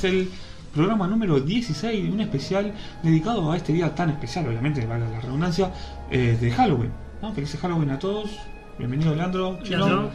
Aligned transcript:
es 0.00 0.04
el 0.12 0.30
programa 0.74 1.06
número 1.06 1.40
16, 1.40 2.10
un 2.12 2.20
especial 2.20 2.72
dedicado 3.02 3.50
a 3.52 3.56
este 3.56 3.72
día 3.72 3.94
tan 3.94 4.10
especial, 4.10 4.46
obviamente, 4.48 4.86
vale 4.86 5.08
la 5.10 5.20
redundancia, 5.20 5.70
eh, 6.10 6.36
de 6.40 6.50
Halloween. 6.52 6.90
¿no? 7.22 7.32
Feliz 7.34 7.56
Halloween 7.60 7.90
a 7.90 7.98
todos. 7.98 8.30
Bienvenido, 8.78 9.14
Leandro. 9.14 9.58
Leandro. 9.62 10.10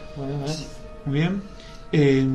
Muy 1.04 1.14
bien. 1.20 1.42
Eh, 1.92 2.26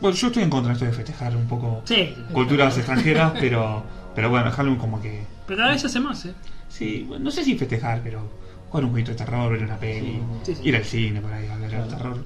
bueno, 0.00 0.16
yo 0.16 0.26
estoy 0.28 0.42
en 0.44 0.50
contra 0.50 0.68
de 0.68 0.74
esto 0.74 0.84
de 0.84 0.92
festejar 0.92 1.36
un 1.36 1.46
poco 1.46 1.82
Sí. 1.84 2.14
culturas 2.32 2.76
extranjeras, 2.76 3.32
pero, 3.40 3.82
pero 4.14 4.30
bueno, 4.30 4.50
Halloween 4.52 4.78
como 4.78 5.00
que... 5.02 5.24
Pero 5.46 5.58
cada 5.58 5.70
vez 5.72 5.80
se 5.80 5.88
hace 5.88 6.00
más, 6.00 6.24
¿eh? 6.26 6.34
Sí, 6.68 7.04
bueno, 7.08 7.24
no 7.24 7.30
sé 7.32 7.42
si 7.44 7.56
festejar, 7.58 8.00
pero 8.04 8.20
jugar 8.68 8.84
un 8.84 8.90
jueguito 8.90 9.10
de 9.12 9.18
terror, 9.18 9.52
ver 9.52 9.64
una 9.64 9.76
peli, 9.78 10.20
Sí, 10.44 10.54
sí. 10.54 10.60
ir 10.68 10.76
al 10.76 10.84
cine 10.84 11.20
por 11.20 11.32
ahí 11.32 11.48
a 11.48 11.56
ver 11.56 11.74
el 11.74 11.88
terror. 11.88 12.24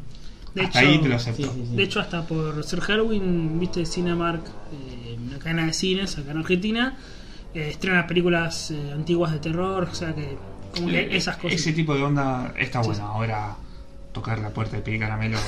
De 0.59 0.65
hecho- 0.69 0.79
ahí 0.79 0.99
te 1.01 1.09
lo 1.09 1.17
acepto. 1.17 1.43
Sí, 1.43 1.51
sí, 1.55 1.67
sí. 1.71 1.77
De 1.77 1.83
hecho, 1.83 2.01
hasta 2.01 2.23
por 2.27 2.63
ser 2.65 2.81
Halloween, 2.81 3.59
viste, 3.61 3.85
Cinemark, 3.87 4.43
eh, 4.73 5.17
una 5.29 5.39
cadena 5.39 5.67
de 5.67 5.73
cines 5.73 6.17
acá 6.19 6.31
en 6.33 6.39
Argentina, 6.39 6.97
eh, 7.55 7.69
estrena 7.71 8.07
películas 8.07 8.71
eh, 8.71 8.93
antiguas 8.95 9.33
de 9.33 9.39
terror, 9.39 9.89
o 9.91 9.95
sea 9.95 10.15
que, 10.15 10.37
como 10.75 10.89
que 10.89 11.01
Eh, 11.01 11.17
esas 11.17 11.37
cosas. 11.37 11.59
Ese 11.59 11.73
tipo 11.73 11.95
de 11.95 12.03
onda 12.03 12.53
está 12.59 12.83
Sí, 12.83 12.89
bueno. 12.91 13.05
Ahora 13.07 13.57
tocar 14.13 14.39
la 14.41 14.51
puerta 14.51 14.77
y 14.77 14.81
pedir 14.81 15.01
caramelo, 15.01 15.39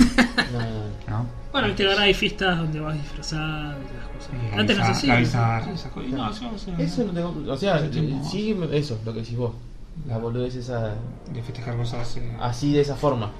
No, 0.52 0.58
no, 0.60 0.64
no. 0.68 1.18
¿no? 1.18 1.26
Bueno, 1.50 1.66
viste, 1.68 1.86
ahora 1.88 2.02
hay 2.02 2.14
fiestas 2.14 2.56
donde 2.58 2.78
vas 2.78 2.94
disfrazado 2.94 3.74
y 3.82 3.86
esas 3.86 4.08
cosas. 4.08 4.58
Antes 4.58 4.78
no 4.78 4.84
¿no? 4.84 4.90
bizarra, 5.18 5.70
esas 5.72 5.92
cosas. 5.92 6.10
No, 6.10 6.32
yo, 6.40 6.50
o 6.54 6.58
sea, 6.58 6.78
Eso 6.78 7.04
no 7.04 7.12
tengo. 7.12 7.52
O 7.52 7.56
sea, 7.56 7.90
tipo- 7.90 8.30
sí, 8.30 8.56
eso, 8.72 9.00
lo 9.04 9.12
que 9.12 9.20
decís 9.20 9.36
vos. 9.36 9.52
La 10.06 10.18
boludez 10.18 10.54
esa. 10.54 10.94
de 11.32 11.42
festejar 11.42 11.76
cosas 11.76 12.16
eh, 12.16 12.32
Así 12.40 12.72
de 12.72 12.80
esa 12.82 12.94
forma. 12.94 13.30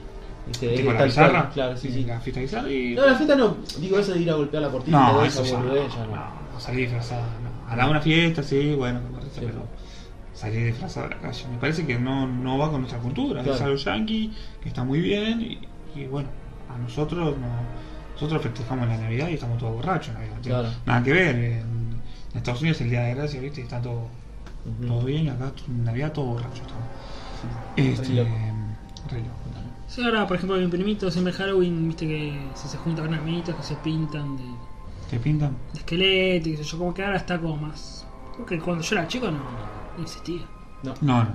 Es 0.51 0.85
la 0.85 0.95
cual, 0.95 1.51
Claro, 1.53 1.77
sí, 1.77 1.91
sí. 1.91 2.05
La 2.05 2.21
fiesta 2.21 2.41
bizarra 2.41 2.71
y. 2.71 2.95
No, 2.95 3.07
la 3.07 3.15
fiesta 3.15 3.37
no. 3.37 3.57
Digo 3.79 3.99
eso 3.99 4.13
de 4.13 4.21
ir 4.21 4.31
a 4.31 4.35
golpear 4.35 4.63
la 4.63 4.71
portilla 4.71 4.97
y 4.97 5.01
No, 5.01 5.11
todo 5.13 5.25
eso 5.25 5.43
esa 5.43 5.53
ya 5.53 5.59
boludez, 5.59 5.95
ya 5.95 6.07
no. 6.07 6.17
no, 6.17 6.77
disfrazada, 6.77 7.23
no. 7.23 7.73
A 7.73 7.77
la 7.77 7.89
una 7.89 8.01
fiesta, 8.01 8.43
sí, 8.43 8.75
bueno, 8.75 9.01
me 9.01 9.19
parece, 9.19 9.41
Sí. 9.41 9.47
pero 9.47 9.67
salir 10.35 10.67
disfrazada 10.67 11.07
a 11.07 11.11
la 11.11 11.19
calle 11.19 11.45
me 11.53 11.59
parece 11.59 11.87
que 11.87 11.99
no, 11.99 12.27
no 12.27 12.59
va 12.59 12.71
con 12.71 12.81
nuestra 12.81 12.99
cultura. 13.01 13.41
Es 13.41 13.47
Claro. 13.47 13.65
algo 13.65 13.77
yankee, 13.77 14.33
que 14.63 14.69
está 14.69 14.83
muy 14.85 15.01
bien, 15.01 15.41
y, 15.41 15.61
y 15.99 16.07
bueno, 16.07 16.29
a 16.69 16.77
nosotros 16.79 17.37
no. 17.39 17.49
Nosotros 18.15 18.43
festejamos 18.43 18.87
la 18.87 18.99
Navidad 18.99 19.29
y 19.29 19.35
estamos 19.35 19.57
todos 19.59 19.75
borrachos 19.77 20.09
en 20.09 20.15
Navidad. 20.15 20.35
no 20.37 20.41
tiene 20.43 20.59
Claro. 20.59 20.75
Nada 20.85 21.03
que 21.03 21.13
ver. 21.13 21.35
En, 21.37 21.53
en 22.33 22.37
Estados 22.37 22.61
Unidos 22.61 22.81
el 22.83 22.91
Día 22.91 23.01
de 23.03 23.15
Gracia, 23.15 23.41
¿viste? 23.41 23.63
Está 23.63 23.81
todo, 23.81 24.09
Ujú. 24.67 24.87
todo 24.87 25.03
bien, 25.05 25.25
y 25.25 25.29
acá 25.31 25.53
en 25.69 25.85
Navidad 25.85 26.13
todo 26.13 26.27
borracho 26.27 26.63
estamos. 26.63 26.85
Este, 27.77 28.13
Re 28.13 29.19
loco. 29.21 29.31
Sí, 29.91 30.05
ahora, 30.05 30.27
por 30.27 30.37
ejemplo, 30.37 30.57
mi 30.57 30.69
primito 30.69 31.11
siempre 31.11 31.33
Halloween, 31.33 31.89
viste 31.89 32.07
que 32.07 32.39
se 32.55 32.79
juntan 32.79 33.07
con 33.07 33.15
amiguitos 33.15 33.57
que 33.57 33.63
se 33.63 33.75
pintan 33.77 34.37
de, 34.37 34.45
¿Te 35.11 35.19
pintan? 35.19 35.57
de 35.73 35.81
esqueleto 35.81 36.49
y 36.49 36.53
qué 36.53 36.59
sé 36.59 36.65
yo, 36.65 36.79
como 36.79 36.95
que 36.95 37.05
ahora 37.05 37.17
está 37.17 37.41
como 37.41 37.57
más. 37.57 38.07
Porque 38.37 38.59
cuando 38.61 38.85
yo 38.85 38.97
era 38.97 39.09
chico 39.09 39.31
no, 39.31 39.41
no 39.97 40.03
existía. 40.03 40.43
No, 40.85 40.95
No, 41.01 41.25
no. 41.25 41.31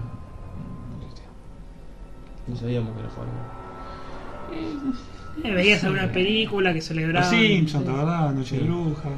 no 2.47 2.55
sabíamos 2.55 2.93
que 2.93 2.99
era 3.01 3.09
Halloween. 3.09 4.95
Eh, 5.43 5.53
veías 5.53 5.83
alguna 5.83 6.09
película 6.11 6.73
que 6.73 6.81
celebraba. 6.81 7.29
Los 7.29 7.35
Simpsons, 7.37 7.85
la 7.85 7.93
verdad, 7.93 8.31
Noche 8.33 8.57
de. 8.57 8.63
Bruja. 8.63 9.09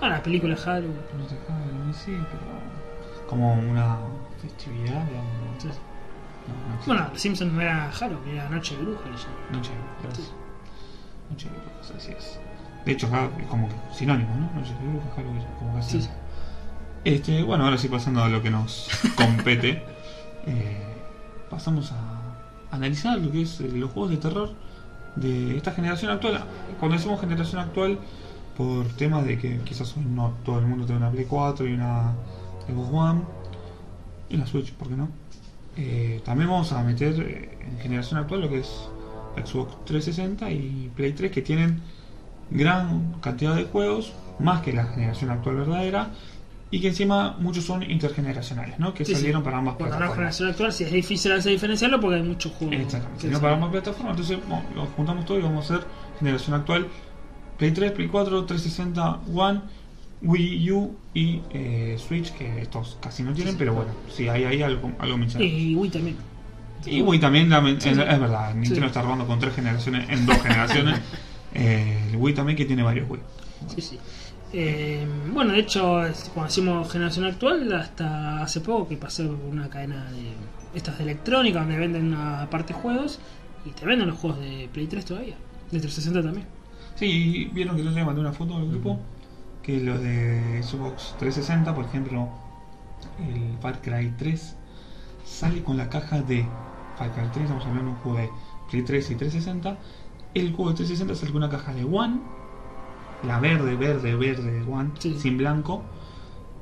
Ah, 0.00 0.08
la 0.10 0.22
película 0.22 0.54
de 0.54 0.60
Halloween. 0.60 0.96
No 1.18 1.24
te 1.26 1.34
Halloween, 1.48 1.94
sí, 1.94 2.12
pero 2.30 3.26
como 3.28 3.54
una 3.54 3.96
festividad, 4.40 5.04
digamos. 5.06 5.45
No- 6.48 6.76
no. 6.76 6.82
Bueno, 6.86 7.08
los 7.12 7.20
Simpsons 7.20 7.52
no 7.52 7.60
era 7.60 7.90
Halloween, 7.92 8.36
era 8.36 8.48
Noche 8.48 8.76
de 8.76 8.82
Bruja. 8.82 9.02
le 9.10 9.16
llamaban. 9.16 9.52
Noche 9.52 9.70
de 9.72 9.78
Brujas. 10.08 10.18
Sí. 10.18 10.32
Noche 11.30 11.48
de 11.50 11.56
Brujas, 11.58 11.90
así 11.96 12.12
es. 12.12 12.40
De 12.84 12.92
hecho, 12.92 13.06
es 13.38 13.46
como 13.48 13.68
que 13.68 13.74
sinónimo, 13.92 14.30
¿no? 14.36 14.60
Noche 14.60 14.72
de 14.74 14.88
Brujas, 14.88 15.14
Halloween, 15.16 15.44
como 15.58 15.74
casi. 15.74 15.90
Sí, 16.00 16.02
sí. 16.02 16.10
Este, 17.04 17.42
bueno, 17.42 17.64
ahora 17.64 17.78
sí 17.78 17.88
pasando 17.88 18.22
a 18.24 18.28
lo 18.28 18.42
que 18.42 18.50
nos 18.50 18.88
compete, 19.16 19.82
eh, 20.46 20.82
pasamos 21.50 21.92
a 21.92 22.74
analizar 22.74 23.18
lo 23.18 23.30
que 23.30 23.42
es 23.42 23.60
eh, 23.60 23.70
los 23.72 23.90
juegos 23.90 24.10
de 24.10 24.16
terror 24.18 24.50
de 25.16 25.56
esta 25.56 25.72
generación 25.72 26.10
actual. 26.10 26.44
Cuando 26.78 26.96
decimos 26.96 27.20
generación 27.20 27.60
actual, 27.60 27.98
por 28.56 28.86
temas 28.88 29.24
de 29.24 29.38
que 29.38 29.58
quizás 29.60 29.96
hoy 29.96 30.04
no 30.04 30.32
todo 30.44 30.58
el 30.58 30.66
mundo 30.66 30.84
tiene 30.86 31.00
una 31.00 31.10
Play 31.10 31.26
4 31.26 31.66
y 31.66 31.74
una 31.74 32.12
Xbox 32.68 32.88
One 32.92 33.20
y 34.28 34.34
una 34.36 34.46
Switch, 34.46 34.72
¿por 34.72 34.88
qué 34.88 34.96
no? 34.96 35.08
Eh, 35.76 36.20
también 36.24 36.48
vamos 36.50 36.72
a 36.72 36.82
meter 36.82 37.14
eh, 37.20 37.58
en 37.70 37.78
generación 37.78 38.18
actual 38.20 38.40
lo 38.42 38.48
que 38.48 38.60
es 38.60 38.88
Xbox 39.44 39.84
360 39.84 40.50
y 40.50 40.90
Play 40.96 41.12
3 41.12 41.30
que 41.30 41.42
tienen 41.42 41.80
gran 42.50 43.14
cantidad 43.20 43.54
de 43.54 43.64
juegos, 43.64 44.12
más 44.38 44.62
que 44.62 44.72
la 44.72 44.84
generación 44.86 45.30
actual 45.30 45.56
verdadera, 45.56 46.10
y 46.70 46.80
que 46.80 46.88
encima 46.88 47.36
muchos 47.38 47.64
son 47.64 47.82
intergeneracionales, 47.82 48.78
¿no? 48.78 48.92
Que 48.94 49.04
Sí, 49.04 49.12
sí. 49.12 49.18
salieron 49.20 49.42
para 49.42 49.58
ambas 49.58 49.74
Cuando 49.76 49.94
hablamos 49.96 50.16
de 50.16 50.20
plataformas. 50.22 50.36
generación 50.36 50.48
actual, 50.50 50.72
sí 50.72 50.84
es 50.84 50.92
difícil 50.92 51.32
hacer 51.32 51.52
diferenciarlo 51.52 52.00
porque 52.00 52.16
hay 52.16 52.22
muchos 52.22 52.52
juegos. 52.52 52.76
Exactamente, 52.76 53.26
sino 53.26 53.40
para 53.40 53.54
ambas 53.54 53.70
plataformas, 53.70 54.10
entonces 54.12 54.38
bueno, 54.48 54.64
lo 54.74 54.86
juntamos 54.86 55.24
todo 55.26 55.38
y 55.38 55.42
vamos 55.42 55.70
a 55.70 55.74
hacer 55.74 55.86
generación 56.18 56.54
actual 56.56 56.86
Play 57.58 57.70
3, 57.72 57.92
Play 57.92 58.08
4, 58.08 58.44
360, 58.46 59.20
One, 59.34 59.60
Wii 60.22 60.70
U 60.72 60.96
y 61.14 61.40
eh, 61.50 61.96
Switch, 61.98 62.32
que 62.32 62.62
estos 62.62 62.98
casi 63.00 63.22
no 63.22 63.32
tienen, 63.32 63.56
pero 63.56 63.74
bueno, 63.74 63.90
sí, 64.10 64.28
hay 64.28 64.44
ahí 64.44 64.62
algo, 64.62 64.90
algo. 64.98 65.18
Y 65.40 65.74
Wii 65.74 65.90
también. 65.90 66.16
Y 66.86 67.02
Wii 67.02 67.18
también, 67.20 67.50
la- 67.50 67.60
Sí, 67.80 67.88
es, 67.90 67.98
es 67.98 68.20
verdad, 68.20 68.54
Nintendo 68.54 68.86
está 68.86 69.02
robando 69.02 69.26
con 69.26 69.38
tres 69.38 69.54
generaciones, 69.54 70.08
en 70.08 70.26
dos 70.26 70.40
generaciones. 70.42 71.00
Eh, 71.58 72.08
el 72.10 72.16
Wii 72.16 72.34
también 72.34 72.54
que 72.54 72.66
tiene 72.66 72.82
varios 72.82 73.08
Wii. 73.08 73.20
Sí, 73.74 73.80
sí. 73.80 73.98
Eh, 74.52 75.06
bueno, 75.32 75.52
de 75.54 75.60
hecho, 75.60 76.02
cuando 76.34 76.48
decimos 76.48 76.92
generación 76.92 77.24
actual, 77.24 77.72
hasta 77.72 78.42
hace 78.42 78.60
poco 78.60 78.86
que 78.88 78.98
pasé 78.98 79.24
por 79.24 79.36
una 79.50 79.70
cadena 79.70 80.04
de 80.12 80.32
estas 80.78 80.98
de 80.98 81.04
electrónica 81.04 81.60
donde 81.60 81.78
venden 81.78 82.12
aparte 82.12 82.74
juegos 82.74 83.20
y 83.64 83.70
te 83.70 83.86
venden 83.86 84.08
los 84.08 84.18
juegos 84.18 84.38
de 84.40 84.68
Play 84.70 84.86
3 84.86 85.06
todavía, 85.06 85.36
de 85.70 85.80
360 85.80 86.22
también. 86.22 86.46
Sí, 86.96 87.50
vieron 87.54 87.74
que 87.76 87.84
yo 87.84 87.90
le 87.90 88.04
mandé 88.04 88.20
una 88.20 88.32
foto 88.32 88.54
al 88.56 88.68
grupo, 88.68 89.00
que 89.66 89.80
los 89.80 90.00
de 90.00 90.62
Xbox 90.62 91.16
360, 91.18 91.74
por 91.74 91.84
ejemplo, 91.86 92.28
el 93.18 93.58
Far 93.60 93.82
Cry 93.82 94.14
3 94.16 94.56
sale 95.24 95.62
con 95.64 95.76
la 95.76 95.88
caja 95.90 96.22
de 96.22 96.46
Far 96.96 97.10
Cry 97.12 97.24
3, 97.32 97.42
estamos 97.44 97.64
hablando 97.66 97.90
de 97.90 97.96
un 97.96 98.02
juego 98.02 98.18
de 98.18 98.30
Play 98.70 98.82
3 98.82 99.10
y 99.10 99.14
360. 99.16 99.76
El 100.34 100.52
juego 100.54 100.70
de 100.70 100.76
360 100.76 101.14
sale 101.16 101.32
con 101.32 101.42
una 101.42 101.50
caja 101.50 101.74
de 101.74 101.84
One, 101.84 102.20
la 103.24 103.40
verde, 103.40 103.74
verde, 103.74 104.14
verde 104.14 104.52
de 104.52 104.62
One, 104.72 104.90
Sí. 105.00 105.18
sin 105.18 105.36
blanco, 105.36 105.82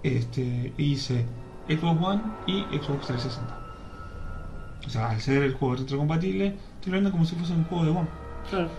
este, 0.03 0.73
y 0.79 0.91
dice 0.91 1.27
Xbox 1.69 2.03
One 2.03 2.23
y 2.47 2.63
Xbox 2.79 3.07
360. 3.07 3.61
O 4.87 4.91
sea, 4.91 5.11
al 5.11 5.21
ser 5.21 5.43
el 5.43 5.55
juego 5.55 5.77
retrocompatible, 5.77 6.57
te 6.83 6.91
lo 6.91 6.95
venden 6.95 7.13
como 7.13 7.25
si 7.27 7.35
fuese 7.37 7.53
un 7.53 7.65
juego 7.65 7.85
de 7.85 7.91
One. 7.91 8.09
Claro. 8.49 8.71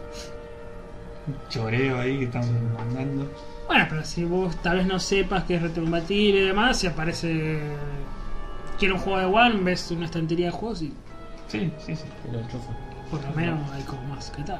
Un 1.28 1.36
choreo 1.50 2.00
ahí 2.00 2.20
que 2.20 2.26
están 2.26 2.74
mandando. 2.76 3.28
Bueno, 3.68 3.86
pero 3.90 4.04
si 4.06 4.24
vos 4.24 4.56
tal 4.62 4.78
vez 4.78 4.88
no 4.88 5.00
sepas 5.00 5.44
que 5.46 5.56
es 5.56 5.62
retrocompatible 5.62 6.42
y 6.42 6.46
demás, 6.48 6.78
si 6.80 6.88
aparece. 6.88 7.62
Quiero 8.78 8.96
un 8.96 9.02
juego 9.02 9.20
de 9.20 9.26
One, 9.26 9.62
ves 9.64 9.90
una 9.92 10.06
estantería 10.06 10.48
de 10.48 10.52
juegos 10.52 10.82
y 10.82 10.94
Sí, 11.48 11.72
sí, 11.86 11.96
sí. 11.96 12.04
Lo 12.32 12.40
enchufa. 12.40 12.72
por 13.10 13.24
lo 13.24 13.32
menos 13.32 13.72
hay 13.72 13.84
como 13.84 14.04
más 14.04 14.30
que 14.32 14.44
tal. 14.44 14.60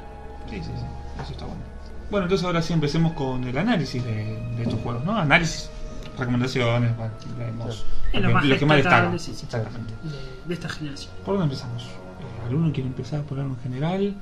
Sí, 0.50 0.58
sí, 0.58 0.64
sí. 0.76 0.86
Eso 1.22 1.32
está 1.32 1.46
bueno. 1.46 1.62
Bueno, 2.10 2.26
entonces 2.26 2.46
ahora 2.46 2.62
sí 2.62 2.72
empecemos 2.74 3.14
con 3.14 3.44
el 3.44 3.58
análisis 3.58 4.04
de, 4.04 4.40
de 4.56 4.64
estos 4.64 4.80
juegos, 4.82 5.04
¿no? 5.04 5.18
Análisis, 5.18 5.70
recomendaciones, 6.18 6.96
bueno, 6.96 7.12
leemos 7.38 7.86
Es 8.14 8.22
lo 8.22 8.28
lo, 8.30 8.34
más 8.36 8.44
que, 8.44 8.50
lo 8.50 8.58
que 8.60 8.66
más 8.68 8.78
destaca. 8.78 9.18
sí, 9.20 9.34
sí. 9.34 9.46
Exactamente. 9.46 9.94
De, 10.04 10.48
de 10.48 10.54
esta 10.54 10.70
generación. 10.70 11.12
¿Por 11.26 11.34
dónde 11.38 11.54
empezamos? 11.56 11.84
Eh, 11.84 12.46
¿Alguno 12.48 12.72
quiere 12.72 12.88
empezar 12.90 13.22
por 13.24 13.40
algo 13.40 13.56
en 13.56 13.62
general? 13.62 14.16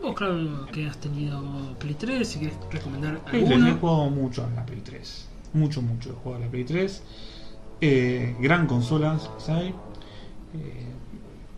Vos, 0.00 0.14
claro, 0.14 0.66
que 0.72 0.86
has 0.86 0.98
tenido 0.98 1.42
Play 1.78 1.94
3, 1.94 2.26
si 2.26 2.38
quieres 2.38 2.58
recomendar 2.70 3.18
Play 3.24 3.44
3, 3.44 3.64
he 3.64 3.72
jugado 3.72 4.10
mucho 4.10 4.44
a 4.44 4.50
la 4.50 4.64
Play 4.64 4.80
3. 4.80 5.28
Mucho, 5.54 5.82
mucho 5.82 6.10
he 6.10 6.12
jugado 6.12 6.42
a 6.42 6.46
la 6.46 6.50
Play 6.50 6.64
3. 6.64 7.02
Eh, 7.80 8.36
gran 8.40 8.66
consola, 8.66 9.18
¿sabes? 9.38 9.72
Eh, 10.54 10.86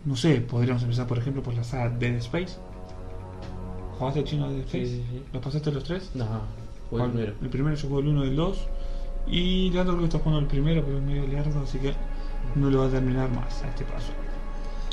no 0.05 0.15
sé, 0.15 0.41
podríamos 0.41 0.81
empezar 0.83 1.07
por 1.07 1.17
ejemplo 1.17 1.43
por 1.43 1.53
la 1.53 1.63
saga 1.63 1.89
Dead 1.89 2.15
Space. 2.15 2.57
¿Jugaste 3.97 4.23
chino 4.23 4.49
Dead 4.49 4.61
Space? 4.61 4.85
Sí, 4.85 4.95
sí, 4.97 5.05
sí. 5.11 5.23
¿Los 5.31 5.43
pasaste 5.43 5.71
los 5.71 5.83
tres? 5.83 6.11
No, 6.15 6.25
el 6.91 7.11
primero. 7.11 7.33
El 7.41 7.49
primero 7.49 7.75
yo 7.75 7.87
juego 7.87 7.99
el 7.99 8.07
1 8.07 8.25
y 8.25 8.29
el 8.29 8.35
2. 8.35 8.67
Y 9.27 9.69
Leandro 9.69 9.93
creo 9.93 9.99
que 9.99 10.15
está 10.15 10.19
jugando 10.19 10.39
el 10.39 10.47
primero, 10.47 10.83
pero 10.83 10.97
es 10.97 11.03
medio 11.03 11.27
largo, 11.27 11.59
así 11.61 11.77
que 11.77 11.93
no 12.55 12.69
lo 12.69 12.79
va 12.79 12.87
a 12.87 12.89
terminar 12.89 13.29
más 13.29 13.61
a 13.63 13.69
este 13.69 13.85
paso. 13.85 14.11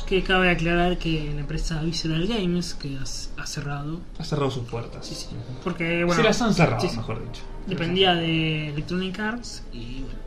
Que 0.09 0.23
cabe 0.23 0.49
aclarar 0.49 0.97
que 0.97 1.31
la 1.35 1.41
empresa 1.41 1.83
Visceral 1.83 2.25
Games, 2.25 2.73
que 2.73 2.97
ha, 2.97 3.45
cerrado. 3.45 3.99
Ha 4.17 4.23
cerrado 4.23 4.49
sus 4.49 4.67
puertas. 4.67 5.05
Sí, 5.05 5.13
sí. 5.13 5.27
Porque, 5.63 6.03
bueno. 6.03 6.19
Se 6.19 6.23
las 6.23 6.41
han 6.41 6.51
cerrado, 6.51 6.81
sí, 6.81 6.97
mejor 6.97 7.23
dicho. 7.23 7.43
Dependía 7.67 8.15
de 8.15 8.69
Electronic 8.69 9.19
Arts 9.19 9.63
y, 9.71 10.01
bueno. 10.01 10.19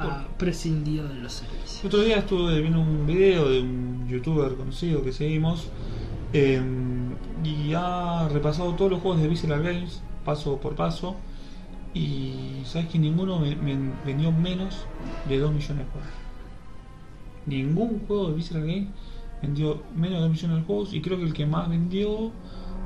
Ha 0.00 0.26
prescindido 0.36 1.06
de 1.06 1.14
los 1.14 1.34
servicios. 1.34 1.84
Otro 1.84 2.00
día 2.00 2.16
estuve 2.16 2.60
viendo 2.60 2.80
un 2.80 3.06
video 3.06 3.48
de 3.48 3.60
un 3.60 4.08
youtuber 4.08 4.56
conocido 4.56 5.04
que 5.04 5.12
seguimos 5.12 5.68
eh, 6.32 6.60
y 7.44 7.72
ha 7.74 8.28
repasado 8.28 8.74
todos 8.74 8.90
los 8.90 9.00
juegos 9.00 9.22
de 9.22 9.28
Visceral 9.28 9.62
Games 9.62 10.02
paso 10.24 10.56
por 10.58 10.74
paso. 10.74 11.14
Y 11.94 12.62
sabes 12.64 12.88
que 12.88 12.98
ninguno 12.98 13.38
me, 13.38 13.54
me 13.54 13.76
vendió 14.04 14.32
menos 14.32 14.84
de 15.28 15.38
2 15.38 15.52
millones 15.52 15.86
de 15.86 15.92
juegos. 15.92 16.19
Ningún 17.46 18.00
juego 18.06 18.28
de 18.28 18.34
Visceral 18.34 18.62
Game 18.66 18.88
vendió 19.42 19.82
menos 19.94 20.14
de 20.18 20.20
2 20.20 20.30
millones 20.30 20.56
de 20.58 20.62
juegos. 20.64 20.92
Y 20.94 21.00
creo 21.00 21.16
que 21.18 21.24
el 21.24 21.32
que 21.32 21.46
más 21.46 21.68
vendió, 21.68 22.30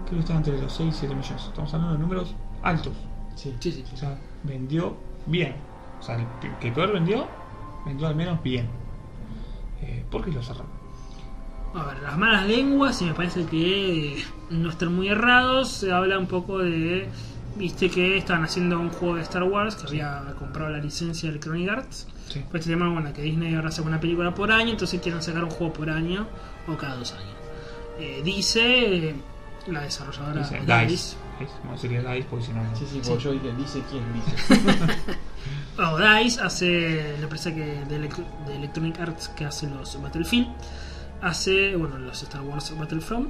creo 0.06 0.14
que 0.14 0.18
estaba 0.20 0.38
entre 0.38 0.60
los 0.60 0.72
6 0.72 0.94
y 0.94 0.98
7 1.00 1.14
millones. 1.14 1.44
Estamos 1.44 1.72
hablando 1.74 1.94
de 1.94 2.00
números 2.00 2.34
altos. 2.62 2.92
Sí. 3.34 3.54
Sí, 3.60 3.72
sí. 3.72 3.84
O 3.92 3.96
sea, 3.96 4.18
vendió 4.44 4.96
bien. 5.26 5.54
O 6.00 6.02
sea, 6.02 6.16
el 6.16 6.26
que- 6.60 6.70
peor 6.72 6.92
vendió, 6.92 7.26
vendió 7.84 8.06
al 8.06 8.14
menos 8.16 8.42
bien. 8.42 8.68
Eh, 9.82 10.04
¿Por 10.10 10.24
qué 10.24 10.30
lo 10.30 10.42
cerraron? 10.42 10.72
A 11.74 11.84
ver, 11.86 11.98
las 12.02 12.16
malas 12.16 12.46
lenguas, 12.46 13.02
y 13.02 13.06
me 13.06 13.14
parece 13.14 13.44
que 13.46 14.18
eh, 14.20 14.24
no 14.50 14.70
están 14.70 14.94
muy 14.94 15.08
errados, 15.08 15.68
se 15.70 15.92
habla 15.92 16.18
un 16.18 16.26
poco 16.26 16.58
de. 16.58 17.08
Viste 17.56 17.88
que 17.90 18.16
estaban 18.16 18.44
haciendo 18.44 18.78
un 18.80 18.90
juego 18.90 19.16
de 19.16 19.22
Star 19.22 19.42
Wars 19.44 19.76
que 19.76 19.86
había 19.88 20.34
comprado 20.38 20.70
la 20.70 20.78
licencia 20.78 21.28
de 21.28 21.30
Electronic 21.36 21.68
Arts. 21.68 22.08
Sí. 22.28 22.42
Pues 22.50 22.62
este 22.62 22.72
tema, 22.72 22.88
bueno, 22.88 23.12
que 23.12 23.22
Disney 23.22 23.54
ahora 23.54 23.70
saca 23.70 23.88
una 23.88 24.00
película 24.00 24.34
por 24.34 24.50
año, 24.50 24.70
entonces 24.70 25.00
quieren 25.00 25.22
sacar 25.22 25.44
un 25.44 25.50
juego 25.50 25.72
por 25.72 25.90
año 25.90 26.26
o 26.66 26.76
cada 26.76 26.96
dos 26.96 27.12
años. 27.12 27.34
Eh, 27.98 28.22
dice 28.24 29.08
eh, 29.10 29.14
la 29.66 29.82
desarrolladora 29.82 30.40
Dice 30.40 30.60
DICE. 30.60 30.88
Dice. 30.88 31.16
No 31.64 31.76
sería 31.78 32.00
Dice 32.00 32.26
porque 32.28 32.46
si 32.46 32.52
no. 32.52 32.62
Sí, 32.76 32.86
sí, 32.90 33.00
yo 33.02 33.32
dije, 33.32 33.52
dice 33.56 33.82
quién 33.90 34.04
dice. 34.12 34.60
O 35.76 35.98
DICE 35.98 36.40
hace 36.40 37.16
la 37.18 37.24
empresa 37.24 37.52
que 37.52 37.84
de, 37.84 37.98
de 37.98 38.56
Electronic 38.56 39.00
Arts 39.00 39.28
que 39.28 39.44
hace 39.44 39.68
los 39.68 40.00
Battlefield, 40.00 40.46
hace 41.20 41.74
bueno 41.74 41.98
los 41.98 42.22
Star 42.22 42.42
Wars 42.42 42.72
Battlefront 42.78 43.28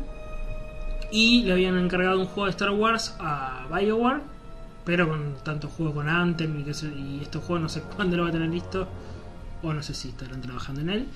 y 1.10 1.44
le 1.44 1.52
habían 1.52 1.78
encargado 1.78 2.20
un 2.20 2.26
juego 2.26 2.46
de 2.46 2.50
Star 2.50 2.70
Wars 2.70 3.16
a 3.18 3.66
BioWare, 3.70 4.20
pero 4.84 5.08
con 5.08 5.36
tanto 5.44 5.68
juego 5.68 5.94
con 5.94 6.08
Anthem 6.08 6.64
y, 6.66 7.20
estos 7.22 7.44
juegos 7.44 7.62
no 7.62 7.68
sé 7.68 7.82
cuándo 7.96 8.16
lo 8.16 8.24
va 8.24 8.28
a 8.28 8.32
tener 8.32 8.50
listo 8.50 8.88
o 9.62 9.72
no 9.72 9.82
sé 9.82 9.94
si 9.94 10.08
estarán 10.08 10.40
trabajando 10.40 10.80
en 10.82 10.90
él. 10.90 11.06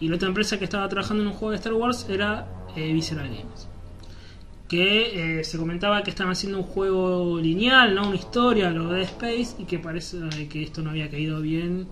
Y 0.00 0.08
la 0.08 0.16
otra 0.16 0.28
empresa 0.28 0.58
que 0.58 0.64
estaba 0.64 0.88
trabajando 0.88 1.22
en 1.22 1.28
un 1.28 1.34
juego 1.34 1.50
de 1.50 1.56
Star 1.56 1.72
Wars 1.72 2.06
era 2.08 2.46
eh, 2.76 2.92
Visceral 2.92 3.28
Games 3.28 3.68
que 4.68 5.38
eh, 5.40 5.44
se 5.44 5.56
comentaba 5.56 6.02
que 6.02 6.10
estaban 6.10 6.32
haciendo 6.32 6.58
un 6.58 6.64
juego 6.64 7.40
lineal, 7.40 7.94
no 7.94 8.08
una 8.08 8.16
historia, 8.16 8.70
lo 8.70 8.88
de 8.90 9.02
Space, 9.02 9.56
y 9.58 9.64
que 9.64 9.78
parece 9.78 10.18
eh, 10.36 10.46
que 10.48 10.62
esto 10.62 10.82
no 10.82 10.90
había 10.90 11.10
caído 11.10 11.40
bien 11.40 11.88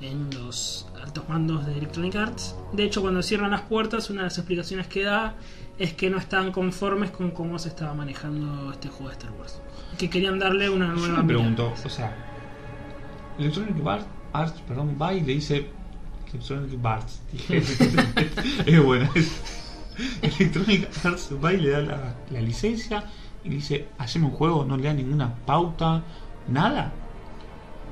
en 0.00 0.30
los 0.30 0.86
altos 1.02 1.28
mandos 1.28 1.66
de 1.66 1.76
Electronic 1.76 2.14
Arts. 2.14 2.54
De 2.72 2.84
hecho, 2.84 3.02
cuando 3.02 3.22
cierran 3.22 3.50
las 3.50 3.62
puertas, 3.62 4.08
una 4.08 4.22
de 4.22 4.26
las 4.26 4.38
explicaciones 4.38 4.86
que 4.86 5.02
da 5.02 5.34
es 5.78 5.94
que 5.94 6.10
no 6.10 6.18
estaban 6.18 6.52
conformes 6.52 7.10
con 7.10 7.32
cómo 7.32 7.58
se 7.58 7.68
estaba 7.68 7.92
manejando 7.94 8.70
este 8.70 8.88
juego 8.88 9.08
de 9.08 9.14
Star 9.14 9.32
Wars. 9.32 9.60
Que 9.98 10.08
querían 10.10 10.38
darle 10.38 10.68
una 10.70 10.86
Yo 10.88 10.92
nueva 10.94 11.02
me 11.18 11.22
mirada. 11.22 11.26
pregunto, 11.26 11.72
o 11.84 11.88
sea, 11.88 12.14
Electronic 13.38 13.82
Bar- 13.82 14.06
Arts, 14.32 14.60
perdón, 14.66 14.96
va 15.00 15.12
y 15.14 15.20
le 15.20 15.34
dice 15.34 15.66
Electronic 16.32 16.84
Arts. 16.84 17.22
es 18.66 18.82
buena. 18.84 19.10
Electronic 20.22 20.88
Arts 21.04 21.30
va 21.44 21.52
y 21.52 21.58
le 21.58 21.70
da 21.70 21.80
la, 21.80 22.14
la 22.30 22.40
licencia 22.40 23.04
y 23.44 23.48
le 23.50 23.54
dice, 23.56 23.88
haceme 23.98 24.26
un 24.26 24.32
juego, 24.32 24.64
no 24.64 24.76
le 24.76 24.84
da 24.84 24.94
ninguna 24.94 25.34
pauta, 25.46 26.02
nada. 26.48 26.92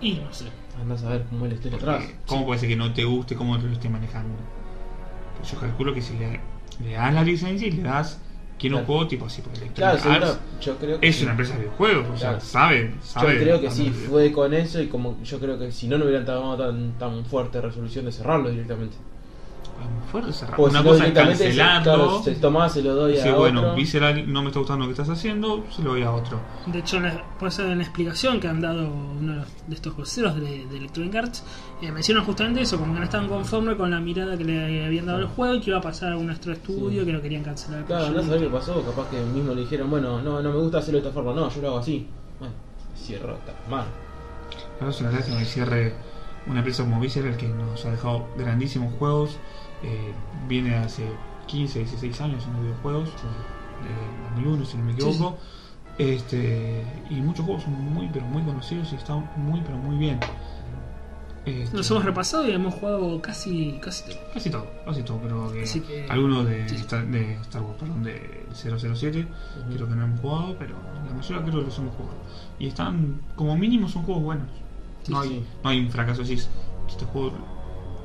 Y 0.01 0.15
no 0.15 0.33
sé. 0.33 0.47
Andás 0.81 1.03
a 1.05 1.11
ver 1.11 1.27
cómo 1.29 1.45
es 1.45 1.51
la 1.53 1.57
historia 1.57 1.77
atrás. 1.79 2.03
Porque, 2.05 2.17
¿Cómo 2.27 2.47
puede 2.47 2.61
ser 2.61 2.69
que 2.71 2.77
no 2.77 2.93
te 2.93 3.05
guste 3.05 3.35
cómo 3.37 3.57
lo 3.59 3.71
esté 3.73 3.89
manejando? 3.91 4.35
Pues 5.39 5.51
yo 5.53 5.59
calculo 5.61 5.93
que 5.93 6.01
si 6.01 6.15
le, 6.17 6.41
le 6.83 6.93
das 6.93 7.13
la 7.13 7.23
licencia 7.23 7.69
y 7.69 7.73
le 7.73 7.83
das 7.83 8.19
Claro. 8.69 8.87
juego 8.87 9.07
tipo 9.09 9.27
así, 9.27 9.43
porque 9.43 9.67
Claro, 9.75 9.99
seguro, 9.99 10.37
yo 10.61 10.77
creo 10.77 11.01
que 11.01 11.09
es 11.09 11.17
sí. 11.17 11.23
una 11.23 11.31
empresa 11.33 11.53
de 11.55 11.59
videojuegos, 11.61 12.07
o 12.09 12.17
sea, 12.17 12.29
Claro. 12.31 12.41
sabe, 12.45 12.91
Yo 12.95 13.03
sabe. 13.03 13.39
creo 13.41 13.61
que 13.61 13.71
sí, 13.71 13.91
fue 13.91 14.31
con 14.33 14.53
eso 14.55 14.81
y 14.83 14.87
como 14.89 15.17
yo 15.23 15.39
creo 15.41 15.59
que 15.59 15.73
si 15.73 15.89
no, 15.89 15.97
no 15.99 16.05
hubieran 16.05 16.25
tomado 16.27 16.57
tan, 16.69 16.93
tan 16.99 17.25
fuerte 17.25 17.61
resolución 17.61 18.05
de 18.05 18.13
cerrarlo 18.13 18.51
directamente. 18.51 18.97
Muy 19.89 20.09
fuerte 20.11 20.33
cerrar. 20.33 20.57
Porque 20.57 20.71
Una 20.71 20.81
si 20.81 20.85
no, 20.85 20.91
cosa 20.91 21.05
es 21.05 21.11
directamente, 21.11 21.45
cancelarlo. 21.45 21.83
claro, 21.83 22.23
se 22.23 22.35
toma, 22.37 22.69
se 22.69 22.83
lo 22.83 22.95
doy 22.95 23.17
Sí, 23.17 23.29
a 23.29 23.35
bueno, 23.35 23.61
otro. 23.61 23.75
Visceral 23.75 24.33
no 24.33 24.43
me 24.43 24.49
está 24.49 24.59
gustando 24.61 24.85
lo 24.87 24.89
que 24.95 25.01
estás 25.01 25.17
haciendo, 25.17 25.65
se 25.71 25.83
lo 25.83 25.91
doy 25.91 26.03
a 26.03 26.11
otro. 26.13 26.39
De 26.67 26.79
hecho, 26.81 27.01
la- 27.01 27.23
por 27.39 27.49
eso 27.49 27.63
en 27.63 27.79
la 27.79 27.85
explicación 27.85 28.41
que 28.41 28.49
han 28.49 28.61
dado 28.61 28.89
uno 28.93 29.45
de 29.67 29.75
estos 29.75 29.97
voceros 29.97 30.35
de, 30.37 30.67
de 30.67 30.77
Electronic 30.77 31.15
Arts, 31.15 31.45
eh, 31.83 31.91
mencionan 31.93 32.25
justamente 32.25 32.61
eso, 32.63 32.79
como 32.79 32.93
que 32.93 32.99
no 32.99 33.05
estaban 33.05 33.29
conformes 33.29 33.77
con 33.77 33.91
la 33.91 34.01
mirada 34.01 34.37
que 34.37 34.45
le 34.45 34.85
habían 34.87 35.07
dado 35.07 35.19
al 35.19 35.27
juego 35.29 35.55
y 35.55 35.61
que 35.61 35.71
iba 35.71 35.79
a 35.79 35.83
pasar 35.83 36.13
a 36.13 36.17
un 36.17 36.27
nuestro 36.27 36.53
estudio, 36.53 37.01
Sí. 37.01 37.07
que 37.07 37.13
lo 37.13 37.23
querían 37.23 37.43
cancelar. 37.45 37.81
el 37.81 37.87
Claro, 37.87 38.07
proyecto. 38.07 38.31
ver 38.33 38.41
qué 38.41 38.49
pasó, 38.49 38.83
capaz 38.85 39.09
que 39.11 39.21
mismo 39.21 39.55
le 39.55 39.61
dijeron, 39.63 39.89
bueno, 39.91 40.21
no, 40.21 40.43
no 40.43 40.51
me 40.51 40.57
gusta 40.59 40.79
hacerlo 40.79 41.01
de 41.01 41.09
esta 41.09 41.15
forma, 41.15 41.33
no, 41.39 41.49
yo 41.49 41.61
lo 41.63 41.69
hago 41.69 41.79
así. 41.79 42.07
Bueno, 42.39 42.55
cierro, 42.97 43.35
está 43.35 43.55
mal. 43.71 43.87
Pero 44.79 44.91
es 44.91 45.01
una 45.01 45.13
lástima 45.13 45.39
que 45.39 45.45
cierre 45.45 45.95
una 46.47 46.59
empresa 46.61 46.83
como 46.83 46.99
Visceral 47.01 47.37
que 47.37 47.49
nos 47.49 47.85
ha 47.85 47.91
dejado 47.91 48.27
grandísimos 48.37 48.95
juegos. 48.99 49.39
Eh, 49.83 50.13
viene 50.49 50.75
hace 50.77 51.11
15, 51.47 51.81
16 51.81 52.21
años 52.21 52.45
en 52.47 52.53
los 52.55 52.63
videojuegos, 52.63 53.09
de 53.83 54.35
2001 54.35 54.65
si 54.65 54.77
no 54.77 54.85
me 54.85 54.93
equivoco. 54.93 55.39
Este, 55.99 56.85
y 57.11 57.15
muchos 57.17 57.45
juegos 57.45 57.65
son 57.65 57.75
muy, 57.93 58.09
pero 58.13 58.25
muy 58.27 58.43
conocidos 58.43 58.93
y 58.93 58.97
están 58.97 59.29
muy, 59.37 59.61
pero 59.61 59.77
muy 59.79 59.97
bien. 59.99 60.19
Este, 61.47 61.75
Nos 61.77 61.91
hemos 61.91 62.05
repasado 62.05 62.47
y 62.47 62.53
hemos 62.53 62.75
jugado 62.75 63.21
casi, 63.23 63.79
casi 63.83 64.05
todo. 64.11 64.19
Casi 64.35 64.51
todo, 64.51 64.67
casi 64.85 65.03
todo, 65.03 65.19
pero 65.23 65.53
que, 65.53 65.63
Así 65.63 65.81
que- 65.81 66.07
algunos 66.09 66.47
de, 66.47 66.69
sí. 66.69 66.77
Star, 66.77 67.07
de 67.07 67.35
Star 67.37 67.63
Wars, 67.63 67.77
perdón, 67.81 68.03
de 68.03 68.47
007, 68.55 69.27
Ujú. 69.67 69.75
creo 69.75 69.89
que 69.89 69.95
no 69.95 70.05
hemos 70.05 70.21
jugado, 70.21 70.57
pero 70.59 70.75
la 71.07 71.15
mayoría 71.15 71.43
creo 71.43 71.61
que 71.61 71.67
los 71.67 71.79
hemos 71.79 71.95
jugado. 71.97 72.17
Y 72.59 72.67
están, 72.69 73.21
como 73.37 73.57
mínimo, 73.57 73.89
son 73.89 74.03
juegos 74.03 74.23
buenos. 74.23 74.49
Sí, 75.03 75.13
no, 75.13 75.21
hay, 75.21 75.45
no 75.65 75.71
hay 75.71 75.81
un 75.81 75.91
fracaso, 75.91 76.23
decís, 76.23 76.49
este 76.89 77.07
juego 77.07 77.33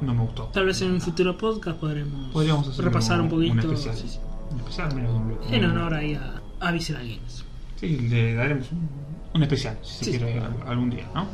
no 0.01 0.13
me 0.13 0.21
gustó. 0.21 0.43
Tal 0.53 0.65
vez 0.65 0.81
en 0.81 0.91
un 0.91 1.01
futuro 1.01 1.37
podcast 1.37 1.79
podremos 1.79 2.31
Podríamos 2.31 2.77
repasar 2.77 3.21
un 3.21 3.29
poquito. 3.29 3.53
un 3.53 3.59
especial. 3.59 3.95
sí, 3.95 4.07
sí. 4.07 4.19
Un 4.51 4.59
especial 4.59 4.93
menos 4.95 5.11
de 5.13 5.17
un 5.17 5.27
bloque. 5.27 5.55
En 5.55 5.65
honor 5.65 5.93
ahí 5.93 6.13
a, 6.15 6.41
a 6.59 6.71
Visceral 6.71 7.07
Games. 7.07 7.43
Sí, 7.75 7.87
le 8.09 8.33
daremos 8.35 8.71
un, 8.71 8.89
un 9.33 9.43
especial, 9.43 9.77
si 9.81 10.05
Sí, 10.05 10.11
se 10.13 10.17
quiere, 10.19 10.41
algún 10.67 10.89
día, 10.89 11.09
¿no? 11.13 11.27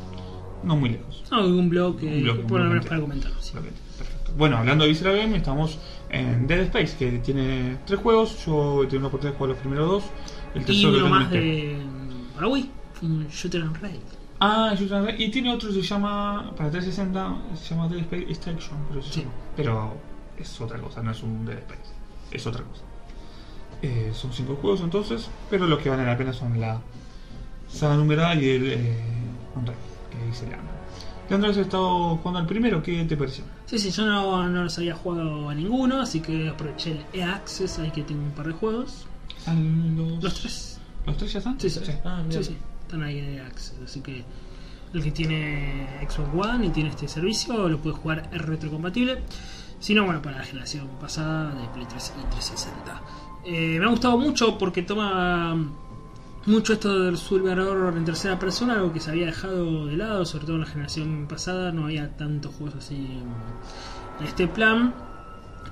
No 0.64 0.76
muy 0.76 0.90
lejos. 0.90 1.24
No, 1.32 1.38
algún 1.38 1.70
blog, 1.70 1.98
que, 1.98 2.08
Un 2.18 2.24
blog, 2.24 2.40
un 2.40 2.48
por 2.48 2.62
lo 2.62 2.70
menos 2.70 2.86
para 2.86 3.02
comentarlo. 3.02 3.38
Bloque, 3.54 3.70
Perfecto. 3.98 4.32
Bueno, 4.38 4.58
hablando 4.58 4.84
de 4.84 4.90
Visceral 4.90 5.18
Game, 5.18 5.36
estamos 5.38 5.78
en 6.10 6.48
Dead 6.48 6.62
Space, 6.62 6.96
que 6.98 7.20
tiene 7.20 7.78
tres 7.86 8.00
juegos. 8.00 8.46
Yo 8.46 8.84
he 8.84 8.86
tenido 8.86 9.00
una 9.00 9.08
oportunidad 9.08 9.34
de 9.34 9.38
jugar 9.38 9.50
los 9.50 9.60
primeros 9.60 9.90
dos. 9.90 10.04
El 10.54 10.70
Y 10.76 10.82
lo 10.84 10.94
tengo 10.94 11.10
más 11.10 11.30
de. 11.32 11.78
para 12.36 12.48
Wii, 12.48 12.70
un 13.04 13.28
Shooter 13.28 13.62
and 13.62 13.78
Raid. 13.82 14.00
Ah, 14.44 14.74
y 15.20 15.30
tiene 15.30 15.54
otro 15.54 15.70
que 15.70 15.76
se 15.76 15.82
llama, 15.84 16.52
para 16.58 16.72
360, 16.72 17.36
se 17.56 17.76
llama 17.76 17.88
Dead 17.88 18.00
Space 18.02 18.24
Extraction, 18.24 18.78
pero, 18.90 19.02
Sí. 19.04 19.24
pero 19.56 19.94
es 20.38 20.60
otra 20.60 20.80
cosa, 20.80 21.04
no 21.04 21.12
es 21.12 21.22
un 21.22 21.46
Dead 21.46 21.60
Space, 21.60 21.94
es 22.32 22.48
otra 22.48 22.64
cosa. 22.64 22.82
Eh, 23.84 24.12
son 24.14 24.34
cinco 24.34 24.56
juegos 24.60 24.82
entonces, 24.82 25.30
pero 25.50 25.68
los 25.68 25.78
que 25.80 25.90
valen 25.90 26.08
la 26.08 26.18
pena 26.18 26.34
son 26.34 26.60
la 26.60 26.82
saga 27.70 27.96
numerada 27.96 28.34
y 28.36 28.50
el 28.50 28.72
eh, 28.72 28.98
Unreal, 29.56 29.78
que 30.10 30.36
se 30.36 30.46
llama. 30.46 30.64
Leandro, 31.30 31.52
has 31.52 31.58
estado 31.58 32.18
jugando 32.18 32.40
al 32.40 32.46
primero, 32.48 32.82
¿qué 32.82 33.06
te 33.06 33.16
pareció? 33.16 33.44
Sí, 33.68 33.78
sí, 33.78 33.92
yo 33.92 34.06
no, 34.06 34.50
no 34.50 34.64
los 34.64 34.78
había 34.80 34.96
jugado 34.96 35.50
a 35.50 35.54
ninguno, 35.56 36.02
así 36.02 36.20
que 36.20 36.50
aproveché 36.50 36.92
el 36.92 37.06
E-Access, 37.22 37.78
ahí 37.80 37.92
que 37.92 38.02
tengo 38.04 38.24
un 38.24 38.32
par 38.32 38.48
de 38.48 38.54
juegos. 38.54 39.06
¿Están 39.38 39.96
los, 39.96 40.22
Los 40.24 40.34
tres. 40.34 40.80
¿Los 41.06 41.18
tres 41.18 41.32
ya 41.34 41.40
están? 41.40 41.60
Sí, 41.60 41.70
sí, 41.70 41.80
Ah, 42.04 42.22
mira. 42.28 42.44
sí, 42.44 42.50
sí, 42.54 42.58
están 42.92 43.04
ahí 43.04 43.20
en 43.20 43.26
E-Access, 43.40 43.76
así 43.84 44.02
que 44.02 44.24
el 44.94 45.02
que 45.04 45.12
tiene 45.12 45.88
Xbox 46.10 46.30
One 46.48 46.66
y 46.66 46.70
tiene 46.70 46.90
este 46.90 47.08
servicio 47.08 47.70
lo 47.70 47.78
puede 47.80 47.96
jugar 47.96 48.30
retrocompatible. 48.34 49.20
Si 49.80 49.94
no, 49.96 50.04
bueno, 50.06 50.22
para 50.22 50.38
la 50.40 50.44
generación 50.44 50.88
pasada 51.00 51.56
de 51.56 51.68
Play 51.70 51.86
3 51.90 52.14
y 52.18 52.26
360. 52.32 53.02
Eh, 53.46 53.78
me 53.80 53.86
ha 53.86 53.90
gustado 53.90 54.18
mucho 54.18 54.58
porque 54.58 54.84
toma 54.84 55.56
mucho 56.46 56.74
esto 56.74 57.00
del 57.00 57.18
Silver 57.18 57.60
Horror 57.60 57.96
en 57.98 58.04
tercera 58.06 58.38
persona, 58.38 58.74
algo 58.74 58.92
que 58.94 59.00
se 59.00 59.10
había 59.12 59.28
dejado 59.28 59.86
de 59.88 59.96
lado, 59.98 60.26
sobre 60.26 60.46
todo 60.46 60.56
en 60.58 60.62
la 60.62 60.68
generación 60.68 61.26
pasada, 61.30 61.72
no 61.72 61.86
había 61.86 62.16
tantos 62.18 62.54
juegos 62.56 62.76
así 62.76 62.96
en 64.20 64.26
este 64.28 64.48
plan. 64.48 64.94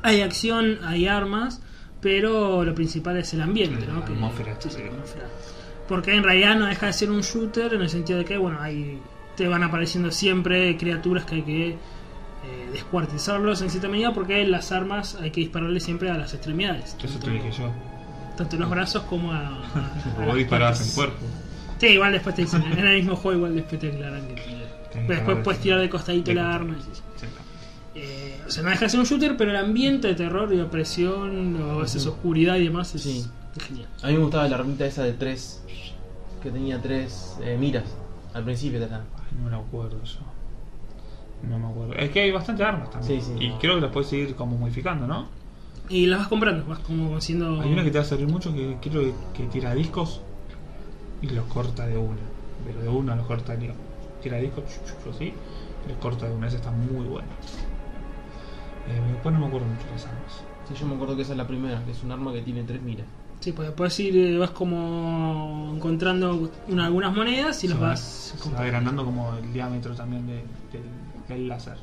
Hay 0.01 0.21
acción, 0.21 0.79
hay 0.83 1.07
armas, 1.07 1.61
pero 2.01 2.63
lo 2.63 2.73
principal 2.73 3.17
es 3.17 3.33
el 3.33 3.41
ambiente, 3.41 3.85
La 3.85 3.93
¿no? 3.93 4.05
Que- 4.05 4.13
atmósfera, 4.13 4.55
sí. 4.59 4.69
la 4.81 4.91
atmósfera. 4.91 5.25
Porque 5.89 6.15
en 6.15 6.23
realidad 6.23 6.55
no 6.55 6.67
deja 6.67 6.85
de 6.85 6.93
ser 6.93 7.09
un 7.11 7.21
shooter 7.21 7.73
en 7.73 7.81
el 7.81 7.89
sentido 7.89 8.19
de 8.19 8.25
que, 8.25 8.37
bueno, 8.37 8.61
hay, 8.61 9.01
te 9.35 9.47
van 9.47 9.63
apareciendo 9.63 10.11
siempre 10.11 10.77
criaturas 10.77 11.25
que 11.25 11.35
hay 11.35 11.41
que 11.41 11.67
eh, 11.69 11.77
descuartizarlos 12.71 13.61
en 13.63 13.69
cierta 13.69 13.89
medida 13.89 14.13
porque 14.13 14.45
las 14.45 14.71
armas 14.71 15.15
hay 15.19 15.31
que 15.31 15.41
dispararle 15.41 15.79
siempre 15.79 16.09
a 16.11 16.17
las 16.17 16.33
extremidades. 16.33 16.95
Eso 17.03 17.13
tanto- 17.19 17.25
te 17.25 17.31
dije 17.31 17.51
yo. 17.51 17.71
tanto 18.37 18.55
en 18.55 18.61
los 18.61 18.69
brazos 18.69 19.03
como 19.03 19.33
a. 19.33 19.39
a- 19.39 19.49
a 20.45 20.47
partes. 20.49 20.89
en 20.89 20.95
cuerpo. 20.95 21.25
Sí, 21.79 21.87
igual 21.87 22.11
después 22.13 22.35
te 22.35 22.43
dicen, 22.43 22.61
en 22.63 22.87
el 22.87 22.97
mismo 22.97 23.15
juego 23.15 23.37
igual 23.37 23.55
después 23.55 23.81
te 23.81 23.87
aclaran 23.89 24.27
que. 24.27 24.35
que 24.35 24.99
Después 25.07 25.37
puedes 25.43 25.59
de- 25.59 25.63
tirar 25.63 25.79
de 25.81 25.89
costadito 25.89 26.29
de 26.31 26.35
la 26.35 26.53
arma. 26.53 26.75
y 26.77 26.81
sí. 26.83 27.01
Eh, 27.95 28.39
o 28.47 28.51
sea, 28.51 28.63
no 28.63 28.69
deja 28.69 28.85
de 28.85 28.89
ser 28.89 28.99
un 28.99 29.05
shooter, 29.05 29.35
pero 29.35 29.49
el 29.51 29.57
ambiente 29.57 30.07
de 30.09 30.15
terror 30.15 30.53
y 30.53 30.59
opresión, 30.61 31.61
o 31.61 31.71
a 31.79 31.81
veces 31.81 32.05
oscuridad 32.05 32.55
y 32.57 32.65
demás 32.65 32.93
es, 32.95 33.01
Sí. 33.03 33.25
es 33.57 33.63
genial. 33.63 33.87
A 34.03 34.07
mí 34.07 34.13
me 34.13 34.19
gustaba 34.19 34.47
la 34.47 34.57
armita 34.57 34.85
esa 34.85 35.03
de 35.03 35.13
tres 35.13 35.61
que 36.41 36.51
tenía 36.51 36.81
tres 36.81 37.37
eh, 37.41 37.57
miras 37.59 37.95
al 38.33 38.43
principio 38.43 38.79
de 38.79 38.89
la. 38.89 38.97
Ay, 38.97 39.37
no 39.41 39.49
me 39.49 39.55
acuerdo 39.55 40.03
yo. 40.03 40.19
No 41.47 41.57
me 41.57 41.67
acuerdo. 41.67 41.93
Es 41.93 42.09
que 42.11 42.21
hay 42.21 42.31
bastante 42.31 42.63
armas 42.63 42.89
también. 42.89 43.21
Sí, 43.21 43.33
sí. 43.37 43.45
Y 43.45 43.51
creo 43.59 43.75
que 43.75 43.81
las 43.81 43.91
puedes 43.91 44.09
seguir 44.09 44.35
como 44.35 44.57
modificando, 44.57 45.07
¿no? 45.07 45.27
Y 45.87 46.05
las 46.05 46.19
vas 46.19 46.27
comprando, 46.27 46.65
vas 46.65 46.79
como 46.79 47.15
haciendo. 47.17 47.61
Hay 47.61 47.71
una 47.73 47.83
que 47.83 47.91
te 47.91 47.97
va 47.97 48.03
a 48.03 48.07
servir 48.07 48.27
mucho 48.27 48.53
que 48.53 48.77
creo 48.81 49.01
que, 49.01 49.13
que 49.33 49.47
tira 49.47 49.73
discos 49.73 50.21
y 51.21 51.29
los 51.29 51.45
corta 51.45 51.87
de 51.87 51.97
una. 51.97 52.19
Pero 52.65 52.81
de 52.81 52.89
una 52.89 53.15
los 53.15 53.25
corta 53.25 53.55
de 53.55 53.73
Tira 54.21 54.37
discos, 54.37 54.65
así, 55.09 55.33
y 55.85 55.89
los 55.89 55.97
corta 55.99 56.27
de 56.27 56.35
una. 56.35 56.47
Esa 56.47 56.57
está 56.57 56.71
muy 56.71 57.05
buena. 57.05 57.29
Eh, 58.87 59.11
después 59.13 59.33
no 59.33 59.39
me 59.39 59.47
acuerdo 59.47 59.67
mucho 59.67 59.85
de 59.85 59.91
las 59.91 60.05
armas. 60.05 60.43
Sí, 60.67 60.75
yo 60.75 60.85
me 60.87 60.95
acuerdo 60.95 61.15
que 61.15 61.21
esa 61.21 61.31
es 61.31 61.37
la 61.37 61.47
primera, 61.47 61.83
que 61.85 61.91
es 61.91 62.03
un 62.03 62.11
arma 62.11 62.33
que 62.33 62.41
tiene 62.41 62.63
tres 62.63 62.81
miras. 62.81 63.07
Sí, 63.39 63.53
pues 63.53 63.71
puedes 63.71 63.97
ir, 64.01 64.17
eh, 64.17 64.37
vas 64.37 64.49
como 64.51 65.71
encontrando 65.75 66.51
una- 66.67 66.85
algunas 66.87 67.15
monedas 67.15 67.63
y 67.63 67.67
Se 67.67 67.73
los 67.73 67.81
va- 67.81 67.87
vas 67.89 68.35
Se 68.37 68.51
va 68.51 68.59
agrandando 68.59 69.05
como 69.05 69.33
el 69.37 69.53
diámetro 69.53 69.95
también 69.95 70.27
de- 70.27 70.43
del, 70.73 70.83
del 71.27 71.47
láser. 71.47 71.77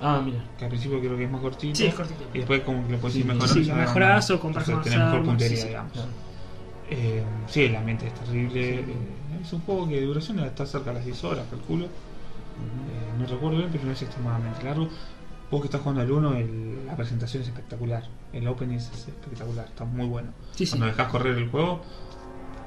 Ah, 0.00 0.20
mira. 0.24 0.42
Que 0.58 0.64
al 0.64 0.70
principio 0.70 0.98
creo 0.98 1.16
que 1.16 1.24
es 1.24 1.30
más 1.30 1.40
cortito. 1.40 1.76
Sí, 1.76 1.86
es 1.86 1.94
cortito. 1.94 2.24
Y 2.34 2.38
después 2.38 2.62
como 2.62 2.84
que 2.84 2.92
lo 2.94 2.98
puedes 2.98 3.14
Sí, 3.14 3.20
ir 3.20 3.26
mejorando. 3.26 3.54
sí, 3.54 3.70
agrandando. 3.70 4.34
o 4.34 4.40
compras 4.40 4.68
más 4.68 4.82
tenés 4.82 4.98
mejor 4.98 5.22
puntería, 5.24 5.56
sí, 5.56 5.62
sí. 5.62 5.68
digamos. 5.68 5.92
Claro. 5.92 6.08
Eh, 6.90 7.22
sí, 7.46 7.60
el 7.62 7.76
ambiente 7.76 8.06
es 8.08 8.14
terrible. 8.14 8.80
eh, 8.80 8.84
es 9.42 9.52
un 9.52 9.60
juego 9.60 9.88
que 9.88 10.00
de 10.00 10.06
duración 10.06 10.40
está 10.40 10.66
cerca 10.66 10.90
de 10.90 10.96
las 10.96 11.04
10 11.04 11.22
horas, 11.22 11.44
calculo. 11.48 11.84
Eh, 11.84 11.88
no 13.18 13.26
recuerdo 13.26 13.58
bien, 13.58 13.68
pero 13.70 13.84
no 13.84 13.92
es 13.92 14.02
extremadamente 14.02 14.64
largo. 14.64 14.88
Vos 15.52 15.60
que 15.60 15.66
estás 15.66 15.82
jugando 15.82 16.00
al 16.02 16.10
1, 16.10 16.34
el- 16.34 16.86
la 16.86 16.96
presentación 16.96 17.42
es 17.42 17.48
espectacular. 17.50 18.02
El 18.32 18.48
opening 18.48 18.76
es 18.76 18.90
espectacular, 19.06 19.66
está 19.66 19.84
muy 19.84 20.06
bueno. 20.06 20.30
Sí, 20.52 20.64
sí. 20.66 20.72
Cuando 20.72 20.86
dejas 20.86 21.08
correr 21.12 21.36
el 21.38 21.48
juego, 21.50 21.82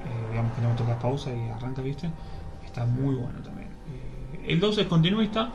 eh, 0.06 0.30
digamos 0.32 0.54
que 0.54 0.62
no 0.62 0.70
tocas 0.76 1.02
pausa 1.02 1.32
y 1.36 1.50
arranca, 1.50 1.82
¿viste? 1.82 2.10
Está 2.64 2.86
muy 2.86 3.16
bueno 3.16 3.40
también. 3.44 3.68
Eh, 3.70 4.46
el 4.54 4.60
2 4.60 4.78
es 4.78 4.86
continuista, 4.88 5.50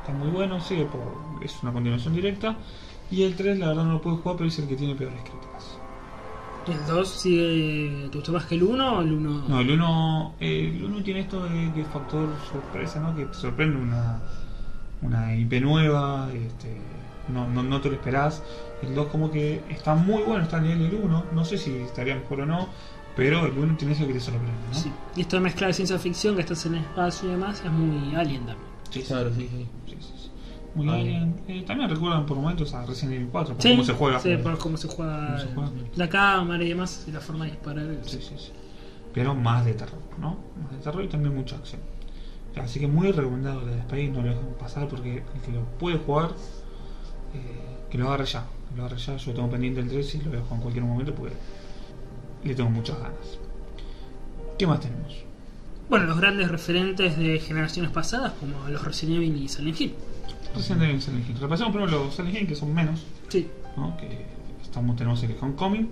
está 0.00 0.12
muy 0.12 0.28
bueno, 0.30 0.60
sigue 0.60 0.86
por, 0.86 1.44
es 1.44 1.62
una 1.62 1.72
continuación 1.72 2.14
directa. 2.14 2.56
Y 3.10 3.24
el 3.24 3.34
3, 3.36 3.58
la 3.58 3.68
verdad, 3.68 3.84
no 3.84 3.92
lo 3.94 4.00
puedo 4.00 4.16
jugar, 4.16 4.36
pero 4.38 4.48
es 4.48 4.58
el 4.58 4.66
que 4.68 4.76
tiene 4.76 4.94
peores 4.94 5.20
críticas. 5.20 5.76
¿El 6.66 6.86
2 6.86 7.08
sigue. 7.08 8.08
¿Te 8.10 8.16
gustó 8.18 8.32
más 8.32 8.44
que 8.46 8.54
el 8.54 8.62
1 8.62 8.98
o 8.98 9.00
el 9.02 9.12
1? 9.12 9.44
No, 9.48 9.60
el 9.60 9.70
1 9.72 10.34
el 10.40 10.84
uno 10.84 11.02
tiene 11.02 11.20
esto 11.20 11.44
de 11.44 11.78
es 11.80 11.86
factor 11.88 12.28
sorpresa, 12.50 13.00
¿no? 13.00 13.14
Que 13.16 13.24
te 13.26 13.34
sorprende 13.34 13.76
una, 13.76 14.20
una 15.02 15.34
IP 15.34 15.60
nueva, 15.62 16.28
este, 16.32 16.76
no, 17.28 17.48
no, 17.48 17.62
no 17.62 17.80
te 17.80 17.88
lo 17.88 17.94
esperás. 17.94 18.42
El 18.82 18.94
2 18.94 19.06
como 19.08 19.30
que 19.30 19.62
está 19.68 19.94
muy 19.94 20.22
bueno, 20.22 20.42
está 20.44 20.56
a 20.58 20.60
nivel 20.60 20.90
del 20.90 20.94
1, 21.02 21.24
no 21.32 21.44
sé 21.44 21.58
si 21.58 21.74
estaría 21.76 22.14
mejor 22.16 22.40
o 22.42 22.46
no, 22.46 22.68
pero 23.16 23.44
el 23.46 23.56
1 23.58 23.76
tiene 23.76 23.92
eso 23.94 24.06
que 24.06 24.14
te 24.14 24.20
sorprende, 24.20 24.50
¿no? 24.72 24.74
Sí. 24.78 24.90
Y 25.16 25.20
esto 25.22 25.36
de 25.36 25.42
mezcla 25.42 25.66
de 25.66 25.72
ciencia 25.74 25.98
ficción, 25.98 26.34
que 26.34 26.42
estás 26.42 26.64
en 26.66 26.74
el 26.76 26.80
espacio 26.80 27.28
y 27.28 27.32
demás, 27.32 27.62
es 27.64 27.70
muy 27.70 28.14
alien 28.14 28.46
también. 28.46 28.68
Sí, 28.90 29.02
Claro, 29.02 29.30
sí, 29.34 29.48
sí. 29.50 29.66
sí. 29.86 30.30
Muy 30.74 30.88
Ah, 30.88 30.96
bien. 30.96 31.40
Eh, 31.48 31.64
también 31.66 31.90
recuerdan 31.90 32.24
por 32.26 32.36
momentos 32.36 32.72
a 32.74 32.86
Resident 32.86 33.14
Evil 33.16 33.28
4, 33.32 33.54
por 33.54 33.62
Sí, 33.62 33.70
cómo 33.70 33.84
se 33.84 33.92
juega. 33.92 34.20
Sí, 34.20 34.36
por 34.36 34.56
cómo 34.58 34.76
se 34.76 34.88
juega, 34.88 35.26
Cómo 35.26 35.38
se 35.38 35.46
juega. 35.54 35.70
la 35.96 36.08
cámara 36.08 36.62
y 36.64 36.68
demás, 36.68 37.04
y 37.08 37.10
la 37.12 37.20
forma 37.20 37.44
de 37.46 37.50
disparar. 37.52 37.86
Sí, 38.02 38.18
sí, 38.22 38.34
sí. 38.38 38.52
Pero 39.12 39.34
más 39.34 39.64
de 39.64 39.74
terror, 39.74 39.98
¿no? 40.20 40.38
Más 40.62 40.70
de 40.72 40.78
terror 40.78 41.02
y 41.04 41.08
también 41.08 41.34
mucha 41.34 41.56
acción. 41.56 41.80
Así 42.56 42.80
que 42.80 42.86
muy 42.88 43.12
recomendado 43.12 43.62
la 43.62 43.72
de 43.72 43.78
Space, 43.80 44.08
no 44.08 44.22
lo 44.22 44.28
dejen 44.30 44.54
pasar 44.58 44.88
porque 44.88 45.18
el 45.18 45.40
que 45.44 45.52
lo 45.52 45.64
puede 45.78 45.98
jugar, 45.98 46.30
eh, 47.34 47.86
que 47.90 47.98
lo 47.98 48.08
agarre 48.08 48.26
ya. 48.26 48.44
Que 48.70 48.76
lo 48.76 48.84
agarre 48.84 49.00
ya, 49.00 49.16
yo 49.16 49.32
tengo 49.34 49.50
pendiente 49.50 49.80
el 49.80 49.88
3 49.88 50.14
y 50.14 50.18
lo 50.18 50.30
voy 50.30 50.38
a 50.38 50.42
jugar 50.42 50.54
en 50.56 50.62
cualquier 50.62 50.84
momento 50.84 51.14
porque 51.14 51.34
le 52.44 52.54
tengo 52.54 52.70
muchas 52.70 52.98
ganas. 52.98 53.38
¿Qué 54.58 54.66
más 54.66 54.80
tenemos? 54.80 55.14
Bueno, 55.88 56.06
los 56.06 56.18
grandes 56.18 56.48
referentes 56.48 57.16
de 57.16 57.38
generaciones 57.40 57.90
pasadas, 57.90 58.32
como 58.34 58.68
los 58.68 58.84
Resident 58.84 59.16
Evil 59.18 59.42
y 59.42 59.48
Silent 59.48 59.80
Hill. 59.80 59.94
Resident 60.54 60.82
Evil 60.82 60.96
y 60.96 61.00
Silent 61.00 61.28
Hill. 61.28 61.38
Repasemos 61.40 61.72
primero 61.72 62.04
los 62.04 62.14
Silent 62.14 62.36
Hill, 62.36 62.46
que 62.46 62.54
son 62.54 62.74
menos, 62.74 63.04
Sí, 63.28 63.48
¿no? 63.76 63.96
Que 63.96 64.26
estamos, 64.62 64.96
tenemos 64.96 65.22
el 65.22 65.36
Homecoming 65.40 65.88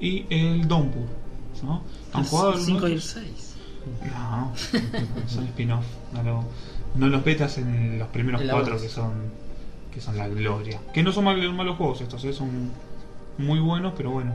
y 0.00 0.26
el 0.30 0.66
Downpour, 0.66 1.06
¿no? 1.62 1.82
¿Han 2.12 2.24
jugado 2.24 2.52
el 2.52 2.58
alguno 2.58 2.74
5 2.80 2.86
de 2.86 2.90
y 2.90 2.92
el 2.92 2.98
esos? 2.98 3.12
6. 3.12 3.49
No, 4.12 4.52
son 5.26 5.44
spin-off. 5.44 5.84
No, 6.12 6.22
lo- 6.22 6.44
no 6.96 7.06
los 7.08 7.22
petas 7.22 7.58
en 7.58 7.98
los 7.98 8.08
primeros 8.08 8.40
En 8.42 8.48
cuatro 8.48 8.74
voz. 8.74 8.82
que 8.82 8.88
son 8.88 9.12
que 9.92 10.00
son 10.00 10.16
la 10.16 10.28
gloria. 10.28 10.80
Que 10.94 11.02
no 11.02 11.10
son 11.12 11.24
mal- 11.24 11.52
malos 11.52 11.76
juegos 11.76 12.00
estos, 12.00 12.24
eh, 12.24 12.32
son 12.32 12.70
muy 13.38 13.58
buenos, 13.58 13.92
pero 13.96 14.10
bueno. 14.12 14.32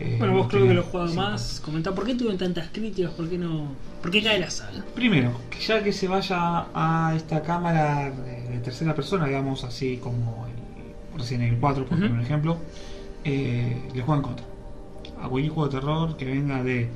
eh, 0.00 0.16
Bueno, 0.18 0.34
vos 0.34 0.46
creo 0.48 0.62
que 0.62 0.68
tienen- 0.68 0.76
lo 0.76 0.82
has 0.82 0.88
jugado 0.88 1.08
sí. 1.10 1.16
más. 1.16 1.60
Comentá, 1.64 1.92
¿por 1.94 2.04
qué 2.06 2.14
tuvieron 2.14 2.38
tantas 2.38 2.68
críticas? 2.72 3.12
¿Por 3.12 3.28
qué 3.28 3.36
no? 3.38 3.66
¿Por 4.00 4.10
qué 4.12 4.22
cae 4.22 4.38
la 4.38 4.48
saga? 4.50 4.84
Primero, 4.94 5.32
que 5.50 5.58
ya 5.60 5.82
que 5.82 5.92
se 5.92 6.06
vaya 6.08 6.66
a 6.74 7.12
esta 7.16 7.42
cámara 7.42 8.10
de, 8.10 8.48
de 8.48 8.58
tercera 8.60 8.94
persona, 8.94 9.26
digamos 9.26 9.64
así 9.64 9.96
como 9.98 10.46
el 10.46 11.18
Resident 11.18 11.44
Evil 11.48 11.58
4, 11.60 11.84
por 11.86 11.98
un 11.98 12.20
ejemplo, 12.20 12.58
eh, 13.24 13.76
le 13.92 14.02
juegan 14.02 14.22
contra. 14.22 14.46
A 15.20 15.28
cualquier 15.28 15.52
juego 15.52 15.68
de 15.68 15.80
terror 15.80 16.16
que 16.16 16.24
venga 16.26 16.62
de 16.62 16.88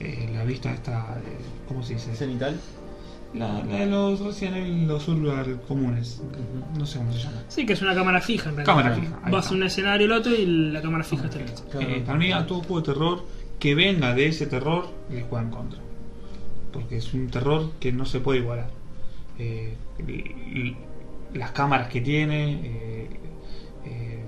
eh, 0.00 0.30
la 0.32 0.44
vista 0.44 0.72
esta, 0.72 1.16
de, 1.16 1.36
¿cómo 1.66 1.82
se 1.82 1.94
dice? 1.94 2.14
Cenital. 2.14 2.58
La, 3.34 3.62
la 3.62 3.76
de 3.80 3.86
los 3.86 4.20
los 4.20 5.08
Urban 5.08 5.60
comunes. 5.68 6.22
No 6.78 6.86
sé 6.86 6.98
cómo 6.98 7.12
se 7.12 7.18
llama. 7.18 7.42
Sí, 7.48 7.66
que 7.66 7.74
es 7.74 7.82
una 7.82 7.94
cámara 7.94 8.20
fija 8.20 8.48
en 8.48 8.56
realidad. 8.56 8.74
Cámara 8.74 8.94
fija, 8.94 9.20
ahí 9.22 9.32
Vas 9.32 9.44
está. 9.44 9.54
a 9.54 9.58
un 9.58 9.62
escenario 9.64 10.06
al 10.06 10.12
otro 10.12 10.34
y 10.34 10.46
la 10.46 10.80
cámara 10.80 11.04
fija 11.04 11.26
está 11.26 11.38
en 11.38 11.48
otro. 11.48 11.64
Claro. 11.66 11.88
Eh, 11.88 12.02
para 12.06 12.18
mí, 12.18 12.32
a 12.32 12.46
todo 12.46 12.60
juego 12.60 12.80
de 12.80 12.86
terror 12.86 13.24
que 13.58 13.74
venga 13.74 14.14
de 14.14 14.26
ese 14.28 14.46
terror, 14.46 14.88
le 15.10 15.22
juegan 15.22 15.50
contra. 15.50 15.78
Porque 16.72 16.96
es 16.96 17.12
un 17.12 17.28
terror 17.28 17.72
que 17.80 17.92
no 17.92 18.06
se 18.06 18.20
puede 18.20 18.40
igualar. 18.40 18.70
Eh, 19.38 19.74
las 21.34 21.50
cámaras 21.52 21.88
que 21.88 22.00
tiene, 22.00 22.52
eh, 22.64 23.10
eh, 23.84 24.24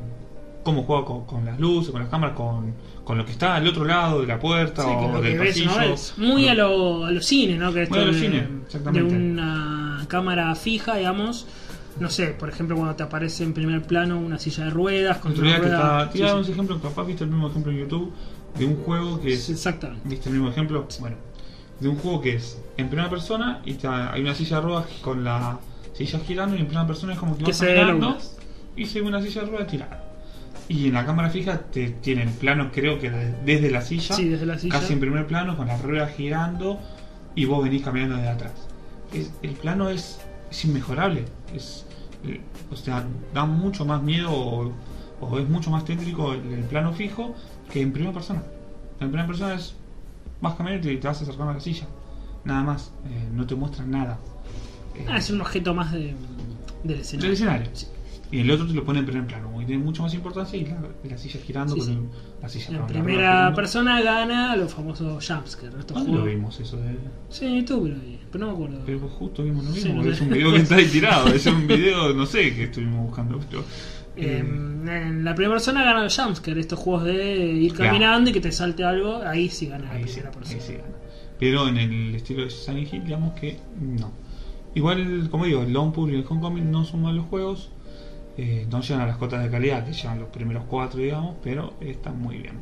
cómo 0.62 0.82
juega 0.82 1.04
con, 1.04 1.24
con 1.24 1.44
las 1.44 1.58
luces, 1.58 1.90
con 1.90 2.00
las 2.02 2.10
cámaras, 2.10 2.36
con, 2.36 2.74
con 3.10 3.18
lo 3.18 3.24
que 3.26 3.32
está 3.32 3.56
al 3.56 3.66
otro 3.66 3.84
lado 3.84 4.20
de 4.20 4.28
la 4.28 4.38
puerta 4.38 4.82
Sí, 4.84 4.88
o 4.88 5.10
lo 5.14 5.20
del 5.20 5.32
que 5.32 5.38
ves. 5.40 5.64
¿no? 5.66 5.80
Es 5.80 6.14
muy 6.16 6.46
a 6.46 6.54
lo, 6.54 7.04
a 7.06 7.10
lo 7.10 7.20
cine, 7.20 7.56
¿no? 7.56 7.72
Que 7.72 7.82
esto 7.82 7.96
Muy 7.96 8.04
a 8.04 8.06
lo 8.06 8.12
de, 8.12 8.20
cine, 8.20 8.36
de 8.42 8.62
exactamente. 8.66 9.14
una 9.16 10.04
cámara 10.06 10.54
fija, 10.54 10.94
digamos. 10.94 11.44
No 11.98 12.08
sé, 12.08 12.28
por 12.28 12.48
ejemplo, 12.48 12.76
cuando 12.76 12.94
te 12.94 13.02
aparece 13.02 13.42
en 13.42 13.52
primer 13.52 13.82
plano 13.82 14.16
una 14.20 14.38
silla 14.38 14.66
de 14.66 14.70
ruedas 14.70 15.18
realidad 15.24 15.56
que 15.56 15.60
rueda. 15.62 15.76
está, 15.76 16.04
Sí, 16.06 16.12
tiraba 16.12 16.30
sí. 16.30 16.36
unos 16.36 16.48
ejemplos, 16.50 16.80
capaz 16.82 17.04
viste 17.04 17.24
el 17.24 17.30
mismo 17.30 17.48
ejemplo 17.48 17.72
en 17.72 17.78
YouTube 17.78 18.12
de 18.56 18.64
un 18.64 18.76
juego 18.76 19.20
que 19.20 19.32
es 19.34 19.50
Exactamente. 19.50 20.08
¿Viste 20.08 20.28
el 20.28 20.36
mismo 20.36 20.48
ejemplo? 20.50 20.86
Bueno, 21.00 21.16
de 21.80 21.88
un 21.88 21.96
juego 21.96 22.20
que 22.20 22.36
es 22.36 22.62
en 22.76 22.88
primera 22.88 23.10
persona 23.10 23.60
y 23.64 23.74
ta- 23.74 24.12
hay 24.12 24.20
una 24.22 24.36
silla 24.36 24.56
de 24.58 24.62
ruedas 24.62 24.86
con 25.02 25.24
la 25.24 25.58
silla 25.94 26.20
girando 26.20 26.54
y 26.54 26.60
en 26.60 26.66
primera 26.66 26.86
persona 26.86 27.14
es 27.14 27.18
como 27.18 27.36
que, 27.36 27.42
Que 27.42 27.50
vas 27.50 27.60
lunas. 27.92 28.36
y 28.76 28.86
se 28.86 29.00
ve 29.00 29.08
una 29.08 29.20
silla 29.20 29.40
de 29.42 29.46
ruedas 29.48 29.66
tirada. 29.66 30.04
Y 30.72 30.86
en 30.86 30.94
la 30.94 31.04
cámara 31.04 31.30
fija 31.30 31.58
te 31.62 31.88
tiene 31.90 32.22
el 32.22 32.28
plano, 32.30 32.70
creo 32.72 33.00
que 33.00 33.10
de- 33.10 33.32
desde 33.44 33.70
la 33.72 33.80
silla, 33.82 34.14
Sí, 34.14 34.28
desde 34.28 34.46
la 34.46 34.56
silla. 34.56 34.78
casi 34.78 34.92
en 34.92 35.00
primer 35.00 35.26
plano, 35.26 35.56
con 35.56 35.66
las 35.66 35.82
ruedas 35.82 36.12
girando 36.14 36.78
y 37.34 37.44
vos 37.44 37.64
venís 37.64 37.82
caminando 37.82 38.16
de 38.16 38.28
atrás. 38.28 38.52
Es- 39.12 39.32
el 39.42 39.50
plano 39.54 39.88
es, 39.90 40.20
es 40.48 40.64
inmejorable. 40.64 41.24
Es, 41.54 41.86
eh, 42.24 42.40
o 42.70 42.76
sea, 42.76 43.04
da 43.34 43.44
mucho 43.46 43.84
más 43.84 44.00
miedo 44.00 44.30
o, 44.32 44.72
o 45.20 45.38
es 45.40 45.48
mucho 45.48 45.70
más 45.72 45.84
tétrico 45.84 46.34
el, 46.34 46.40
el 46.52 46.64
plano 46.64 46.92
fijo 46.92 47.34
que 47.72 47.82
en 47.82 47.92
primera 47.92 48.12
persona. 48.14 48.42
En 49.00 49.08
primera 49.08 49.26
persona 49.26 49.54
es 49.54 49.74
vas 50.40 50.54
caminando 50.54 50.88
y 50.88 50.98
te 50.98 51.08
vas 51.08 51.20
acercando 51.20 51.50
a 51.50 51.54
la 51.54 51.60
silla. 51.60 51.86
Nada 52.44 52.62
más. 52.62 52.92
Eh, 53.06 53.28
no 53.34 53.44
te 53.44 53.56
muestran 53.56 53.90
nada. 53.90 54.18
Eh, 54.94 55.04
Ah, 55.08 55.18
es 55.18 55.30
un 55.30 55.40
objeto 55.40 55.74
más 55.74 55.90
de, 55.92 56.14
del 56.84 57.00
escenario. 57.00 57.26
del 57.28 57.32
escenario. 57.34 57.70
Sí. 57.72 57.86
Y 58.32 58.40
el 58.40 58.50
otro 58.50 58.66
te 58.66 58.74
lo 58.74 58.84
pone 58.84 59.00
en 59.00 59.06
primer 59.06 59.26
plano, 59.26 59.60
y 59.60 59.64
tiene 59.66 59.82
mucho 59.82 60.02
más 60.02 60.14
importancia 60.14 60.56
y 60.58 60.64
la, 60.64 60.78
la 61.02 61.18
silla 61.18 61.40
girando 61.40 61.74
Sí, 61.74 61.80
con 61.80 61.88
sí. 61.88 61.94
el- 61.94 62.42
la 62.42 62.48
silla 62.48 62.70
la 62.78 62.86
primera 62.86 63.54
persona 63.54 64.00
gana 64.02 64.54
los 64.56 64.72
famosos 64.72 65.26
jumpscares. 65.28 65.74
Estos 65.80 65.92
¿Cuándo 65.96 66.18
lo 66.18 66.24
vimos 66.24 66.58
eso 66.60 66.76
de.? 66.76 66.96
Sí, 67.28 67.46
en 67.46 67.56
YouTube 67.60 67.88
lo 67.88 67.96
vi, 67.96 68.18
pero 68.30 68.46
no 68.46 68.52
me 68.52 68.56
acuerdo. 68.56 68.82
Pero 68.86 69.00
justo 69.08 69.42
vimos 69.42 69.64
lo 69.64 69.72
Sí, 69.72 69.84
mismo, 69.88 69.94
no 69.96 70.04
sé. 70.04 70.10
es 70.10 70.20
un 70.20 70.30
video 70.30 70.52
que 70.52 70.58
está 70.58 70.76
ahí 70.76 70.86
tirado, 70.92 71.28
es 71.28 71.46
un 71.46 71.66
video, 71.66 72.14
no 72.14 72.24
sé, 72.26 72.54
que 72.54 72.64
estuvimos 72.64 73.06
buscando, 73.06 73.40
pero... 73.50 73.64
Eh, 74.16 74.38
en 74.38 75.24
la 75.24 75.34
primera 75.34 75.54
persona 75.54 75.82
gana 75.84 76.02
los 76.04 76.16
jumpscares, 76.18 76.60
estos 76.60 76.78
juegos 76.78 77.04
de 77.04 77.36
ir 77.52 77.72
Claro. 77.74 77.92
caminando 77.92 78.30
y 78.30 78.32
que 78.32 78.40
te 78.40 78.52
salte 78.52 78.84
algo, 78.84 79.22
ahí 79.24 79.48
sí 79.48 79.66
gana 79.66 79.84
la 79.86 79.90
ahí, 79.92 80.04
sí, 80.04 80.20
primera 80.20 80.28
ahí 80.30 80.34
persona. 80.36 80.60
sí 80.60 80.72
gana. 80.74 80.84
Pero 81.38 81.68
en 81.68 81.76
el 81.78 82.14
estilo 82.14 82.42
de 82.44 82.50
Silent 82.50 82.92
Hill, 82.92 83.04
digamos 83.04 83.32
que 83.38 83.58
no. 83.80 84.12
Igual, 84.74 85.28
como 85.30 85.46
digo, 85.46 85.62
el 85.62 85.72
Downpour 85.72 86.10
y 86.10 86.16
el 86.16 86.24
Homecoming 86.28 86.70
no 86.70 86.84
son 86.84 87.02
malos 87.02 87.26
juegos, 87.30 87.70
eh, 88.42 88.66
no 88.70 88.80
llegan 88.80 89.02
a 89.02 89.06
las 89.06 89.16
cotas 89.18 89.42
de 89.42 89.50
calidad 89.50 89.84
que 89.84 89.92
llevan 89.92 90.18
los 90.20 90.28
primeros 90.30 90.64
cuatro, 90.68 91.00
digamos, 91.00 91.36
pero 91.42 91.74
están 91.80 92.20
muy 92.20 92.38
bien. 92.38 92.58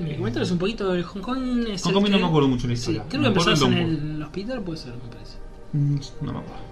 Y 0.00 0.14
Cuéntanos 0.14 0.50
un 0.50 0.58
poquito 0.58 0.92
del 0.92 1.02
Hong 1.04 1.20
Kong. 1.20 1.66
Es 1.68 1.82
el 1.84 1.88
Homecoming 1.94 2.12
no 2.12 2.18
me 2.20 2.26
acuerdo 2.26 2.48
mucho 2.48 2.66
la 2.66 2.74
Sí, 2.74 2.92
historia. 2.92 3.04
creo 3.08 3.20
me 3.22 3.32
que 3.32 3.44
del 3.44 3.62
en 3.72 4.14
el 4.16 4.22
hospital, 4.22 4.62
puede 4.62 4.78
ser, 4.78 4.94
me 4.94 5.08
parece. 5.12 5.36
Mm, 5.74 5.96
No 6.26 6.32
me 6.32 6.38
acuerdo. 6.38 6.70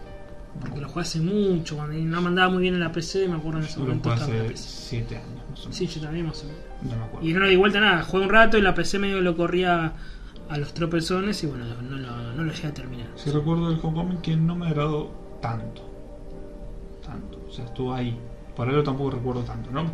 Porque 0.60 0.80
lo 0.80 0.88
jugué 0.88 1.02
hace 1.02 1.20
mucho, 1.20 1.76
cuando 1.76 1.96
no 1.96 2.22
mandaba 2.22 2.50
muy 2.50 2.62
bien 2.62 2.74
en 2.74 2.80
la 2.80 2.90
PC, 2.90 3.28
me 3.28 3.36
acuerdo 3.36 3.58
en 3.58 3.64
ese 3.66 3.74
Yo 3.74 3.80
lo 3.80 3.86
momento 3.88 4.08
la 4.08 4.14
hace 4.16 4.32
PC. 4.32 4.56
7 4.56 5.16
años, 5.16 5.28
más 5.50 5.58
o 5.60 5.62
menos. 5.64 5.76
Sí, 5.76 5.86
yo 5.86 6.00
también 6.00 6.26
más 6.26 6.42
o 6.42 6.46
menos. 6.46 6.60
No 6.82 6.96
me 6.96 7.04
acuerdo. 7.04 7.28
Y 7.28 7.32
no 7.34 7.40
le 7.40 7.50
di 7.50 7.56
vuelta 7.56 7.80
nada, 7.80 8.02
jugué 8.02 8.24
un 8.24 8.30
rato 8.30 8.58
y 8.58 8.62
la 8.62 8.74
PC 8.74 8.98
medio 8.98 9.20
lo 9.20 9.36
corría 9.36 9.92
a 10.48 10.56
los 10.58 10.72
tropezones 10.74 11.44
y 11.44 11.46
bueno, 11.46 11.64
no 11.82 11.96
lo, 11.98 12.32
no 12.32 12.42
lo 12.44 12.52
llegué 12.52 12.68
a 12.68 12.74
terminar. 12.74 13.06
Sí 13.14 13.30
recuerdo 13.30 13.68
del 13.68 13.78
Homecoming 13.80 14.18
que 14.22 14.34
no 14.36 14.56
me 14.56 14.66
agradó 14.66 15.12
tanto. 15.42 15.87
Sea, 17.58 17.66
estuvo 17.66 17.92
ahí. 17.92 18.16
Por 18.54 18.68
algo 18.68 18.82
tampoco 18.82 19.10
recuerdo 19.10 19.42
tanto, 19.42 19.70
¿no? 19.70 19.90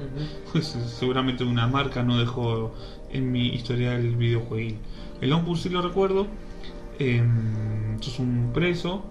Seguramente 0.61 1.45
una 1.45 1.67
marca 1.67 2.03
no 2.03 2.19
dejó 2.19 2.73
en 3.11 3.31
mi 3.31 3.49
historial 3.49 4.17
videojueguil. 4.17 4.79
El 5.21 5.33
Ompur 5.33 5.59
sí 5.59 5.69
lo 5.69 5.83
recuerdo. 5.83 6.27
Eh, 6.99 7.23
sos 8.01 8.19
un 8.19 8.51
preso, 8.53 9.03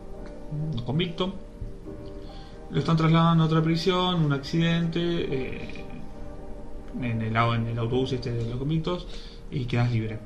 un 0.52 0.82
convicto. 0.84 1.34
Lo 2.72 2.80
están 2.80 2.98
trasladando 2.98 3.44
a 3.44 3.48
otra 3.48 3.62
prisión, 3.62 4.24
un 4.26 4.34
accidente. 4.34 5.00
eh, 5.00 5.86
en, 7.02 7.22
el, 7.22 7.36
en 7.36 7.68
el 7.68 7.80
autobús 7.80 8.14
este 8.14 8.32
de 8.32 8.50
los 8.50 8.58
convictos. 8.58 9.08
Y 9.52 9.66
quedas 9.66 9.92
libre. 9.92 10.20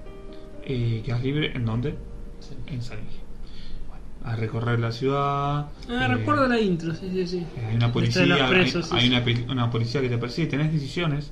Eh, 0.64 1.02
quedas 1.06 1.24
libre 1.24 1.52
en 1.56 1.66
dónde? 1.66 1.96
Sí. 2.40 2.56
En 2.68 2.76
Hill. 2.76 3.27
A 4.28 4.36
recorrer 4.36 4.80
la 4.80 4.92
ciudad. 4.92 5.68
Ah, 5.90 6.06
eh, 6.06 6.08
recuerdo 6.10 6.48
la 6.48 6.60
intro, 6.60 6.94
sí, 6.94 7.10
sí, 7.14 7.26
sí. 7.26 7.38
eh, 7.56 7.66
Hay 7.70 7.76
una 7.78 7.94
policía, 7.94 8.24
hay- 8.36 8.50
presos, 8.50 8.92
hay, 8.92 9.08
sí, 9.10 9.44
una, 9.46 9.52
una 9.54 9.72
policía 9.72 10.02
que 10.02 10.10
te 10.10 10.18
persigue, 10.18 10.48
tenés 10.48 10.74
decisiones 10.74 11.32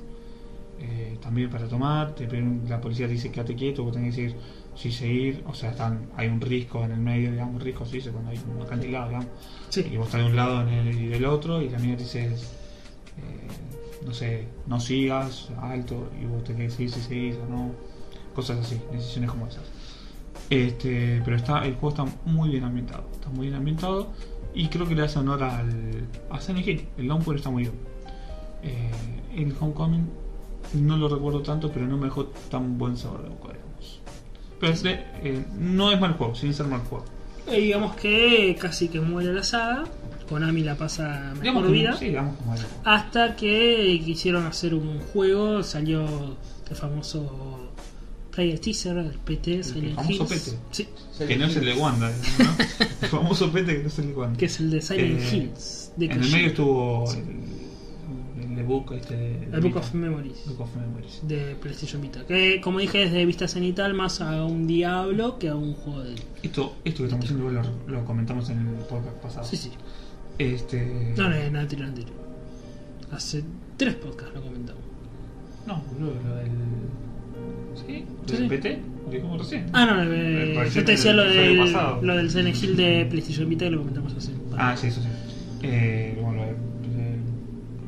eh, 0.79 1.17
también 1.21 1.49
para 1.49 1.67
tomar, 1.67 2.15
te 2.15 2.25
la 2.69 2.79
policía 2.79 3.07
te 3.07 3.13
dice 3.13 3.31
quédate 3.31 3.55
quieto, 3.55 3.83
vos 3.83 3.93
tenés 3.93 4.15
que 4.15 4.21
decir 4.23 4.37
si 4.75 4.91
seguir, 4.91 5.43
o 5.45 5.53
sea, 5.53 5.71
están, 5.71 6.09
hay 6.15 6.27
un 6.27 6.39
risco 6.39 6.83
en 6.85 6.91
el 6.91 6.99
medio, 6.99 7.31
digamos, 7.31 7.61
risco 7.61 7.85
se 7.85 7.97
dice 7.97 8.11
cuando 8.11 8.31
hay 8.31 8.39
un 8.55 8.61
acantilado, 8.61 9.07
digamos, 9.07 9.27
Sí. 9.69 9.85
y 9.91 9.97
vos 9.97 10.05
estás 10.07 10.21
de 10.21 10.27
un 10.27 10.35
lado 10.35 10.61
en 10.61 10.67
el- 10.69 11.01
y 11.01 11.07
del 11.07 11.25
otro, 11.25 11.61
y 11.61 11.69
la 11.69 11.77
te 11.77 11.95
dice, 11.97 12.25
eh, 12.27 12.37
no 14.05 14.13
sé, 14.13 14.47
no 14.67 14.79
sigas, 14.79 15.49
alto, 15.61 16.09
y 16.21 16.25
vos 16.25 16.43
tenés 16.43 16.57
que 16.57 16.63
decidir 16.83 16.91
si 16.91 17.01
seguís 17.01 17.35
o 17.35 17.49
no, 17.49 17.71
cosas 18.33 18.59
así, 18.59 18.79
decisiones 18.91 19.29
como 19.31 19.47
esas. 19.47 19.63
Este, 20.49 21.21
pero 21.25 21.37
está, 21.37 21.65
el 21.65 21.73
juego 21.75 21.89
está 21.89 22.05
muy 22.25 22.49
bien 22.49 22.63
ambientado, 22.63 23.03
está 23.13 23.29
muy 23.29 23.47
bien 23.47 23.55
ambientado 23.55 24.07
y 24.53 24.67
creo 24.67 24.87
que 24.87 24.95
le 24.95 25.01
hace 25.03 25.19
honor 25.19 25.43
al, 25.43 26.07
a 26.29 26.39
Silent 26.39 26.67
Hill. 26.67 26.85
El 26.97 27.07
Downpour 27.07 27.35
está 27.37 27.49
muy 27.49 27.63
bien. 27.63 27.73
Eh, 28.63 28.91
el 29.35 29.55
Homecoming 29.59 30.07
no 30.75 30.97
lo 30.97 31.07
recuerdo 31.09 31.41
tanto, 31.41 31.71
pero 31.71 31.87
no 31.87 31.97
me 31.97 32.05
dejó 32.05 32.25
tan 32.49 32.77
buen 32.77 32.95
sabor 32.97 33.23
de 33.23 33.29
boca, 33.29 33.49
digamos. 33.53 34.01
Pero 34.59 34.73
eh, 35.23 35.45
no 35.59 35.91
es 35.91 35.99
mal 35.99 36.13
juego, 36.13 36.35
sin 36.35 36.53
ser 36.53 36.67
mal 36.67 36.81
juego. 36.81 37.05
Eh, 37.47 37.59
digamos 37.61 37.95
que 37.95 38.55
casi 38.59 38.87
que 38.87 38.99
muere 39.01 39.33
la 39.33 39.43
saga. 39.43 39.83
Konami 40.29 40.63
la 40.63 40.75
pasa 40.75 41.33
Digamos 41.39 41.61
mejor 41.61 41.65
que- 41.65 41.71
vida. 41.71 41.93
Sí, 41.97 42.05
digamos. 42.05 42.35
Hasta 42.83 43.35
que 43.35 44.01
quisieron 44.03 44.45
hacer 44.47 44.73
un 44.73 44.99
juego, 45.13 45.61
salió 45.61 46.03
el 46.69 46.75
famoso 46.75 47.64
Player 48.35 48.59
Teaser, 48.59 48.97
el 48.97 49.11
PT, 49.11 49.63
Silent 49.63 49.95
famoso 49.95 50.11
Hills. 50.25 50.29
PT. 50.29 50.57
Sí, 50.71 50.87
Que 51.25 51.37
no 51.37 51.45
es 51.45 51.55
el 51.55 51.65
de 51.65 51.73
Wanda, 51.73 52.09
¿no? 52.09 52.45
el 53.01 53.07
famoso 53.07 53.51
pete 53.51 53.77
que 53.77 53.83
no 53.83 53.87
es 53.87 53.99
el 53.99 54.07
de 54.07 54.13
Wanda. 54.13 54.37
que 54.37 54.45
es 54.45 54.59
el 54.59 54.69
de 54.71 54.81
Silent 54.81 55.19
Eh, 55.21 55.35
Hills. 55.37 55.91
De 55.95 56.05
en 56.07 56.11
el 56.11 56.31
medio 56.31 56.47
estuvo 56.47 57.11
el, 57.13 57.19
el, 58.51 58.57
el 58.59 58.63
book 58.65 58.91
este 58.93 59.15
de, 59.15 59.43
el 59.53 59.61
Book 59.61 59.77
of 59.77 59.93
Memories. 59.93 60.45
Book 60.47 60.61
of 60.61 60.75
Memories. 60.75 61.19
de 61.25 61.55
PlayStation 61.55 62.01
Vita. 62.01 62.25
Que 62.27 62.59
como 62.61 62.79
dije 62.79 63.03
es 63.03 63.13
de 63.13 63.25
vista 63.25 63.47
cenital 63.47 63.93
más 63.93 64.19
a 64.19 64.43
un 64.43 64.67
Diablo 64.67 65.39
que 65.39 65.47
a 65.47 65.55
un 65.55 65.73
juego 65.73 66.03
de. 66.03 66.15
Esto, 66.43 66.75
esto 66.83 66.97
que 66.99 67.03
estamos 67.05 67.25
haciendo 67.25 67.49
lo, 67.49 67.61
lo 67.87 68.03
comentamos 68.05 68.49
en 68.49 68.59
el 68.59 68.75
podcast 68.85 69.15
pasado. 69.21 69.45
Sí, 69.45 69.55
sí. 69.55 69.71
Este. 70.37 71.13
No, 71.15 71.29
no, 71.29 71.49
no, 71.51 71.59
anterior, 71.59 71.87
anterior. 71.87 72.13
Hace 73.11 73.43
tres 73.77 73.95
podcasts 73.95 74.35
lo 74.35 74.41
comentamos. 74.41 74.83
No, 75.65 75.81
boludo, 75.93 76.13
lo 76.27 76.35
del. 76.35 76.49
¿Sí? 77.85 78.05
¿Lo 78.23 78.27
Sí, 78.27 78.33
del 78.33 78.43
sí. 78.43 78.47
PT? 78.49 78.79
Lo 79.05 79.11
dijimos 79.11 79.37
recién. 79.39 79.65
Ah, 79.73 79.85
no, 79.85 80.03
Eh, 80.13 80.69
yo 80.73 80.83
te 80.85 80.91
decía 80.93 81.13
lo 81.13 81.23
del, 81.23 81.57
pasado. 81.59 81.99
lo 82.01 82.15
del 82.17 82.29
Silent 82.31 82.63
Hill 82.63 82.75
de 82.75 83.05
PlayStation 83.09 83.47
Vita 83.49 83.65
que 83.65 83.71
lo 83.71 83.79
comentamos 83.79 84.13
hace. 84.15 84.31
Ah, 84.57 84.75
sí, 84.77 84.87
eso 84.87 85.01
sí. 85.01 85.07
Eh, 85.63 86.17
bueno, 86.21 86.43
el, 86.43 86.55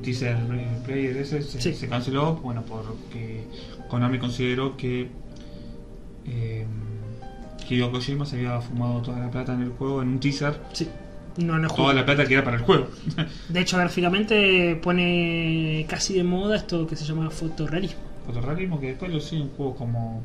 teaser 0.04 0.38
player 0.86 1.18
ese 1.18 1.42
se, 1.42 1.60
Sí. 1.62 1.74
se 1.74 1.88
canceló, 1.90 2.36
bueno, 2.36 2.64
porque 2.68 3.44
Konami 3.90 4.20
consideró 4.20 4.78
que 4.78 5.10
eh, 6.26 6.66
Hideo 7.70 7.92
Kojima 7.92 8.26
se 8.26 8.38
había 8.38 8.62
fumado 8.62 9.02
toda 9.02 9.20
la 9.20 9.30
plata 9.30 9.54
en 9.54 9.64
el 9.64 9.70
juego 9.72 10.02
en 10.02 10.10
un 10.10 10.20
teaser, 10.20 10.60
Sí. 10.74 10.88
No, 11.38 11.60
no 11.60 11.68
toda 11.68 11.94
la 11.94 12.04
plata 12.04 12.26
que 12.26 12.34
era 12.34 12.44
para 12.44 12.58
el 12.58 12.64
juego. 12.64 12.88
De 13.50 13.60
hecho, 13.60 13.78
gráficamente 13.78 14.76
pone 14.82 15.86
casi 15.88 16.16
de 16.16 16.24
moda 16.24 16.56
esto 16.56 16.88
que 16.88 16.96
se 16.96 17.06
llama 17.06 17.30
fotorrealismo. 17.30 18.00
Fotorrealismo 18.28 18.80
que 18.80 18.88
después 18.88 19.12
lo 19.12 19.20
sigue 19.20 19.44
en 19.44 19.50
juegos 19.50 19.78
como 19.78 20.22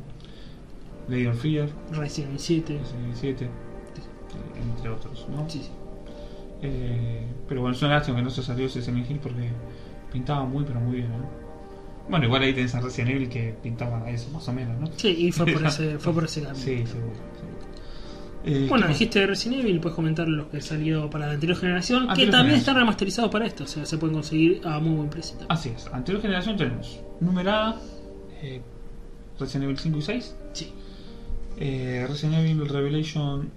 Lady 1.09 1.27
of 1.27 1.41
Fear, 1.41 1.69
Resident 1.93 2.31
Evil 2.31 2.41
7. 2.41 2.79
Resident 2.79 3.05
Evil 3.05 3.17
7, 3.17 3.45
eh, 3.45 3.49
entre 4.77 4.91
otros, 4.91 5.27
¿no? 5.31 5.49
Sí, 5.49 5.61
sí. 5.63 5.71
Eh, 6.63 7.27
pero 7.49 7.61
bueno, 7.61 7.77
es 7.77 7.83
una 7.83 7.95
lástima 7.95 8.19
que 8.19 8.25
no 8.25 8.31
se 8.31 8.43
salió 8.43 8.67
ese 8.67 8.83
Silent 8.83 9.11
Hill 9.11 9.19
porque 9.21 9.51
pintaba 10.13 10.45
muy, 10.45 10.65
pero 10.65 10.81
muy 10.81 10.97
bien, 10.97 11.11
¿no? 11.11 11.43
Bueno, 12.09 12.27
igual 12.27 12.43
ahí 12.43 12.53
tenés 12.53 12.75
a 12.75 12.81
Resident 12.81 13.13
Evil 13.13 13.29
que 13.29 13.55
pintaba 13.63 14.09
eso, 14.11 14.31
más 14.31 14.47
o 14.49 14.53
menos, 14.53 14.81
¿no? 14.81 14.89
Sí, 14.97 15.09
y 15.09 15.33
fue 15.33 15.47
por 15.47 15.65
ese, 15.67 15.99
fue 15.99 16.13
por 16.13 16.25
ese 16.25 16.43
camino. 16.43 16.59
Sí, 16.59 16.85
seguro. 16.87 17.32
Eh, 18.45 18.67
Bueno, 18.69 18.89
dijiste 18.89 19.25
Resident 19.27 19.61
Evil, 19.63 19.79
puedes 19.81 19.95
comentar 19.95 20.27
los 20.29 20.47
que 20.49 20.61
salió 20.61 21.09
para 21.09 21.27
la 21.29 21.33
anterior 21.35 21.57
generación, 21.59 22.09
que 22.15 22.27
también 22.27 22.59
están 22.59 22.77
remasterizados 22.77 23.31
para 23.31 23.47
esto, 23.47 23.65
o 23.65 23.67
sea, 23.67 23.85
se 23.87 23.99
pueden 23.99 24.15
conseguir 24.15 24.61
a 24.65 24.79
muy 24.81 24.97
buen 24.97 25.09
precio. 25.11 25.37
Así 25.49 25.69
es, 25.69 25.87
anterior 25.93 26.23
generación 26.23 26.57
tenemos 26.57 27.01
numerada 27.21 27.81
eh, 28.43 28.61
Resident 29.39 29.65
Evil 29.65 29.79
5 29.79 29.99
y 29.99 30.03
6, 30.03 30.37
Sí. 30.55 30.73
eh, 31.59 32.05
Resident 32.09 32.39
Evil 32.39 32.69
Revelation 32.69 33.49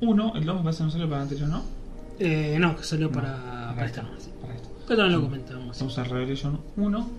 1, 0.00 0.32
el 0.36 0.44
2 0.44 0.56
me 0.56 0.62
parece 0.62 0.84
no 0.84 0.90
salió 0.90 1.06
para 1.08 1.16
el 1.18 1.22
anterior, 1.22 1.48
¿no? 1.48 1.62
Eh, 2.20 2.56
no, 2.60 2.76
que 2.76 2.84
salió 2.84 3.06
No, 3.08 3.12
para, 3.12 3.72
para 3.74 3.86
esta. 3.86 4.02
sí. 4.18 4.30
para 4.40 4.54
esta. 4.54 4.68
Que 4.86 4.94
también 4.96 5.12
lo 5.18 5.22
comentamos. 5.22 5.70
Estamos 5.72 5.98
en 5.98 6.04
Revelation 6.04 6.60
1, 6.76 7.10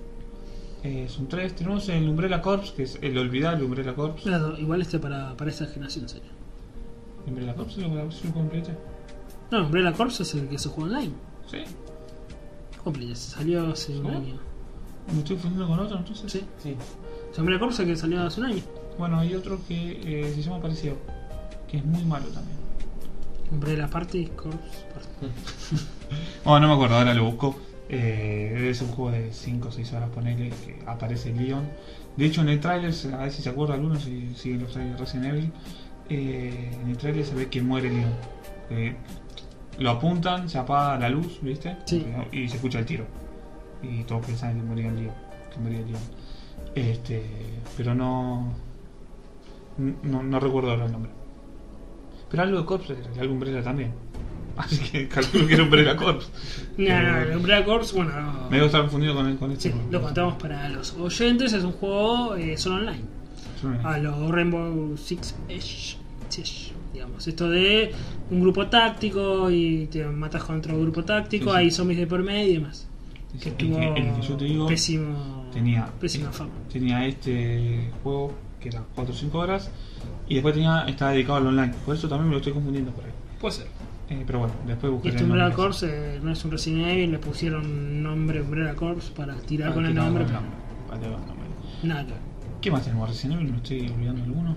eh, 0.84 1.08
son 1.10 1.28
3, 1.28 1.56
tenemos 1.56 1.90
el 1.90 2.08
Umbrella 2.08 2.42
Corps, 2.42 2.72
que 2.72 2.84
es 2.84 2.98
el 3.02 3.18
olvidable 3.18 3.64
Umbrella 3.66 3.94
Corps. 3.96 4.22
Claro, 4.24 4.58
igual 4.58 4.82
este 4.82 4.98
para, 5.00 5.36
para 5.36 5.50
esta 5.52 5.66
generación 5.66 6.08
sería. 6.08 6.30
Umbrella 7.28 7.56
Corps 7.56 7.78
lo 7.78 7.88
lo 7.88 8.34
completé. 8.34 8.76
No, 9.52 9.66
Umbrella 9.66 9.94
Corps 9.94 10.20
es 10.20 10.34
el 10.36 10.48
que 10.48 10.58
se 10.58 10.70
juega 10.70 10.96
online. 10.98 11.14
Sí, 11.50 11.58
Complete, 12.84 13.16
salió 13.16 13.68
hace 13.72 13.98
un 14.00 14.08
año. 14.08 14.40
me 15.14 15.20
estoy 15.20 15.36
confundiendo 15.36 15.68
con 15.68 15.80
otro 15.86 15.98
entonces. 15.98 16.32
Sí. 16.32 16.46
Sí. 16.62 16.76
Es 17.32 17.38
Umbrella 17.38 17.60
Corps 17.60 17.74
es 17.74 17.80
el 17.82 17.86
que 17.88 17.96
salió 17.96 18.24
hace 18.24 18.40
un 18.40 18.46
año. 18.48 18.64
Bueno, 18.98 19.20
hay 19.20 19.36
otro 19.36 19.60
que 19.68 20.02
eh, 20.04 20.34
se 20.34 20.42
llama 20.42 20.62
parecido, 20.62 20.96
que 21.70 21.78
es 21.78 21.86
muy 21.86 22.04
malo 22.04 22.26
también. 22.28 22.58
Umbrella 23.52 23.88
Party 23.88 24.28
Corps. 24.28 24.56
Party. 24.94 25.34
Oh, 26.44 26.60
no 26.60 26.68
me 26.68 26.74
acuerdo, 26.74 26.96
ahora 26.96 27.14
lo 27.14 27.24
busco. 27.24 27.56
Eh, 27.88 28.68
es 28.70 28.82
un 28.82 28.90
juego 28.90 29.12
de 29.12 29.32
5 29.32 29.68
o 29.68 29.72
6 29.72 29.94
horas, 29.94 30.10
ponele, 30.10 30.50
que 30.50 30.82
aparece 30.86 31.32
Leon. 31.34 31.70
De 32.18 32.26
hecho, 32.26 32.42
en 32.42 32.50
el 32.50 32.60
trailer, 32.60 32.94
a 33.14 33.18
ver 33.18 33.32
si 33.32 33.42
se 33.42 33.50
acuerda 33.50 33.76
alguno, 33.76 33.98
si 33.98 34.34
siguen 34.36 34.62
los 34.64 34.72
trailers 34.74 34.98
de 34.98 35.06
Resident 35.06 35.26
Evil, 35.34 35.52
eh, 36.12 36.72
en 36.82 36.90
el 36.90 36.98
trailer 36.98 37.26
se 37.26 37.36
ve 37.36 37.48
que 37.48 37.62
muere 37.62 37.90
Leon. 37.90 38.12
Eh, 38.70 38.96
lo 39.80 39.92
apuntan, 39.92 40.50
se 40.50 40.58
apaga 40.58 41.00
la 41.00 41.10
luz, 41.10 41.40
¿viste? 41.42 41.78
Sí. 41.86 42.06
Y 42.32 42.48
se 42.50 42.56
escucha 42.56 42.80
el 42.80 42.86
tiro. 42.86 43.06
Y 43.82 44.04
todos 44.04 44.26
pensaban 44.26 44.58
que 44.58 44.64
moría 44.64 44.92
Leon. 44.92 45.14
Que 45.54 45.60
moría 45.60 45.80
Leon. 45.80 46.02
Este, 46.76 47.24
pero 47.78 47.96
no, 47.96 48.54
no. 49.78 50.24
No 50.24 50.40
recuerdo 50.40 50.72
ahora 50.72 50.86
el 50.86 50.92
nombre. 50.92 51.12
Pero 52.30 52.44
algo 52.44 52.60
de 52.60 52.66
Corps 52.66 52.90
era, 52.90 53.00
y 53.16 53.20
algo 53.20 53.34
Umbrella 53.34 53.64
también. 53.64 53.94
Así 54.58 54.78
que 54.80 55.08
calculo 55.08 55.48
que 55.48 55.54
era 55.54 55.64
Umbrella 55.64 55.96
Corps. 55.96 56.30
No, 56.78 57.02
no, 57.02 57.18
el 57.20 57.38
Umbrella 57.38 57.66
Corps, 57.66 57.94
bueno, 57.94 58.22
no. 58.22 58.50
Me 58.50 58.58
debo 58.58 58.68
estar 58.68 58.82
confundido 58.82 59.16
con, 59.16 59.38
con 59.38 59.52
este. 59.52 59.72
Sí, 59.72 59.76
lo 59.90 60.02
contamos 60.02 60.36
para 60.36 60.70
los 60.70 60.94
oyentes, 60.94 61.54
es 61.54 61.64
un 61.64 61.72
juego 61.72 62.36
eh, 62.36 62.58
solo 62.58 62.76
online. 62.76 63.22
A 63.84 63.98
lo 64.00 64.32
Rainbow 64.32 64.98
Six 64.98 65.36
Edge, 65.48 65.98
Digamos. 66.94 67.28
Esto 67.28 67.50
de 67.50 67.92
un 68.30 68.42
grupo 68.42 68.68
táctico 68.68 69.50
y 69.50 69.88
te 69.88 70.06
matas 70.06 70.44
contra 70.44 70.74
un 70.74 70.82
grupo 70.82 71.04
táctico, 71.04 71.46
Sí, 71.46 71.52
sí. 71.52 71.58
hay 71.58 71.72
zombies 71.72 72.00
de 72.00 72.08
por 72.08 72.24
medio 72.24 72.52
y 72.52 72.54
demás. 72.56 72.88
Que 73.42 73.50
el, 73.50 73.56
tuvo 73.56 73.78
que, 73.80 73.88
el 73.88 74.14
que 74.16 74.22
yo 74.28 74.36
te 74.38 74.44
digo 74.46 74.68
pésimo, 74.68 75.46
tenía, 75.54 75.88
pésima 76.02 76.32
fama. 76.34 76.52
tenía 76.72 77.06
este 77.08 77.90
juego 78.04 78.34
que 78.60 78.68
era 78.70 78.84
4 78.94 79.14
o 79.14 79.18
5 79.18 79.38
horas 79.38 79.72
y 80.28 80.34
después 80.36 80.54
tenía 80.54 80.84
estaba 80.88 81.12
dedicado 81.12 81.38
al 81.38 81.48
online. 81.48 81.74
Por 81.86 81.96
eso 81.96 82.10
también 82.10 82.28
me 82.28 82.32
lo 82.34 82.38
estoy 82.40 82.52
confundiendo 82.54 82.92
por 82.92 83.06
ahí. 83.06 83.12
Puede 83.40 83.56
ser. 83.56 83.68
Eh, 84.10 84.24
pero 84.28 84.40
bueno, 84.40 84.54
después 84.68 84.92
Y 85.04 85.08
este 85.08 85.20
el 85.24 85.26
Umbrella. 85.32 85.56
Corps 85.56 85.84
eh, 85.84 86.20
no 86.22 86.32
es 86.34 86.44
un 86.44 86.52
Resident 86.52 86.88
Evil, 86.88 87.12
le 87.12 87.20
pusieron 87.20 88.04
nombre 88.04 88.42
Umbrella 88.42 88.76
Corps 88.76 89.10
para 89.12 89.36
tirar 89.36 89.72
Ah, 89.72 89.74
con 89.76 89.86
el 89.86 89.96
nombre, 89.96 90.26
pero 90.26 90.40
de 90.40 90.46
nombre. 90.46 90.60
Vale, 90.90 91.08
va, 91.08 91.26
nombre. 91.26 91.48
nada. 91.84 92.06
¿Qué 92.60 92.70
más 92.70 92.84
tenemos? 92.84 93.08
Resident 93.10 93.40
Evil, 93.40 93.52
me 93.54 93.58
estoy 93.60 93.88
olvidando 93.90 94.24
alguno. 94.24 94.56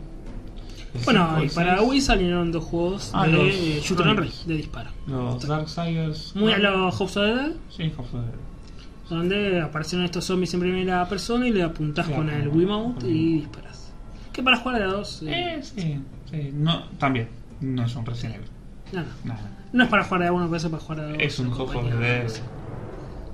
Bueno, 1.04 1.42
y 1.42 1.48
para 1.48 1.82
Wii 1.82 2.00
salieron 2.00 2.52
dos 2.52 2.64
juegos 2.64 3.10
Ah, 3.12 3.26
de 3.26 3.32
los 3.32 3.42
eh, 3.48 3.80
Shooter 3.82 4.08
and. 4.08 4.18
Ray, 4.20 4.32
de 4.46 4.56
disparo. 4.56 4.90
Los 5.06 5.46
Darksiders. 5.46 6.36
Muy 6.36 6.52
a 6.52 6.58
los 6.58 6.96
House 6.96 7.16
of 7.16 7.24
the 7.24 7.34
Dead, 7.34 7.52
Sí, 7.68 7.90
House 7.96 8.06
of 8.06 8.12
the 8.12 8.18
Dead. 8.18 9.08
donde 9.10 9.60
aparecieron 9.60 10.04
estos 10.04 10.24
zombies 10.24 10.54
en 10.54 10.60
primera 10.60 11.06
persona 11.08 11.46
y 11.48 11.52
le 11.52 11.62
apuntás 11.62 12.06
Claro, 12.06 12.22
con 12.22 12.30
el 12.30 12.48
con- 12.48 12.58
Wiimote 12.58 13.08
y 13.08 13.34
disparas. 13.40 13.92
Que 14.32 14.42
para 14.42 14.56
jugar 14.58 14.78
de 14.78 14.84
a 14.84 14.86
dos. 14.88 15.22
eh, 15.22 15.26
Eh, 15.58 15.62
sí, 15.62 16.00
sí. 16.30 16.50
No, 16.54 16.84
también. 16.98 17.28
No 17.60 17.84
es 17.84 17.94
un 17.96 18.06
Resident 18.06 18.36
Evil. 18.36 18.48
no, 18.92 19.00
no. 19.02 19.06
Nada. 19.24 19.50
No 19.72 19.82
es 19.84 19.90
para 19.90 20.04
jugar 20.04 20.20
de 20.22 20.26
a 20.28 20.32
uno, 20.32 20.44
pero 20.46 20.56
es 20.56 20.64
para 20.64 20.78
jugar 20.82 20.98
de 21.00 21.04
a 21.04 21.08
dos. 21.08 21.16
Es 21.20 21.38
un 21.40 21.50
House 21.50 21.74
of 21.74 21.84
the 21.90 21.96
Dead 21.96 22.32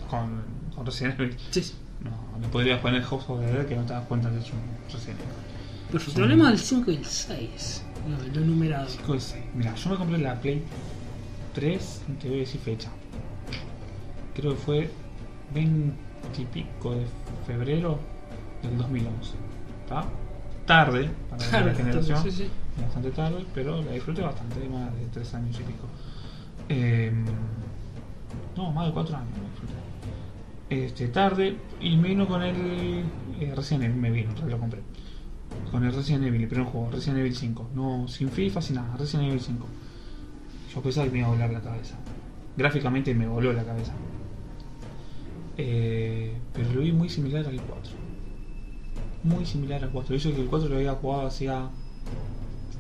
con, 0.09 0.43
con 0.75 0.87
Resident 0.87 1.21
Evil. 1.21 1.37
Sí, 1.51 1.63
sí. 1.63 1.75
No, 2.03 2.11
le 2.41 2.49
podrías 2.49 2.81
poner 2.81 3.03
House 3.03 3.25
of 3.29 3.41
the 3.41 3.47
Dead 3.47 3.67
que 3.67 3.77
no 3.77 3.83
te 3.83 3.93
das 3.93 4.07
cuenta 4.07 4.31
que 4.31 4.39
es 4.39 4.47
un 4.51 4.61
Resident 4.93 5.21
Evil. 5.21 5.35
Perfecto. 5.91 6.23
Hablemos 6.23 6.49
del 6.49 6.59
5 6.59 6.91
y 6.91 6.97
el 6.97 7.05
6. 7.05 7.83
Lo, 8.35 8.41
lo 8.41 8.47
numerado. 8.47 8.87
Chico 8.89 9.13
de 9.15 9.21
seis. 9.21 9.45
Mira, 9.55 9.75
yo 9.75 9.91
me 9.91 9.97
compré 9.97 10.19
la 10.19 10.41
Play 10.41 10.63
3, 11.55 12.03
te 12.21 12.29
voy 12.29 12.39
a 12.39 12.41
decir 12.41 12.61
fecha. 12.61 12.91
Creo 14.35 14.53
que 14.53 14.57
fue 14.59 14.91
20 15.55 15.93
y 16.39 16.45
pico 16.47 16.95
de 16.95 17.05
febrero 17.47 17.99
del 18.63 18.79
2011. 18.79 19.35
¿Está? 19.85 20.05
Tarde 20.67 21.11
para 21.29 21.43
la 21.45 21.51
Claro, 21.51 21.75
generación. 21.77 22.23
sí, 22.23 22.31
sí. 22.31 22.49
Bastante 22.81 23.11
tarde, 23.11 23.45
pero 23.53 23.83
la 23.83 23.93
disfruté 23.93 24.23
bastante, 24.23 24.67
más 24.69 24.95
de 24.95 25.07
3 25.13 25.35
años 25.35 25.57
y 25.61 25.63
pico. 25.65 25.87
Eh, 26.69 27.13
no, 28.57 28.73
más 28.73 28.87
de 28.87 28.93
4 28.93 29.17
años 29.17 29.29
la 29.37 29.51
disfruté. 29.51 29.75
Este, 30.71 31.09
tarde, 31.09 31.57
y 31.81 31.97
me 31.97 32.09
vino 32.11 32.29
con 32.29 32.43
el 32.43 32.55
eh, 32.57 33.05
Evil, 33.41 33.95
me 33.95 34.11
vino, 34.11 34.31
lo 34.49 34.59
compré. 34.59 34.81
Con 35.71 35.85
el 35.85 35.93
Resident 35.95 36.25
Evil, 36.25 36.43
el 36.43 36.49
primer 36.49 36.67
juego, 36.67 36.91
Resident 36.91 37.21
Evil 37.21 37.37
5. 37.37 37.71
No, 37.75 38.09
sin 38.09 38.29
FIFA, 38.31 38.61
sin 38.61 38.77
nada, 38.77 38.97
Resident 38.97 39.29
Evil 39.29 39.41
5. 39.41 39.67
Yo 40.75 40.83
pensaba 40.83 41.07
que 41.07 41.13
me 41.13 41.19
iba 41.19 41.29
a 41.29 41.31
volar 41.31 41.51
la 41.51 41.61
cabeza. 41.61 41.95
Gráficamente 42.57 43.15
me 43.15 43.27
voló 43.29 43.53
la 43.53 43.63
cabeza. 43.65 43.93
Eh, 45.57 46.35
pero 46.53 46.73
lo 46.73 46.81
vi 46.81 46.93
muy 46.93 47.09
similar 47.09 47.47
al 47.47 47.61
4. 47.61 47.93
Muy 49.25 49.45
similar 49.45 49.83
al 49.85 49.91
4. 49.91 50.17
Eso 50.17 50.35
que 50.35 50.41
el 50.43 50.49
4 50.49 50.69
lo 50.69 50.77
había 50.77 50.95
jugado 50.95 51.27
hacía 51.27 51.69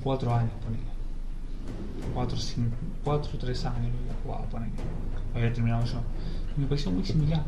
4 0.02 0.34
años, 0.34 0.52
ponele. 0.64 0.82
4, 2.14 2.36
5, 2.36 2.68
4, 3.04 3.38
3 3.38 3.64
años 3.66 3.92
lo 3.92 3.98
había 4.00 4.22
jugado, 4.24 4.44
ponele. 4.50 4.72
Lo 5.34 5.38
había 5.40 5.52
terminado 5.52 5.84
yo. 5.84 6.00
Me 6.56 6.66
pareció 6.66 6.90
muy 6.90 7.04
similar. 7.04 7.44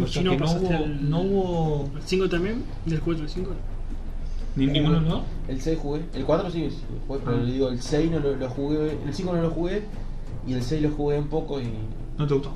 O 0.00 0.06
sea 0.06 0.22
¿no 0.22 0.30
que 0.32 0.36
no 0.36 0.44
pasaste 0.44 0.66
hubo, 0.66 0.74
al- 0.76 1.10
no 1.10 1.20
hubo 1.20 1.90
¿El 1.96 2.02
5 2.02 2.28
también? 2.28 2.64
¿Del 2.84 3.00
4 3.00 3.22
al 3.24 3.30
5? 3.30 3.50
Ni 4.56 4.66
ninguno, 4.66 5.00
¿no? 5.00 5.22
El 5.48 5.60
6 5.60 5.78
jugué. 5.80 6.02
El 6.14 6.24
4 6.24 6.50
sí, 6.50 6.70
sí 6.70 6.78
jugué, 7.06 7.20
pero 7.24 7.36
Ah. 7.36 7.40
le 7.40 7.52
digo, 7.52 7.68
el 7.68 7.80
6 7.80 8.10
no 8.10 8.20
lo, 8.20 8.36
lo 8.36 8.48
jugué. 8.50 8.98
El 9.06 9.14
5 9.14 9.32
no 9.32 9.42
lo 9.42 9.50
jugué. 9.50 9.84
Y 10.46 10.52
el 10.52 10.62
6 10.62 10.82
lo 10.82 10.90
jugué 10.90 11.18
un 11.18 11.28
poco 11.28 11.60
y. 11.60 11.68
No 12.18 12.26
te 12.26 12.34
gustó. 12.34 12.52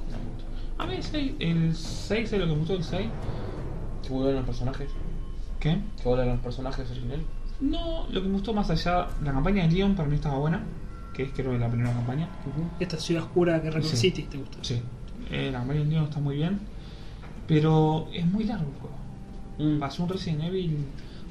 A 0.78 0.86
mí 0.86 0.94
el 0.94 1.02
6, 1.02 1.32
el 1.40 1.74
6 1.74 2.32
es 2.32 2.38
lo 2.38 2.46
que 2.46 2.52
me 2.52 2.58
gustó 2.58 2.72
del 2.74 2.84
6. 2.84 3.06
Que 4.02 4.08
vuelven 4.10 4.36
los 4.36 4.44
personajes. 4.44 4.88
¿Qué? 5.58 5.78
Que 6.00 6.08
vuelven 6.08 6.28
los 6.28 6.38
personajes 6.40 6.88
originales. 6.90 7.26
No, 7.60 8.06
lo 8.10 8.22
que 8.22 8.28
me 8.28 8.34
gustó 8.34 8.52
más 8.54 8.70
allá, 8.70 9.08
la 9.24 9.32
campaña 9.32 9.66
de 9.66 9.72
Leon 9.74 9.96
para 9.96 10.08
mí 10.08 10.14
estaba 10.14 10.38
buena, 10.38 10.62
que 11.12 11.24
es 11.24 11.32
creo 11.34 11.50
que 11.50 11.58
la 11.58 11.68
primera 11.68 11.92
campaña. 11.92 12.28
Esta 12.78 12.96
ciudad 12.98 13.24
oscura 13.24 13.60
que 13.60 13.70
Raccoon 13.72 13.90
Sí. 13.90 13.96
City, 13.96 14.22
¿te 14.30 14.38
gusta? 14.38 14.58
Sí. 14.62 14.80
Eh, 15.32 15.50
la 15.52 15.58
campaña 15.58 15.80
de 15.80 15.86
Leon 15.86 16.04
está 16.04 16.20
muy 16.20 16.36
bien, 16.36 16.60
pero 17.48 18.06
es 18.12 18.24
muy 18.26 18.44
largo 18.44 18.66
el 18.70 18.80
juego. 18.80 19.78
Mm. 19.80 19.90
Ser 19.90 20.00
un 20.02 20.08
Resident 20.08 20.44
Evil 20.44 20.76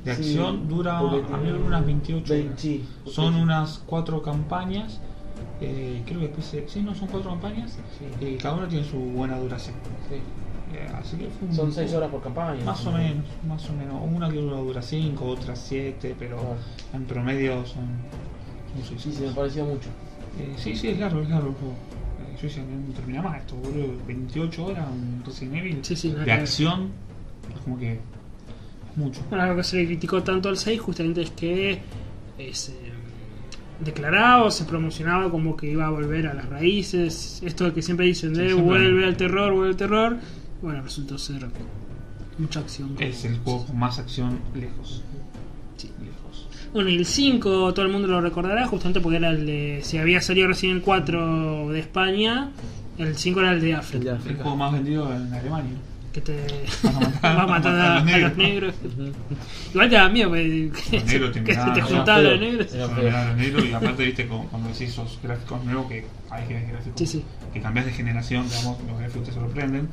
de 0.07 0.15
Sí, 0.15 0.21
acción 0.21 0.67
dura, 0.67 0.99
porque 0.99 1.33
a 1.33 1.37
mí 1.37 1.49
dura 1.49 1.65
unas 1.65 1.85
28 1.85 2.33
vein- 2.33 2.47
horas. 2.47 2.61
sí, 2.61 2.85
Son 3.05 3.33
sí. 3.33 3.39
unas 3.41 3.79
4 3.85 4.21
campañas, 4.21 4.99
eh, 5.61 6.01
creo 6.05 6.19
que 6.19 6.25
después 6.27 6.45
se- 6.47 6.67
sí, 6.67 6.81
no, 6.81 6.95
son 6.95 7.07
4 7.09 7.29
campañas, 7.29 7.77
Sí. 8.19 8.25
y 8.25 8.37
cada 8.37 8.55
una 8.55 8.67
tiene 8.67 8.85
su 8.85 8.97
buena 8.97 9.37
duración. 9.39 9.75
Sí. 10.09 10.15
Eh, 10.75 10.85
así 10.99 11.15
que 11.17 11.27
fue 11.27 11.47
un 11.47 11.53
Son 11.55 11.71
6 11.71 11.87
juego- 11.91 11.97
horas 11.99 12.11
por 12.11 12.21
campaña. 12.23 12.63
Más 12.65 12.85
o 12.85 12.91
menos, 12.91 13.23
más 13.47 13.69
o 13.69 13.73
menos. 13.73 14.01
Una 14.13 14.29
que 14.29 14.37
dura, 14.41 14.57
dura 14.57 14.81
5, 14.81 15.25
otra 15.25 15.55
7, 15.55 16.15
pero 16.19 16.37
Claro. 16.37 16.55
en 16.93 17.05
promedio 17.05 17.65
son, 17.65 17.85
son 18.75 18.83
seis 18.87 19.01
Sí, 19.01 19.11
sí, 19.13 19.23
me 19.23 19.31
pareció 19.31 19.63
mucho. 19.65 19.89
Eh, 20.39 20.53
sí, 20.57 20.75
sí, 20.75 20.89
es 20.89 20.99
largo, 20.99 21.21
es 21.21 21.29
largo 21.29 21.47
el 21.49 21.53
juego. 21.55 21.73
Eh, 21.73 22.35
yo 22.35 22.41
decía, 22.43 22.63
no 22.63 22.93
termina 22.93 23.21
más 23.21 23.37
esto, 23.39 23.55
boludo. 23.55 23.93
28 24.05 24.65
horas, 24.65 24.87
un 24.91 25.23
Resident 25.25 25.55
Evil 25.55 25.79
Sí, 25.83 25.95
sí, 25.95 26.11
de 26.11 26.31
acción. 26.31 26.91
Es 27.55 27.61
como 27.61 27.77
que 27.79 27.99
mucho. 28.97 29.21
Bueno, 29.29 29.43
algo 29.45 29.55
que 29.57 29.63
se 29.63 29.77
le 29.77 29.85
criticó 29.85 30.21
tanto 30.23 30.49
al 30.49 30.57
6 30.57 30.79
justamente 30.81 31.21
es 31.21 31.31
que 31.31 31.79
eh, 32.37 32.49
se 32.53 32.73
declaraba 33.79 34.43
o 34.43 34.51
se 34.51 34.65
promocionaba 34.65 35.29
como 35.29 35.55
que 35.55 35.71
iba 35.71 35.85
a 35.85 35.89
volver 35.89 36.27
a 36.27 36.33
las 36.33 36.49
raíces. 36.49 37.39
Esto 37.45 37.73
que 37.73 37.81
siempre 37.81 38.05
dicen 38.07 38.33
de 38.33 38.47
Sí, 38.49 38.53
siempre. 38.55 38.65
vuelve 38.65 39.05
al 39.05 39.15
terror, 39.17 39.53
vuelve 39.53 39.69
al 39.69 39.77
terror. 39.77 40.17
Bueno, 40.61 40.81
resultó 40.81 41.17
ser 41.17 41.47
mucha 42.37 42.59
acción. 42.59 42.95
Es 42.99 43.23
el 43.25 43.37
juego 43.39 43.65
con 43.67 43.77
más 43.79 43.99
acción 43.99 44.39
lejos. 44.55 45.03
Sí. 45.77 45.91
Lejos. 46.03 46.47
Bueno, 46.73 46.89
y 46.89 46.95
el 46.95 47.05
5 47.05 47.73
todo 47.73 47.85
el 47.85 47.91
mundo 47.91 48.07
lo 48.07 48.19
recordará 48.19 48.65
justamente 48.67 48.99
porque 48.99 49.17
era 49.17 49.29
el 49.29 49.45
de... 49.45 49.79
Si 49.83 49.97
había 49.99 50.21
salido 50.21 50.47
recién 50.47 50.71
el 50.75 50.81
4 50.81 51.69
de 51.69 51.79
España, 51.79 52.49
el 52.97 53.15
5 53.15 53.39
era 53.41 53.51
el 53.53 53.61
de 53.61 53.73
África. 53.75 53.97
El 53.97 54.03
de 54.03 54.09
El 54.09 54.17
África. 54.17 54.41
juego 54.43 54.57
más 54.57 54.73
vendido 54.73 55.13
en 55.15 55.31
Alemania. 55.33 55.73
Que 56.17 56.21
te 56.21 56.47
Vas 56.81 56.95
a 56.95 56.99
matar- 56.99 57.37
va 57.37 57.43
a 57.43 57.47
matar 57.47 57.75
a, 57.75 58.17
los 58.17 58.37
negros. 58.37 58.73
Igual 59.71 59.89
te 59.89 59.95
da 59.95 60.09
miedo 60.09 60.31
que, 60.31 60.71
que, 60.89 60.99
negros 61.01 61.31
te 61.31 61.43
que 61.43 61.53
se 61.53 61.71
te 61.75 61.81
juntaban 61.83 62.23
los 62.23 62.39
negros. 62.39 62.73
Los 62.73 63.65
y 63.65 63.73
aparte 63.73 64.03
viste 64.03 64.27
como 64.27 64.47
cuando 64.47 64.69
decís 64.69 64.89
esos 64.89 65.19
gráficos 65.21 65.63
nuevos 65.63 65.87
que 65.87 66.05
hay 66.31 66.47
que 66.47 66.53
gráficos 66.55 66.93
Sí, 66.95 67.05
sí. 67.05 67.23
que 67.53 67.61
cambias 67.61 67.85
de 67.85 67.91
generación, 67.91 68.49
digamos, 68.49 68.79
los 68.87 68.97
gráficos 68.99 69.27
te 69.27 69.33
sorprenden 69.35 69.89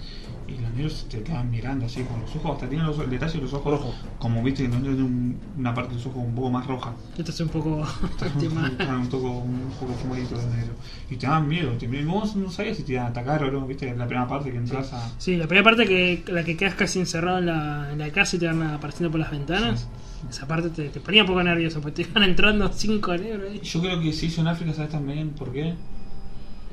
y 0.47 0.59
los 0.61 0.71
negros 0.73 1.07
te 1.11 1.23
quedan 1.23 1.51
mirando 1.51 1.87
así 1.87 2.03
con 2.03 2.21
los 2.21 2.37
ojos, 2.37 2.53
hasta 2.57 2.69
tienen 2.69 2.87
los, 2.87 2.99
el 2.99 3.09
detalle 3.09 3.35
de 3.35 3.41
los 3.43 3.53
ojos 3.55 3.73
Rojo. 3.81 3.95
como 4.19 4.43
viste 4.43 4.65
que 4.65 4.69
los 4.69 4.79
negros 4.79 4.97
tienen 4.97 5.13
un- 5.15 5.39
una 5.59 5.73
parte 5.75 5.91
de 5.91 5.97
los 5.97 6.07
ojos 6.07 6.23
un 6.25 6.35
poco 6.35 6.51
más 6.51 6.67
roja. 6.67 6.93
Esto 7.17 7.31
es 7.31 7.41
un 7.41 7.49
poco 7.49 7.87
tema. 8.41 8.71
un 9.01 9.09
poco 9.09 9.31
un 9.31 9.71
poco 9.81 9.93
fumadito 9.95 10.37
de 10.37 10.47
negro. 10.57 10.75
Y 11.11 11.17
te 11.17 11.27
dan 11.27 11.49
miedo, 11.49 11.71
te, 11.79 11.87
vos 12.05 12.37
no 12.37 12.51
sabías 12.51 12.77
si 12.77 12.83
te 12.83 12.93
iban 12.93 13.07
a 13.07 13.09
atacar 13.09 13.43
o 13.45 13.51
no, 13.51 13.67
viste, 13.67 13.87
la 13.97 14.07
primera 14.07 14.29
parte 14.29 14.51
que 14.51 14.59
entras 14.59 14.93
a. 14.93 15.11
Sí, 15.19 15.37
la 15.37 15.47
primera 15.47 15.65
parte 15.65 15.87
que 15.87 16.23
la 16.33 16.45
que 16.45 16.57
quedas 16.57 16.75
casi 16.75 16.99
encerrado 17.01 17.39
en 17.39 17.47
la, 17.47 17.91
en 17.93 17.99
la 17.99 18.11
casa 18.11 18.37
y 18.37 18.39
te 18.39 18.47
van 18.47 18.63
apareciendo 18.63 19.11
por 19.11 19.21
las 19.21 19.31
ventanas. 19.31 19.89
Esa 20.29 20.47
parte 20.47 20.71
te, 20.71 20.89
te 20.89 21.01
ponía 21.01 21.23
un 21.23 21.27
poco 21.29 21.43
nervioso 21.43 21.81
porque 21.83 22.03
te 22.05 22.11
iban 22.11 22.23
entrando 22.23 22.71
cinco 22.73 23.17
negros 23.17 23.51
ahí. 23.51 23.61
Yo 23.61 23.81
creo 23.81 24.01
que 24.01 24.13
se 24.13 24.27
hizo 24.27 24.41
en 24.41 24.49
África, 24.49 24.73
¿sabes 24.75 24.91
también 24.91 25.31
por 25.31 25.53
qué? 25.53 25.75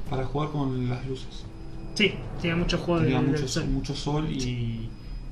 Para 0.09 0.25
jugar 0.25 0.49
con 0.51 0.89
las 0.89 1.05
luces. 1.05 1.43
Sí, 1.93 2.19
tenía 2.39 2.55
muchos 2.55 2.79
juegos 2.81 3.01
de, 3.03 3.07
Tenía 3.09 3.21
del 3.21 3.31
mucho, 3.31 3.47
sol. 3.47 3.65
mucho 3.67 3.95
sol 3.95 4.29
y, 4.31 4.89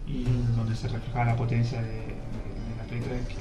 y 0.08 0.24
donde 0.56 0.76
se 0.76 0.88
reflejaba 0.88 1.26
la 1.26 1.36
potencia 1.36 1.82
de, 1.82 1.91
de 1.91 2.76
la 2.78 2.84
Play 2.84 3.02
3 3.02 3.28
que, 3.28 3.36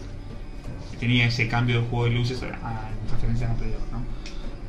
que 0.90 0.96
tenía 0.96 1.26
ese 1.26 1.48
cambio 1.48 1.83
de 1.83 1.88
juego 1.88 2.04
de 2.07 2.11
luces 2.12 2.42
a, 2.42 2.46
a- 2.46 2.90
en 2.92 3.09
referencia 3.09 3.46
a 3.46 3.50
la 3.52 3.57
Play 3.57 3.70
2, 3.72 3.81
¿no? 3.92 4.04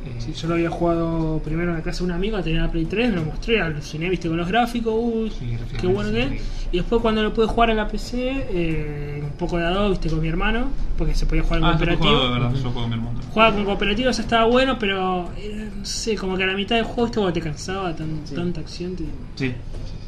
Eh, 0.10 0.22
Sí, 0.22 0.34
yo 0.34 0.48
lo 0.48 0.56
había 0.56 0.69
jugado 0.69 1.39
primero 1.43 1.72
en 1.72 1.78
la 1.78 1.84
casa 1.84 2.00
de 2.00 2.06
un 2.06 2.12
amigo, 2.12 2.41
tenía 2.43 2.62
la 2.62 2.72
Play 2.72 2.86
3, 2.86 3.10
me 3.12 3.15
lo 3.17 3.24
mostré, 3.26 3.62
aluciné, 3.62 4.10
viste, 4.10 4.28
con 4.28 4.38
los 4.38 4.48
gráficos, 4.48 4.93
uy, 4.98 5.30
Sí, 5.32 5.58
qué 5.80 5.88
bueno 5.88 6.12
que 6.12 6.22
es. 6.22 6.41
Y 6.72 6.78
después 6.78 7.02
cuando 7.02 7.24
lo 7.24 7.34
pude 7.34 7.48
jugar 7.48 7.69
en 7.72 7.78
la 7.78 7.88
PC, 7.88 8.45
eh, 8.52 9.22
un 9.24 9.32
poco 9.38 9.58
de 9.58 9.65
a 9.65 9.69
dos, 9.72 9.91
viste, 9.91 10.10
con 10.10 10.22
mi 10.22 10.28
hermano, 10.28 10.67
porque 10.98 11.15
se 11.15 11.26
podía 11.26 11.41
jugar 11.43 11.60
en 11.60 11.65
Ah, 11.65 11.69
cooperativo. 11.72 12.10
juego, 12.10 12.24
de 12.26 12.30
verdad, 12.39 12.54
yo 12.54 12.69
juego 12.72 12.88
en 12.88 12.93
el 12.93 13.00
mundo. 13.00 13.22
Jugaba 13.32 13.56
con 13.56 13.65
cooperativo, 13.65 14.10
eso 14.10 14.22
estaba 14.22 14.45
bueno, 14.45 14.78
pero 14.80 15.30
eh, 15.38 15.69
no 15.78 15.86
sé, 15.86 16.15
como 16.15 16.38
que 16.38 16.43
a 16.43 16.48
la 16.48 16.54
mitad 16.56 16.76
del 16.76 16.86
juego 16.86 17.06
esto 17.08 17.34
te 17.34 17.41
cansaba, 17.41 17.95
tan, 17.95 18.22
Sí. 18.26 18.36
tanta 18.36 18.62
acción, 18.62 18.95
te 18.95 19.04
Sí, 19.04 19.10
sí, 19.38 19.45
sí. 19.48 19.54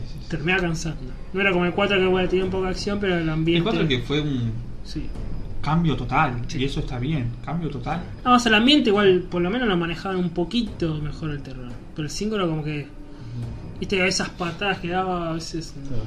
sí, 0.08 0.20
sí. 0.22 0.28
terminaba 0.30 0.62
cansando. 0.62 1.12
No 1.34 1.40
era 1.42 1.52
como 1.52 1.66
el 1.66 1.72
4 1.74 1.98
que 1.98 2.06
bueno, 2.06 2.28
tenía 2.28 2.46
un 2.46 2.52
poco 2.52 2.64
de 2.66 2.70
acción, 2.72 3.00
pero 3.00 3.16
el 3.16 3.22
El 3.24 3.30
ambiente... 3.30 3.70
4 3.70 3.88
que 3.88 4.00
fue 4.00 4.22
un 4.22 4.52
Sí. 4.84 5.06
Cambio 5.62 5.96
total, 5.96 6.42
Sí. 6.48 6.60
y 6.60 6.66
eso 6.66 6.80
está 6.80 6.98
bien, 7.00 7.32
cambio 7.46 7.70
total. 7.70 8.02
Vamos 8.24 8.46
al 8.48 8.56
ambiente, 8.56 8.90
igual 8.90 9.28
por 9.30 9.42
lo 9.42 9.50
menos 9.50 9.68
lo 9.68 9.78
manejaban 9.78 10.18
un 10.18 10.30
poquito 10.32 10.96
mejor 10.96 11.32
el 11.32 11.42
terror. 11.44 11.70
Pero 11.96 12.06
el 12.06 12.12
5 12.12 12.36
era 12.36 12.46
como 12.48 12.64
que... 12.64 12.88
Viste, 13.80 14.08
esas 14.08 14.30
patadas 14.30 14.80
que 14.80 14.90
daba 14.90 15.30
a 15.30 15.34
veces 15.34 15.74
no, 15.90 15.98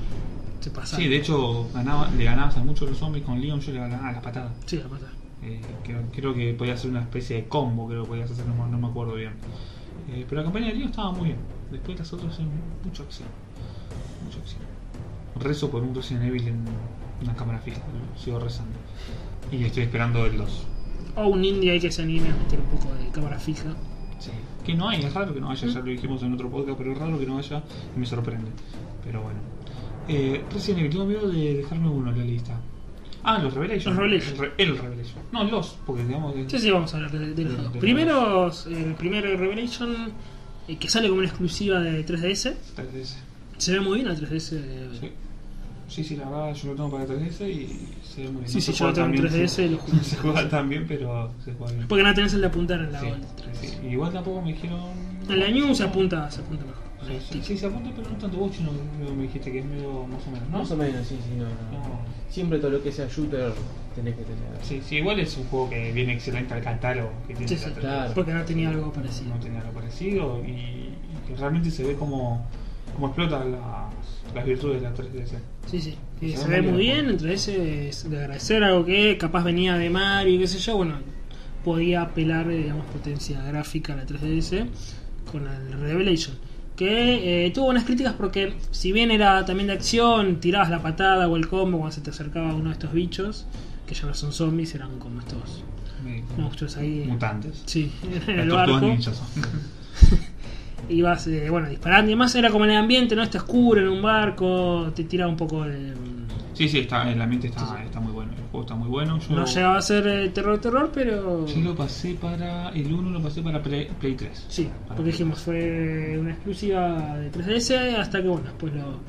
se 0.60 0.70
pasaba. 0.70 1.02
Sí, 1.02 1.08
de 1.08 1.16
hecho, 1.16 1.68
ganaba, 1.74 2.08
le 2.10 2.24
ganabas 2.24 2.56
a 2.56 2.62
muchos 2.64 2.88
los 2.88 2.98
zombies 2.98 3.24
con 3.24 3.40
Leon, 3.40 3.60
yo 3.60 3.72
le 3.72 3.80
ganaba 3.80 4.08
a 4.08 4.12
las 4.12 4.22
patadas. 4.22 4.52
Sí, 4.66 4.76
la 4.76 4.84
patada. 4.84 5.10
Eh, 5.42 5.60
creo, 5.82 6.02
creo 6.12 6.34
que 6.34 6.54
podía 6.54 6.76
ser 6.76 6.90
una 6.90 7.00
especie 7.02 7.36
de 7.36 7.48
combo, 7.48 7.86
creo 7.88 8.02
que 8.04 8.08
podías 8.10 8.30
hacer, 8.30 8.46
no, 8.46 8.54
me- 8.64 8.70
no 8.70 8.78
me 8.78 8.86
acuerdo 8.86 9.14
bien. 9.14 9.32
Eh, 10.08 10.24
pero 10.28 10.40
la 10.40 10.44
campaña 10.44 10.68
de 10.68 10.74
Leon 10.74 10.88
estaba 10.90 11.12
muy 11.12 11.26
bien. 11.26 11.38
Después 11.70 11.98
las 11.98 12.12
otras 12.12 12.34
eran 12.38 12.50
mucha 12.84 13.02
acción. 13.02 13.28
Mucha 14.24 14.38
acción. 14.38 14.62
Rezo 15.40 15.68
por 15.70 15.82
un 15.82 15.94
Resident 15.94 16.24
Evil 16.26 16.46
en 16.48 16.64
una 17.22 17.34
cámara 17.34 17.58
fija, 17.58 17.80
sigo 18.16 18.38
rezando. 18.38 18.72
Y 19.52 19.64
estoy 19.64 19.84
esperando 19.84 20.24
el 20.26 20.36
2. 20.38 20.66
O 21.16 21.28
un 21.28 21.44
indie 21.44 21.70
ahí 21.70 21.80
que 21.80 21.90
se 21.92 22.02
anime 22.02 22.28
a 22.30 22.34
meter 22.36 22.58
un 22.60 22.66
poco 22.66 22.92
de 22.94 23.08
cámara 23.10 23.38
fija. 23.38 23.70
Sí. 24.18 24.30
Que 24.64 24.74
no 24.74 24.88
hay, 24.88 25.00
es 25.04 25.12
raro 25.12 25.32
que 25.34 25.40
no 25.40 25.50
haya, 25.50 25.66
ya 25.68 25.78
lo 25.80 25.84
dijimos 25.84 26.22
en 26.22 26.32
otro 26.34 26.50
podcast, 26.50 26.78
pero 26.78 26.92
es 26.92 26.98
raro 26.98 27.18
que 27.18 27.26
no 27.26 27.38
haya 27.38 27.62
y 27.94 27.98
me 27.98 28.06
sorprende. 28.06 28.50
Pero 29.04 29.22
bueno. 29.22 29.38
Eh, 30.08 30.42
Resident 30.52 30.80
Evil, 30.80 30.90
tengo 30.92 31.04
miedo 31.06 31.28
de 31.30 31.54
dejarme 31.54 31.88
uno 31.88 32.10
en 32.10 32.18
la 32.18 32.24
lista. 32.24 32.60
Ah, 33.22 33.38
los 33.38 33.54
Revelation. 33.54 33.94
Los 33.94 34.02
Revelation. 34.02 34.36
El, 34.58 34.68
el 34.70 34.78
Revelation. 34.78 35.18
No, 35.32 35.44
los, 35.44 35.78
porque 35.86 36.04
digamos. 36.04 36.34
Sí, 36.48 36.58
sí, 36.58 36.70
vamos 36.70 36.92
a 36.92 36.96
hablar 36.96 37.12
de, 37.12 37.34
de 37.34 37.44
los 37.44 37.56
De- 37.56 37.62
dos. 37.62 37.72
de 37.72 37.78
Primero, 37.80 38.50
el 38.66 38.94
primer 38.96 39.24
Revelation, 39.24 40.12
eh, 40.68 40.76
que 40.76 40.88
sale 40.90 41.08
como 41.08 41.20
una 41.20 41.28
exclusiva 41.28 41.80
de 41.80 42.04
3DS. 42.04 42.54
3DS. 42.76 43.14
Se 43.58 43.72
ve 43.72 43.80
muy 43.80 44.00
bien 44.02 44.08
la 44.08 44.14
3DS. 44.14 44.52
eh, 44.56 44.88
Sí. 45.00 45.10
Sí, 45.86 46.02
sí, 46.04 46.16
la 46.16 46.28
verdad 46.28 46.54
yo 46.54 46.68
lo 46.70 46.74
tengo 46.76 46.90
para 46.90 47.06
3DS 47.06 47.46
y 47.48 47.88
muy 48.22 48.32
bien. 48.42 48.48
Sí, 48.48 48.54
No 48.56 48.60
sí, 48.60 48.60
se 48.60 48.72
yo 48.72 48.86
lo 48.86 48.92
juega 48.92 48.94
tengo 48.94 49.06
en 49.06 49.22
tan 49.22 49.32
bien, 49.32 49.46
3DS 49.48 49.64
y 49.64 49.68
lo 49.68 49.78
juego 49.78 49.92
No 49.92 49.98
en 49.98 50.04
se 50.04 50.16
juega 50.16 50.48
tan 50.48 50.68
bien, 50.68 50.84
pero 50.88 51.30
se 51.44 51.52
juega 51.54 51.72
bien. 51.74 51.88
Porque 51.88 52.02
no 52.04 52.14
tenés 52.14 52.34
el 52.34 52.40
de 52.40 52.46
apuntar 52.46 52.80
en 52.80 52.92
la 52.92 53.00
Sí, 53.00 53.06
sí. 53.60 53.66
3DS. 53.82 53.92
Igual 53.92 54.12
tampoco 54.12 54.42
me 54.42 54.52
dijeron. 54.52 54.80
En 55.28 55.40
la 55.40 55.48
New 55.48 55.74
se 55.74 55.84
apunta, 55.84 56.30
se 56.30 56.40
apunta 56.40 56.64
mejor. 56.64 56.84
Sí, 57.06 57.18
sí, 57.32 57.40
sí, 57.42 57.58
se 57.58 57.66
apunta, 57.66 57.90
pero 57.94 58.08
no 58.10 58.16
tanto. 58.16 58.36
Vos 58.38 58.52
chino, 58.52 58.70
me 59.14 59.22
dijiste 59.24 59.52
que 59.52 59.58
es 59.58 59.64
medio 59.66 60.06
más 60.06 60.26
o 60.26 60.30
menos, 60.30 60.48
¿no? 60.48 60.58
Más 60.58 60.70
o 60.70 60.76
menos, 60.76 61.06
sí, 61.06 61.18
sí, 61.22 61.36
no, 61.36 61.44
no. 61.44 61.50
No. 61.88 62.00
Siempre 62.30 62.58
todo 62.58 62.70
lo 62.70 62.82
que 62.82 62.90
sea 62.90 63.06
shooter 63.08 63.52
tenés 63.94 64.14
que 64.16 64.22
tener. 64.22 64.38
Sí, 64.62 64.80
sí, 64.86 64.96
igual 64.96 65.20
es 65.20 65.36
un 65.36 65.44
juego 65.44 65.68
que 65.70 65.92
viene 65.92 66.14
excelente 66.14 66.54
al 66.54 66.62
catálogo 66.62 67.10
que 67.28 67.34
tiene 67.34 67.48
Sí, 67.48 67.56
sí, 67.58 67.66
3DS. 67.70 67.74
claro. 67.80 68.12
Porque 68.14 68.32
no 68.32 68.42
tenía 68.44 68.70
algo 68.70 68.90
parecido. 68.92 69.34
No 69.34 69.40
tenía 69.40 69.60
algo 69.60 69.72
parecido 69.72 70.42
y, 70.46 70.50
y 70.50 70.94
que 71.28 71.36
realmente 71.36 71.70
se 71.70 71.84
ve 71.84 71.94
como, 71.94 72.46
como 72.94 73.08
explota 73.08 73.44
las, 73.44 73.92
las 74.34 74.44
virtudes 74.44 74.82
de 74.82 74.88
la 74.88 74.94
3DS. 74.94 75.38
Sí, 75.70 75.80
sí. 75.80 75.94
Y 76.20 76.30
Se 76.32 76.38
se 76.38 76.48
ve 76.48 76.62
muy 76.62 76.80
bien. 76.82 76.96
bien, 77.02 77.10
entre 77.10 77.34
ese 77.34 77.88
es 77.88 78.08
de 78.08 78.18
agradecer 78.18 78.62
algo 78.64 78.84
que 78.84 79.16
capaz 79.18 79.44
venía 79.44 79.76
de 79.76 79.90
Mario 79.90 80.34
y 80.34 80.38
qué 80.38 80.46
sé 80.46 80.58
yo, 80.58 80.76
bueno, 80.76 80.96
podía 81.64 82.02
apelar, 82.02 82.48
digamos, 82.48 82.86
potencia 82.86 83.42
gráfica 83.42 83.92
a 83.94 83.96
la 83.96 84.06
3DS 84.06 84.66
con 85.30 85.46
el 85.46 85.72
Revelation. 85.80 86.36
Que 86.76 87.46
eh, 87.46 87.50
tuvo 87.52 87.66
unas 87.68 87.84
críticas 87.84 88.14
porque 88.14 88.54
si 88.72 88.90
bien 88.92 89.10
era 89.12 89.44
también 89.44 89.68
de 89.68 89.74
acción, 89.74 90.40
tirabas 90.40 90.70
la 90.70 90.82
patada 90.82 91.28
o 91.28 91.36
el 91.36 91.46
combo 91.48 91.78
cuando 91.78 91.94
se 91.94 92.00
te 92.00 92.10
acercaba 92.10 92.54
uno 92.54 92.70
de 92.70 92.72
estos 92.72 92.92
bichos, 92.92 93.46
que 93.86 93.94
ya 93.94 94.06
no 94.06 94.14
son 94.14 94.32
zombies, 94.32 94.74
eran 94.74 94.98
como 94.98 95.20
estos 95.20 95.62
monstruos 96.36 96.76
ahí. 96.76 97.04
Mutantes. 97.06 97.62
Sí, 97.66 97.92
en 98.26 98.40
el 98.40 98.50
barco. 98.50 98.80
ninjas. 98.80 99.22
ibas 100.88 101.26
eh, 101.26 101.48
bueno 101.50 101.68
disparando 101.68 102.10
y 102.10 102.14
demás 102.14 102.34
era 102.34 102.50
como 102.50 102.64
en 102.64 102.72
el 102.72 102.76
ambiente 102.78 103.14
no 103.16 103.22
está 103.22 103.38
oscuro 103.38 103.80
en 103.80 103.88
un 103.88 104.02
barco 104.02 104.92
te 104.94 105.04
tiraba 105.04 105.30
un 105.30 105.36
poco 105.36 105.64
de 105.64 105.92
Sí, 106.54 106.68
sí, 106.68 106.78
está, 106.78 107.10
el 107.10 107.20
ambiente 107.20 107.48
está, 107.48 107.60
Sí, 107.66 107.66
sí. 107.78 107.82
está 107.86 107.98
muy 107.98 108.12
bueno. 108.12 108.30
El 108.30 108.44
juego 108.44 108.60
está 108.60 108.76
muy 108.76 108.86
bueno. 108.88 109.18
Yo, 109.18 109.34
no 109.34 109.44
llegaba 109.44 109.76
a 109.76 109.82
ser 109.82 110.06
eh, 110.06 110.28
terror 110.28 110.60
terror 110.60 110.88
pero 110.94 111.44
yo 111.48 111.60
lo 111.62 111.74
pasé 111.74 112.14
para. 112.14 112.68
El 112.68 112.92
1 112.94 113.10
lo 113.10 113.20
pasé 113.20 113.42
para 113.42 113.60
Play, 113.60 113.88
Play 113.98 114.14
3. 114.14 114.44
sí 114.48 114.68
Para 114.84 114.94
porque 114.94 115.10
dijimos 115.10 115.40
fue 115.40 116.16
una 116.16 116.30
exclusiva 116.30 117.16
de 117.18 117.32
3DS 117.32 117.96
hasta 117.98 118.22
que 118.22 118.28
bueno 118.28 118.44
después 118.44 118.72
lo, 118.72 119.00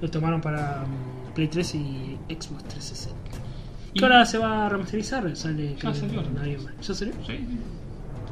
lo 0.00 0.10
tomaron 0.12 0.40
para 0.40 0.84
mm, 0.86 1.32
Play 1.34 1.48
3 1.48 1.74
y 1.74 1.78
Xbox 2.28 2.62
360 2.68 3.16
Y- 3.94 3.98
que 3.98 4.04
ahora 4.04 4.24
se 4.24 4.38
va 4.38 4.66
a 4.66 4.68
remasterizar 4.68 5.34
sale 5.36 5.74
creo, 5.80 5.92
salió, 5.94 6.22
¿ya 6.22 6.94
salió? 6.94 7.14
Sí, 7.26 7.32
sí. 7.36 7.58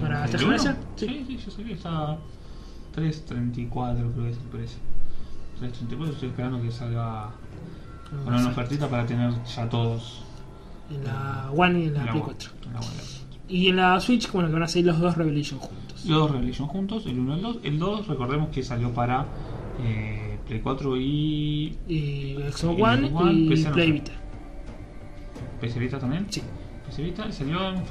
¿Para 0.01 0.21
¿El 0.21 0.25
esta 0.27 0.39
generación? 0.39 0.77
Sí. 0.95 1.25
sí, 1.27 1.39
ya 1.45 1.51
salió. 1.51 1.75
Está 1.75 2.19
3.34, 2.95 3.95
creo 3.97 4.15
que 4.15 4.31
es 4.31 4.37
el 4.37 4.43
precio. 4.45 4.79
3.34, 5.61 6.11
estoy 6.11 6.29
esperando 6.29 6.63
que 6.63 6.71
salga. 6.71 7.31
Bueno, 8.25 8.41
una 8.41 8.49
ofertita 8.49 8.89
para 8.89 9.07
tener 9.07 9.33
ya 9.45 9.69
todos. 9.69 10.25
en 10.91 11.05
la 11.05 11.51
One 11.55 11.81
y 11.81 11.85
en 11.87 11.95
la 11.95 12.05
la 12.05 12.11
Play 12.11 12.23
web, 12.23 12.35
4 12.37 12.51
en 12.67 12.73
la 12.73 12.81
web. 12.81 12.89
y 13.49 13.69
en 13.69 13.77
la 13.77 14.01
Switch 14.01 14.33
bueno 14.33 14.49
que 14.49 14.55
van 14.55 14.63
a 14.65 14.69
salir 14.69 14.87
los 14.87 14.99
dos 14.99 15.17
Revelation 15.17 15.61
juntos 15.61 16.05
Los 16.07 16.19
dos 16.19 16.31
Revelation 16.33 16.67
juntos, 16.67 17.07
el 17.07 17.19
1 17.21 17.33
y 17.33 17.37
el 17.37 17.43
2. 17.43 17.59
El 17.63 17.79
2, 17.79 18.07
recordemos 18.09 18.49
que 18.49 18.63
salió 18.65 18.93
para 18.93 19.27
eh, 19.85 20.39
Play 20.49 20.61
4 20.61 20.97
y. 20.97 21.79
y 21.87 22.35
Xbox 22.51 22.83
One 22.83 23.11
One, 23.15 23.33
y 23.33 23.49
PC 23.51 23.71
Play. 23.71 23.93
Vita 23.93 24.13
PC 25.61 25.79
Vita 25.79 25.99
también. 26.01 26.27
sí 26.31 26.43
PC 26.87 27.03
Vita 27.05 27.31
salió 27.31 27.69
en 27.71 27.85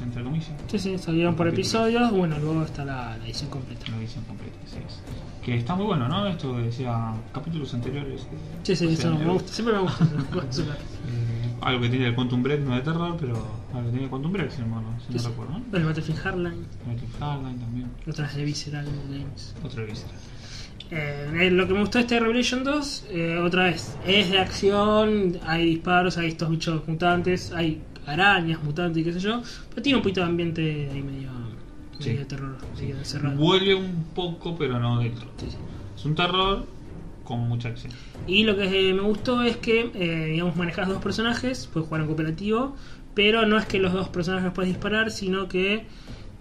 entre 0.00 0.22
comillas. 0.22 0.50
Sí, 0.68 0.78
sí, 0.78 0.98
salieron 0.98 1.34
por 1.36 1.48
episodios. 1.48 2.10
Bueno, 2.10 2.38
luego 2.38 2.62
está 2.62 2.84
la, 2.84 3.16
la 3.16 3.24
edición 3.24 3.50
completa. 3.50 3.86
La 3.90 3.96
edición 3.98 4.24
completa, 4.24 4.56
así 4.66 4.76
es. 4.86 5.00
Que 5.44 5.56
está 5.56 5.74
muy 5.74 5.84
bueno, 5.86 6.08
¿no? 6.08 6.26
Esto 6.26 6.56
que 6.56 6.62
decía 6.62 7.12
capítulos 7.32 7.72
anteriores. 7.74 8.26
Sí, 8.62 8.74
sí, 8.76 8.86
eso 8.88 9.14
me 9.14 9.24
gusta. 9.26 9.52
Siempre 9.52 9.74
me 9.76 9.80
gusta. 9.82 10.06
Eh, 11.06 11.56
algo 11.60 11.82
que 11.82 11.88
tiene 11.90 12.06
el 12.08 12.14
Quantum 12.14 12.42
Break, 12.42 12.60
no 12.60 12.74
de 12.74 12.80
terror, 12.80 13.16
pero 13.20 13.34
algo 13.72 13.84
que 13.84 13.90
tiene 13.90 14.04
el 14.04 14.10
Quantum 14.10 14.32
Break, 14.32 14.50
si, 14.50 14.62
no, 14.62 14.66
si 14.66 15.12
no 15.12 15.12
Sí, 15.12 15.18
sí. 15.18 15.28
recuerdo, 15.28 15.58
¿no? 15.58 15.76
El 15.78 15.84
Battlefield 15.84 16.18
Hardline, 16.20 16.66
Metal 16.86 17.08
Hardline 17.20 17.58
también. 17.58 17.90
otras 18.08 18.34
de 18.34 18.44
Visceral 18.44 18.86
Games. 19.10 19.54
Otro 19.62 19.84
Visceral. 19.86 20.14
Eh, 20.90 21.30
eh, 21.40 21.50
lo 21.50 21.66
que 21.66 21.74
me 21.74 21.80
gustó 21.80 21.98
de 21.98 22.02
este 22.02 22.20
Revelation 22.20 22.64
2, 22.64 23.04
eh, 23.10 23.36
otra 23.38 23.64
vez, 23.64 23.96
es 24.06 24.30
de 24.30 24.38
acción, 24.38 25.38
hay 25.46 25.66
disparos, 25.66 26.16
hay 26.18 26.28
estos 26.28 26.50
bichos 26.50 26.86
mutantes, 26.88 27.52
hay 27.52 27.82
arañas 28.06 28.62
mutantes 28.62 29.00
y 29.00 29.04
qué 29.04 29.12
sé 29.12 29.20
yo, 29.20 29.42
pero 29.70 29.82
tiene 29.82 29.96
un 29.96 30.02
poquito 30.02 30.20
de 30.20 30.26
ambiente 30.26 30.88
ahí 30.92 31.02
medio, 31.02 31.30
Sí. 31.98 32.08
medio 32.08 32.20
de 32.20 32.26
terror, 32.26 32.56
así 32.74 32.86
que 32.86 32.92
encerrado. 32.92 33.36
Vuelve 33.36 33.74
un 33.74 34.04
poco, 34.14 34.56
pero 34.56 34.78
no 34.80 34.98
del 35.00 35.12
todo. 35.12 35.30
Sí, 35.38 35.46
sí. 35.50 35.56
Es 35.96 36.04
un 36.04 36.14
terror 36.14 36.66
con 37.24 37.40
mucha 37.48 37.68
acción. 37.68 37.92
Y 38.26 38.44
lo 38.44 38.56
que 38.56 38.90
eh, 38.90 38.92
me 38.94 39.02
gustó 39.02 39.42
es 39.42 39.56
que, 39.56 39.90
eh, 39.94 40.26
digamos, 40.32 40.56
manejas 40.56 40.88
dos 40.88 41.02
personajes, 41.02 41.68
puedes 41.72 41.88
jugar 41.88 42.02
en 42.02 42.06
cooperativo, 42.08 42.76
pero 43.14 43.46
no 43.46 43.56
es 43.56 43.66
que 43.66 43.78
los 43.78 43.92
dos 43.92 44.08
personajes 44.08 44.50
puedes 44.52 44.72
disparar, 44.72 45.10
sino 45.10 45.48
que 45.48 45.86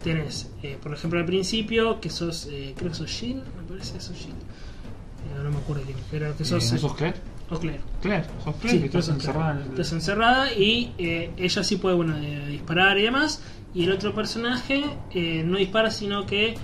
tenés, 0.03 0.51
eh, 0.63 0.77
por 0.81 0.93
ejemplo, 0.93 1.19
al 1.19 1.25
principio, 1.25 2.01
que 2.01 2.09
sos, 2.09 2.47
eh, 2.51 2.73
creo 2.75 2.89
que 2.91 2.97
sos 2.97 3.09
Jill, 3.09 3.35
me 3.37 3.63
parece 3.69 3.93
que 3.93 4.01
sos 4.01 4.17
Jill. 4.17 4.31
Eh, 4.31 5.43
no 5.43 5.49
me 5.51 5.57
acuerdo 5.57 5.83
quién, 5.85 5.97
pero 6.11 6.35
que 6.35 6.43
sos... 6.43 6.65
Eh, 6.65 6.71
¿no 6.71 6.75
eh, 6.75 6.79
sos 6.79 6.95
Claire? 6.95 7.17
O 7.53 7.59
Claire. 7.59 7.81
Claire, 8.01 8.25
sos 8.43 8.55
Claire, 8.57 8.77
Sí, 8.77 8.89
que 8.89 8.97
estás 8.97 9.09
encerrada 9.15 9.51
en 9.51 9.57
el... 9.57 9.63
Estás 9.69 9.91
encerrada 9.93 10.53
y 10.53 10.91
eh, 10.97 11.31
ella 11.37 11.63
sí 11.63 11.77
puede 11.77 11.95
bueno, 11.95 12.15
eh, 12.17 12.47
disparar 12.49 12.97
y 12.99 13.03
demás. 13.03 13.41
Y 13.73 13.83
el 13.85 13.91
otro 13.91 14.13
personaje 14.13 14.83
eh, 15.11 15.43
no 15.45 15.57
dispara, 15.57 15.89
sino 15.91 16.25
que 16.25 16.55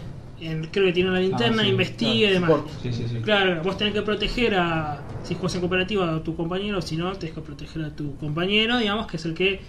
eh, 0.42 0.62
creo 0.72 0.86
que 0.86 0.94
tiene 0.94 1.10
una 1.10 1.20
linterna, 1.20 1.62
Ah, 1.64 1.66
sí, 1.66 1.72
investiga 1.72 2.12
claro, 2.12 2.30
y 2.30 2.34
demás. 2.34 2.50
support. 2.52 2.70
Sí, 2.84 2.94
sí, 2.94 3.06
sí. 3.10 3.16
Claro, 3.22 3.62
vos 3.64 3.78
tenés 3.78 3.94
que 3.94 4.02
proteger 4.04 4.56
a. 4.56 5.02
Si 5.24 5.34
juegas 5.36 5.56
en 5.56 5.62
cooperativa 5.62 6.16
a 6.16 6.24
tu 6.24 6.36
compañero, 6.36 6.82
si 6.82 6.96
no, 6.98 7.12
tenés 7.14 7.36
que 7.36 7.42
proteger 7.42 7.84
a 7.84 7.90
tu 7.90 8.16
compañero, 8.18 8.78
digamos, 8.78 9.08
que 9.08 9.18
es 9.18 9.26
el 9.26 9.34
que 9.34 9.60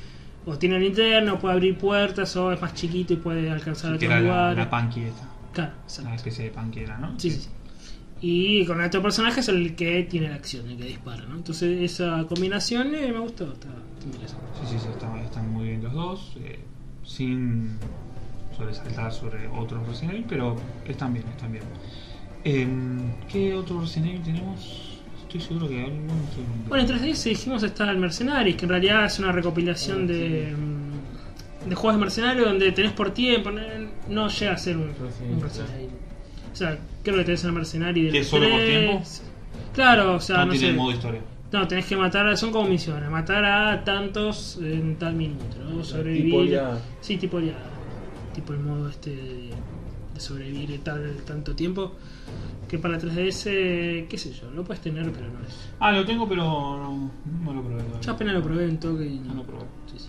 o 0.46 0.56
tiene 0.56 0.78
linterna, 0.78 1.32
o 1.34 1.38
puede 1.38 1.54
abrir 1.54 1.76
puertas, 1.76 2.34
o 2.36 2.52
es 2.52 2.60
más 2.62 2.74
chiquito 2.74 3.12
y 3.12 3.16
puede 3.16 3.50
alcanzar 3.50 3.98
que 3.98 4.06
otros 4.06 4.20
era 4.20 4.20
la, 4.20 4.54
la 4.54 4.70
punky 4.70 5.00
esta. 5.02 5.28
Claro, 5.52 5.72
Una 5.72 5.82
exacto. 5.84 6.14
especie 6.14 6.44
de 6.44 6.50
punky 6.50 6.80
era, 6.80 6.98
¿no? 6.98 7.18
Sí, 7.18 7.30
sí, 7.30 7.40
sí. 7.40 7.48
Y 8.20 8.66
con 8.66 8.80
el 8.80 8.86
otro 8.86 9.00
personaje 9.00 9.40
es 9.40 9.48
el 9.48 9.74
que 9.74 10.02
tiene 10.04 10.28
la 10.28 10.34
acción, 10.34 10.68
el 10.68 10.76
que 10.76 10.84
dispara, 10.84 11.24
¿no? 11.24 11.36
Entonces 11.36 11.80
esa 11.80 12.24
combinación 12.28 12.94
eh, 12.94 13.10
me 13.12 13.18
gustó, 13.18 13.44
está, 13.52 13.68
está 13.68 14.06
interesante. 14.06 14.44
Sí, 14.60 14.72
sí, 14.72 14.78
sí, 14.78 14.88
están, 14.92 15.18
están 15.18 15.50
muy 15.50 15.68
bien 15.68 15.82
los 15.82 15.92
dos, 15.94 16.32
eh, 16.40 16.58
sin 17.02 17.78
sobresaltar 18.56 19.10
sobre 19.12 19.48
otros 19.48 19.86
Resident 19.86 20.12
Evil, 20.12 20.26
pero 20.28 20.56
están 20.86 21.14
bien, 21.14 21.24
están 21.28 21.52
bien. 21.52 21.64
Em, 22.44 23.14
¿Qué 23.26 23.54
otro 23.54 23.80
Resident 23.80 24.10
Evil 24.10 24.22
tenemos? 24.22 24.98
Estoy 25.22 25.40
seguro 25.40 25.68
que 25.68 25.82
algún 25.82 26.10
estoy 26.28 26.44
viendo. 26.44 26.68
Bueno, 26.68 26.84
en 26.84 27.00
3DS 27.00 27.24
dijimos 27.24 27.62
está 27.62 27.90
el 27.90 27.98
Mercenaries, 27.98 28.56
que 28.56 28.66
en 28.66 28.68
realidad 28.68 29.06
es 29.06 29.18
una 29.18 29.32
recopilación 29.32 30.06
de, 30.06 30.54
mm, 30.54 31.68
de 31.70 31.74
juegos 31.74 31.94
de 31.94 32.00
mercenarios 32.00 32.46
donde 32.46 32.72
tenés 32.72 32.92
por 32.92 33.12
tiempo, 33.12 33.50
no, 34.08 34.28
llega 34.28 34.52
a 34.52 34.58
ser 34.58 34.76
un, 34.76 34.88
Resident 34.88 35.34
un 35.36 35.40
Resident 35.40 35.70
Evil. 35.70 36.09
O 36.52 36.56
sea, 36.56 36.78
creo 37.02 37.16
que 37.16 37.24
tenés 37.24 37.44
el 37.44 37.52
Mercenario 37.52 38.04
del 38.04 38.12
¿Que 38.12 38.18
es 38.20 38.26
solo 38.28 38.48
por 38.50 38.58
3. 38.60 38.68
tiempo? 38.86 39.02
Claro, 39.74 40.14
o 40.14 40.20
sea, 40.20 40.38
no, 40.38 40.46
no, 40.46 40.52
tiene 40.52 40.66
sé. 40.68 40.72
modo 40.72 40.90
historia. 40.92 41.20
No, 41.52 41.66
tenés 41.66 41.86
que 41.86 41.96
matar, 41.96 42.36
son 42.36 42.52
como 42.52 42.68
misiones, 42.68 43.10
matar 43.10 43.44
a 43.44 43.82
tantos 43.84 44.58
en 44.62 44.96
tal 44.96 45.14
minuto, 45.14 45.56
¿no? 45.68 45.82
sobrevivir. 45.84 46.24
Tipo 46.32 46.44
ya- 46.44 46.78
Sí, 47.00 47.16
tipo 47.16 47.40
ya. 47.40 47.54
Tipo 48.34 48.52
el 48.52 48.60
modo 48.60 48.88
este 48.88 49.10
de, 49.10 49.50
de 50.14 50.20
sobrevivir 50.20 50.80
tal 50.84 51.16
tanto 51.26 51.54
tiempo. 51.56 51.92
Que 52.68 52.78
para 52.78 52.98
3DS, 53.00 54.06
qué 54.08 54.16
sé 54.16 54.32
yo, 54.32 54.48
lo 54.52 54.62
puedes 54.62 54.80
tener, 54.80 55.10
pero 55.10 55.26
no 55.26 55.40
es. 55.44 55.70
Ah, 55.80 55.90
lo 55.90 56.04
tengo, 56.04 56.28
pero 56.28 56.44
no, 56.44 57.10
no 57.44 57.52
lo 57.52 57.62
probé 57.62 57.82
todavía. 57.82 58.00
Yo 58.00 58.12
apenas 58.12 58.34
lo 58.34 58.42
probé 58.44 58.64
en 58.66 58.78
toque 58.78 59.06
y 59.06 59.18
No 59.18 59.24
no. 59.28 59.34
lo 59.34 59.42
probé. 59.42 59.64
Sí, 59.92 59.98
sí. 59.98 60.08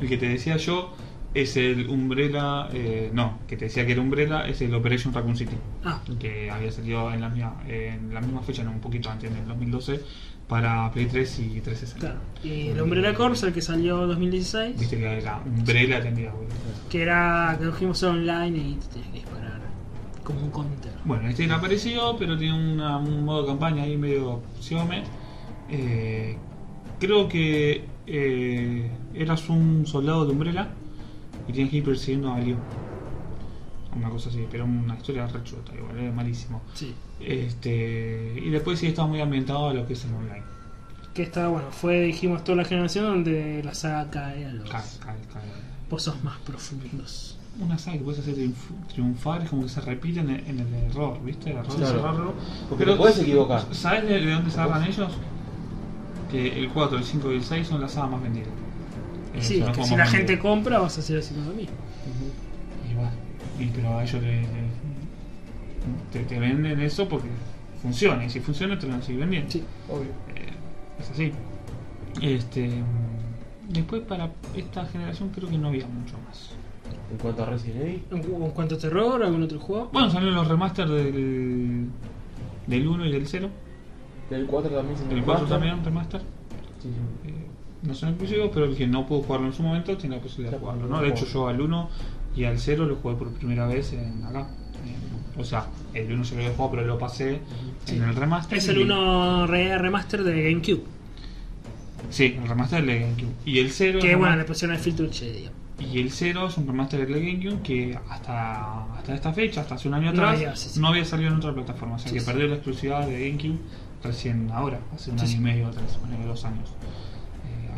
El 0.00 0.08
que 0.08 0.16
te 0.16 0.28
decía 0.28 0.56
yo 0.56 0.92
es 1.32 1.56
el 1.56 1.88
Umbrella, 1.88 2.68
eh, 2.72 3.10
no, 3.12 3.38
que 3.46 3.56
te 3.56 3.66
decía 3.66 3.86
que 3.86 3.92
era 3.92 4.00
Umbrella, 4.00 4.46
es 4.48 4.60
el 4.62 4.74
Operation 4.74 5.12
Raccoon 5.14 5.36
City. 5.36 5.56
Ah, 5.84 6.00
que 6.18 6.50
había 6.50 6.72
salido 6.72 7.12
en 7.12 7.20
la 7.20 7.28
misma, 7.28 7.56
en 7.68 8.12
la 8.12 8.20
misma 8.20 8.42
fecha, 8.42 8.62
no, 8.64 8.72
un 8.72 8.80
poquito 8.80 9.10
antes, 9.10 9.30
en 9.30 9.36
el 9.36 9.46
2012, 9.46 10.00
para 10.48 10.90
Play 10.90 11.06
3 11.06 11.38
y 11.38 11.60
360. 11.60 11.98
claro. 12.00 12.20
Y 12.42 12.68
el 12.70 12.80
Umbrella 12.82 13.14
Corps, 13.14 13.40
el 13.44 13.52
que 13.52 13.62
salió 13.62 14.02
en 14.02 14.08
2016, 14.08 14.78
Viste 14.78 14.98
que 14.98 15.18
era 15.18 15.40
Umbrella 15.46 16.02
tendría, 16.02 16.32
boludo. 16.32 16.48
que 16.90 17.02
era 17.02 17.56
que 17.60 17.66
cogimos 17.66 18.02
online 18.02 18.58
y 18.58 18.74
te 18.74 18.86
tenías 18.88 19.08
que 19.10 19.18
disparar 19.18 19.60
como 20.24 20.40
un 20.40 20.50
counter. 20.50 20.90
Bueno, 21.04 21.28
este 21.28 21.44
era 21.44 21.60
parecido, 21.60 22.16
pero 22.18 22.36
tiene 22.36 22.72
una- 22.74 22.98
un 22.98 23.24
modo 23.24 23.42
de 23.42 23.48
campaña 23.48 23.84
ahí 23.84 23.96
medio 23.96 24.42
siome. 24.58 25.04
Eh, 25.68 26.36
creo 26.98 27.28
que 27.28 27.84
eh, 28.08 28.90
eras 29.14 29.48
un 29.48 29.86
soldado 29.86 30.26
de 30.26 30.32
Umbrella 30.32 30.68
y 31.50 31.52
tienes 31.52 31.70
que 31.70 31.76
ir 31.78 31.84
persiguiendo 31.84 32.32
a 32.32 32.38
Leon. 32.38 32.58
Una 33.96 34.08
cosa 34.08 34.28
así, 34.28 34.46
pero 34.50 34.64
una 34.64 34.94
historia 34.96 35.26
re 35.26 35.42
chota, 35.42 35.74
igual, 35.74 35.98
era 35.98 36.12
malísimo. 36.12 36.62
Sí. 36.74 36.94
Este, 37.18 38.40
y 38.42 38.48
después 38.50 38.78
sí 38.78 38.86
estaba 38.86 39.08
muy 39.08 39.20
ambientado 39.20 39.68
a 39.68 39.74
lo 39.74 39.86
que 39.86 39.94
es 39.94 40.04
el 40.04 40.14
online. 40.14 40.42
Que 41.12 41.22
está, 41.22 41.48
bueno, 41.48 41.68
fue, 41.72 42.00
dijimos, 42.02 42.44
toda 42.44 42.56
la 42.58 42.64
generación 42.64 43.04
donde 43.04 43.62
la 43.64 43.74
saga 43.74 44.08
cae 44.10 44.46
a 44.46 44.52
los 44.52 44.70
Cae, 44.70 44.82
cae, 45.04 45.16
cae. 45.32 45.42
pozos 45.88 46.22
más 46.22 46.38
profundos. 46.38 47.36
Una 47.58 47.76
saga 47.78 47.98
que 47.98 48.04
puedes 48.04 48.20
hacer 48.20 48.36
triunf- 48.36 48.86
triunfar 48.92 49.42
es 49.42 49.50
como 49.50 49.62
que 49.64 49.68
se 49.68 49.80
repite 49.80 50.20
en 50.20 50.30
el, 50.30 50.46
en 50.46 50.60
el 50.60 50.72
error, 50.88 51.18
¿viste? 51.24 51.50
El 51.50 51.56
error 51.56 51.68
de 51.72 51.76
Claro. 51.78 51.92
cerrarlo. 51.98 52.34
Porque 52.68 52.86
podés 52.86 53.18
equivocar. 53.18 53.64
¿Sabes 53.74 54.04
de, 54.08 54.20
de 54.20 54.32
dónde 54.32 54.50
se 54.52 54.60
agarran 54.60 54.84
ellos? 54.88 55.12
que 56.30 56.60
el 56.60 56.68
4, 56.68 56.96
el 56.96 57.02
5 57.02 57.32
y 57.32 57.36
el 57.38 57.42
6 57.42 57.66
son 57.66 57.80
las 57.80 57.90
sagas 57.90 58.12
más 58.12 58.22
vendidas. 58.22 58.50
Eh, 59.34 59.42
Sí, 59.42 59.62
que 59.74 59.84
si 59.84 59.96
la 59.96 60.06
gente 60.06 60.38
compra 60.38 60.78
vas 60.78 60.96
a 60.96 61.00
hacer 61.00 61.18
haciendo 61.18 61.50
lo 61.50 61.56
mismo. 61.56 61.74
Y 62.90 62.94
bueno, 62.94 63.10
y 63.58 63.66
pero 63.66 63.98
a 63.98 64.02
ellos 64.02 64.22
le, 64.22 64.42
le- 64.42 64.80
te, 66.12 66.20
te 66.24 66.38
venden 66.38 66.80
eso 66.80 67.08
porque 67.08 67.28
funciona. 67.82 68.24
Y 68.24 68.30
si 68.30 68.40
funciona, 68.40 68.78
te 68.78 68.86
lo 68.86 68.92
van 68.92 69.00
a 69.00 69.04
seguir 69.04 69.20
vendiendo. 69.20 69.50
Sí. 69.50 69.62
Obvio. 69.88 70.10
Eh, 70.34 70.52
es 71.00 71.10
así. 71.10 71.32
Este, 72.20 72.70
después, 73.68 74.02
para 74.02 74.30
esta 74.56 74.84
generación, 74.86 75.30
creo 75.30 75.48
que 75.48 75.56
no 75.58 75.68
había 75.68 75.86
mucho 75.86 76.16
más. 76.26 76.50
En 77.10 77.18
cuanto 77.18 77.42
a 77.42 77.46
Resident 77.46 77.80
Evil, 77.82 78.02
¿En, 78.10 78.22
cu- 78.22 78.44
en 78.44 78.50
cuanto 78.50 78.74
a 78.74 78.78
terror, 78.78 79.22
algún 79.22 79.42
otro 79.42 79.58
juego? 79.60 79.90
Bueno, 79.92 80.10
salieron 80.10 80.34
los 80.36 80.48
remasters 80.48 80.90
del, 80.90 81.86
del 82.66 82.88
1 82.88 83.06
y 83.06 83.12
del 83.12 83.26
0. 83.26 83.48
del 84.28 84.46
4 84.46 84.70
también 84.70 84.98
se 84.98 85.04
Del 85.06 85.22
4 85.24 85.46
también, 85.46 85.84
remaster. 85.84 86.20
Sí, 86.82 86.88
sí. 86.88 87.28
Eh, 87.30 87.39
no 87.82 87.94
son 87.94 88.10
exclusivos, 88.10 88.50
pero 88.52 88.66
el 88.66 88.76
que 88.76 88.86
no 88.86 89.06
pudo 89.06 89.22
jugarlo 89.22 89.46
en 89.48 89.52
su 89.52 89.62
momento 89.62 89.96
tiene 89.96 90.16
la 90.16 90.22
posibilidad 90.22 90.52
de 90.52 90.58
jugarlo. 90.58 90.86
lo 90.86 90.96
¿no? 90.96 91.02
De 91.02 91.08
hecho, 91.08 91.26
yo 91.26 91.48
al 91.48 91.60
1 91.60 91.90
y 92.36 92.44
al 92.44 92.58
0 92.58 92.86
lo 92.86 92.96
jugué 92.96 93.14
por 93.16 93.30
primera 93.32 93.66
vez 93.66 93.92
en 93.92 94.22
acá. 94.24 94.48
En- 94.84 95.40
o 95.40 95.44
sea, 95.44 95.66
el 95.94 96.12
1 96.12 96.24
se 96.24 96.34
lo 96.34 96.42
había 96.42 96.52
jugado, 96.54 96.70
pero 96.76 96.86
lo 96.86 96.98
pasé 96.98 97.40
Sí. 97.86 97.96
en 97.96 98.02
el 98.04 98.14
remaster. 98.14 98.58
Es 98.58 98.68
el 98.68 98.78
y- 98.78 98.82
1 98.82 99.46
re- 99.46 99.78
remaster 99.78 100.22
de 100.24 100.42
GameCube. 100.50 100.82
Sí, 102.10 102.36
el 102.42 102.48
remaster 102.48 102.84
de 102.84 103.00
GameCube. 103.00 103.32
Y 103.44 103.58
el 103.58 103.70
0 103.70 103.98
Que 104.00 104.12
es 104.12 104.18
bueno, 104.18 104.36
le 104.36 104.44
pusieron 104.44 104.74
el 104.76 104.82
filtro 104.82 105.06
HD. 105.06 105.50
Y 105.78 105.98
el 106.00 106.10
0 106.10 106.46
es 106.48 106.58
un 106.58 106.66
remaster 106.66 107.06
de 107.06 107.12
GameCube 107.20 107.62
que 107.62 107.98
hasta, 108.10 108.84
hasta 108.96 109.14
esta 109.14 109.32
fecha, 109.32 109.62
hasta 109.62 109.76
hace 109.76 109.88
un 109.88 109.94
año 109.94 110.06
No 110.12 110.22
atrás, 110.22 110.36
había, 110.36 110.56
sí, 110.56 110.68
sí. 110.70 110.80
no 110.80 110.88
había 110.88 111.04
salido 111.04 111.30
en 111.30 111.36
otra 111.36 111.54
plataforma. 111.54 111.94
O 111.96 111.98
sea 111.98 112.08
Sí, 112.08 112.14
que 112.14 112.20
sí. 112.20 112.26
perdió 112.26 112.48
la 112.48 112.54
exclusividad 112.56 113.06
de 113.06 113.28
GameCube 113.30 113.58
recién 114.02 114.50
ahora, 114.50 114.80
hace 114.94 115.10
un 115.10 115.18
Sí, 115.18 115.24
año 115.24 115.32
sí. 115.32 115.36
y 115.38 115.40
medio, 115.40 115.70
tres, 115.70 115.98
bueno, 116.00 116.26
dos 116.26 116.44
años. 116.44 116.70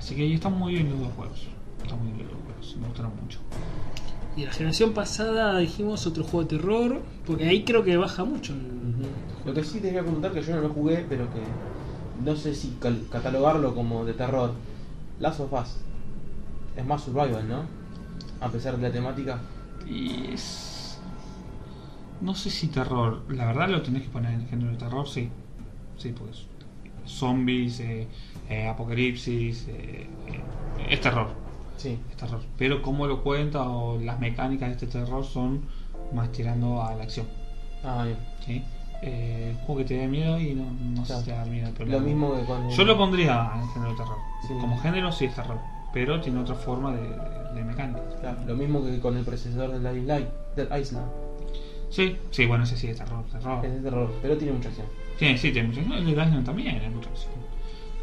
Así 0.03 0.17
que 0.17 0.23
ahí 0.23 0.35
están 0.35 0.59
muy 0.59 0.73
bien 0.73 0.91
los 0.91 0.99
dos 0.99 1.13
juegos. 1.15 1.47
Están 1.81 2.03
muy 2.03 2.11
bien 2.11 2.27
los 2.27 2.35
dos 2.35 2.45
juegos, 2.45 2.77
me 2.77 2.89
gustaron 2.89 3.13
mucho. 3.23 3.39
Y 4.37 4.45
la 4.45 4.51
generación 4.51 4.95
pasada 4.95 5.59
dijimos 5.59 6.09
otro 6.09 6.25
juego 6.25 6.43
de 6.43 6.57
terror, 6.57 7.03
porque 7.25 7.47
ahí 7.47 7.63
creo 7.63 7.85
que 7.85 7.97
baja 7.97 8.25
mucho. 8.25 8.53
Ujú. 8.53 9.07
Lo 9.47 9.55
que 9.55 9.63
sí 9.63 9.79
te 9.79 9.91
voy 9.91 9.99
a 9.99 10.05
comentar 10.05 10.33
que 10.33 10.43
yo 10.43 10.57
no 10.57 10.63
lo 10.63 10.71
jugué, 10.71 11.07
pero 11.09 11.27
que 11.33 11.41
no 12.25 12.35
sé 12.35 12.53
si 12.53 12.77
catalogarlo 13.13 13.77
como 13.77 14.05
de 14.05 14.15
terror. 14.15 14.53
Last 15.21 15.39
of 15.39 15.53
Us 15.53 15.77
es 16.77 16.85
más 16.85 17.05
survival, 17.05 17.49
¿no? 17.49 17.63
A 18.41 18.49
pesar 18.49 18.77
de 18.79 18.89
la 18.89 18.93
temática. 18.93 19.39
Y 19.89 20.33
es. 20.33 20.99
No 22.21 22.35
sé 22.35 22.51
si 22.51 22.67
terror. 22.67 23.23
La 23.29 23.47
verdad 23.47 23.69
lo 23.69 23.83
tenés 23.83 24.03
que 24.03 24.09
poner 24.09 24.33
en 24.33 24.41
el 24.41 24.49
género 24.49 24.73
de 24.73 24.79
terror, 24.79 25.09
sí. 25.09 25.29
Sí, 25.97 26.13
pues. 26.13 26.47
Zombies, 27.07 27.81
eh, 27.81 28.07
eh, 28.49 28.69
apocalipsis. 28.69 29.67
eh, 29.69 30.07
es 30.89 31.01
terror. 31.01 31.29
Sí. 31.77 31.99
Es 32.11 32.17
terror. 32.17 32.41
Pero 32.59 32.83
cómo 32.83 33.07
lo 33.07 33.23
cuenta 33.23 33.63
o 33.69 33.99
las 33.99 34.19
mecánicas 34.21 34.69
de 34.69 34.75
este 34.75 34.87
terror 34.87 35.25
son 35.25 35.63
más 36.13 36.31
tirando 36.33 36.83
a 36.83 36.95
la 36.95 37.05
acción. 37.05 37.27
Ah, 37.85 38.05
bien. 38.05 38.19
¿sí? 38.45 38.63
Eh, 39.03 39.55
un 39.59 39.65
juego 39.67 39.79
que 39.81 39.85
te 39.87 39.95
dé 39.97 40.07
miedo 40.07 40.39
y 40.39 40.55
no, 40.55 40.65
no 40.95 41.05
sé 41.05 41.19
si 41.19 41.25
te 41.25 41.31
da 41.33 41.45
miedo. 41.45 41.71
Pero 41.77 41.91
Lo 41.91 42.01
mismo 42.01 42.35
que 42.37 42.43
cuando. 42.43 42.71
Yo 42.71 42.85
lo 42.85 42.97
pondría 42.97 43.51
en 43.57 43.69
género 43.71 43.91
de 43.93 43.97
terror. 43.97 44.17
Sí. 44.47 44.55
Como 44.61 44.79
género 44.79 45.11
sí 45.11 45.25
es 45.25 45.35
terror. 45.35 45.59
Pero 45.93 46.21
tiene 46.21 46.41
otra 46.41 46.55
forma 46.55 46.93
de, 46.95 47.03
de, 47.03 47.53
de 47.55 47.65
mecánica. 47.65 48.01
Claro, 48.21 48.39
lo 48.47 48.55
mismo 48.55 48.83
que 48.85 48.99
con 49.01 49.17
el 49.17 49.25
procesador 49.25 49.79
del 49.79 49.99
Island. 49.99 50.29
Del 50.57 50.81
Island. 50.81 51.07
Sí, 51.93 52.17
sí, 52.31 52.47
bueno, 52.47 52.65
ese 52.65 52.77
sí 52.77 52.87
es 52.89 52.97
terror. 52.97 53.23
terror. 53.31 53.65
Es 53.65 53.73
de 53.75 53.81
terror, 53.81 54.11
pero 54.23 54.37
tiene 54.39 54.55
mucha 54.55 54.69
acción. 54.71 54.87
Sí, 55.19 55.37
sí, 55.37 55.53
tiene 55.53 55.69
mucho. 55.69 55.81
El 55.95 56.05
de 56.07 56.11
Island 56.13 56.45
también 56.45 56.69
hay 56.81 56.89
mucha 56.91 57.11
acción. 57.11 57.33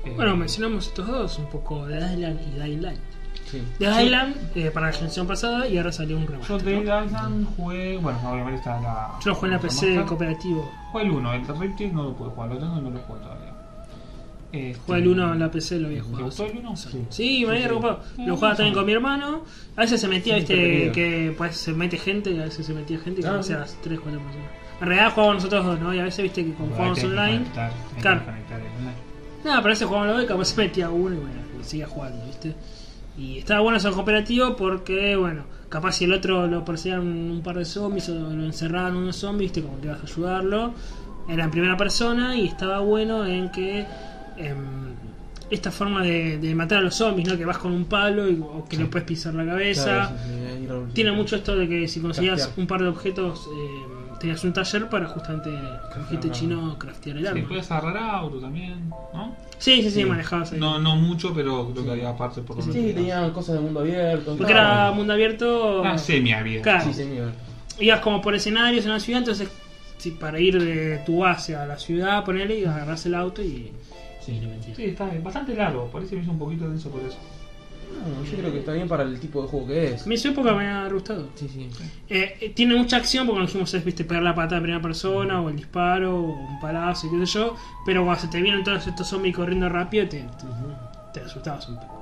Eh, 0.05 0.13
Bueno, 0.15 0.37
mencionamos 0.37 0.87
estos 0.87 1.07
dos, 1.07 1.39
un 1.39 1.47
poco 1.47 1.85
de 1.87 1.97
Island 1.97 2.39
y 2.47 2.59
Dying 2.59 2.81
Light. 2.83 2.99
Sí. 3.49 3.63
De 3.79 3.91
Sí. 3.91 4.03
Island 4.03 4.35
eh, 4.55 4.69
para 4.71 4.87
la 4.87 4.93
generación 4.93 5.25
pasada 5.25 5.67
y 5.67 5.77
ahora 5.79 5.91
salió 5.91 6.17
un 6.17 6.25
Yo 6.27 6.31
remaster. 6.33 6.61
de 6.63 6.75
¿no? 6.83 7.05
Island 7.05 7.47
jugué. 7.55 7.97
Bueno, 7.97 8.19
obviamente 8.31 8.59
está 8.59 8.79
la. 8.79 9.11
Yo 9.23 9.29
lo 9.31 9.35
jugué 9.35 9.47
en 9.47 9.53
la 9.55 9.59
PC 9.59 9.85
remaster. 9.87 10.05
cooperativo. 10.07 10.71
Jugué 10.91 11.03
el 11.05 11.11
1, 11.11 11.33
el 11.33 11.47
de 11.47 11.53
Riptide 11.53 11.91
no 11.91 12.03
lo 12.03 12.13
pude 12.15 12.29
jugar, 12.29 12.49
lo 12.49 12.57
tengo 12.59 12.77
y 12.77 12.81
no 12.81 12.89
lo 12.91 12.99
jugué 12.99 13.19
todavía. 13.21 13.48
Este, 14.51 14.79
Jugué 14.85 14.99
el 14.99 15.07
1 15.09 15.33
en 15.33 15.39
la 15.39 15.51
PC, 15.51 15.79
lo 15.79 15.87
había 15.87 15.99
¿Te 15.99 16.05
jugado. 16.05 16.25
gustó 16.25 16.45
el 16.47 16.57
1? 16.57 16.75
Sí. 16.75 16.87
Sí, 17.09 17.45
me 17.45 17.51
había 17.51 17.61
Sí, 17.61 17.63
sí. 17.63 17.67
recopado. 17.69 17.99
Sí, 18.15 18.25
Lo 18.25 18.35
jugaba 18.35 18.55
también 18.55 18.73
con 18.75 18.85
mi 18.85 18.91
hermano. 18.93 19.43
A 19.75 19.81
veces 19.81 20.01
se 20.01 20.07
metía, 20.07 20.35
viste, 20.37 20.91
que 20.91 21.33
pues 21.37 21.55
se 21.57 21.73
mete 21.73 21.97
gente 21.97 22.31
y 22.31 22.39
a 22.39 22.45
veces 22.45 22.65
se 22.65 22.73
metía 22.73 22.97
gente 22.99 23.21
Ah, 23.25 23.29
conocías 23.31 23.69
sí. 23.71 23.77
3, 23.83 23.99
4 23.99 24.19
personas. 24.19 24.47
En 24.81 24.87
realidad 24.87 25.11
jugábamos 25.13 25.43
nosotros 25.43 25.65
dos, 25.65 25.79
¿no? 25.81 25.93
Y 25.93 25.99
a 25.99 26.03
veces, 26.03 26.23
viste, 26.23 26.45
que 26.45 26.53
con 26.53 26.69
jugábamos 26.69 27.03
online. 27.03 27.37
Conectar, 27.39 27.71
Claro. 28.01 28.21
Nada, 29.43 29.57
pero 29.57 29.57
a 29.59 29.61
veces 29.69 29.87
jugábamos 29.87 30.07
los 30.07 30.15
dos 30.17 30.25
y 30.25 30.27
capaz 30.27 30.45
se 30.45 30.57
metía 30.61 30.89
uno 30.89 31.15
y 31.15 31.19
bueno, 31.19 31.35
seguía 31.61 31.87
jugando, 31.87 32.25
viste. 32.25 32.55
Y 33.17 33.37
estaba 33.39 33.59
bueno 33.61 33.77
eso 33.77 33.89
en 33.89 33.93
cooperativo 33.93 34.55
porque, 34.55 35.15
bueno, 35.15 35.43
capaz 35.67 35.93
si 35.93 36.05
el 36.05 36.13
otro 36.13 36.47
lo 36.47 36.63
perseguían 36.65 37.01
un 37.01 37.41
par 37.43 37.57
de 37.57 37.65
zombies 37.65 38.07
o 38.09 38.13
lo 38.15 38.45
encerraban 38.45 38.95
unos 38.95 39.17
zombies, 39.17 39.51
viste, 39.51 39.61
como 39.67 39.79
que 39.79 39.87
ibas 39.87 39.99
a 39.99 40.03
ayudarlo. 40.03 40.73
Era 41.27 41.43
en 41.43 41.51
primera 41.51 41.77
persona 41.77 42.35
y 42.35 42.47
estaba 42.47 42.79
bueno 42.79 43.25
en 43.25 43.51
que. 43.51 43.85
Em, 44.39 44.57
esta 45.51 45.71
forma 45.71 46.03
de, 46.03 46.37
de 46.37 46.53
matar 46.55 46.77
a 46.79 46.81
los 46.81 46.95
zombies, 46.95 47.27
¿no? 47.27 47.37
Que 47.37 47.45
vas 47.45 47.57
con 47.57 47.71
un 47.71 47.85
palo 47.85 48.29
y, 48.29 48.39
o 48.39 48.65
que 48.69 48.75
Sí. 48.77 48.83
le 48.83 48.87
puedes 48.89 49.07
pisar 49.07 49.33
la 49.33 49.45
cabeza. 49.45 49.83
Claro, 49.83 50.09
sí, 50.09 50.15
sí, 50.25 50.31
ahí 50.33 50.65
revoluciona. 50.67 50.93
Tiene 50.93 51.11
mucho 51.11 51.35
esto 51.35 51.55
de 51.55 51.67
que 51.67 51.87
si 51.87 51.99
conseguías 52.01 52.35
Craftear. 52.41 52.59
un 52.59 52.67
par 52.67 52.81
de 52.81 52.87
objetos, 52.87 53.47
eh, 53.47 54.15
tenías 54.19 54.43
un 54.43 54.53
taller 54.53 54.89
para 54.89 55.07
justamente, 55.07 55.49
dijiste 55.49 56.27
arma. 56.27 56.31
chino, 56.31 56.77
craftear 56.77 57.17
el 57.17 57.23
Sí, 57.23 57.27
arma. 57.29 57.47
puedes 57.47 57.71
agarrar 57.71 58.15
auto 58.15 58.37
también, 58.39 58.89
¿no? 59.13 59.35
Sí, 59.57 59.81
sí, 59.81 59.89
sí, 59.89 60.01
Sí. 60.01 60.05
manejabas 60.05 60.51
ahí. 60.53 60.59
No, 60.59 60.77
no 60.77 60.95
mucho, 60.97 61.33
pero 61.33 61.69
creo 61.71 61.83
que 61.83 61.91
había 61.91 62.15
partes 62.15 62.43
por 62.43 62.57
Sí, 62.57 62.67
donde 62.67 62.87
sí, 62.89 62.93
tenían 62.93 63.31
cosas 63.31 63.55
de 63.55 63.61
mundo 63.61 63.79
abierto. 63.79 64.35
Porque 64.37 64.51
era 64.53 64.91
mundo 64.91 65.13
abierto. 65.13 65.83
Ah, 65.83 65.97
semi-abierto. 65.97 66.63
Claro. 66.63 66.91
Ibas 67.79 68.01
como 68.01 68.21
por 68.21 68.35
escenarios 68.35 68.85
en 68.85 68.91
la 68.91 68.99
ciudad, 68.99 69.19
entonces 69.21 69.49
si 69.97 70.11
para 70.11 70.39
ir 70.39 70.61
de 70.61 70.99
tu 71.05 71.19
base 71.19 71.55
a 71.55 71.65
la 71.65 71.77
ciudad, 71.77 72.23
ponerle 72.23 72.59
y 72.59 72.65
agarras 72.65 73.05
el 73.05 73.15
auto 73.15 73.41
y, 73.41 73.71
Sí. 74.75 74.85
está 74.85 75.05
bien, 75.05 75.23
bastante 75.23 75.55
largo, 75.55 75.89
parece 75.91 76.11
que 76.11 76.15
me 76.17 76.21
hizo 76.23 76.31
un 76.31 76.39
poquito 76.39 76.69
denso 76.69 76.89
por 76.89 77.01
eso. 77.01 77.17
No, 77.89 78.23
yo 78.23 78.37
creo 78.37 78.51
que 78.51 78.59
está 78.59 78.73
bien 78.73 78.87
para 78.87 79.03
el 79.03 79.19
tipo 79.19 79.41
de 79.41 79.47
juego 79.47 79.67
que 79.67 79.93
es. 79.93 80.03
A 80.03 80.05
mí 80.05 80.15
en 80.15 80.21
su 80.21 80.27
época 80.29 80.53
me 80.53 80.67
ha 80.67 80.87
gustado. 80.87 81.27
Sí, 81.35 81.49
sí. 81.49 81.69
Eh, 82.07 82.37
eh, 82.39 82.49
tiene 82.51 82.75
mucha 82.75 82.97
acción 82.97 83.25
porque 83.25 83.39
no 83.41 83.45
dijimos 83.47 83.73
es 83.73 83.83
viste 83.83 84.05
pegar 84.05 84.23
la 84.23 84.35
pata 84.35 84.57
en 84.57 84.63
primera 84.63 84.81
persona 84.81 85.41
o 85.41 85.49
el 85.49 85.55
disparo 85.55 86.15
o 86.15 86.21
un 86.33 86.59
palazo 86.59 87.07
y 87.07 87.09
qué 87.09 87.25
sé 87.25 87.33
yo, 87.33 87.55
pero 87.85 88.05
cuando 88.05 88.21
se 88.21 88.27
te 88.27 88.41
vienen 88.41 88.63
todos 88.63 88.85
estos 88.85 89.07
zombies 89.07 89.35
corriendo 89.35 89.67
rápido 89.69 90.07
te, 90.07 90.19
te, 90.19 91.19
te 91.19 91.25
asustabas 91.25 91.67
un 91.67 91.75
poco. 91.77 91.99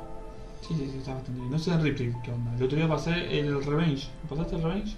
Sí, 0.67 0.75
sí, 0.77 0.89
sí, 0.91 0.97
está 0.97 1.13
bastante 1.13 1.39
bien. 1.39 1.51
No 1.51 1.57
sé 1.57 1.71
el 1.71 1.81
Riptide, 1.81 2.15
¿qué 2.23 2.31
onda? 2.31 2.53
El 2.57 2.63
otro 2.63 2.77
día 2.77 2.87
pasé 2.87 3.39
el 3.39 3.63
Revenge. 3.63 4.09
¿Pasaste 4.29 4.55
el 4.57 4.63
Revenge? 4.63 4.95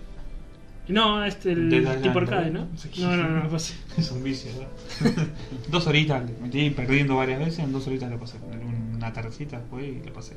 No, 0.89 1.23
este 1.23 1.51
el 1.51 1.69
tipo 2.01 2.19
arcade, 2.19 2.49
¿no? 2.51 2.67
No, 2.99 3.15
no, 3.17 3.23
no, 3.29 3.43
no 3.43 3.49
pasé. 3.49 3.75
Es 3.97 4.11
un 4.11 4.23
vicio, 4.23 4.51
¿verdad? 4.57 5.27
dos 5.69 5.87
horitas, 5.87 6.23
le 6.25 6.33
metí 6.41 6.69
perdiendo 6.71 7.15
varias 7.15 7.39
veces, 7.39 7.59
en 7.59 7.71
dos 7.71 7.85
horitas 7.87 8.09
le 8.09 8.17
pasé. 8.17 8.37
En 8.51 8.95
una 8.95 9.13
tardecita 9.13 9.61
fue 9.69 9.87
y 9.87 9.99
le 10.03 10.11
pasé. 10.11 10.35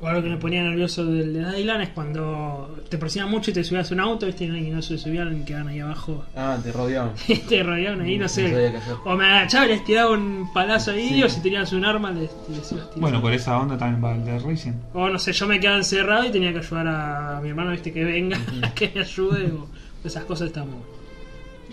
O 0.00 0.06
algo 0.06 0.22
que 0.22 0.28
me 0.28 0.36
ponía 0.36 0.62
nervioso 0.62 1.04
del 1.06 1.34
de 1.34 1.52
Dylan 1.56 1.80
es 1.80 1.88
cuando 1.88 2.84
te 2.88 2.98
persiguen 2.98 3.28
mucho 3.28 3.50
y 3.50 3.54
te 3.54 3.64
subías 3.64 3.90
a 3.90 3.94
un 3.94 4.00
auto 4.00 4.26
¿viste? 4.26 4.44
y 4.44 4.70
no 4.70 4.80
se 4.80 4.96
subían 4.96 5.40
y 5.40 5.44
quedaban 5.44 5.66
ahí 5.66 5.80
abajo. 5.80 6.24
Ah, 6.36 6.56
te 6.62 6.70
rodeaban. 6.70 7.14
Te 7.48 7.62
rodeaban 7.64 8.02
ahí, 8.02 8.16
no 8.16 8.22
No 8.22 8.28
sé. 8.28 8.44
qué 8.48 8.76
hacer. 8.76 8.94
O 9.04 9.16
me 9.16 9.24
agachaba 9.24 9.66
y 9.66 9.70
les 9.70 9.84
tiraba 9.84 10.12
un 10.12 10.48
palazo 10.54 10.92
ahí, 10.92 11.08
Sí. 11.08 11.22
o 11.24 11.28
si 11.28 11.40
tenías 11.42 11.72
un 11.72 11.84
arma 11.84 12.12
les, 12.12 12.30
les. 12.48 12.74
Bueno, 12.94 13.20
por 13.20 13.32
esa 13.32 13.58
onda 13.58 13.76
también 13.76 14.04
va 14.04 14.14
el 14.14 14.24
de 14.24 14.38
Racing. 14.38 14.72
O 14.94 15.08
no 15.08 15.18
sé, 15.18 15.32
yo 15.32 15.48
me 15.48 15.58
quedaba 15.58 15.78
encerrado 15.78 16.24
y 16.26 16.30
tenía 16.30 16.52
que 16.52 16.58
ayudar 16.60 16.86
a 16.86 17.40
mi 17.42 17.48
hermano, 17.48 17.72
viste, 17.72 17.92
que 17.92 18.04
venga, 18.04 18.38
que 18.76 18.92
me 18.94 19.00
ayude, 19.00 19.46
o 19.50 19.66
esas 20.08 20.24
cosas 20.24 20.48
estaban 20.48 20.70
muy 20.70 20.78
buenas. 20.80 20.98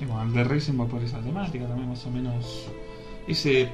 Y 0.02 0.06
bueno, 0.06 0.24
el 0.24 0.34
de 0.34 0.44
Racing 0.44 0.80
va 0.80 0.86
por 0.88 1.02
esa 1.02 1.20
temática 1.22 1.68
también, 1.68 1.90
más 1.90 2.06
o 2.06 2.12
menos. 2.12 2.68
Ese 3.28 3.70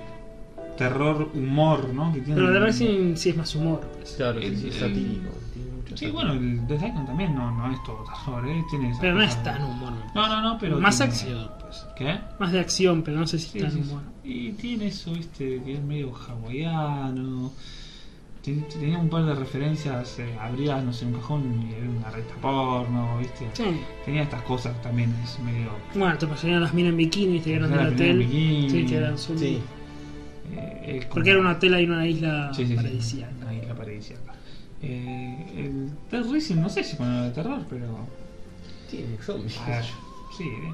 terror, 0.78 1.30
humor, 1.34 1.90
¿no? 1.94 2.14
Que 2.14 2.22
tiene 2.22 2.36
Pero 2.40 2.52
de 2.52 2.60
Racing 2.60 3.16
sí 3.16 3.30
es 3.30 3.38
más 3.38 3.54
humor. 3.56 3.82
pues. 3.98 4.12
Claro, 4.18 4.40
sí, 4.40 4.46
El- 4.48 4.58
sí, 4.58 4.68
es 4.70 4.76
el- 4.76 4.80
satírico. 4.82 5.30
Sí, 5.94 6.10
bueno, 6.10 6.32
el 6.32 6.66
de 6.68 6.78
también 6.78 7.36
no, 7.36 7.52
no 7.52 7.70
es 7.70 7.84
todo 7.84 8.06
terror, 8.06 8.48
¿eh? 8.48 8.64
Tiene 8.70 8.90
esas 8.92 9.02
Pero 9.02 9.16
no 9.16 9.22
es 9.24 9.44
tan 9.44 9.62
humor. 9.62 9.92
No, 10.16 10.28
no, 10.28 10.42
no, 10.42 10.58
pero. 10.58 10.80
más 10.80 10.96
tiene- 10.98 11.12
acción, 11.12 11.52
pues. 11.60 11.86
¿Qué? 11.98 12.18
Más 12.40 12.52
de 12.54 12.60
acción, 12.62 13.02
pero 13.04 13.20
no 13.20 13.28
sé 13.28 13.38
si 13.40 13.50
Sí, 13.50 13.60
tan 13.60 13.72
sí. 13.72 13.80
humor. 13.80 14.02
Y 14.24 14.52
tiene 14.54 14.88
eso, 14.88 15.12
viste, 15.12 15.62
que 15.66 15.74
es 15.74 15.82
medio 15.84 16.14
hawaiano. 16.16 17.52
Ten- 18.44 18.66
Tenía 18.70 18.98
un 18.98 19.08
par 19.10 19.24
de 19.26 19.36
referencias, 19.36 20.18
eh, 20.18 20.36
abrías, 20.40 20.84
no 20.84 20.92
sé, 20.92 21.06
un 21.06 21.14
cajón 21.14 21.68
y 21.70 21.76
había 21.76 21.90
una 21.92 22.10
recta 22.10 22.34
porno, 22.42 23.20
viste. 23.20 23.48
Sí. 23.54 23.82
Tenía 24.04 24.24
estas 24.24 24.42
cosas 24.44 24.82
también, 24.82 25.14
es 25.24 25.38
medio. 25.40 25.70
Bueno, 25.94 26.18
te 26.18 26.26
perseguían 26.26 26.62
las 26.62 26.74
minas 26.74 26.90
en 26.92 26.98
bikini, 26.98 27.40
te 27.40 27.52
dieron 27.52 27.70
del 27.70 27.78
Las 27.80 27.92
minas 27.92 28.02
en 28.02 28.10
hotel. 28.16 28.18
bikini. 28.28 28.70
Sí, 28.70 28.84
te 28.86 28.96
eran 28.96 29.18
zombies. 29.18 29.50
Sí. 29.58 29.62
eh, 30.54 31.00
como- 31.04 31.14
Porque 31.14 31.30
era 31.30 31.40
un 31.40 31.48
hotel 31.48 31.74
ahí 31.76 31.84
en 31.86 31.92
una 31.92 32.08
isla 32.08 32.52
Sí, 32.54 32.64
sí, 32.64 32.70
sí, 32.72 32.76
paradisíaca. 32.76 33.32
Una 33.42 33.54
isla 33.54 33.74
paradisíaca. 33.76 34.34
Eh, 34.82 35.46
el 35.58 35.90
Death 36.10 36.32
Racing, 36.34 36.56
no 36.56 36.68
sé 36.70 36.84
si 36.84 36.96
ponerlo 36.96 37.24
de 37.26 37.32
terror, 37.32 37.62
pero. 37.70 37.86
Tiene 38.90 39.18
zombies. 39.22 39.58
A 39.60 39.70
ver, 39.70 39.84
sí, 40.36 40.44
eh, 40.44 40.74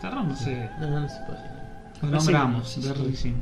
terror, 0.00 0.24
no 0.24 0.36
sé. 0.36 0.70
No, 0.80 0.88
no, 0.90 1.00
no 1.00 1.08
se 1.08 1.16
puede. 1.26 1.40
Lo 2.02 2.10
nombramos, 2.16 2.68
sí. 2.68 2.80
Racing. 2.80 3.32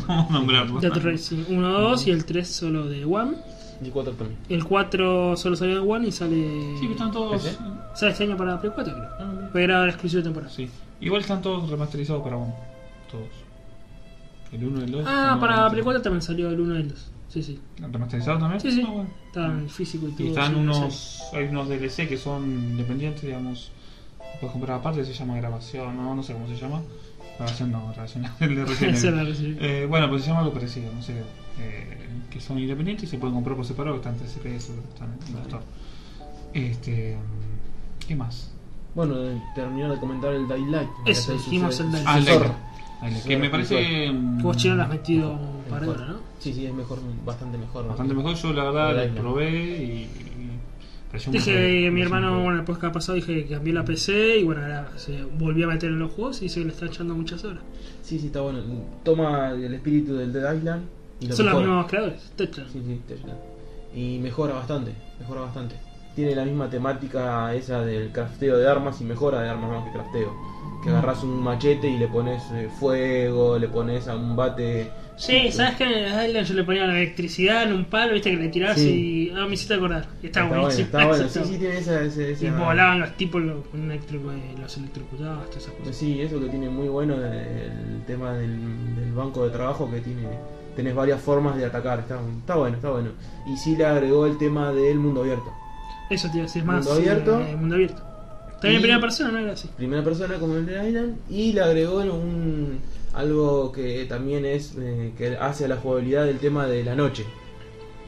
Vamos 0.08 0.30
a 0.30 0.32
nombrarlo. 0.32 0.80
Dead 0.80 0.92
Racing 0.92 1.44
1, 1.48 1.80
2 1.80 2.06
y 2.06 2.10
el 2.10 2.24
3 2.24 2.48
solo 2.48 2.86
de 2.86 3.04
One. 3.04 3.36
Y 3.82 3.90
4 3.90 4.12
también. 4.14 4.38
El 4.48 4.64
4 4.64 5.36
solo 5.36 5.56
salió 5.56 5.74
de 5.74 5.80
One 5.80 6.08
y 6.08 6.12
sale. 6.12 6.76
Sí, 6.80 6.86
que 6.86 6.92
están 6.92 7.10
todos. 7.12 7.44
¿Ese? 7.44 7.56
Sale 7.94 8.12
este 8.12 8.24
año 8.24 8.36
para 8.36 8.60
Play 8.60 8.72
4, 8.74 8.94
creo. 8.94 9.08
Ah. 9.18 9.48
Pero 9.52 9.64
era 9.64 9.88
exclusivo 9.88 10.18
de 10.18 10.24
temporada. 10.24 10.52
Sí. 10.52 10.68
Igual 11.00 11.22
están 11.22 11.42
todos 11.42 11.68
remasterizados 11.68 12.22
para 12.22 12.36
One. 12.36 12.54
Todos. 13.10 13.28
El 14.52 14.64
1 14.64 14.80
y 14.80 14.84
el 14.84 14.92
2. 14.92 15.04
Ah, 15.06 15.36
para 15.40 15.70
Play 15.70 15.82
4 15.82 16.02
también 16.02 16.22
salió 16.22 16.50
el 16.50 16.60
1 16.60 16.74
y 16.76 16.80
el 16.80 16.88
2. 16.88 17.10
Sí, 17.28 17.42
sí. 17.42 17.60
¿Remasterizados 17.78 18.40
también? 18.40 18.60
Sí, 18.60 18.70
sí. 18.70 18.84
Ah, 18.86 18.90
bueno. 18.90 19.10
Está 19.26 19.46
en 19.46 19.68
físico 19.68 20.06
y 20.08 20.12
todo. 20.12 20.22
Y 20.24 20.28
están 20.28 20.52
sí, 20.52 20.60
unos. 20.60 21.22
Hay 21.32 21.44
unos 21.46 21.68
DLC 21.68 22.08
que 22.08 22.16
son 22.16 22.44
independientes, 22.44 23.22
digamos. 23.22 23.72
Puedes 24.40 24.52
comprar 24.52 24.78
aparte, 24.78 25.04
se 25.04 25.12
llama 25.12 25.36
grabación, 25.36 25.96
no, 25.96 26.14
no 26.14 26.22
sé 26.22 26.32
cómo 26.32 26.46
se 26.48 26.56
llama. 26.56 26.82
Grabación 27.38 27.72
no, 27.72 27.88
grabación 27.92 28.24
el 28.40 28.56
de 28.56 28.66
sí. 28.66 28.84
recién. 28.86 29.16
La. 29.16 29.66
Eh, 29.66 29.86
bueno, 29.86 30.08
pues 30.08 30.22
se 30.22 30.28
llama 30.28 30.40
algo 30.40 30.52
parecido, 30.52 30.92
no 30.92 31.02
sé. 31.02 31.14
eh, 31.60 31.98
que 32.30 32.40
son 32.40 32.58
independientes 32.58 33.04
y 33.04 33.06
se 33.10 33.18
pueden 33.18 33.34
comprar 33.34 33.56
por 33.56 33.64
separado, 33.64 34.00
que 34.00 34.08
están 34.08 34.14
en 34.14 34.20
TCPS, 34.26 34.70
están 34.70 35.08
en 35.28 35.36
el 35.36 35.42
store. 35.42 35.64
Este. 36.52 37.16
mm, 37.16 38.06
¿Qué 38.06 38.14
más? 38.16 38.50
Bueno, 38.94 39.16
eh, 39.24 39.40
terminar 39.54 39.90
de 39.90 39.98
comentar 39.98 40.32
el 40.32 40.46
Daylight. 40.46 40.88
Eso, 41.06 41.32
dijimos 41.32 41.78
el 41.80 41.90
Daylight. 41.92 42.08
Ah, 42.08 42.18
el. 42.18 42.24
Daylight. 42.24 43.24
Que 43.26 43.36
me 43.36 43.50
parece. 43.50 44.10
mm, 44.12 44.36
Que 44.38 44.42
vos 44.44 44.56
chino 44.56 44.74
lo 44.76 44.82
has 44.84 44.88
metido 44.88 45.32
un 45.32 45.64
par 45.68 45.80
de 45.80 45.86
Mejor. 45.86 45.96
horas, 46.02 46.08
¿no? 46.14 46.20
Sí, 46.38 46.52
sí, 46.54 46.66
es 46.66 46.72
mejor, 46.74 46.98
bastante 47.24 47.58
mejor. 47.58 47.88
Bastante 47.88 48.14
mejor, 48.14 48.34
yo 48.34 48.52
la 48.52 48.64
verdad 48.70 49.06
lo 49.08 49.20
probé 49.20 49.50
y. 49.50 50.23
Dije 51.30 51.52
que 51.84 51.90
mi 51.90 52.02
hermano, 52.02 52.42
bueno, 52.42 52.58
el 52.58 52.64
podcast 52.64 52.92
pasado 52.94 53.16
dije 53.16 53.44
que 53.44 53.54
cambié 53.54 53.72
la 53.72 53.84
PC 53.84 54.38
y 54.38 54.44
bueno, 54.44 54.62
ahora 54.62 54.88
se 54.96 55.22
volvió 55.24 55.66
a 55.68 55.72
meter 55.74 55.90
en 55.90 55.98
los 55.98 56.12
juegos 56.12 56.42
y 56.42 56.48
que 56.48 56.60
le 56.60 56.68
está 56.70 56.86
echando 56.86 57.14
muchas 57.14 57.44
horas. 57.44 57.62
Sí, 58.02 58.18
sí, 58.18 58.26
está 58.26 58.40
bueno. 58.40 58.60
Toma 59.02 59.50
el 59.52 59.72
espíritu 59.74 60.14
del 60.16 60.32
Dead 60.32 60.54
Island 60.54 60.84
y 61.20 61.26
lo 61.28 61.36
Son 61.36 61.46
los 61.46 61.54
mejora. 61.54 61.70
mismos 61.72 61.90
creadores. 61.90 62.32
Techland. 62.36 62.70
Sí, 62.72 62.82
sí, 62.86 63.00
Techland. 63.08 63.38
Y 63.94 64.18
mejora 64.18 64.54
bastante, 64.54 64.92
mejora 65.20 65.42
bastante. 65.42 65.76
Tiene 66.16 66.34
la 66.34 66.44
misma 66.44 66.68
temática 66.70 67.52
esa 67.54 67.84
del 67.84 68.10
crafteo 68.10 68.56
de 68.58 68.68
armas 68.68 69.00
y 69.00 69.04
mejora 69.04 69.40
de 69.40 69.48
armas 69.48 69.70
más 69.70 69.84
que 69.84 69.92
crafteo. 69.92 70.32
Que 70.82 70.90
agarras 70.90 71.22
un 71.22 71.42
machete 71.42 71.88
y 71.88 71.96
le 71.98 72.08
pones 72.08 72.42
eh, 72.52 72.68
fuego, 72.78 73.58
le 73.58 73.68
pones 73.68 74.06
a 74.08 74.16
un 74.16 74.36
bate. 74.36 74.90
Sí, 75.16 75.50
¿sabes 75.52 75.76
que 75.76 75.84
en 75.84 75.90
el 75.92 76.28
Island 76.28 76.46
yo 76.48 76.54
le 76.54 76.64
ponía 76.64 76.86
la 76.86 76.96
electricidad 76.96 77.62
en 77.62 77.72
un 77.72 77.84
palo, 77.84 78.14
viste 78.14 78.30
que 78.32 78.36
le 78.36 78.48
tirabas 78.48 78.78
Sí. 78.78 79.30
y. 79.30 79.36
Ah, 79.36 79.46
me 79.46 79.54
hiciste 79.54 79.74
acordar. 79.74 80.06
Está, 80.22 80.44
bueno, 80.44 80.68
está 80.68 81.06
bueno. 81.06 81.28
Sí, 81.28 81.40
sí, 81.44 81.56
tiene 81.58 81.78
esa. 81.78 82.02
esa, 82.02 82.22
esa- 82.22 82.44
Y 82.46 82.50
volaban 82.50 83.00
los 83.00 83.16
tipos 83.16 83.40
eh, 83.42 83.46
los 84.60 84.76
electrocutados, 84.76 85.46
todas 85.50 85.62
esas 85.62 85.74
cosas. 85.74 85.96
Sí, 85.96 86.20
eso 86.20 86.40
que 86.40 86.46
tiene 86.48 86.68
muy 86.68 86.88
bueno 86.88 87.14
el 87.14 88.02
tema 88.06 88.32
del, 88.34 88.58
del 88.96 89.12
banco 89.12 89.44
de 89.44 89.50
trabajo 89.50 89.88
que 89.90 90.00
tiene. 90.00 90.22
Tenés 90.74 90.94
varias 90.96 91.20
formas 91.20 91.56
de 91.56 91.64
atacar, 91.66 92.00
está, 92.00 92.18
está 92.40 92.56
bueno, 92.56 92.76
está 92.76 92.90
bueno. 92.90 93.10
Y 93.46 93.56
sí 93.56 93.76
le 93.76 93.86
agregó 93.86 94.26
el 94.26 94.36
tema 94.38 94.72
del 94.72 94.98
mundo 94.98 95.20
abierto. 95.20 95.52
Eso 96.10 96.28
te 96.28 96.38
iba 96.38 96.44
a 96.44 96.46
decir 96.48 96.64
más. 96.64 96.84
Mundo 96.84 96.92
abierto. 97.00 97.40
eh, 97.40 97.56
mundo 97.56 97.74
abierto. 97.76 98.02
También 98.54 98.74
en 98.76 98.80
primera 98.82 99.00
persona, 99.00 99.30
¿no 99.30 99.38
era 99.38 99.52
así? 99.52 99.68
primera 99.76 100.02
persona 100.02 100.34
como 100.38 100.56
el 100.56 100.66
de 100.66 100.88
Island 100.88 101.16
y 101.30 101.52
le 101.52 101.60
agregó 101.60 101.98
un 101.98 102.78
algo 103.14 103.70
que 103.72 104.04
también 104.06 104.44
es 104.44 104.74
eh, 104.78 105.12
que 105.16 105.36
hace 105.36 105.66
a 105.66 105.68
la 105.68 105.76
jugabilidad 105.76 106.24
del 106.26 106.38
tema 106.38 106.66
de 106.66 106.82
la 106.84 106.94
noche 106.94 107.24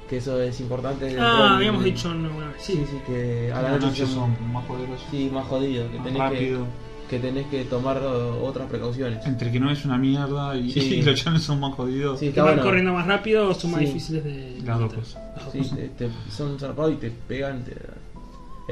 que 0.09 0.19
eso 0.19 0.41
es 0.41 0.61
importante 0.61 1.07
Ah, 1.19 1.43
del- 1.49 1.55
habíamos 1.57 1.83
dicho 1.85 2.13
no, 2.15 2.35
una 2.37 2.47
vez. 2.49 2.57
sí 2.59 2.75
Sí, 2.75 2.85
sí 2.91 2.99
que 3.07 3.53
a 3.53 3.61
la 3.63 3.79
noche 3.79 4.07
son 4.07 4.37
son 4.37 4.53
más 4.53 4.65
poderosos, 4.65 5.05
sí 5.11 5.31
más 5.33 5.47
jodido 5.47 5.91
que 5.91 5.97
más 5.99 6.05
tenés 6.07 6.23
que, 6.23 6.29
rápido. 6.29 6.67
que 7.11 7.19
tenés 7.19 7.47
que 7.49 7.65
tomar 7.65 7.99
otras 7.99 8.69
precauciones 8.69 9.25
Entre 9.27 9.51
que 9.51 9.59
no 9.61 9.71
es 9.71 9.85
una 9.85 9.99
mierda 9.99 10.57
y, 10.57 10.71
Sí. 10.71 10.81
y 10.97 11.03
los 11.03 11.15
chones 11.23 11.43
son 11.43 11.59
más 11.61 11.75
jodidos. 11.75 12.21
Sí. 12.21 12.31
Que 12.31 12.41
van 12.41 12.51
bueno. 12.51 12.63
corriendo 12.63 12.93
más 12.93 13.07
rápido 13.07 13.49
o 13.49 13.55
son 13.55 13.73
más 13.73 13.81
Sí. 13.81 13.87
difíciles 13.87 14.25
de. 14.25 14.61
Las 14.65 14.79
dos 14.79 14.93
cosas. 14.95 15.23
Sí, 15.53 15.61
te, 15.75 15.89
te- 15.89 16.11
son 16.31 16.59
zarpados 16.59 16.93
y 16.93 16.97
te 16.97 17.11
pegan 17.11 17.65
te- 17.65 17.75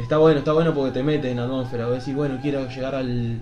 está 0.00 0.18
bueno 0.18 0.38
está 0.38 0.52
bueno 0.52 0.72
porque 0.74 0.92
te 0.92 1.02
meten 1.02 1.32
en 1.32 1.36
la 1.38 1.44
atmósfera 1.44 1.86
vos 1.86 1.98
decís 1.98 2.14
bueno 2.14 2.38
quiero 2.42 2.68
llegar 2.68 2.94
al 2.96 3.40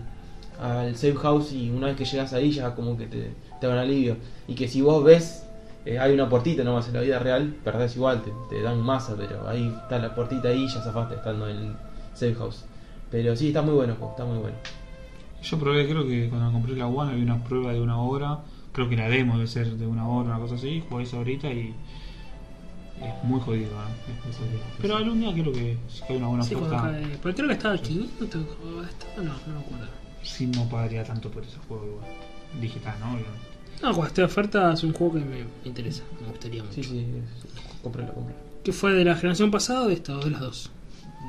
al 0.63 0.95
safe 0.97 1.17
house 1.17 1.53
y 1.53 1.71
una 1.71 1.89
vez 1.89 1.97
que 1.97 2.05
llegas 2.05 2.33
ahí 2.33 2.51
ya 2.53 2.75
como 2.75 2.97
que 2.97 3.07
te, 3.07 3.31
te 3.61 3.67
da 3.67 3.73
un 3.73 3.79
alivio 3.79 4.17
y 4.47 4.55
que 4.55 4.69
si 4.69 4.81
vos 4.81 5.03
ves 5.03 5.45
eh, 5.85 5.99
hay 5.99 6.15
una 6.15 6.29
puertita 6.29 6.63
nomás 6.63 6.87
en 6.89 6.95
la 6.95 7.01
vida 7.01 7.19
real 7.19 7.55
perdés 7.65 7.97
igual 7.97 8.23
te, 8.23 8.31
te 8.49 8.63
dan 8.63 8.81
masa 8.81 9.15
pero 9.17 9.49
ahí 9.49 9.75
está 9.83 9.99
la 9.99 10.15
puertita 10.15 10.49
ahí 10.49 10.65
y 10.65 10.69
ya 10.69 10.81
zafaste 10.81 11.17
estando 11.17 11.49
en 11.49 11.57
el 11.57 11.73
safe 12.15 12.35
house 12.37 12.65
pero 13.11 13.35
sí 13.37 13.49
está 13.49 13.63
muy 13.63 13.75
bueno 13.75 13.95
está 14.11 14.25
muy 14.25 14.39
bueno 14.39 14.57
Yo 15.43 15.59
probé, 15.59 15.89
creo 15.89 16.07
que 16.07 16.29
cuando 16.29 16.53
compré 16.53 16.77
la 16.77 16.87
One 16.87 17.11
había 17.13 17.25
una 17.25 17.43
prueba 17.43 17.73
de 17.73 17.81
una 17.81 18.01
hora. 18.01 18.39
Creo 18.73 18.89
que 18.89 18.97
la 18.97 19.09
demo 19.09 19.35
debe 19.35 19.49
ser 19.49 19.67
de 19.77 19.87
una 19.87 20.09
hora, 20.09 20.29
una 20.31 20.39
cosa 20.39 20.55
así. 20.55 20.83
Jugué 20.89 21.03
eso 21.03 21.17
ahorita 21.19 21.49
y. 21.53 21.75
Es 23.03 23.25
muy 23.25 23.41
jodido, 23.41 23.67
¿eh? 23.73 24.13
Es 24.13 24.25
muy 24.25 24.33
jodido. 24.49 24.63
Pero 24.81 24.97
algún 24.97 25.21
día 25.21 25.33
creo 25.33 25.53
que 25.53 25.77
si 25.89 26.01
cae 26.03 26.17
una 26.17 26.29
buena 26.29 26.45
Sí, 26.45 26.55
oferta, 26.55 26.83
cae. 26.83 27.19
Pero 27.21 27.35
creo 27.35 27.49
que 27.49 27.55
estaba 27.55 27.77
500 27.77 28.35
o 28.37 29.21
No, 29.21 29.23
no 29.25 29.55
me 29.55 29.61
acuerdo. 29.61 30.02
Sí 30.23 30.47
no 30.47 30.69
pagaría 30.69 31.05
tanto 31.05 31.31
por 31.31 31.43
ese 31.45 31.57
juego 31.69 31.87
igual. 31.87 32.07
Digital, 32.61 32.95
¿no? 33.01 33.07
Obviamente. 33.07 33.53
No, 33.83 33.89
cuando 33.91 34.07
esté 34.07 34.21
de 34.21 34.27
oferta 34.27 34.73
es 34.73 34.83
un 34.85 34.93
juego 34.93 35.15
que 35.15 35.21
me 35.21 35.45
interesa, 35.65 36.03
me 36.21 36.29
gustaría 36.29 36.63
mucho. 36.63 36.75
sí 36.75 36.83
sí 36.85 37.07
cómpralo 37.83 38.13
cómpralo 38.15 38.39
¿Qué 38.63 38.73
fue 38.73 38.93
de 38.93 39.05
la 39.05 39.17
generación 39.17 39.51
pasada 39.51 39.83
o 39.83 39.87
de 39.89 39.95
esta 39.95 40.17
o 40.17 40.21
de 40.25 40.31
las 40.31 40.41
dos? 40.41 40.71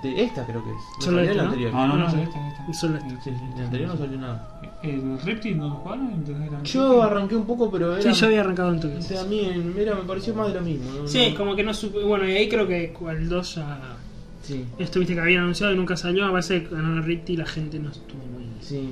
de 0.04 0.24
esta 0.24 0.46
creo 0.46 0.64
que 0.64 0.70
es 0.72 0.76
no 0.76 1.02
Solo 1.02 1.20
esta, 1.22 1.34
la 1.34 1.44
¿no? 1.44 1.48
anterior 1.50 1.74
No, 1.74 1.88
no, 1.88 1.98
no, 1.98 2.08
esta, 2.08 2.22
esta. 2.24 2.74
solo 2.74 2.98
esta. 2.98 3.10
Sí, 3.10 3.16
sí, 3.24 3.30
en 3.30 3.58
la 3.58 3.64
anterior 3.64 3.90
no 3.90 3.98
salió 3.98 4.18
nada 4.20 4.62
¿El 4.84 5.20
Reptil 5.22 5.58
no 5.58 5.70
lo 5.70 5.76
jugaron? 5.76 6.64
Yo 6.66 7.02
arranqué 7.02 7.36
un 7.38 7.46
poco 7.46 7.72
pero 7.72 7.96
Sí, 7.96 8.02
era 8.02 8.12
yo 8.12 8.26
había 8.28 8.42
arrancado 8.42 8.74
en 8.74 8.80
O 8.80 9.20
a 9.20 9.24
mí 9.24 9.74
era, 9.78 9.96
me 9.96 10.02
pareció 10.02 10.36
más 10.36 10.50
de 10.50 10.56
lo 10.56 10.62
mismo. 10.62 10.92
¿no? 10.92 11.08
Sí, 11.08 11.34
como 11.38 11.56
que 11.56 11.64
no 11.64 11.74
supe. 11.74 12.04
Bueno, 12.04 12.28
y 12.28 12.34
ahí 12.34 12.50
creo 12.50 12.68
que 12.68 12.94
el 13.10 13.30
2 13.30 13.56
ya. 13.56 13.80
Sí, 14.42 14.66
Esto 14.78 15.00
viste 15.00 15.14
que 15.16 15.22
habían 15.22 15.44
anunciado 15.44 15.72
y 15.72 15.78
nunca 15.78 15.96
salió. 15.96 16.26
A 16.26 16.32
veces 16.32 16.70
ganó 16.70 16.98
el 16.98 17.04
Ripti 17.06 17.32
y 17.34 17.38
la 17.38 17.46
gente 17.46 17.80
no 17.80 17.92
estuvo. 17.92 18.20
Sí. 18.64 18.90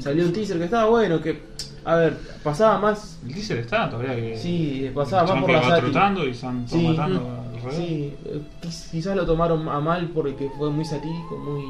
Salió 0.00 0.24
un 0.24 0.32
teaser 0.32 0.58
que 0.58 0.64
estaba 0.64 0.88
bueno, 0.88 1.20
que... 1.20 1.42
A 1.84 1.96
ver, 1.96 2.16
pasaba 2.42 2.78
más... 2.78 3.18
El 3.26 3.34
teaser 3.34 3.58
está 3.58 3.90
todavía 3.90 4.14
que. 4.14 4.36
Sí, 4.38 4.90
pasaba 4.94 5.34
más 5.34 5.40
por 5.42 5.50
la 5.52 5.62
sátira. 5.62 6.14
y 6.26 6.30
están 6.30 6.68
Sí. 6.68 6.88
matando. 6.88 7.38
Sí, 7.70 8.14
eh, 8.24 8.40
quiz- 8.62 8.90
quizás 8.90 9.14
lo 9.16 9.24
tomaron 9.26 9.68
a 9.68 9.78
mal 9.80 10.08
porque 10.14 10.50
fue 10.58 10.70
muy 10.70 10.84
satírico, 10.84 11.36
muy, 11.38 11.62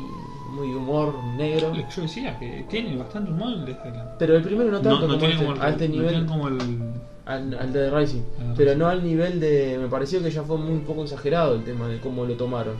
muy 0.54 0.74
humor 0.74 1.14
negro. 1.36 1.68
Lo 1.68 1.74
que 1.74 1.84
yo 1.94 2.02
decía, 2.02 2.38
que 2.38 2.64
tiene 2.70 2.96
bastante 2.96 3.30
humor 3.30 3.52
el 3.52 3.64
de 3.66 3.72
Highland. 3.72 4.10
Pero 4.18 4.36
el 4.36 4.42
primero 4.42 4.70
no 4.70 4.80
tanto 4.80 4.90
No, 4.90 5.00
no 5.00 5.06
como 5.08 5.18
tiene 5.18 5.34
este, 5.34 5.44
como 5.46 5.56
el, 5.56 5.62
a 5.62 5.68
este 5.70 5.88
no 5.88 5.94
nivel, 5.94 6.10
tiene 6.10 6.26
como 6.26 6.48
el. 6.48 6.58
al, 7.26 7.54
al 7.58 7.72
de 7.72 7.90
Rising. 7.90 8.22
Pero 8.56 8.74
no 8.76 8.86
al 8.88 9.04
nivel 9.04 9.40
de... 9.40 9.78
Me 9.82 9.88
pareció 9.88 10.22
que 10.22 10.30
ya 10.30 10.42
fue 10.42 10.56
muy 10.58 10.78
poco 10.80 11.02
exagerado 11.04 11.54
el 11.56 11.64
tema 11.64 11.88
de 11.88 11.98
cómo 12.00 12.24
lo 12.24 12.34
tomaron. 12.34 12.76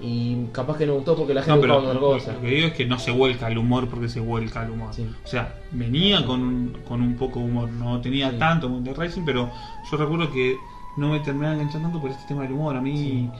Y 0.00 0.44
capaz 0.52 0.76
que 0.76 0.86
no 0.86 0.94
gustó 0.94 1.16
porque 1.16 1.32
la 1.32 1.42
gente 1.42 1.56
No, 1.56 1.60
pero 1.62 1.78
otra 1.78 1.94
lo, 1.94 2.00
cosa. 2.00 2.32
lo 2.34 2.40
que 2.42 2.48
digo 2.48 2.66
es 2.68 2.74
que 2.74 2.84
no 2.84 2.98
se 2.98 3.10
vuelca 3.12 3.48
el 3.48 3.56
humor 3.56 3.88
porque 3.88 4.08
se 4.10 4.20
vuelca 4.20 4.62
el 4.64 4.72
humor. 4.72 4.92
Sí. 4.92 5.06
O 5.24 5.26
sea, 5.26 5.54
venía 5.72 6.24
con 6.26 6.42
un, 6.42 6.78
con 6.86 7.00
un 7.00 7.14
poco 7.16 7.38
de 7.40 7.46
humor, 7.46 7.70
no 7.70 8.00
tenía 8.02 8.30
Sí. 8.30 8.36
tanto 8.38 8.68
de 8.80 8.92
Racing, 8.92 9.22
pero 9.24 9.50
yo 9.90 9.96
recuerdo 9.96 10.30
que 10.30 10.58
no 10.96 11.10
me 11.12 11.20
terminaba 11.20 11.54
enganchando 11.54 11.88
tanto 11.88 12.00
por 12.02 12.10
este 12.10 12.26
tema 12.28 12.42
del 12.42 12.52
humor. 12.52 12.76
A 12.76 12.80
mí, 12.82 13.30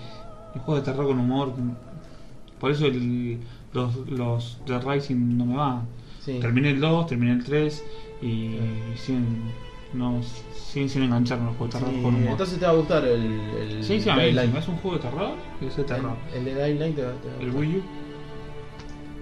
el 0.55 0.61
juego 0.63 0.81
de 0.81 0.85
terror 0.87 1.07
con 1.07 1.19
humor, 1.21 1.53
por 2.59 2.71
eso 2.71 2.87
el- 2.87 3.39
los, 3.75 3.95
los 4.09 4.59
de 4.67 4.79
Racing 4.81 5.37
no 5.37 5.45
me 5.45 5.57
van. 5.57 5.83
Sí. 6.25 6.39
Terminé 6.41 6.71
el 6.71 6.81
2, 6.81 7.07
terminé 7.07 7.33
el 7.33 7.45
3 7.45 7.85
y, 8.23 8.27
Sí. 8.27 8.59
siguen, 8.97 9.43
no, 9.93 10.21
siguen 10.77 10.91
sin 10.91 11.03
engancharme 11.05 11.47
los 11.47 11.57
juegos 11.57 11.72
de 11.74 11.81
terror 11.81 11.95
Sí, 11.97 12.03
con 12.03 12.14
humor. 12.16 12.29
entonces 12.33 12.59
te 12.59 12.66
va 12.66 12.70
a 12.72 12.74
gustar 12.74 13.05
el, 13.07 13.22
el 13.61 13.83
sí, 13.85 13.99
sí, 13.99 14.11
a 14.11 14.16
mí 14.16 14.22
hace 14.39 14.70
un 14.70 14.77
juego 14.77 14.99
de 14.99 15.03
terror, 15.05 15.31
es 15.62 15.74
de 15.77 15.85
terror. 15.85 16.16
El, 16.35 16.39
el 16.49 16.55
de 16.55 16.64
Dying 16.66 16.79
Light 16.79 16.97
te 16.97 17.03
va, 17.03 17.12
te 17.12 17.29
va 17.29 17.35
a 17.35 17.41
El. 17.41 17.51
Wii 17.51 17.77
U, 17.79 17.83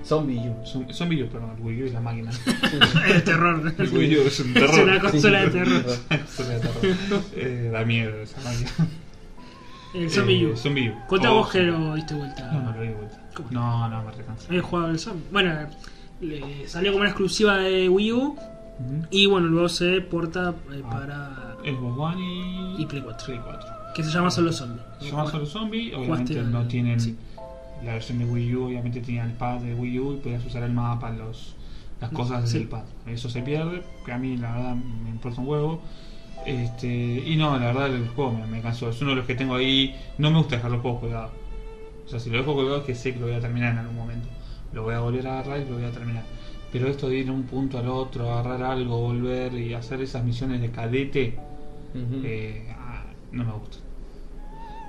Zombie 0.04 0.38
U. 0.50 0.66
son 0.92 1.08
videos, 1.08 1.30
perdón, 1.30 1.52
el 1.56 1.62
Wii 1.64 1.82
U 1.82 1.86
es 1.86 1.92
la 1.92 2.00
máquina. 2.00 2.30
Es 3.08 3.14
de 3.14 3.20
terror. 3.20 3.72
El 3.78 3.88
Wii 3.88 4.16
U 4.18 4.22
es 4.26 4.40
un 4.40 4.48
Es 4.48 4.54
terror. 4.54 4.80
una 4.82 5.00
consola 5.00 5.40
de 5.42 5.50
terror. 5.50 5.84
Consola 6.08 6.48
de 6.48 6.60
terror. 6.60 7.22
Eh, 7.36 7.70
da 7.72 7.84
miedo 7.84 8.20
esa 8.20 8.40
máquina. 8.42 8.70
El 9.94 10.10
Zombie 10.10 10.42
Eh, 10.42 10.46
U. 10.52 10.56
Zombie 10.56 10.90
U. 10.90 10.94
Oh, 11.08 11.34
vos 11.34 11.50
que 11.52 11.60
sí. 11.60 11.64
lo 11.66 11.94
diste 11.94 12.14
vuelta. 12.14 12.50
No, 12.52 12.62
no 12.64 12.72
lo 12.76 12.82
di 12.82 12.88
vuelta. 12.88 13.20
¿Cómo? 13.34 13.48
No, 13.52 13.88
no, 13.88 14.02
me 14.02 14.10
recansa. 14.10 14.48
Había 14.48 14.62
jugado 14.62 14.90
el 14.90 14.98
Zombie. 14.98 15.24
Bueno, 15.30 15.54
le 16.20 16.66
salió 16.68 16.90
como 16.92 17.00
una 17.02 17.10
exclusiva 17.10 17.56
de 17.58 17.88
Wii 17.88 18.12
U. 18.12 18.36
Y 19.10 19.26
bueno, 19.26 19.46
luego 19.48 19.68
se 19.68 20.00
porta 20.00 20.54
eh, 20.72 20.82
Ah. 20.84 20.90
para. 20.90 21.56
Xbox 21.64 21.98
One 21.98 22.20
y... 22.78 22.82
Y 22.82 22.86
Play 22.86 23.02
4. 23.02 23.26
Play 23.26 23.40
4. 23.42 23.68
Que 23.94 24.02
se 24.02 24.10
llama 24.10 24.30
Solo 24.30 24.52
Zombie. 24.52 24.80
Se 25.00 25.10
llama 25.10 25.30
solo 25.30 25.46
Zombie, 25.46 25.94
obviamente 25.94 26.34
no 26.42 26.66
tienen 26.66 26.98
sí. 27.00 27.16
la 27.84 27.92
versión 27.94 28.18
de 28.18 28.24
Wii 28.24 28.56
U, 28.56 28.64
obviamente 28.66 29.00
tenía 29.00 29.24
el 29.24 29.32
pad 29.32 29.60
de 29.60 29.74
Wii 29.74 29.98
U 30.00 30.12
y 30.14 30.16
podías 30.16 30.44
usar 30.44 30.64
el 30.64 30.72
mapa, 30.72 31.10
los, 31.10 31.54
las 32.00 32.10
cosas 32.10 32.50
Sí. 32.50 32.58
del 32.58 32.68
pad. 32.68 32.82
Eso 33.06 33.28
se 33.30 33.40
pierde, 33.42 33.82
que 34.04 34.12
a 34.12 34.18
mí 34.18 34.36
la 34.36 34.52
verdad 34.56 34.74
me 34.74 35.10
importa 35.10 35.40
un 35.40 35.48
huevo. 35.48 35.80
Este, 36.44 36.88
y 37.24 37.36
no, 37.36 37.56
la 37.58 37.66
verdad 37.66 37.86
el 37.94 38.08
juego 38.08 38.32
me, 38.32 38.46
me 38.46 38.60
cansó, 38.60 38.90
es 38.90 39.00
uno 39.00 39.10
de 39.10 39.16
los 39.16 39.26
que 39.26 39.34
tengo 39.34 39.54
ahí, 39.54 39.94
no 40.18 40.30
me 40.30 40.38
gusta 40.38 40.56
dejar 40.56 40.70
los 40.72 40.80
juegos 40.82 41.00
colgados. 41.00 41.30
O 42.04 42.08
sea, 42.08 42.18
si 42.20 42.28
lo 42.30 42.38
dejo 42.38 42.54
colgado 42.54 42.78
es 42.78 42.84
que 42.84 42.94
sé 42.94 43.14
que 43.14 43.20
lo 43.20 43.26
voy 43.26 43.36
a 43.36 43.40
terminar 43.40 43.72
en 43.72 43.78
algún 43.78 43.96
momento. 43.96 44.28
Lo 44.74 44.82
voy 44.82 44.94
a 44.94 45.00
volver 45.00 45.26
a 45.26 45.38
agarrar 45.38 45.60
y 45.60 45.64
lo 45.70 45.76
voy 45.76 45.84
a 45.84 45.90
terminar. 45.92 46.24
Pero 46.74 46.88
esto 46.88 47.08
de 47.08 47.18
ir 47.18 47.26
de 47.26 47.30
un 47.30 47.44
punto 47.44 47.78
al 47.78 47.86
otro, 47.86 48.32
agarrar 48.32 48.64
algo, 48.64 49.00
volver 49.00 49.54
y 49.54 49.74
hacer 49.74 50.00
esas 50.02 50.24
misiones 50.24 50.60
de 50.60 50.72
cadete, 50.72 51.32
eh, 52.24 52.74
ah, 52.76 53.04
no 53.30 53.44
me 53.44 53.52
gusta. 53.52 53.76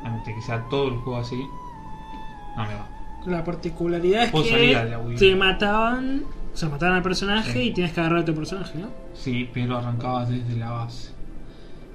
Realmente 0.01 0.33
que 0.33 0.41
sea 0.41 0.63
todo 0.67 0.87
el 0.87 0.95
juego 0.95 1.19
así, 1.19 1.47
no 2.55 2.63
me 2.65 2.73
va. 2.73 2.87
La 3.27 3.43
particularidad 3.43 4.23
es 4.23 4.31
Puedo 4.31 4.45
que 4.45 5.15
te 5.15 5.35
mataban, 5.35 6.23
o 6.51 6.57
sea, 6.57 6.69
mataban 6.69 6.95
al 6.95 7.03
personaje 7.03 7.53
Sí. 7.53 7.59
y 7.59 7.71
tienes 7.75 7.93
que 7.93 7.99
agarrar 7.99 8.21
a 8.21 8.25
tu 8.25 8.33
personaje, 8.33 8.79
¿no? 8.79 8.87
Sí, 9.13 9.47
pero 9.53 9.77
arrancabas 9.77 10.29
desde 10.29 10.55
la 10.55 10.71
base. 10.71 11.11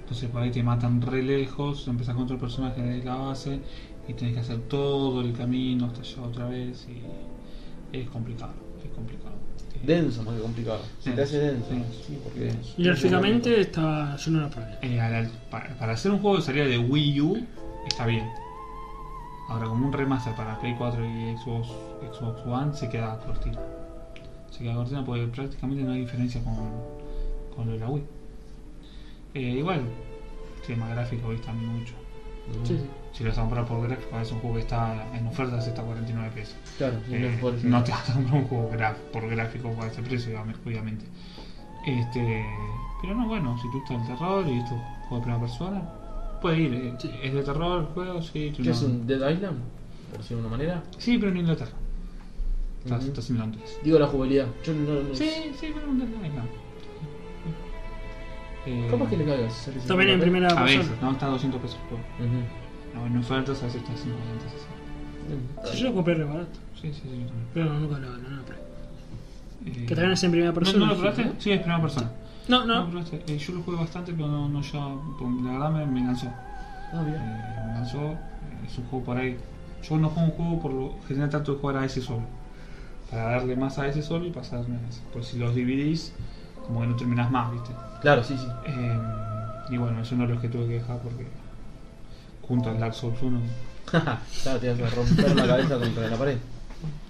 Entonces 0.02 0.30
por 0.30 0.42
ahí 0.42 0.52
te 0.52 0.62
matan 0.62 1.02
re 1.02 1.24
lejos, 1.24 1.88
empezás 1.88 2.14
contra 2.14 2.34
el 2.34 2.40
personaje 2.40 2.80
desde 2.80 3.04
la 3.04 3.16
base 3.16 3.58
y 4.06 4.12
tenés 4.14 4.34
que 4.34 4.40
hacer 4.40 4.60
todo 4.68 5.20
el 5.20 5.32
camino 5.32 5.86
hasta 5.86 6.02
allá 6.02 6.22
otra 6.22 6.46
vez 6.48 6.86
y 6.88 7.96
es 7.96 8.08
complicado, 8.08 8.52
es 8.84 8.90
complicado. 8.92 9.39
Denso 9.82 10.22
más 10.22 10.34
que 10.36 10.42
complicado. 10.42 10.80
Se 11.00 11.12
te 11.12 11.22
hace 11.22 11.38
denso. 11.38 11.68
Sí, 12.06 12.18
porque. 12.22 12.52
Y 12.76 12.84
gráficamente 12.84 13.60
estaba, 13.60 14.16
yo 14.16 14.30
no 14.32 14.40
lo 14.40 14.50
probé. 14.50 14.76
Eh, 14.82 15.00
a 15.00 15.08
la- 15.08 15.30
para, 15.50 15.74
para 15.78 15.92
hacer 15.94 16.10
un 16.12 16.18
juego 16.20 16.36
de 16.36 16.42
salida 16.42 16.64
de 16.66 16.78
Wii 16.78 17.20
U 17.22 17.46
está 17.86 18.04
bien. 18.06 18.28
Ahora 19.48 19.66
como 19.66 19.86
un 19.86 19.92
remaster 19.92 20.34
para 20.34 20.60
Play 20.60 20.74
4 20.76 21.04
y 21.04 21.36
Xbox, 21.36 21.68
Xbox 22.12 22.46
One 22.46 22.74
se 22.74 22.88
queda 22.88 23.18
cortina. 23.20 23.58
Se 24.50 24.58
queda 24.62 24.74
cortina 24.74 25.04
porque 25.04 25.26
prácticamente 25.26 25.82
no 25.82 25.92
hay 25.92 26.00
diferencia 26.00 26.42
con, 26.44 26.56
con 27.56 27.66
lo 27.66 27.72
de 27.72 27.78
la 27.78 27.88
Wii. 27.88 28.04
Eh, 29.34 29.40
igual, 29.40 29.82
tema 30.66 30.88
gráfico 30.90 31.32
está 31.32 31.52
mucho. 31.52 31.94
Ujú. 32.54 32.66
Sí, 32.66 32.76
sí. 32.78 32.84
Si 33.12 33.24
lo 33.24 33.30
vas 33.30 33.38
a 33.38 33.42
comprar 33.42 33.66
por 33.66 33.82
gráfico, 33.86 34.18
es 34.20 34.30
un 34.32 34.38
juego 34.38 34.56
que 34.56 34.62
está 34.62 35.04
en 35.14 35.26
ofertas, 35.26 35.66
está 35.66 35.82
a 35.82 35.84
49 35.84 36.30
pesos. 36.34 36.54
Claro, 36.78 36.96
Eh, 37.10 37.18
no 37.20 37.26
es 37.28 37.38
por 37.40 37.54
eso. 37.54 37.66
no 37.68 37.82
te 37.84 37.90
vas 37.90 38.08
a 38.08 38.12
comprar 38.14 38.34
un 38.42 38.44
juego 38.48 38.70
graf- 38.72 38.96
por 39.12 39.28
gráfico 39.28 39.70
por 39.72 39.86
ese 39.86 40.02
precio, 40.02 40.38
obviam- 40.40 40.54
obviamente. 40.64 41.04
Este, 41.86 42.44
pero 43.02 43.14
no, 43.14 43.26
bueno, 43.26 43.58
si 43.60 43.70
tú 43.70 43.78
estás 43.78 44.00
el 44.00 44.06
terror 44.16 44.46
y 44.46 44.58
esto 44.58 44.74
es 44.74 44.80
juego 45.08 45.16
de 45.16 45.22
primera 45.22 45.40
persona, 45.40 45.82
puede 46.40 46.58
ir. 46.60 46.74
eh, 46.74 46.94
Sí. 46.98 47.10
Es 47.22 47.34
de 47.34 47.42
terror 47.42 47.80
el 47.80 47.86
juego, 47.88 48.22
sí. 48.22 48.52
¿Qué 48.56 48.62
no- 48.62 48.70
es 48.70 48.82
un 48.82 49.06
Dead 49.06 49.30
Island? 49.30 49.58
Por 50.10 50.18
decirlo 50.18 50.42
de 50.42 50.48
una 50.48 50.56
manera. 50.56 50.82
Sí, 50.98 51.18
pero 51.18 51.30
en 51.32 51.38
Inglaterra. 51.38 51.72
Estás, 52.84 53.00
Ujú. 53.00 53.08
estás 53.08 53.30
en 53.30 53.38
Londres. 53.38 53.78
Digo 53.84 53.98
la 53.98 54.06
jugabilidad. 54.06 54.46
Yo 54.64 54.72
no. 54.72 55.02
no 55.02 55.14
Sí, 55.14 55.30
sí, 55.58 55.70
pero 55.74 55.90
un 55.90 55.98
Dead 55.98 56.08
Island. 56.08 56.48
Eh, 58.66 58.86
Capaz 58.90 59.08
que 59.08 59.16
le 59.16 59.24
caigas. 59.24 59.52
sale 59.54 59.78
También 59.80 60.10
en 60.10 60.20
50 60.20 60.20
primera 60.20 60.46
A 60.48 60.64
persona. 60.64 60.78
veces, 60.82 61.02
no, 61.02 61.10
está 61.12 61.26
a 61.26 61.30
200 61.30 61.60
pesos 61.62 61.78
el 61.82 61.88
juego. 61.88 62.59
No, 62.94 63.06
en 63.06 63.16
ofertas 63.18 63.62
a 63.62 63.66
veces 63.66 63.82
está 63.82 63.92
a 63.92 63.96
50, 63.96 64.44
60. 65.60 65.72
Sí, 65.72 65.78
yo 65.82 65.88
lo 65.88 65.94
compré 65.94 66.14
re 66.14 66.24
barato, 66.24 66.58
Sí, 66.80 66.92
sí, 66.92 67.00
sí. 67.02 67.08
yo 67.08 67.26
también. 67.26 67.46
pero 67.54 67.72
nunca 67.74 67.98
lo, 67.98 68.08
no 68.16 68.28
lo 68.36 68.42
probé. 68.42 68.60
Eh, 69.66 69.86
Que 69.86 69.94
también 69.94 70.12
es 70.12 70.24
en 70.24 70.30
primera 70.30 70.50
¿No, 70.52 70.54
persona. 70.54 70.78
¿No 70.86 70.86
lo 70.92 70.98
probaste? 70.98 71.32
Sí, 71.38 71.52
es 71.52 71.58
primera 71.60 71.80
persona. 71.80 72.10
No, 72.48 72.60
No, 72.64 72.66
no. 72.66 72.80
lo 72.84 72.90
probaste. 72.90 73.22
Eh, 73.28 73.38
yo 73.38 73.54
lo 73.54 73.62
jugué 73.62 73.76
bastante, 73.76 74.12
pero 74.12 74.28
no, 74.28 74.48
no 74.48 74.60
ya. 74.62 74.88
porque 75.18 75.42
La 75.44 75.52
verdad 75.52 75.70
me, 75.70 75.86
me 75.86 76.04
cansó. 76.06 76.28
Ah, 76.92 77.02
mira. 77.04 77.18
Eh, 77.18 77.66
me 77.68 77.72
cansó. 77.74 77.98
eh, 78.12 78.16
Es 78.66 78.78
un 78.78 78.84
juego 78.86 79.04
por 79.04 79.16
ahí. 79.18 79.36
Yo 79.88 79.96
no 79.98 80.08
juego 80.08 80.28
un 80.30 80.36
juego 80.36 80.60
por 80.62 80.72
lo 80.72 80.94
general 81.06 81.30
trato 81.30 81.54
de 81.54 81.58
jugar 81.60 81.76
a 81.76 81.84
ese 81.84 82.00
solo. 82.00 82.22
Para 83.10 83.22
darle 83.24 83.56
más 83.56 83.78
a 83.78 83.86
ese 83.88 84.02
solo 84.02 84.26
y 84.26 84.30
pasarme 84.30 84.76
a 84.76 84.88
ese. 84.88 85.00
Por 85.12 85.24
si 85.24 85.38
los 85.38 85.54
dividís, 85.54 86.12
como 86.66 86.80
que 86.80 86.86
no 86.88 86.96
terminás 86.96 87.30
más, 87.30 87.52
¿viste? 87.52 87.70
Claro, 88.00 88.22
sí, 88.24 88.36
sí. 88.38 88.46
Eh, 88.66 88.98
y 89.70 89.76
bueno, 89.76 90.00
es 90.00 90.10
uno 90.12 90.26
de 90.26 90.32
los 90.34 90.40
que 90.42 90.48
tuve 90.48 90.66
que 90.66 90.72
dejar 90.74 90.98
porque. 90.98 91.26
Junto 92.50 92.68
al 92.68 92.80
Dark 92.80 92.94
Souls 92.94 93.22
1. 93.22 93.40
claro, 94.42 94.58
te 94.58 94.72
vas 94.72 94.80
a 94.80 94.96
romper 94.96 95.36
la 95.36 95.46
cabeza 95.46 95.78
contra 95.78 96.10
la 96.10 96.16
pared. 96.16 96.36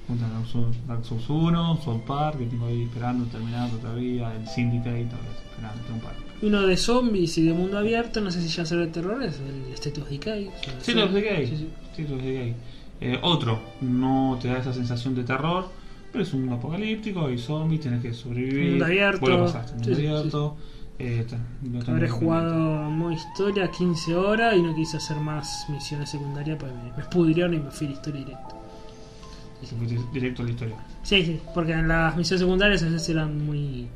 Junto 0.06 0.24
al 0.26 0.32
Dark 0.32 0.46
Souls, 0.46 0.76
Dark 0.86 1.02
Souls 1.02 1.30
1, 1.30 1.80
Soul 1.82 2.02
Park, 2.02 2.40
que 2.40 2.44
tengo 2.44 2.66
ahí 2.66 2.82
esperando, 2.82 3.24
terminando 3.24 3.78
todavía. 3.78 4.34
El 4.36 4.46
Syndicate, 4.46 5.00
esperando, 5.00 5.82
tengo 5.82 5.94
un 5.94 6.00
par. 6.00 6.12
Uno 6.42 6.66
de 6.66 6.76
zombies 6.76 7.38
y 7.38 7.46
de 7.46 7.54
mundo 7.54 7.78
abierto, 7.78 8.20
no 8.20 8.30
sé 8.30 8.42
si 8.42 8.48
ya 8.48 8.66
será 8.66 8.82
de 8.82 8.88
terror, 8.88 9.22
es 9.22 9.40
el 9.40 9.72
State 9.72 10.02
of 10.02 10.10
Decay. 10.10 10.50
Sí, 10.82 10.92
gay. 10.92 11.46
Sí, 11.46 11.56
sí. 11.56 11.68
Sí, 11.96 12.06
los 12.06 12.22
de 12.22 12.32
gay. 12.34 12.54
Eh, 13.00 13.18
otro, 13.22 13.58
no 13.80 14.38
te 14.42 14.48
da 14.48 14.58
esa 14.58 14.74
sensación 14.74 15.14
de 15.14 15.24
terror, 15.24 15.70
pero 16.12 16.22
es 16.22 16.34
un 16.34 16.40
mundo 16.40 16.56
apocalíptico, 16.56 17.24
hay 17.24 17.38
zombies, 17.38 17.80
tenés 17.80 18.02
que 18.02 18.12
sobrevivir. 18.12 18.72
Mundo 18.72 18.84
abierto. 18.84 19.20
Vos 19.22 19.30
lo 19.30 19.44
pasaste, 19.46 19.72
mundo 19.72 19.88
Sí, 19.88 19.94
sí, 19.94 20.06
abierto. 20.06 20.56
Eh, 21.02 21.26
tengo 21.28 21.80
Habré 21.90 22.08
jugado 22.10 22.90
modo 22.90 23.12
historia 23.12 23.70
15 23.70 24.14
horas 24.14 24.54
y 24.56 24.60
no 24.62 24.74
quise 24.74 24.98
hacer 24.98 25.16
más 25.16 25.64
misiones 25.70 26.10
secundarias 26.10 26.58
porque 26.58 26.74
me, 26.74 26.92
me 26.96 27.04
pudrieron 27.08 27.54
y 27.54 27.58
me 27.58 27.70
fui 27.70 27.86
a 27.86 27.90
la 27.90 27.96
historia 27.96 28.20
directa. 28.20 28.48
Se 29.64 29.74
fue 29.76 29.86
di- 29.86 29.98
directo 30.12 30.42
a 30.42 30.44
la 30.44 30.50
historia. 30.50 30.76
Sí, 31.02 31.24
sí, 31.24 31.40
porque 31.54 31.72
en 31.72 31.88
las 31.88 32.16
misiones 32.16 32.40
secundarias 32.40 32.82
a 32.82 32.86
veces 32.86 33.08
eran 33.08 33.44
muy. 33.46 33.88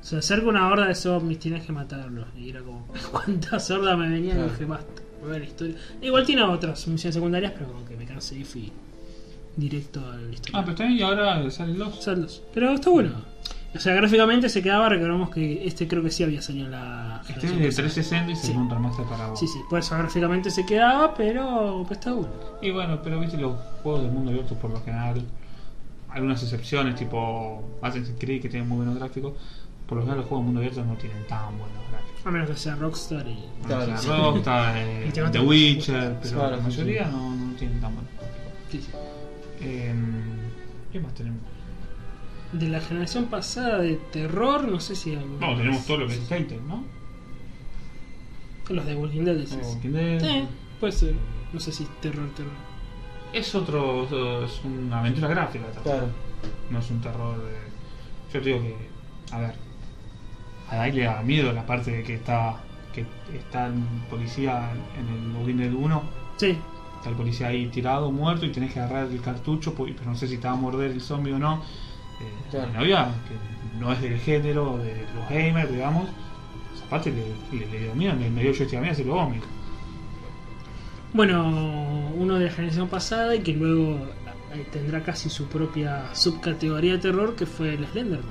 Se 0.00 0.16
acerca 0.16 0.48
una 0.48 0.66
horda 0.68 0.86
de 0.88 0.94
zombies, 0.96 1.38
tienes 1.38 1.64
que 1.64 1.72
matarlos. 1.72 2.26
Y 2.36 2.50
era 2.50 2.60
como, 2.60 2.86
¿cuántas 3.12 3.70
hordas 3.70 3.96
me 3.96 4.08
venían? 4.08 4.36
Claro. 4.36 4.48
Y 4.48 4.52
dije, 4.52 4.64
basta, 4.64 5.02
voy 5.22 5.36
a 5.36 5.38
la 5.38 5.44
historia. 5.44 5.76
Igual 6.00 6.26
tiene 6.26 6.42
otras 6.42 6.88
misiones 6.88 7.14
secundarias, 7.14 7.52
pero 7.56 7.70
como 7.72 7.84
que 7.84 7.96
me 7.96 8.04
cansé 8.04 8.38
y 8.38 8.44
fui 8.44 8.72
directo 9.56 10.00
a 10.00 10.16
la 10.16 10.32
historia. 10.32 10.58
Ah, 10.58 10.62
pero 10.62 10.72
está 10.72 10.84
bien, 10.86 10.98
y 10.98 11.02
ahora 11.02 11.48
salen 11.52 11.78
dos. 11.78 12.02
Saldos. 12.02 12.42
Pero 12.52 12.72
está 12.72 12.90
bueno. 12.90 13.10
O 13.74 13.78
sea, 13.78 13.94
gráficamente 13.94 14.48
se 14.50 14.62
quedaba, 14.62 14.88
recordamos 14.90 15.30
que 15.30 15.66
este 15.66 15.88
creo 15.88 16.02
que 16.02 16.10
sí 16.10 16.22
había 16.22 16.42
salido 16.42 16.66
en 16.66 16.72
la 16.72 17.22
Este 17.26 17.46
es 17.46 17.58
de 17.58 17.66
pasada. 17.66 17.88
360 17.88 18.30
y 18.32 18.36
se 18.36 18.46
Sí. 18.48 18.52
un 18.52 18.68
remaster 18.68 19.04
para 19.06 19.28
vos. 19.28 19.40
Sí, 19.40 19.46
sí, 19.48 19.60
por 19.70 19.78
eso 19.78 19.96
gráficamente 19.96 20.50
se 20.50 20.66
quedaba, 20.66 21.14
pero 21.14 21.82
pues, 21.86 21.98
está 21.98 22.12
bueno. 22.12 22.28
Y 22.60 22.70
bueno, 22.70 23.00
pero 23.02 23.18
viste 23.20 23.38
los 23.38 23.56
juegos 23.82 24.02
del 24.02 24.12
mundo 24.12 24.30
abierto 24.30 24.54
por 24.56 24.70
lo 24.70 24.80
general, 24.82 25.24
algunas 26.10 26.42
excepciones 26.42 26.96
tipo 26.96 27.62
Assassin's 27.80 28.12
Creed 28.18 28.42
que 28.42 28.50
tienen 28.50 28.68
muy 28.68 28.76
buenos 28.76 28.96
gráficos, 28.96 29.32
por 29.86 29.96
lo 29.96 30.02
general 30.02 30.18
los 30.20 30.28
juegos 30.28 30.40
del 30.44 30.52
mundo 30.52 30.60
abierto 30.60 30.84
no 30.84 30.94
tienen 30.96 31.26
tan 31.26 31.56
buenos 31.58 31.78
gráficos. 31.90 32.26
A 32.26 32.30
menos 32.30 32.50
que 32.50 32.56
sea 32.56 32.74
Rockstar 32.76 33.26
y. 33.26 33.38
Claro, 33.66 33.96
sea. 33.96 34.16
Rockstar, 34.18 34.76
eh, 34.78 35.08
Y 35.08 35.12
The 35.32 35.40
Witcher, 35.40 36.16
pero 36.22 36.34
Claro, 36.34 36.56
la 36.56 36.62
mayoría 36.62 37.04
sí. 37.06 37.10
no, 37.10 37.34
no 37.34 37.54
tienen 37.54 37.80
tan 37.80 37.94
buenos 37.94 38.10
gráficos. 38.12 38.52
Sí, 38.70 38.80
sí. 38.82 38.90
Eh, 39.62 39.94
¿Qué 40.92 41.00
más 41.00 41.14
tenemos? 41.14 41.40
De 42.52 42.68
la 42.68 42.80
generación 42.80 43.26
pasada 43.26 43.78
de 43.78 43.94
terror, 43.96 44.68
no 44.68 44.78
sé 44.80 44.94
si. 44.94 45.14
algo 45.14 45.38
No, 45.40 45.48
más. 45.48 45.58
tenemos 45.58 45.86
todo 45.86 45.96
lo 45.98 46.06
que 46.06 46.14
es 46.14 46.28
Telltale, 46.28 46.60
¿no? 46.68 46.84
Los 48.68 48.86
de 48.86 48.94
Walking 48.94 49.22
Dead, 49.24 49.34
decís. 49.36 49.58
Walking 49.62 49.90
Dead. 49.90 50.24
Eh, 50.24 50.46
puede 50.80 50.92
ser. 50.92 51.14
No 51.52 51.60
sé 51.60 51.72
si 51.72 51.84
terror, 52.00 52.28
terror. 52.34 52.52
Es 53.32 53.54
otro, 53.54 54.44
es 54.44 54.60
una 54.64 55.00
aventura 55.00 55.28
gráfica. 55.28 55.64
Claro. 55.82 56.08
No 56.70 56.78
es 56.78 56.90
un 56.90 57.00
terror 57.00 57.36
de... 57.38 57.52
Yo 58.32 58.40
te 58.42 58.48
digo 58.48 58.60
que, 58.60 58.76
a 59.34 59.40
ver, 59.40 59.54
a 60.70 60.76
Dai 60.76 60.92
le 60.92 61.04
da 61.04 61.22
miedo 61.22 61.52
la 61.52 61.64
parte 61.66 61.90
de 61.90 62.02
que 62.02 62.14
está 62.14 62.56
que 62.92 63.06
está 63.34 63.66
el 63.68 63.74
policía 64.10 64.70
en 64.98 65.08
el 65.08 65.36
Walking 65.36 65.56
Dead 65.56 65.72
1, 65.72 66.02
Sí, 66.36 66.58
está 66.98 67.08
el 67.08 67.16
policía 67.16 67.46
ahí 67.48 67.66
tirado, 67.68 68.10
muerto, 68.12 68.44
y 68.44 68.52
tenés 68.52 68.72
que 68.74 68.80
agarrar 68.80 69.10
el 69.10 69.20
cartucho, 69.22 69.74
pues, 69.74 69.94
pero 69.96 70.10
no 70.10 70.16
sé 70.16 70.28
si 70.28 70.36
te 70.36 70.46
va 70.46 70.52
a 70.52 70.56
morder 70.56 70.90
el 70.90 71.00
zombie 71.00 71.32
o 71.32 71.38
no. 71.38 71.62
Eh, 72.22 72.50
Claro. 72.50 72.68
Mi 72.68 72.74
novia, 72.78 73.08
que 73.28 73.78
no 73.80 73.92
es 73.92 74.00
del 74.02 74.18
género 74.18 74.76
de 74.78 75.06
los 75.14 75.28
gamers, 75.28 75.72
digamos, 75.72 76.08
esa 76.74 76.84
parte 76.90 77.10
le, 77.10 77.58
le, 77.58 77.66
le 77.66 77.78
dio 77.80 77.94
miedo, 77.94 78.14
me, 78.14 78.28
me 78.28 78.42
dio 78.42 78.52
yo 78.52 78.78
a 78.78 78.80
mí 78.82 78.88
hacerlo 78.88 79.14
vómito. 79.14 79.46
Bueno, 81.14 82.10
uno 82.16 82.38
de 82.38 82.46
la 82.46 82.50
generación 82.50 82.88
pasada 82.88 83.34
y 83.34 83.40
que 83.40 83.52
luego 83.52 83.98
eh, 84.54 84.66
tendrá 84.70 85.02
casi 85.02 85.28
su 85.28 85.46
propia 85.46 86.14
subcategoría 86.14 86.92
de 86.92 86.98
terror 86.98 87.36
que 87.36 87.46
fue 87.46 87.74
el 87.74 87.86
Slenderman. 87.86 88.30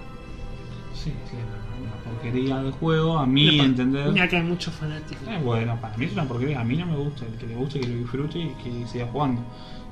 Sí, 0.93 1.11
sí, 1.29 1.35
una, 1.35 1.93
porquería 2.03 2.57
de 2.63 2.71
juego, 2.71 3.17
a 3.17 3.25
mí 3.25 3.49
Mira, 3.49 3.63
entender. 3.65 4.11
Mira 4.11 4.27
que 4.27 4.37
hay 4.37 4.43
muchos 4.43 4.73
fanáticos. 4.73 5.27
Eh, 5.27 5.39
bueno, 5.43 5.79
para 5.79 5.95
mí 5.97 6.05
es 6.05 6.13
una 6.13 6.25
porquería, 6.25 6.59
a 6.59 6.63
mí 6.63 6.75
no 6.77 6.85
me 6.87 6.95
gusta, 6.95 7.25
el 7.25 7.33
que 7.33 7.47
le 7.47 7.55
guste 7.55 7.79
que 7.79 7.87
lo 7.87 7.95
disfrute 7.97 8.39
y 8.39 8.49
que 8.63 8.87
siga 8.87 9.07
jugando. 9.07 9.41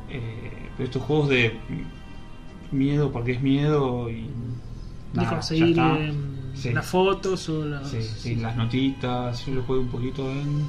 Eh, 0.09 0.69
pero 0.75 0.85
estos 0.85 1.03
juegos 1.03 1.29
de 1.29 1.59
miedo 2.71 3.11
porque 3.11 3.33
es 3.33 3.41
miedo 3.41 4.09
y 4.09 4.29
nada, 5.13 5.29
conseguir 5.31 5.75
ya 5.75 5.93
está. 5.93 6.03
eh, 6.05 6.13
Sí. 6.55 6.73
las 6.73 6.85
fotos 6.87 7.47
o 7.49 7.63
las. 7.65 7.89
Sí, 7.89 8.01
sí, 8.01 8.35
las 8.35 8.55
notitas, 8.57 9.45
yo 9.45 9.53
lo 9.53 9.63
juego 9.63 9.81
un 9.83 9.87
poquito 9.89 10.29
en... 10.29 10.65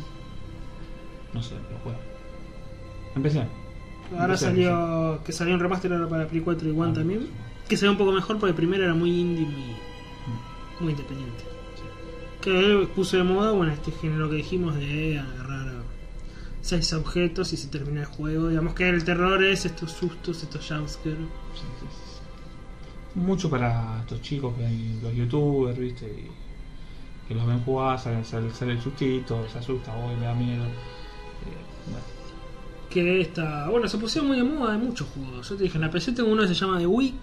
No 1.34 1.42
sé, 1.42 1.54
lo 1.54 1.78
juego. 1.82 1.98
Empecé. 3.16 3.40
Ahora 4.12 4.24
Empecé, 4.24 4.44
salió. 4.44 5.20
Que 5.24 5.32
salió 5.32 5.54
un 5.54 5.60
remaster 5.60 5.92
ahora 5.92 6.08
para 6.08 6.26
Play 6.28 6.42
4 6.42 6.68
y 6.68 6.72
One 6.72 6.90
Ah, 6.90 6.94
también. 6.94 7.20
sí. 7.22 7.28
Que 7.68 7.76
se 7.76 7.86
ve 7.86 7.90
un 7.90 7.98
poco 7.98 8.12
mejor 8.12 8.38
porque 8.38 8.54
primero 8.54 8.84
era 8.84 8.94
muy 8.94 9.10
indie, 9.10 9.46
muy, 9.46 9.52
Mm. 9.54 10.82
muy 10.84 10.92
independiente. 10.92 11.44
Que 12.40 12.88
puso 12.94 13.16
de 13.16 13.24
moda, 13.24 13.50
bueno, 13.52 13.72
este 13.72 13.90
género 13.92 14.28
que 14.30 14.36
dijimos 14.36 14.74
de 14.76 15.18
agarrar 15.18 15.72
seis 16.60 16.92
objetos 16.92 17.52
y 17.52 17.56
se 17.56 17.68
termina 17.68 18.00
el 18.00 18.06
juego. 18.06 18.48
Digamos 18.48 18.74
que 18.74 18.88
el 18.88 19.04
terror 19.04 19.42
es 19.44 19.64
estos 19.66 19.92
sustos, 19.92 20.42
estos 20.42 20.66
jumpscares. 20.66 21.18
Sí, 21.54 21.66
sí, 21.80 21.86
sí. 21.90 23.18
Mucho 23.18 23.50
para 23.50 24.00
estos 24.00 24.22
chicos 24.22 24.54
que 24.56 24.64
hay, 24.64 25.00
los 25.02 25.14
youtubers, 25.14 25.78
viste, 25.78 26.06
y 26.06 26.30
que 27.26 27.34
los 27.34 27.46
ven 27.46 27.60
jugar, 27.60 27.98
sale, 27.98 28.24
sale, 28.24 28.50
sale 28.52 28.72
el 28.72 28.80
sustito, 28.80 29.48
se 29.48 29.58
asusta, 29.58 29.96
hoy 29.96 30.16
le 30.16 30.26
da 30.26 30.34
miedo. 30.34 30.64
Eh, 30.64 30.68
bueno. 31.86 32.04
Que 32.88 33.20
está. 33.20 33.68
Bueno, 33.68 33.88
se 33.88 33.98
pusieron 33.98 34.28
muy 34.28 34.36
de 34.36 34.44
moda 34.44 34.72
de 34.72 34.78
muchos 34.78 35.08
juegos. 35.08 35.48
Yo 35.48 35.56
te 35.56 35.64
dije, 35.64 35.76
en 35.76 35.82
la 35.82 35.90
PC 35.90 36.12
tengo 36.12 36.30
uno 36.30 36.42
que 36.42 36.48
se 36.48 36.54
llama 36.54 36.78
The 36.78 36.86
Week, 36.86 37.20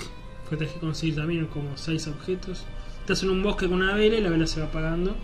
que 0.49 0.55
tenés 0.55 0.73
que 0.73 0.79
conseguir 0.79 1.15
también 1.15 1.45
como 1.47 1.75
6 1.75 2.07
objetos. 2.07 2.65
Estás 3.01 3.23
en 3.23 3.29
un 3.29 3.43
bosque 3.43 3.67
con 3.67 3.81
una 3.81 3.95
vela 3.95 4.17
y 4.17 4.21
la 4.21 4.29
vela 4.29 4.47
se 4.47 4.61
va 4.61 4.67
apagando. 4.67 5.15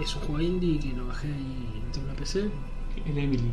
Es 0.00 0.14
un 0.16 0.22
juego 0.22 0.40
indie 0.40 0.78
que 0.78 0.96
lo 0.96 1.06
bajé 1.06 1.28
ahí 1.28 1.82
en 1.94 2.04
una 2.04 2.14
PC. 2.14 2.50
El 3.06 3.18
Emily. 3.18 3.50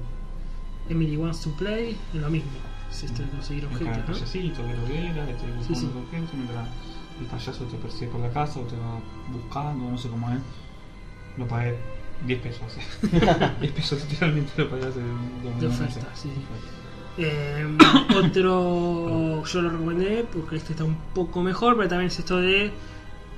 Emily 0.90 1.18
Wants 1.18 1.42
to 1.42 1.52
Play, 1.52 1.98
es 2.14 2.22
lo 2.22 2.30
mismo. 2.30 2.50
Es 2.90 3.04
esto 3.04 3.22
de 3.22 3.30
conseguir 3.30 3.66
objetos, 3.66 3.98
¿no? 3.98 4.06
payasito, 4.06 4.66
que 4.66 4.74
lo 4.74 4.86
viera, 4.86 5.26
que 5.28 5.34
te 5.34 5.64
Sí, 5.68 5.76
sí. 5.76 5.90
objetos, 5.96 6.34
mientras 6.34 6.68
el 7.20 7.26
payaso 7.28 7.64
te 7.66 7.78
persigue 7.78 8.08
por 8.08 8.22
la 8.22 8.32
casa 8.32 8.60
o 8.60 8.64
te 8.64 8.76
va 8.76 9.00
buscando, 9.32 9.92
no 9.92 9.98
sé 9.98 10.10
cómo 10.10 10.30
es. 10.32 10.40
Lo 11.38 11.48
pagué 11.48 11.78
10 12.26 12.42
pesos. 12.42 12.62
o 12.66 13.08
sea. 13.08 13.56
10 13.62 13.74
pesos 13.74 14.06
literalmente 14.10 14.52
lo 14.58 14.70
pagué 14.70 14.88
hace 14.88 15.00
dos 15.44 15.60
De 15.60 15.68
oferta, 15.68 16.08
sí. 16.16 16.30
Eh, 17.18 17.78
otro 18.16 19.44
yo 19.44 19.62
lo 19.62 19.70
recomendé 19.70 20.26
porque 20.32 20.56
este 20.56 20.72
está 20.72 20.84
un 20.86 20.98
poco 21.14 21.42
mejor, 21.42 21.76
pero 21.76 21.90
también 21.90 22.08
es 22.08 22.20
esto 22.20 22.38
de 22.38 22.66
eh, 22.66 22.72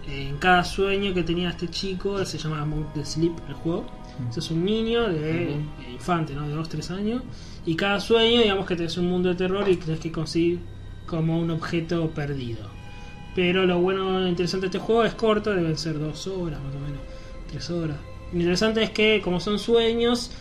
en 0.08 0.38
cada 0.38 0.64
sueño 0.64 1.14
que 1.14 1.24
tenía 1.24 1.50
este 1.50 1.70
chico, 1.70 2.24
se 2.26 2.38
llama 2.38 2.66
Mount 2.66 2.94
the 2.94 3.06
Sleep 3.06 3.34
el 3.48 3.54
juego. 3.56 3.86
Ese 4.30 4.40
es 4.40 4.52
un 4.52 4.64
niño 4.64 5.10
de 5.10 5.56
infante, 5.92 6.34
¿no? 6.34 6.48
De 6.48 6.56
2-3 6.56 6.92
años. 6.92 7.24
Y 7.66 7.76
cada 7.76 8.00
sueño, 8.00 8.42
digamos 8.42 8.66
que 8.66 8.76
tenés 8.76 8.98
un 8.98 9.08
mundo 9.08 9.30
de 9.30 9.36
terror 9.36 9.68
y 9.70 9.76
tenés 9.76 10.00
que 10.00 10.12
conseguir 10.12 10.60
como 11.06 11.40
un 11.40 11.52
objeto 11.52 12.10
perdido. 12.12 12.70
Pero 13.36 13.66
lo 13.66 13.80
bueno, 13.80 14.28
interesante 14.28 14.68
de 14.68 14.78
este 14.78 14.80
juego 14.80 15.04
es 15.04 15.14
corto, 15.14 15.52
deben 15.52 15.78
ser 15.78 16.00
2 16.00 16.28
horas 16.28 16.62
más 16.62 16.76
o 16.76 16.80
menos, 16.80 17.02
3 17.50 17.70
horas. 17.72 17.98
Lo 18.34 18.40
interesante 18.40 18.84
es 18.84 18.90
que 18.92 19.22
como 19.22 19.40
son 19.40 19.60
sueños, 19.60 20.32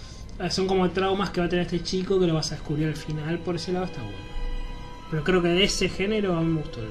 eh, 0.41 0.51
son 0.51 0.67
como 0.67 0.89
traumas 0.91 1.31
que 1.31 1.41
va 1.41 1.47
a 1.47 1.49
tener 1.49 1.67
este 1.67 1.83
chico 1.83 2.19
que 2.19 2.27
lo 2.27 2.35
vas 2.35 2.53
a 2.53 2.57
descubrir 2.57 2.89
al 2.89 2.97
final, 2.97 3.39
por 3.39 3.57
ese 3.57 3.73
lado 3.73 3.87
está 3.87 4.03
bueno. 4.03 4.19
Pero 5.11 5.25
creo 5.25 5.43
que 5.43 5.49
de 5.49 5.65
ese 5.65 5.89
género 5.89 6.37
a 6.37 6.41
mí 6.41 6.53
me 6.53 6.61
gustó 6.61 6.81
el. 6.81 6.89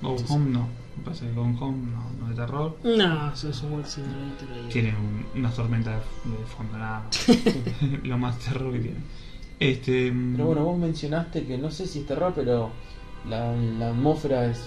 Go. 0.00 0.16
Home 0.28 0.50
no. 0.50 0.81
Parece 1.04 1.26
que 1.26 1.32
Go 1.32 1.42
Home 1.42 1.90
no, 1.90 2.10
no 2.18 2.30
es 2.30 2.36
de 2.36 2.42
terror. 2.44 2.76
No, 2.84 3.32
eso 3.32 3.48
es 3.48 3.62
un 3.62 3.72
World 3.72 3.86
Simulator 3.86 4.48
ahí. 4.54 4.68
Tiene 4.70 4.90
un- 4.90 5.26
una 5.40 5.50
tormenta 5.50 5.90
de, 5.96 6.46
fondo, 6.46 6.76
nada 6.78 7.00
más. 7.04 7.28
Lo 8.04 8.18
más 8.18 8.38
terror 8.38 8.72
que 8.72 8.78
tiene. 8.78 8.98
Este, 9.58 10.12
Pero 10.32 10.46
bueno, 10.46 10.64
vos 10.64 10.78
mencionaste 10.78 11.44
que 11.44 11.56
no 11.58 11.70
sé 11.70 11.86
si 11.86 12.00
es 12.00 12.06
terror, 12.06 12.32
pero 12.34 12.70
la, 13.28 13.54
la 13.54 13.90
atmósfera 13.90 14.46
es 14.46 14.64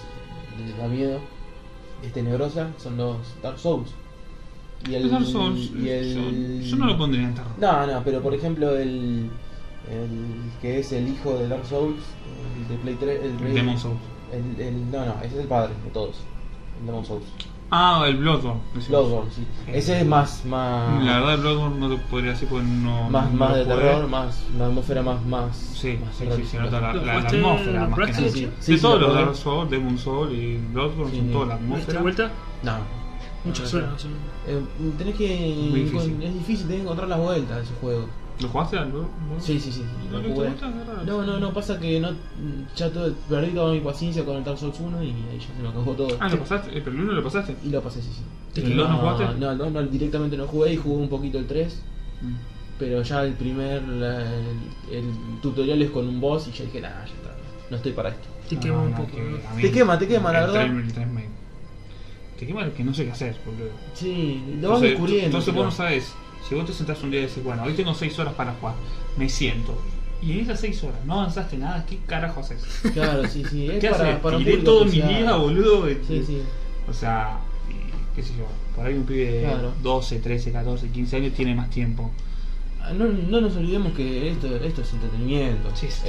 da 0.78 0.88
miedo, 0.88 1.20
es 2.02 2.12
tenebrosa, 2.12 2.70
son 2.78 2.96
los 2.96 3.16
Dark 3.42 3.58
Souls. 3.58 3.90
Y 4.88 4.94
el, 4.94 5.02
Los 5.04 5.12
Dark 5.12 5.26
Souls, 5.26 5.70
y 5.78 5.88
el- 5.88 6.60
yo, 6.62 6.70
yo 6.70 6.76
no 6.76 6.86
lo 6.86 6.96
pondría 6.98 7.24
en 7.24 7.34
terror. 7.34 7.52
No, 7.58 7.86
no, 7.86 8.02
pero 8.04 8.22
por 8.22 8.34
ejemplo 8.34 8.74
el, 8.76 9.30
el 9.90 10.50
que 10.60 10.80
es 10.80 10.92
el 10.92 11.08
hijo 11.08 11.36
de 11.38 11.48
Dark 11.48 11.66
Souls, 11.66 12.00
el 12.62 12.68
de 12.68 12.76
Play 12.82 12.96
3, 12.98 13.20
el, 13.22 13.54
Demon 13.54 13.78
Souls. 13.78 13.98
El- 14.32 14.60
el- 14.60 14.90
no, 14.90 15.04
no, 15.06 15.14
ese 15.22 15.34
es 15.36 15.40
el 15.42 15.48
padre 15.48 15.72
de 15.84 15.90
todos. 15.90 16.16
El 16.80 16.86
Demon 16.86 17.04
Souls. 17.04 17.24
Ah, 17.68 18.04
el 18.06 18.18
Bloodborne. 18.18 18.60
decimos. 18.74 18.88
Bloodborne, 19.08 19.30
sí. 19.32 19.44
Ese 19.66 20.00
es 20.00 20.06
más, 20.06 20.44
más, 20.44 21.02
La 21.04 21.14
verdad, 21.18 21.34
el 21.34 21.40
Bloodborne 21.40 21.78
no 21.80 21.88
te 21.88 21.96
podría 22.04 22.30
decir 22.30 22.48
porque 22.48 22.64
no. 22.64 23.10
más, 23.10 23.28
no 23.32 23.38
más 23.38 23.54
de 23.56 23.64
terror, 23.64 24.08
más, 24.08 24.44
una 24.54 24.66
atmósfera 24.66 25.02
más, 25.02 25.24
más, 25.26 25.56
Sí, 25.56 25.98
más 26.00 26.10
sí, 26.14 26.18
sí, 26.18 26.24
terrorífica. 26.26 26.50
se 26.50 26.58
nota 26.70 26.80
la, 26.80 26.92
¿Lo 26.92 27.04
la, 27.04 27.14
la 27.14 27.28
atmósfera 27.28 27.88
más 27.88 27.98
que 27.98 28.12
nada. 28.12 28.28
Sí, 28.30 28.44
De 28.46 28.52
sí, 28.60 28.78
todos 28.80 29.00
lo 29.00 29.06
los. 29.08 29.16
Dark 29.16 29.34
Souls, 29.36 29.70
Demon 29.70 29.98
Souls 29.98 30.32
y 30.32 30.58
Bloodborne 30.72 31.10
Sí, 31.10 31.16
son 31.18 31.26
sí. 31.26 31.32
toda 31.32 31.46
la 31.46 31.54
¿Diste 31.54 31.64
atmósfera. 31.74 32.00
vuelta? 32.02 32.30
No. 32.62 32.72
Muchas 33.44 33.74
horas. 33.74 34.06
Eh, 34.46 34.62
tenés 34.98 35.14
que. 35.16 35.66
Muy 35.70 35.80
difícil. 35.80 36.22
Es 36.22 36.34
difícil, 36.34 36.66
tenés 36.66 36.76
que 36.76 36.82
encontrar 36.82 37.08
las 37.08 37.18
vueltas 37.18 37.56
de 37.56 37.62
ese 37.64 37.74
juego. 37.80 38.06
¿Lo 38.40 38.48
jugaste 38.48 38.78
al 38.78 38.90
Bloodborne? 38.90 39.40
Sí, 39.40 39.58
sí, 39.58 39.72
sí. 39.72 39.80
sí, 39.80 40.08
¿No 40.12 40.18
lo 40.18 40.34
jugué. 40.34 40.50
No, 41.06 41.24
no, 41.24 41.40
no, 41.40 41.52
pasa 41.54 41.80
que 41.80 41.98
no, 41.98 42.10
ya 42.76 42.90
todo, 42.90 43.12
perdí 43.30 43.50
toda 43.52 43.72
mi 43.72 43.80
paciencia 43.80 44.24
con 44.24 44.36
el 44.36 44.44
Dark 44.44 44.58
Souls 44.58 44.78
1 44.78 45.02
y 45.02 45.06
ahí 45.06 45.38
ya 45.40 45.46
se 45.46 45.62
me 45.62 45.68
acabó 45.68 45.92
todo. 45.92 46.16
Ah, 46.20 46.28
lo 46.28 46.38
pasaste, 46.40 46.76
eh, 46.76 46.82
pero 46.84 46.96
el 46.96 47.02
uno 47.02 47.12
lo 47.12 47.24
pasaste. 47.24 47.56
Y 47.64 47.70
lo 47.70 47.80
pasé, 47.82 48.02
sí, 48.02 48.10
sí. 48.12 48.60
¿Y 48.60 48.64
el 48.72 48.76
dos 48.76 48.90
no 48.90 48.98
jugaste? 48.98 49.38
No, 49.38 49.54
no, 49.54 49.70
no, 49.70 49.82
directamente 49.84 50.36
no 50.36 50.46
jugué 50.46 50.74
y 50.74 50.76
jugué 50.76 51.02
un 51.02 51.08
poquito 51.08 51.38
el 51.38 51.46
3. 51.46 51.82
Mm. 52.22 52.34
Pero 52.78 53.00
ya 53.02 53.24
el 53.24 53.32
primer. 53.32 53.82
la- 53.88 54.20
el, 54.22 54.56
el 54.92 55.04
tutorial 55.40 55.80
es 55.80 55.90
con 55.90 56.06
un 56.06 56.20
boss 56.20 56.48
y 56.48 56.52
ya 56.52 56.64
dije, 56.64 56.80
nah, 56.82 56.88
ya 56.90 57.04
está. 57.04 57.34
No 57.70 57.76
estoy 57.78 57.92
para 57.92 58.10
esto. 58.10 58.28
Te 58.50 58.54
No, 58.56 58.60
quema 58.60 58.82
un 58.82 58.90
no, 58.90 58.96
poco. 58.98 59.16
Te 59.60 59.72
quema, 59.72 59.98
te 59.98 60.06
quema, 60.08 60.30
la 60.32 60.40
verdad. 60.40 60.62
el 60.66 60.92
Te 62.38 62.46
quema 62.46 62.68
que 62.70 62.84
no 62.84 62.92
sé 62.92 63.06
qué 63.06 63.12
hacer, 63.12 63.34
boludo. 63.46 63.70
Sí, 63.94 64.42
lo 64.60 64.68
vas 64.70 64.82
Entonces, 64.82 64.90
descubriendo. 64.90 65.26
entonces 65.26 65.54
vos 65.54 65.64
no 65.64 65.70
sabes, 65.70 66.14
si 66.48 66.54
vos 66.54 66.64
te 66.66 66.72
sentás 66.72 67.02
un 67.02 67.10
día 67.10 67.20
y 67.20 67.26
decís, 67.26 67.42
bueno, 67.42 67.62
hoy 67.64 67.72
tengo 67.74 67.94
6 67.94 68.18
horas 68.18 68.34
para 68.34 68.52
jugar, 68.54 68.74
me 69.16 69.28
siento. 69.28 69.76
Y 70.22 70.32
en 70.32 70.40
esas 70.40 70.60
6 70.60 70.84
horas 70.84 71.04
no 71.04 71.20
avanzaste 71.20 71.56
nada, 71.58 71.84
¿qué 71.86 71.98
carajo 72.06 72.40
haces? 72.40 72.62
Claro, 72.94 73.26
sí, 73.28 73.44
sí. 73.50 73.68
Es 73.68 73.78
¿Qué 73.80 73.88
para, 73.90 74.08
haces? 74.10 74.20
para 74.20 74.38
Tiré 74.38 74.56
todo 74.58 74.84
mi 74.84 74.92
día, 75.00 75.36
boludo. 75.36 75.86
Sí, 76.06 76.22
sí. 76.26 76.42
O 76.88 76.92
sea, 76.92 77.38
qué 78.14 78.22
sé 78.22 78.32
yo, 78.38 78.46
por 78.74 78.86
ahí 78.86 78.94
un 78.94 79.04
pibe 79.04 79.30
de 79.30 79.42
Claro. 79.42 79.72
12, 79.82 80.18
13, 80.20 80.52
14, 80.52 80.88
15 80.88 81.16
años 81.16 81.32
tiene 81.34 81.54
más 81.54 81.68
tiempo. 81.70 82.10
Ah, 82.80 82.92
No, 82.92 83.06
no 83.06 83.40
nos 83.40 83.56
olvidemos 83.56 83.92
que 83.94 84.30
esto, 84.30 84.46
esto 84.56 84.82
es 84.82 84.92
entretenimiento. 84.92 85.68
Sí, 85.74 85.88
sí. 85.90 86.08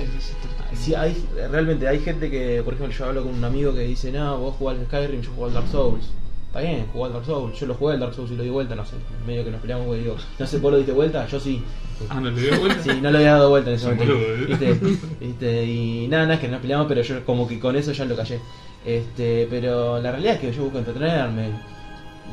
Sí, 0.76 0.94
hay, 0.96 1.16
realmente 1.50 1.88
hay 1.88 2.00
gente 2.00 2.30
que, 2.30 2.62
por 2.64 2.76
ejemplo, 2.76 2.96
yo 2.96 3.06
hablo 3.06 3.24
con 3.24 3.34
un 3.34 3.44
amigo 3.44 3.74
que 3.74 3.82
dice, 3.82 4.12
no, 4.12 4.38
vos 4.38 4.56
jugás 4.58 4.78
al 4.78 4.86
Skyrim, 4.86 5.22
yo 5.22 5.30
juego 5.32 5.48
al 5.48 5.54
Dark 5.54 5.68
Souls. 5.72 6.06
Está 6.48 6.62
bien, 6.62 6.88
jugá 6.92 7.08
al 7.08 7.14
Dark 7.14 7.26
Souls. 7.26 7.60
Yo 7.60 7.68
lo 7.68 7.74
jugué 7.76 7.94
al 7.94 8.00
Dark 8.00 8.14
Souls 8.14 8.32
y 8.32 8.36
lo 8.36 8.44
di 8.44 8.50
vuelta, 8.50 8.76
no 8.76 8.86
sé. 8.86 8.96
Medio 9.26 9.44
que 9.44 9.52
nos 9.52 9.62
peleamos, 9.62 9.86
güey, 9.86 10.02
digo, 10.02 10.16
no 10.40 10.48
sé, 10.48 10.58
vos 10.58 10.72
lo 10.72 10.78
diste 10.78 10.94
vuelta, 10.94 11.28
yo 11.28 11.40
sí. 11.40 11.62
Ah, 12.10 12.20
no 12.22 12.32
le 12.32 12.42
dio 12.42 12.60
vuelta. 12.60 12.82
Sí, 12.84 13.02
no 13.02 13.12
lo 13.12 13.18
había 13.18 13.34
dado 13.34 13.50
vuelta 13.50 13.70
en 13.70 13.76
ese 13.76 13.88
momento. 13.88 14.14
eh. 14.14 14.46
¿Viste? 14.48 14.74
¿Viste? 15.20 15.66
Y 15.66 16.08
nada, 16.08 16.24
nada, 16.24 16.36
es 16.36 16.40
que 16.40 16.48
nos 16.48 16.62
peleamos, 16.62 16.88
pero 16.88 17.02
yo 17.02 17.26
como 17.26 17.48
que 17.48 17.60
con 17.60 17.76
eso 17.76 17.92
ya 17.92 18.06
lo 18.06 18.16
callé. 18.16 18.40
Este, 18.86 19.48
pero 19.50 20.00
la 20.02 20.12
realidad 20.12 20.36
es 20.36 20.40
que 20.40 20.52
yo 20.54 20.64
busco 20.64 20.78
entretenerme. 20.78 21.50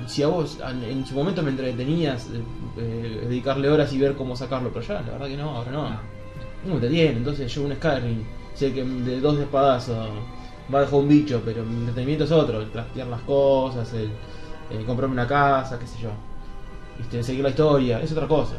Si 0.07 0.23
a 0.23 0.29
vos 0.29 0.59
en, 0.89 1.05
su 1.07 1.15
momento 1.15 1.43
me 1.43 1.51
entretenías, 1.51 2.27
eh, 2.27 2.43
eh, 2.79 3.21
dedicarle 3.29 3.69
horas 3.69 3.93
y 3.93 3.99
ver 3.99 4.15
cómo 4.15 4.37
sacarlo, 4.37 4.71
pero 4.73 4.85
ya, 4.87 4.95
la 4.95 5.13
verdad 5.13 5.27
que 5.27 5.37
no, 5.37 5.51
ahora 5.51 5.71
no. 5.71 5.91
No. 5.91 6.15
No 6.67 6.81
te 6.81 6.89
tiene, 6.89 7.19
entonces 7.19 7.53
yo 7.53 7.63
un 7.63 7.75
Skyrim, 7.75 8.23
sé 8.55 8.73
que 8.73 8.83
de 8.85 9.21
dos 9.21 9.37
de 9.37 9.43
espadazos 9.43 10.09
va 10.73 10.79
a 10.79 10.83
dejar 10.83 11.01
un 11.01 11.09
bicho, 11.09 11.43
pero 11.45 11.65
mi 11.65 11.77
entretenimiento 11.81 12.25
es 12.25 12.33
otro, 12.33 12.61
el 12.61 12.71
trastear 12.71 13.07
las 13.09 13.21
cosas, 13.23 13.93
el, 13.95 14.11
comprarme 14.87 15.15
una 15.15 15.27
casa, 15.27 15.79
qué 15.79 15.87
sé 15.87 16.01
yo. 16.01 16.11
¿Viste? 16.99 17.23
Seguir 17.23 17.43
la 17.43 17.51
historia, 17.51 18.01
es 18.01 18.13
otra 18.13 18.27
cosa. 18.29 18.55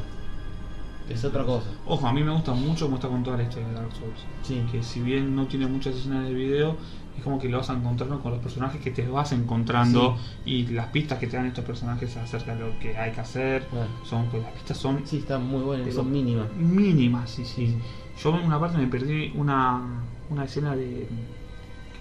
Es 1.10 1.24
otra 1.24 1.44
cosa. 1.44 1.70
Ojo, 1.86 2.08
a 2.08 2.14
mí 2.14 2.24
me 2.24 2.32
gusta 2.32 2.54
mucho 2.54 2.86
cómo 2.86 2.96
está 2.96 3.08
contada 3.08 3.38
la 3.38 3.44
historia 3.44 3.68
de 3.68 3.74
Dark 3.76 3.92
Souls. 3.94 4.20
Sí. 4.42 4.64
Que 4.72 4.82
si 4.82 5.02
bien 5.02 5.36
no 5.36 5.46
tiene 5.46 5.68
muchas 5.68 5.96
escenas 5.96 6.26
de 6.28 6.34
video, 6.34 6.76
es 7.16 7.24
como 7.24 7.40
que 7.40 7.48
lo 7.48 7.60
vas 7.60 7.70
a 7.70 7.74
encontrar 7.74 8.10
con 8.20 8.32
los 8.32 8.42
personajes 8.42 8.82
que 8.82 8.92
te 8.92 9.08
vas 9.08 9.32
encontrando 9.32 10.18
y 10.46 10.66
las 10.68 10.88
pistas 10.88 11.20
que 11.20 11.28
te 11.28 11.38
dan 11.38 11.46
estos 11.46 11.64
personajes 11.64 12.18
acerca 12.18 12.56
de 12.56 12.62
lo 12.62 12.80
que 12.80 12.98
hay 12.98 13.12
que 13.12 13.22
hacer. 13.22 13.68
Son, 14.04 14.26
pues 14.26 14.44
las 14.44 14.52
pistas 14.54 14.78
son 14.78 15.02
Sí, 15.06 15.18
está 15.20 15.38
muy 15.38 15.78
Pero- 15.78 15.92
son 15.92 16.12
mínimas. 16.12 16.52
mínimas, 16.54 17.30
sí, 17.30 17.46
sí. 17.46 17.78
Yo 18.22 18.36
en 18.38 18.46
una 18.46 18.60
parte 18.60 18.78
me 18.78 18.88
perdí 18.88 19.32
una, 19.36 19.82
una 20.30 20.44
escena 20.46 20.76
de 20.76 21.08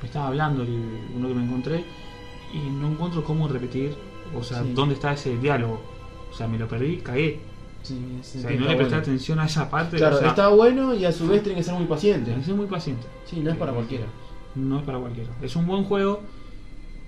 me 0.05 0.09
estaba 0.09 0.27
hablando 0.27 0.63
el, 0.65 1.01
uno 1.17 1.29
que 1.29 1.35
me 1.35 1.45
encontré 1.45 1.83
y 2.53 2.59
no 2.59 2.89
encuentro 2.89 3.25
cómo 3.25 3.49
repetir, 3.49 3.97
o 4.37 4.43
sea, 4.43 4.63
Sí. 4.63 4.73
dónde 4.75 4.97
está 4.97 5.15
ese 5.15 5.39
diálogo. 5.39 5.81
O 6.31 6.37
sea, 6.37 6.47
me 6.47 6.59
lo 6.59 6.69
perdí, 6.69 6.99
cagué. 6.99 7.41
Sí, 7.83 7.99
sí, 8.23 8.39
O 8.39 8.41
sea, 8.43 8.53
y 8.53 8.57
no 8.59 8.67
le 8.67 8.77
presté 8.77 8.85
bueno. 8.97 8.97
atención 8.99 9.39
a 9.41 9.47
esa 9.47 9.71
parte. 9.71 9.97
Claro, 9.97 10.17
o 10.17 10.19
sea, 10.19 10.29
está 10.29 10.49
bueno 10.49 10.93
y 10.95 11.07
a 11.07 11.13
su 11.13 11.27
vez 11.27 11.43
tiene 11.43 11.57
que 11.57 11.63
ser 11.65 11.73
muy 11.73 11.87
paciente. 11.87 12.27
tenés 12.27 12.41
que 12.41 12.47
ser 12.47 12.55
muy 12.55 12.67
paciente. 12.67 13.07
Sí, 13.25 13.41
no 13.41 13.51
es 13.51 13.57
para 13.57 13.73
cualquiera. 13.73 14.05
No 14.55 14.79
es 14.79 14.85
para 14.85 14.99
cualquiera. 14.99 15.31
Es 15.41 15.57
un 15.57 15.67
buen 15.67 15.85
juego, 15.85 16.21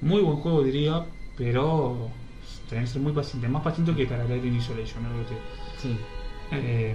muy 0.01 0.23
buen 0.23 0.37
juego 0.39 0.63
diría, 0.63 1.05
pero 1.37 2.09
tenés 2.71 2.89
que 2.89 2.93
ser 2.95 3.03
muy 3.03 3.13
paciente. 3.13 3.47
Más 3.47 3.63
paciente 3.63 3.95
que 3.95 4.07
para 4.07 4.23
Alien 4.25 4.57
Isolation, 4.57 5.03
¿no? 5.03 5.11
Sí. 5.83 5.99
Eh, 6.53 6.95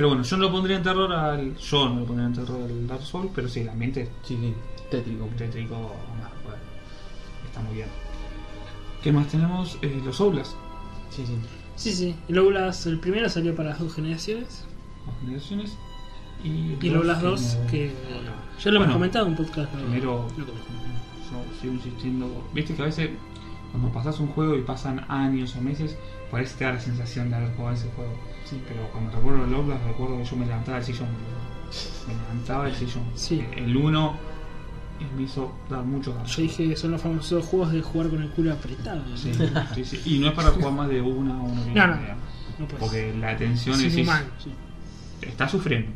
pero 0.00 0.08
bueno, 0.08 0.22
yo 0.24 0.36
no 0.38 0.44
lo 0.44 0.50
pondría 0.50 0.78
en 0.78 0.82
terror 0.82 1.12
al. 1.12 1.54
Yo 1.58 1.88
no 1.90 2.00
lo 2.00 2.06
pondría 2.06 2.26
en 2.28 2.32
terror 2.32 2.62
al 2.62 2.86
Dark 2.86 3.02
Souls, 3.02 3.30
pero 3.34 3.46
sí, 3.50 3.60
el 3.60 3.68
ambiente 3.68 4.08
Sí, 4.22 4.34
sí. 4.40 4.54
Tétrico. 4.90 5.26
tétrico 5.36 5.74
bueno, 5.76 6.58
está 7.44 7.60
muy 7.60 7.74
bien. 7.74 7.88
¿Qué 9.02 9.12
más 9.12 9.26
tenemos? 9.28 9.76
Eh, 9.82 10.00
los 10.02 10.18
Outlast, 10.22 10.52
Sí, 11.10 11.26
sí. 11.26 11.36
Sí, 11.76 11.92
sí. 11.92 12.16
El 12.28 12.38
Outlast, 12.38 12.86
el 12.86 12.98
primero 12.98 13.28
salió 13.28 13.54
para 13.54 13.68
las 13.70 13.78
dos 13.78 13.92
generaciones. 13.94 14.64
las 15.06 15.20
generaciones. 15.20 15.76
Y, 16.42 16.78
Y 16.80 16.88
el 16.88 16.96
Outlast 16.96 17.20
2, 17.20 17.58
no- 17.62 17.70
que 17.70 17.88
ya 17.88 18.70
lo 18.70 18.76
hemos 18.76 18.86
Bueno, 18.86 18.92
comentado 18.94 19.26
en 19.26 19.32
un 19.32 19.36
podcast. 19.36 19.70
¿no? 19.74 19.80
Primero, 19.82 20.28
Lo 20.38 20.46
yo 20.46 21.60
sigo 21.60 21.74
insistiendo. 21.74 22.48
Viste 22.54 22.74
que 22.74 22.80
a 22.80 22.86
veces, 22.86 23.10
cuando 23.70 23.92
pasas 23.92 24.18
un 24.18 24.28
juego 24.28 24.56
y 24.56 24.62
pasan 24.62 25.04
años 25.10 25.54
o 25.56 25.60
meses, 25.60 25.98
ahí 26.32 26.46
te 26.56 26.64
da 26.64 26.72
la 26.72 26.80
sensación 26.80 27.28
de 27.28 27.36
haber 27.36 27.54
jugado 27.54 27.74
ese 27.76 27.90
juego. 27.94 28.12
Sí. 28.50 28.60
Pero 28.68 28.88
cuando 28.90 29.12
recuerdo 29.12 29.44
el 29.44 29.54
Outlast, 29.54 29.84
recuerdo 29.86 30.18
que 30.18 30.24
yo 30.24 30.36
me 30.36 30.46
levantaba 30.46 30.76
del 30.78 30.86
sillón. 30.86 31.08
Me 32.08 32.14
levantaba 32.14 32.64
del 32.66 32.74
sillón. 32.74 33.04
Sí. 33.14 33.44
El 33.56 33.76
1 33.76 34.30
me 35.16 35.22
hizo 35.22 35.52
dar 35.68 35.82
mucho 35.84 36.12
ganas. 36.12 36.36
Yo 36.36 36.42
dije 36.42 36.68
que 36.68 36.76
son 36.76 36.90
los 36.90 37.00
famosos 37.00 37.44
juegos 37.46 37.72
de 37.72 37.80
jugar 37.80 38.10
con 38.10 38.22
el 38.22 38.28
culo 38.30 38.52
apretado. 38.52 39.02
¿no? 39.08 39.16
Sí, 39.16 39.32
sí, 39.74 39.84
sí. 39.84 40.02
Y 40.04 40.18
no 40.18 40.28
es 40.28 40.34
para 40.34 40.50
jugar 40.50 40.72
más 40.72 40.88
de 40.88 41.00
una 41.00 41.40
o 41.40 41.44
una 41.44 41.60
No, 41.66 41.86
no. 41.86 42.00
media. 42.00 42.16
No 42.58 42.66
puedes. 42.66 42.80
Porque 42.80 43.14
la 43.18 43.30
atención 43.30 43.76
Es 43.76 43.86
es, 43.86 43.94
inhumano, 43.96 44.26
sí. 44.42 44.50
está 45.22 45.48
sufriendo. 45.48 45.90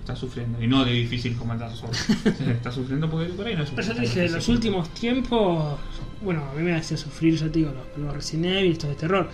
está 0.00 0.16
sufriendo. 0.16 0.60
Y 0.62 0.66
no 0.66 0.84
de 0.84 0.92
difícil 0.92 1.36
como 1.36 1.52
el 1.52 1.60
Dark 1.60 1.76
Souls. 1.76 2.10
está 2.40 2.72
sufriendo 2.72 3.08
porque 3.08 3.26
por 3.32 3.46
ahí 3.46 3.54
no 3.54 3.62
es 3.62 3.70
Pero 3.70 3.86
yo 3.86 3.94
te 3.94 4.00
dije, 4.00 4.26
en 4.26 4.32
los 4.32 4.48
últimos 4.48 4.88
tiempos, 4.90 5.78
bueno, 6.24 6.42
a 6.50 6.54
mí 6.54 6.62
me 6.62 6.74
hacía 6.74 6.96
sufrir, 6.96 7.36
ya 7.36 7.46
te 7.46 7.60
digo, 7.60 7.70
los, 7.72 8.04
los 8.04 8.14
Resident 8.14 8.46
Evil, 8.56 8.72
estos 8.72 8.90
de 8.90 8.96
terror. 8.96 9.30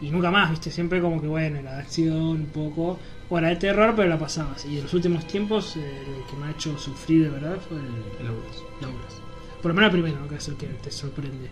Y 0.00 0.10
nunca 0.10 0.30
más, 0.30 0.50
viste, 0.50 0.70
siempre 0.70 1.00
como 1.00 1.20
que 1.20 1.26
bueno, 1.26 1.60
de 1.60 1.68
acción 1.68 2.16
un 2.16 2.46
poco, 2.46 2.98
o 3.28 3.38
era 3.38 3.48
de 3.48 3.56
terror, 3.56 3.94
pero 3.96 4.08
la 4.08 4.18
pasabas. 4.18 4.64
Y 4.64 4.78
en 4.78 4.84
los 4.84 4.94
últimos 4.94 5.26
tiempos, 5.26 5.76
eh, 5.76 5.80
el 5.80 6.30
que 6.30 6.36
me 6.36 6.46
ha 6.46 6.50
hecho 6.50 6.78
sufrir 6.78 7.24
de 7.24 7.30
verdad 7.30 7.58
fue 7.68 7.78
el 7.78 8.26
El. 8.26 8.34
Por 9.60 9.72
lo 9.72 9.74
menos 9.74 9.92
el 9.92 10.02
primero, 10.02 10.28
que 10.28 10.36
es 10.36 10.48
el 10.48 10.56
que 10.56 10.66
te 10.66 10.90
sorprende. 10.90 11.50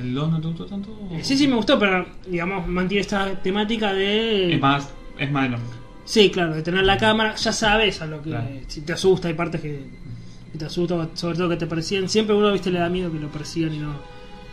¿El 0.00 0.14
2 0.14 0.30
no 0.30 0.40
te 0.40 0.46
gustó 0.48 0.66
tanto? 0.66 0.96
Eh, 1.12 1.20
sí, 1.22 1.36
sí, 1.36 1.46
me 1.48 1.56
gustó, 1.56 1.78
pero 1.78 2.06
digamos, 2.26 2.66
mantiene 2.66 3.00
esta 3.00 3.40
temática 3.42 3.92
de. 3.92 4.54
Es 4.54 4.60
más, 4.60 4.90
es 5.18 5.30
más 5.30 5.44
de 5.44 5.48
lo 5.50 5.58
mismo. 5.58 5.74
Sí, 6.04 6.30
claro, 6.30 6.54
de 6.54 6.62
tener 6.62 6.84
la 6.84 6.96
cámara, 6.96 7.34
ya 7.34 7.52
sabes 7.52 8.00
a 8.00 8.06
lo 8.06 8.22
que. 8.22 8.30
Claro. 8.30 8.48
Si 8.66 8.80
te 8.82 8.92
asusta, 8.92 9.28
hay 9.28 9.34
partes 9.34 9.60
que, 9.60 9.86
que 10.52 10.58
te 10.58 10.64
asustan, 10.64 11.10
sobre 11.14 11.36
todo 11.36 11.48
que 11.48 11.56
te 11.56 11.66
persiguen. 11.66 12.08
Siempre 12.08 12.34
uno, 12.34 12.52
viste, 12.52 12.70
le 12.70 12.78
da 12.78 12.88
miedo 12.88 13.12
que 13.12 13.18
lo 13.18 13.28
persigan 13.28 13.74
y 13.74 13.78
no, 13.78 13.94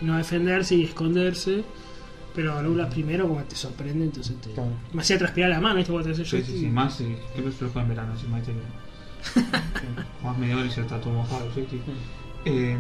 y 0.02 0.06
no 0.06 0.18
defenderse 0.18 0.76
y 0.76 0.84
esconderse. 0.84 1.64
Pero 2.36 2.62
Laulas 2.62 2.94
primero, 2.94 3.28
como 3.28 3.42
te 3.44 3.56
sorprende, 3.56 4.06
entonces 4.06 4.36
te. 4.42 4.52
Claro. 4.52 4.72
Me 4.94 5.02
hacía 5.02 5.18
transpirar 5.18 5.50
la 5.50 5.62
mano, 5.62 5.76
¿viste? 5.76 5.92
Cuando 5.92 6.12
te 6.12 6.26
Sí, 6.26 6.44
sí, 6.44 6.60
sí, 6.60 6.66
más 6.68 6.96
sí. 6.96 7.16
Yo 7.36 7.44
prefiero 7.44 7.70
jugar 7.70 7.84
en 7.86 7.90
verano, 7.90 8.18
si 8.20 8.28
más 8.28 8.44
te 8.44 8.54
Más 10.24 10.38
media 10.38 10.58
hora 10.58 10.66
y 10.66 10.70
ya 10.70 10.82
está 10.82 11.00
todo 11.00 11.14
mojado, 11.14 11.50
sí, 11.54 11.66
sí. 11.70 11.80
Eh, 12.48 12.78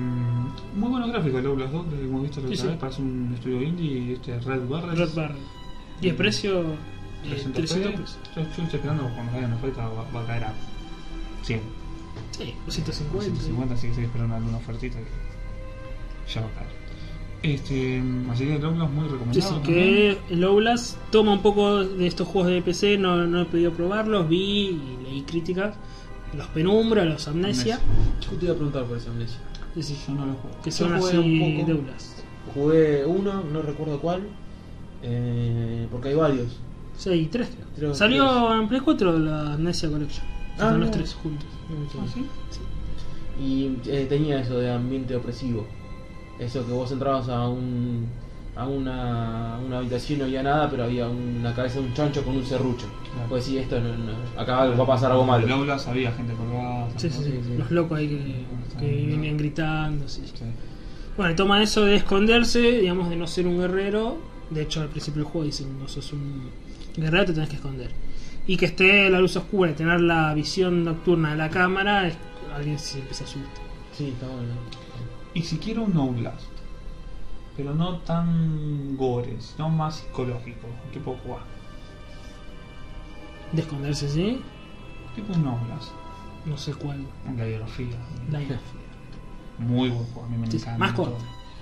muy 0.75 0.89
buenos 0.89 1.09
gráficos 1.09 1.39
el 1.39 1.47
Outlast 1.47 1.73
2 1.73 1.85
que 1.87 2.01
hemos 2.03 2.21
visto 2.21 2.39
la 2.41 2.47
otra 2.47 2.57
sí. 2.57 2.67
vez, 2.67 2.77
parece 2.77 3.01
un 3.01 3.31
estudio 3.33 3.61
indie, 3.63 4.13
este 4.13 4.39
Red 4.39 4.67
Barrel. 4.67 4.95
Red 4.97 5.13
Bar. 5.15 5.35
Y 6.01 6.09
el 6.09 6.15
precio. 6.15 6.61
eh, 6.61 6.77
300 7.23 7.53
300 7.53 7.91
pesos. 8.01 8.17
yo 8.35 8.41
estoy 8.43 8.65
esperando 8.65 9.03
cuando 9.15 9.31
caiga 9.31 9.47
en 9.47 9.53
oferta 9.53 9.87
va, 9.87 10.03
va 10.11 10.21
a 10.21 10.25
caer 10.27 10.43
a 10.43 10.53
100. 11.43 11.61
Sí, 12.37 12.53
250. 12.65 13.25
150, 13.25 13.73
así 13.73 13.81
que 13.83 13.89
estoy 13.89 14.05
esperando 14.05 14.35
alguna 14.35 14.57
ofertita 14.57 14.97
que 14.99 16.31
ya 16.31 16.41
va 16.41 16.47
a 16.47 16.51
caer. 16.51 16.84
Este, 17.53 18.01
así 18.31 18.45
que 18.45 18.55
el 18.55 18.65
Outlast 18.65 18.91
muy 18.93 19.05
Sí, 19.05 19.11
recomendado. 19.13 19.49
sí, 19.49 19.55
¿no? 19.55 19.61
que 19.63 20.17
toma 21.11 21.33
un 21.33 21.41
poco 21.41 21.83
de 21.83 22.07
estos 22.07 22.27
juegos 22.27 22.51
de 22.51 22.61
PC, 22.61 22.97
no, 22.97 23.27
no 23.27 23.41
he 23.41 23.45
podido 23.45 23.71
probarlos, 23.71 24.27
vi 24.27 24.39
y 24.39 24.97
leí 25.03 25.21
críticas, 25.21 25.75
los 26.35 26.47
Penumbra, 26.47 27.05
los 27.05 27.27
Amnesia, 27.27 27.79
Yo 28.21 28.37
te 28.37 28.45
iba 28.45 28.53
a 28.53 28.57
preguntar 28.57 28.85
por 28.85 28.97
esa 28.97 29.11
amnesia. 29.11 29.37
sí, 29.75 29.83
sí, 29.83 29.97
Yo 30.07 30.13
no 30.15 30.25
lo 30.25 30.33
juego. 30.33 30.57
que 30.63 30.71
son 30.71 30.97
jugué 30.97 31.09
así 31.09 31.17
un 31.17 31.65
poco. 31.67 31.81
Jugué 32.53 33.05
uno, 33.05 33.43
no 33.43 33.61
recuerdo 33.61 33.99
cuál, 33.99 34.21
eh, 35.03 35.87
porque 35.91 36.09
hay 36.09 36.15
varios. 36.15 36.57
Sí, 36.97 37.09
hay 37.09 37.25
tres 37.25 37.49
creo. 37.75 37.93
Salió 37.93 38.59
en 38.59 38.67
Play 38.67 38.81
4 38.81 39.19
la 39.19 39.53
Amnesia 39.53 39.89
Collection. 39.89 40.25
Ah, 40.51 40.53
Están 40.53 40.79
los 40.79 40.91
tres 40.91 41.13
juntos. 41.13 41.47
¿Ah, 41.99 42.05
sí? 42.13 42.25
Y 43.43 43.77
eh, 43.89 44.05
tenía 44.07 44.39
eso 44.39 44.57
de 44.57 44.71
ambiente 44.71 45.15
opresivo. 45.15 45.67
Eso 46.39 46.65
que 46.65 46.71
vos 46.73 46.91
entrabas 46.91 47.29
a 47.29 47.47
un 47.47 48.07
a 48.57 48.65
una, 48.67 49.59
una 49.65 49.79
habitación 49.79 50.15
y 50.15 50.19
no 50.19 50.25
había 50.27 50.41
nada, 50.41 50.69
pero 50.69 50.85
había 50.85 51.09
una 51.09 51.53
cabeza 51.53 51.79
de 51.79 51.87
un 51.87 51.93
chancho 51.93 52.23
con 52.23 52.37
un 52.37 52.45
serrucho. 52.45 52.85
Claro. 53.13 53.27
Pues 53.27 53.43
sí, 53.43 53.57
esto 53.57 53.77
no, 53.81 53.89
no- 53.97 54.39
acá 54.41 54.63
va 54.65 54.83
a 54.83 54.87
pasar 54.87 55.11
algo 55.11 55.23
En 55.23 55.33
el 55.41 55.41
malo. 55.49 55.55
Outlast 55.55 55.89
había 55.89 56.11
gente 56.13 56.33
colgada. 56.33 56.87
Sí, 56.95 57.09
sí, 57.09 57.21
sí, 57.23 57.31
Sí. 57.45 57.57
Los 57.57 57.69
locos 57.71 57.97
ahí 57.97 58.07
que, 58.07 58.79
que 58.79 59.05
venían 59.07 59.35
gritando. 59.37 60.07
Sí. 60.07 60.21
Sí. 60.25 60.45
Bueno, 61.17 61.33
y 61.33 61.35
toma 61.35 61.61
eso 61.61 61.83
de 61.83 61.95
esconderse, 61.97 62.59
digamos, 62.79 63.09
de 63.09 63.17
no 63.17 63.27
ser 63.27 63.45
un 63.45 63.57
guerrero. 63.59 64.17
De 64.49 64.61
hecho, 64.61 64.79
al 64.81 64.87
principio 64.87 65.23
del 65.23 65.31
juego 65.31 65.45
dicen, 65.45 65.77
no 65.77 65.89
sos 65.89 66.13
un 66.13 66.49
guerrero, 66.95 67.25
te 67.25 67.33
tenés 67.33 67.49
que 67.49 67.55
esconder. 67.57 67.91
Y 68.47 68.55
que 68.55 68.67
esté 68.67 69.09
la 69.09 69.19
luz 69.19 69.35
oscura 69.35 69.71
y 69.71 69.73
tener 69.73 69.99
la 69.99 70.33
visión 70.33 70.83
nocturna 70.85 71.31
de 71.31 71.37
la 71.37 71.49
cámara, 71.49 72.07
es- 72.07 72.17
alguien 72.55 72.79
se 72.79 72.99
empieza 72.99 73.25
a 73.25 73.27
asustar. 73.27 73.51
Sí, 73.91 74.09
está 74.13 74.27
bueno. 74.27 74.53
Y 75.35 75.41
si 75.43 75.57
quiero 75.59 75.83
un 75.83 75.95
Outlast, 75.97 76.47
pero 77.55 77.73
no 77.75 77.97
tan 77.99 78.97
gore, 78.97 79.35
sino 79.39 79.69
más 79.69 79.97
psicológico, 79.97 80.67
¿qué 80.91 80.99
puedo 80.99 81.17
jugar? 81.19 81.41
De 83.51 83.61
esconderse, 83.61 84.09
¿sí? 84.09 84.41
Tipo 85.15 85.33
un 85.33 85.45
Outlast, 85.47 85.91
No 86.45 86.57
sé 86.57 86.73
cuál. 86.73 87.05
la 87.37 87.45
biografía. 87.45 87.95
La 88.31 88.41
idea. 88.41 88.59
Muy 89.59 89.89
buen 89.89 90.03
juego, 90.05 90.25
a 90.25 90.29
mí 90.29 90.37
me 90.37 90.49
Sí, 90.51 90.57
encanta. 90.57 90.77
más 90.79 90.91
corto. 90.93 91.17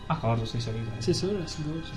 Más 0.09 0.19
corto, 0.19 0.45
6 0.45 0.67
horitas. 0.67 1.05
Sí, 1.05 1.11
eso 1.11 1.31
era, 1.31 1.47
cinco 1.47 1.71
horas. 1.71 1.91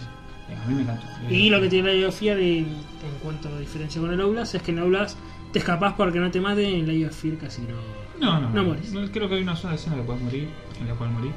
A 0.64 0.68
mí 0.68 0.74
me 0.74 0.83
encantó. 0.83 1.07
Y 1.31 1.51
lo 1.51 1.61
que 1.61 1.68
tiene 1.68 1.93
la 1.93 1.99
Geofear 1.99 2.39
en, 2.39 2.64
en 2.66 3.18
cuanto 3.22 3.49
a 3.49 3.53
la 3.53 3.61
diferencia 3.61 4.01
con 4.01 4.12
el 4.12 4.20
Outlast 4.20 4.55
es 4.55 4.62
que 4.62 4.70
en 4.72 4.79
Outlast 4.81 5.18
te 5.53 5.59
escapas 5.59 5.95
porque 5.95 6.20
no 6.20 6.31
te 6.31 6.41
maten, 6.41 6.66
en 6.74 6.87
la 6.87 6.93
Geofear 6.93 7.37
casi 7.39 7.62
no. 7.62 7.77
No, 8.20 8.41
no, 8.41 8.51
No 8.51 8.64
mueres. 8.64 8.93
Creo 9.12 9.29
que 9.29 9.35
hay 9.37 9.43
una 9.43 9.57
sola 9.57 9.74
escena 9.74 9.97
que 9.97 10.03
puedes 10.03 10.22
morir, 10.22 10.49
en 10.81 10.89
la 10.89 10.95
cual 10.95 11.11
morir. 11.11 11.33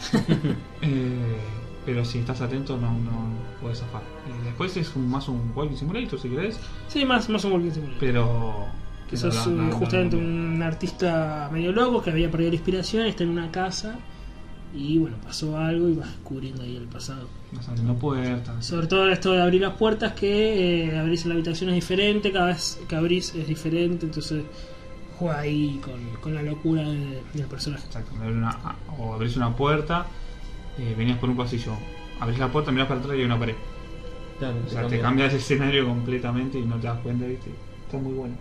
Eh, 0.82 1.36
pero 1.84 2.04
si 2.04 2.18
estás 2.18 2.40
atento, 2.40 2.76
no, 2.76 2.92
no 2.92 3.28
puedes 3.60 3.78
zafar. 3.78 4.02
Después 4.44 4.76
es 4.76 4.94
un- 4.94 5.10
más 5.10 5.28
un 5.28 5.52
Walking 5.54 5.76
Simulator, 5.76 6.18
si 6.20 6.28
querés, 6.28 6.58
Sí, 6.88 7.04
más, 7.04 7.28
más 7.28 7.44
un 7.44 7.52
Walking 7.52 7.70
Simulator. 7.70 7.98
pero. 8.00 8.66
Que 9.08 9.16
pero 9.16 9.32
sos 9.32 9.46
la- 9.46 9.52
eh, 9.52 9.56
la- 9.56 9.68
la- 9.68 9.74
justamente 9.74 10.16
un 10.16 10.62
artista 10.62 11.48
medio 11.52 11.72
loco 11.72 12.02
que 12.02 12.10
había 12.10 12.30
perdido 12.30 12.50
la 12.50 12.56
inspiración, 12.56 13.06
está 13.06 13.24
en 13.24 13.30
una 13.30 13.50
casa 13.50 13.96
y 14.74 14.98
bueno, 14.98 15.16
pasó 15.24 15.56
algo 15.56 15.88
y 15.88 15.94
vas 15.94 16.08
descubriendo 16.10 16.62
ahí 16.62 16.76
el 16.76 16.84
pasado. 16.88 17.26
Vas 17.52 17.66
abriendo 17.70 17.94
puertas. 17.94 18.66
Sobre 18.66 18.86
todo 18.86 19.08
esto 19.08 19.32
de 19.32 19.40
abrir 19.40 19.62
las 19.62 19.72
puertas, 19.76 20.12
que 20.12 20.88
eh, 20.90 20.98
abrís 20.98 21.22
en 21.22 21.30
la 21.30 21.34
habitación 21.36 21.70
es 21.70 21.76
diferente, 21.76 22.30
cada 22.32 22.46
vez 22.48 22.78
que 22.86 22.94
abrís 22.96 23.34
es 23.34 23.48
diferente, 23.48 24.04
entonces 24.04 24.44
juega 25.18 25.38
ahí 25.40 25.80
con, 25.84 26.00
con 26.20 26.34
la 26.34 26.42
locura 26.42 26.82
de- 26.82 27.22
del 27.34 27.46
personaje. 27.46 27.84
Exacto, 27.86 28.12
abrir 28.16 28.36
una- 28.36 28.50
ah, 28.64 28.76
o 28.98 29.14
abrís 29.14 29.36
una 29.36 29.54
puerta, 29.54 30.06
eh, 30.78 30.94
venías 30.96 31.18
por 31.18 31.28
un 31.30 31.36
pasillo, 31.36 31.72
abrís 32.20 32.38
la 32.38 32.48
puerta, 32.50 32.70
mirás 32.70 32.88
para 32.88 33.00
atrás 33.00 33.16
y 33.16 33.20
hay 33.20 33.26
una 33.26 33.38
pared. 33.38 33.54
Claro, 34.38 34.56
O 34.64 34.68
sea, 34.70 34.86
te 34.86 35.00
cambia 35.00 35.26
ese 35.26 35.38
escenario 35.38 35.84
completamente 35.86 36.58
y 36.58 36.64
no 36.64 36.76
te 36.76 36.86
das 36.86 37.00
cuenta, 37.00 37.26
¿viste? 37.26 37.50
Está 37.86 37.98
muy 37.98 38.12
bueno. 38.12 38.36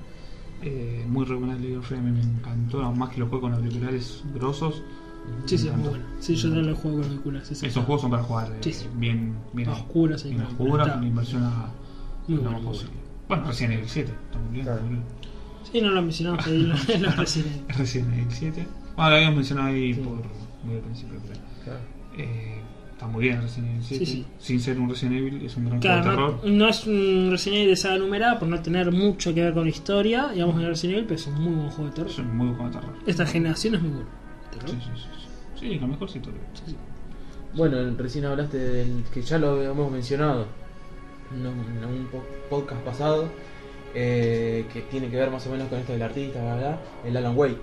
Eh, 0.61 1.05
muy 1.07 1.25
recomendable 1.25 1.63
League 1.67 1.77
of 1.77 1.89
Legends, 1.91 2.13
me 2.13 2.21
encantó, 2.37 2.91
más 2.91 3.09
que 3.09 3.19
lo 3.19 3.27
juego 3.27 3.41
con 3.41 3.53
auriculares 3.53 4.21
grosos. 4.33 4.81
Sí, 5.45 5.57
sí, 5.57 5.69
muy 5.71 5.89
bueno. 5.89 6.05
Sí, 6.19 6.35
yo 6.35 6.49
también 6.49 6.67
lo 6.67 6.75
juego 6.75 6.97
con 6.97 7.05
auriculares. 7.09 7.51
Esos 7.51 7.63
está 7.63 7.81
juegos 7.81 8.01
son 8.01 8.11
para 8.11 8.23
jugar 8.23 8.51
eh, 8.51 8.59
Sí, 8.61 8.73
sí. 8.73 8.87
bien, 8.95 9.35
bien 9.53 9.69
oscuras, 9.69 10.21
sí, 10.21 10.29
bien 10.29 10.41
oscuras, 10.41 10.89
con 10.89 11.03
inversión 11.03 11.43
a 11.43 11.67
Muy 12.27 12.37
lo 12.37 12.43
bueno, 12.43 12.57
más 12.59 12.61
posible. 12.67 12.97
Bueno, 13.27 13.43
Resident 13.45 13.73
Evil 13.73 13.89
7, 13.89 14.11
está 14.25 14.39
muy 14.39 14.51
bien. 14.53 14.65
Claro. 14.65 14.81
muy 14.83 14.89
bien. 14.91 15.03
Sí, 15.71 15.81
no 15.81 15.89
lo 15.89 16.01
mencionamos 16.01 16.45
ahí 16.47 16.55
en 16.55 16.69
los- 16.69 16.89
en 16.89 17.03
los 17.03 17.15
Resident. 17.17 17.69
Resident 17.77 18.13
Evil 18.13 18.27
7. 18.29 18.67
Bueno, 18.95 19.09
lo 19.11 19.15
habíamos 19.15 19.35
mencionado 19.37 19.67
ahí 19.67 19.93
Sí. 19.93 19.99
por 20.01 20.13
muy 20.63 20.75
al 20.75 20.81
principio, 20.81 21.19
pero. 21.27 21.39
Claro. 21.63 21.79
Eh, 22.17 22.61
está 22.93 23.07
muy 23.07 23.23
bien 23.25 23.41
Resident 23.41 23.69
Evil 23.71 23.83
7. 23.83 24.05
Sí, 24.05 24.11
sí. 24.11 24.25
Sin 24.39 24.59
ser 24.59 24.79
un 24.79 24.89
Resident 24.89 25.17
Evil, 25.17 25.45
es 25.45 25.55
un 25.57 25.65
gran 25.65 25.81
juego 25.81 25.95
de 25.95 26.01
no, 26.01 26.09
terror. 26.09 26.39
no 26.45 26.67
es 26.67 26.87
un 26.87 27.27
Resident 27.31 27.57
Evil 27.57 27.69
de 27.69 27.75
saga 27.75 27.97
numerada 27.97 28.39
por 28.39 28.47
no 28.47 28.61
tener 28.61 28.91
mucho 28.91 29.33
que 29.33 29.41
ver 29.43 29.53
con 29.53 29.63
la 29.65 29.69
historia, 29.69 30.29
digamos, 30.33 30.55
en 30.61 30.67
Resident 30.67 30.93
Evil, 30.97 31.05
pero 31.07 31.19
es 31.19 31.27
un 31.27 31.41
muy 31.41 31.53
buen 31.53 31.69
juego 31.69 31.89
de 31.89 31.95
terror. 31.95 32.11
Es 32.11 32.17
un 32.19 32.37
muy 32.37 32.47
buen 32.47 32.57
juego 32.57 32.71
de 32.73 32.79
terror. 32.79 32.95
Esta 33.05 33.25
generación 33.25 33.75
es 33.75 33.81
muy 33.81 33.91
buena. 33.91 34.09
¿Terror? 34.51 34.69
Sí, 34.69 34.75
sí, 34.81 34.89
sí. 34.95 35.01
Sí, 35.59 35.69
Sí, 35.73 35.79
lo 35.79 35.87
mejor 35.87 36.09
sí, 36.09 36.19
todo. 36.19 36.33
Sí, 36.53 36.61
sí. 36.67 36.75
Bueno, 37.55 37.77
recién 37.97 38.25
hablaste 38.25 38.57
del 38.59 39.03
que 39.13 39.21
ya 39.23 39.37
lo 39.39 39.51
habíamos 39.51 39.91
mencionado 39.91 40.45
en 41.33 41.45
un, 41.47 42.07
podcast 42.49 42.81
pasado, 42.83 43.27
eh, 43.93 44.65
que 44.71 44.81
tiene 44.81 45.09
que 45.09 45.15
ver 45.17 45.31
más 45.31 45.45
o 45.47 45.49
menos 45.51 45.67
con 45.69 45.79
esto 45.79 45.93
del 45.93 46.01
artista, 46.01 46.41
bla, 46.41 46.55
bla, 46.55 46.79
el 47.05 47.17
Alan 47.17 47.35
Wake. 47.37 47.57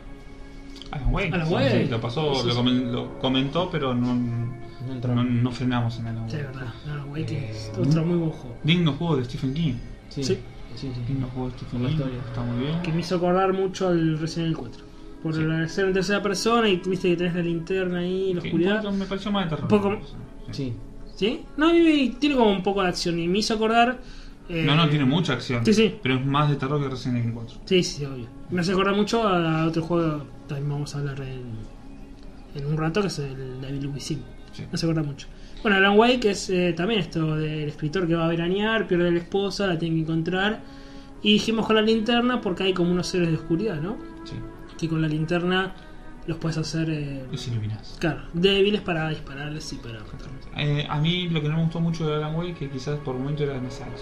Alan 0.91 1.12
Wake. 1.14 1.33
Alan 1.33 1.47
sí, 1.49 1.55
Wake. 1.55 1.85
sí, 1.85 1.91
lo 1.91 2.01
pasó, 2.01 2.35
Sí, 2.35 2.41
sí, 2.43 2.47
lo, 2.49 2.53
sí. 2.55 2.59
comen- 2.61 2.91
lo 2.91 3.18
comentó, 3.18 3.70
pero 3.70 3.95
no, 3.95 4.14
No 4.14 4.93
entró. 4.93 5.14
no, 5.14 5.25
no 5.25 5.51
frenamos 5.53 5.99
en 5.99 6.07
Alan 6.09 6.29
Sí, 6.31 6.37
Wake. 6.37 6.47
es 6.49 6.55
verdad. 6.55 6.75
Alan 6.91 7.11
Wake 7.11 7.33
Eh, 7.35 7.51
es 7.51 7.72
otro 7.79 8.05
muy 8.05 8.16
buen 8.16 8.31
juego. 8.31 8.57
Digno 8.64 8.93
juego 8.93 9.16
de 9.16 9.25
Stephen 9.25 9.55
King. 9.55 9.75
Sí, 10.09 10.22
Sí. 10.25 10.39
sí, 10.77 10.91
sí. 10.95 11.01
Digno 11.09 11.29
juego 11.29 11.49
de 11.51 11.57
Stephen 11.57 11.70
Por 11.72 11.81
la 11.81 11.89
King. 11.89 11.95
historia. 11.97 12.18
Está 12.29 12.43
muy 12.43 12.64
bien. 12.66 12.83
Que 12.83 12.93
me 12.93 13.01
hizo 13.01 13.16
acordar 13.16 13.53
mucho 13.53 13.89
al 13.89 14.18
Resident 14.18 14.47
Evil 14.47 14.57
4. 14.59 14.85
Por 15.22 15.35
Sí. 15.35 15.41
el 15.41 15.68
ser 15.70 15.87
en 15.87 15.93
tercera 15.95 16.22
persona 16.22 16.68
y 16.68 16.77
viste 16.77 17.09
que 17.09 17.16
tenés 17.16 17.35
la 17.35 17.43
linterna 17.43 17.99
ahí, 18.01 18.35
la 18.35 18.41
Sí, 18.43 18.49
un 18.49 18.55
oscuridad. 18.55 18.93
me 18.93 19.05
pareció 19.07 19.33
más 19.33 19.45
de 19.45 19.57
terror. 19.57 19.62
Un 19.64 19.68
poco- 19.68 19.99
Sí. 20.51 20.75
¿Sí? 21.16 21.45
No, 21.57 21.75
y, 21.75 21.79
y 21.89 22.09
tiene 22.11 22.35
como 22.37 22.51
un 22.51 22.62
poco 22.62 22.83
de 22.83 22.89
acción 22.89 23.18
y 23.18 23.27
me 23.29 23.39
hizo 23.39 23.55
acordar. 23.55 24.01
Eh, 24.49 24.64
No, 24.66 24.74
no, 24.76 24.88
tiene 24.88 25.05
mucha 25.05 25.32
acción. 25.34 25.64
Sí, 25.64 25.72
sí. 25.74 25.97
Pero 26.03 26.16
es 26.16 26.26
más 26.26 26.51
de 26.51 26.57
terror 26.57 26.80
que 26.82 26.88
Resident 26.88 27.18
Evil 27.18 27.32
4. 27.34 27.59
Sí, 27.64 27.82
sí, 27.82 28.05
obvio. 28.05 28.26
Me 28.51 28.61
hace 28.61 28.72
acordar 28.72 28.95
mucho 28.95 29.26
a 29.26 29.66
otro 29.66 29.82
juego, 29.82 30.24
también 30.47 30.68
vamos 30.70 30.95
a 30.95 30.99
hablar 30.99 31.20
en, 31.22 31.42
en 32.55 32.66
un 32.66 32.76
rato, 32.76 33.01
que 33.01 33.09
es 33.09 33.18
el 33.18 33.61
Devil 33.61 33.86
Within. 33.88 34.22
Sí. 34.53 34.62
Me 34.62 34.68
hace 34.74 34.86
acordar 34.86 35.05
mucho. 35.05 35.26
Bueno, 35.62 35.78
Alan 35.78 35.99
Wake 35.99 36.30
es 36.30 36.51
eh, 36.51 36.74
también 36.76 37.01
esto 37.01 37.36
del 37.36 37.68
escritor 37.70 38.07
que 38.07 38.14
va 38.14 38.26
a 38.26 38.28
veranear, 38.28 38.86
pierde 38.86 39.09
a 39.09 39.11
la 39.11 39.18
esposa, 39.18 39.66
la 39.66 39.78
tiene 39.78 39.97
que 39.97 40.03
encontrar. 40.03 40.61
Y 41.22 41.32
dijimos 41.32 41.66
con 41.66 41.76
la 41.76 41.82
linterna 41.82 42.42
porque 42.42 42.64
hay 42.64 42.74
como 42.74 42.90
unos 42.92 43.07
seres 43.07 43.28
de 43.28 43.36
oscuridad, 43.36 43.80
¿no? 43.80 43.97
Sí. 44.24 44.34
Que 44.78 44.88
con 44.90 45.01
la 45.01 45.09
linterna 45.09 45.74
los 46.26 46.36
puedes 46.36 46.59
hacer, 46.59 46.90
eh, 46.90 47.24
Los 47.32 47.49
iluminas. 47.49 47.97
claro, 47.99 48.22
débiles 48.34 48.82
para 48.82 49.09
dispararles 49.09 49.72
y 49.72 49.76
para 49.76 50.01
matarlos. 50.01 50.47
Eh, 50.59 50.86
a 50.88 51.01
mí 51.01 51.28
lo 51.30 51.40
que 51.40 51.49
no 51.49 51.57
me 51.57 51.62
gustó 51.62 51.80
mucho 51.80 52.07
de 52.07 52.14
Alan 52.16 52.34
Wake 52.36 52.55
que 52.55 52.68
quizás 52.70 52.99
por 52.99 53.14
momento 53.16 53.42
era 53.42 53.55
demasiado 53.55 53.92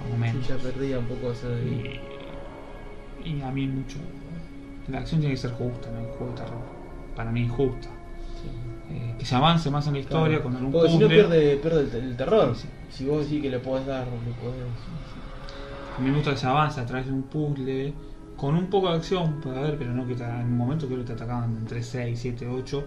acción. 0.00 0.20
Por 0.20 0.28
Sí, 0.28 0.32
momentos. 0.32 0.48
ya 0.48 0.56
perdía 0.56 0.98
un 0.98 1.06
poco 1.06 1.32
ese. 1.32 1.46
Y 3.24 3.30
Y 3.30 3.42
a 3.42 3.50
mí 3.50 3.66
mucho. 3.66 3.98
La 4.88 4.98
acción 4.98 5.20
tiene 5.20 5.34
que 5.34 5.40
ser 5.40 5.50
justa, 5.52 5.90
¿no? 5.90 6.00
El 6.00 6.06
juego 6.16 6.32
de 6.32 6.38
terror. 6.40 6.62
Para 7.16 7.30
mí 7.30 7.46
justa. 7.48 7.88
Eh, 8.90 9.14
que 9.18 9.24
se 9.26 9.34
avance 9.34 9.70
más 9.70 9.86
en 9.88 9.94
la 9.94 9.98
historia 9.98 10.38
Claro. 10.38 10.42
con 10.44 10.56
algún 10.56 10.72
Porque 10.72 10.88
si 10.90 10.98
no 10.98 11.08
pierde, 11.08 11.56
pierde 11.56 11.80
el, 11.98 12.04
el 12.04 12.16
terror. 12.16 12.54
Sí, 12.56 12.68
Si 12.90 13.04
vos 13.04 13.24
decís 13.24 13.42
que 13.42 13.50
le 13.50 13.58
podés 13.58 13.86
dar, 13.86 14.06
le 14.06 14.32
podés. 14.40 14.62
A 15.96 16.00
mí 16.00 16.08
me 16.10 16.14
gusta 16.16 16.30
que 16.30 16.36
se 16.38 16.46
avance 16.46 16.80
a 16.80 16.86
través 16.86 17.06
de 17.06 17.12
un 17.12 17.22
puzzle. 17.24 17.92
Con 18.36 18.54
un 18.54 18.70
poco 18.70 18.88
de 18.90 18.96
acción 18.96 19.40
puede 19.40 19.58
haber, 19.58 19.76
pero 19.76 19.92
no 19.92 20.06
que 20.06 20.14
te- 20.14 20.22
en 20.22 20.46
un 20.46 20.56
momento 20.56 20.86
creo 20.86 21.00
que 21.00 21.04
te 21.06 21.12
atacaban 21.14 21.56
entre 21.56 21.82
6, 21.82 22.18
7, 22.18 22.46
8. 22.48 22.84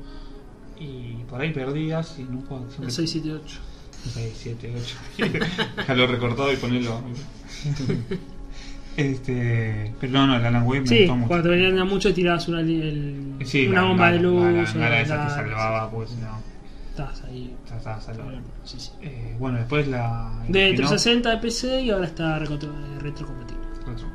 Y 0.80 1.16
por 1.30 1.40
ahí 1.42 1.52
perdías 1.54 2.18
y 2.18 2.22
en 2.24 2.30
un 2.38 2.42
juego 2.46 2.60
de 2.62 2.66
acción. 2.70 2.86
El 2.86 2.92
6, 2.92 3.12
7, 3.12 3.34
8. 3.34 3.60
6, 4.10 4.34
7, 4.36 4.74
8. 5.18 5.30
Dejarlo 5.78 6.08
recortado 6.08 6.52
y 6.52 6.56
ponerlo. 6.58 7.02
este. 8.98 9.94
Pero 10.00 10.14
no, 10.14 10.28
no, 10.28 10.36
el 10.38 10.46
Alan 10.46 10.64
Wake 10.68 10.82
me 10.82 10.88
Sí, 10.88 10.98
gustó 11.00 11.16
mucho. 11.16 11.28
cuando 11.30 11.50
te 11.50 11.56
venían 11.56 11.80
a 11.80 11.86
mucho 11.86 12.14
tirabas 12.14 12.48
una, 12.48 12.62
el- 12.62 13.38
Sí, 13.46 13.68
una 13.68 13.82
la- 13.82 13.88
bomba 13.88 14.06
la- 14.08 14.12
de 14.18 14.20
luz. 14.24 14.76
La, 14.76 14.90
la, 14.90 15.02
esa 15.02 15.16
la- 15.18 15.28
te 15.28 15.34
salvaba, 15.34 15.92
pues 15.92 16.10
si 16.10 16.16
no. 16.18 16.40
Estás 16.90 17.24
ahí. 17.24 17.56
Ya 17.70 17.78
estaba 17.78 18.02
salvado. 18.02 18.32
Sí, 18.66 18.76
sí. 18.80 18.92
Eh, 19.02 19.36
bueno, 19.40 19.60
después 19.60 19.88
la. 19.88 20.34
el 20.48 20.52
De 20.52 20.60
spin-off- 20.72 20.90
360 20.90 21.30
de 21.32 21.38
PC 21.38 21.82
y 21.82 21.90
ahora 21.90 22.06
está 22.06 22.38
retro, 22.40 22.70
retrocompatible. 23.00 23.62
Retro. 23.88 24.08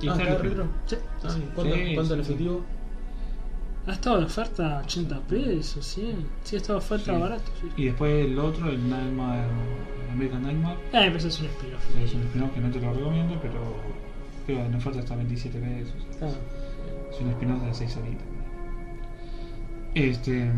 Y 0.00 0.08
Ah, 0.08 0.12
está 0.12 0.22
¿está 0.22 0.34
el- 0.36 0.42
retro? 0.42 0.68
Sí. 0.86 0.96
Ah, 1.02 1.34
¿Cuánto, 1.54 1.74
Sí, 1.74 1.94
cuánto 1.94 2.14
sí. 2.14 2.20
efectivo? 2.20 2.64
Ha 3.86 3.92
estado 3.92 4.18
de 4.20 4.24
oferta 4.24 4.80
80 4.84 5.20
pesos, 5.20 5.84
100. 5.86 6.16
Sí, 6.42 6.56
ha 6.56 6.58
estado 6.58 6.78
de 6.78 6.84
oferta 6.84 7.14
Sí. 7.14 7.20
barato. 7.20 7.52
Sí. 7.60 7.68
Y 7.76 7.84
después 7.86 8.26
el 8.26 8.38
otro, 8.38 8.70
el 8.70 8.88
Nightmare. 8.88 9.42
el 10.06 10.10
American 10.12 10.42
Nightmare. 10.42 10.76
Eh, 10.92 11.10
pero 11.12 11.16
es 11.16 11.40
un 11.40 11.46
spin-off. 11.46 11.96
Es 12.02 12.14
un 12.14 12.22
spin-off 12.22 12.50
que 12.54 12.60
no 12.60 12.70
te 12.70 12.80
lo 12.80 12.94
recomiendo, 12.94 13.38
pero. 13.42 13.60
Creo 14.46 14.58
que 14.58 14.64
en 14.66 14.74
oferta 14.74 15.00
está 15.00 15.16
27 15.16 15.58
pesos. 15.58 15.94
Ah, 16.22 16.28
Es 17.12 17.20
un 17.20 17.30
spin-off 17.30 17.62
de 17.62 17.74
6 17.74 17.96
horitas. 17.96 18.26
Este. 19.94 20.50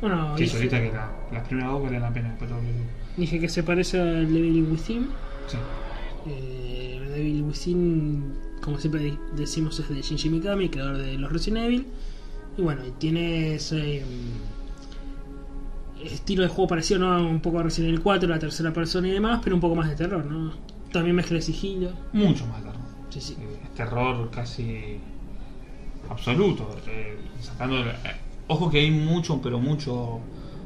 Bueno, 0.00 0.34
6 0.36 0.52
dije, 0.52 0.58
horitas 0.58 0.80
que 0.80 0.92
la, 0.96 1.10
las 1.32 1.46
primeras 1.46 1.72
dos 1.72 1.82
valen 1.82 2.00
la 2.02 2.12
pena, 2.12 2.36
lo 2.40 2.56
dije 3.16 3.38
que 3.40 3.48
se 3.48 3.62
parece 3.62 4.00
al 4.00 4.32
Devil 4.32 4.64
Within. 4.70 5.08
Sí. 5.46 5.56
Eh, 6.26 6.98
el 7.02 7.08
Devil 7.12 7.42
Within, 7.42 8.34
como 8.62 8.78
siempre 8.78 9.02
de- 9.02 9.18
decimos, 9.36 9.78
es 9.78 9.88
de 9.88 10.00
Shinji 10.00 10.30
Mikami, 10.30 10.68
creador 10.70 10.96
de 10.98 11.18
los 11.18 11.30
Resident 11.30 11.66
Evil. 11.66 11.86
Y 12.56 12.62
bueno, 12.62 12.82
tiene 12.98 13.54
ese 13.54 14.04
mm, 14.04 16.06
estilo 16.06 16.42
de 16.42 16.48
juego 16.48 16.68
parecido 16.68 17.00
¿no? 17.00 17.28
un 17.28 17.40
poco 17.40 17.60
a 17.60 17.62
Resident 17.62 17.90
Evil 17.90 18.02
4, 18.02 18.28
la 18.28 18.38
tercera 18.38 18.72
persona 18.72 19.08
y 19.08 19.12
demás, 19.12 19.40
pero 19.42 19.56
un 19.56 19.60
poco 19.60 19.74
más 19.74 19.88
de 19.88 19.96
terror, 19.96 20.24
¿no? 20.24 20.52
También 20.92 21.16
mezcla 21.16 21.36
de 21.36 21.42
sigilo. 21.42 21.90
Mucho 22.12 22.46
más 22.46 22.62
terror. 22.62 22.76
Sí, 23.10 23.20
sí. 23.20 23.36
Eh, 23.40 23.58
es 23.64 23.74
terror 23.74 24.30
casi 24.30 24.98
absoluto. 26.10 26.76
eh, 26.88 27.16
sacando. 27.40 27.80
eh, 27.80 27.92
ojo 28.48 28.70
que 28.70 28.80
hay 28.80 28.90
mucho, 28.90 29.40
pero 29.42 29.58
mucho. 29.58 30.20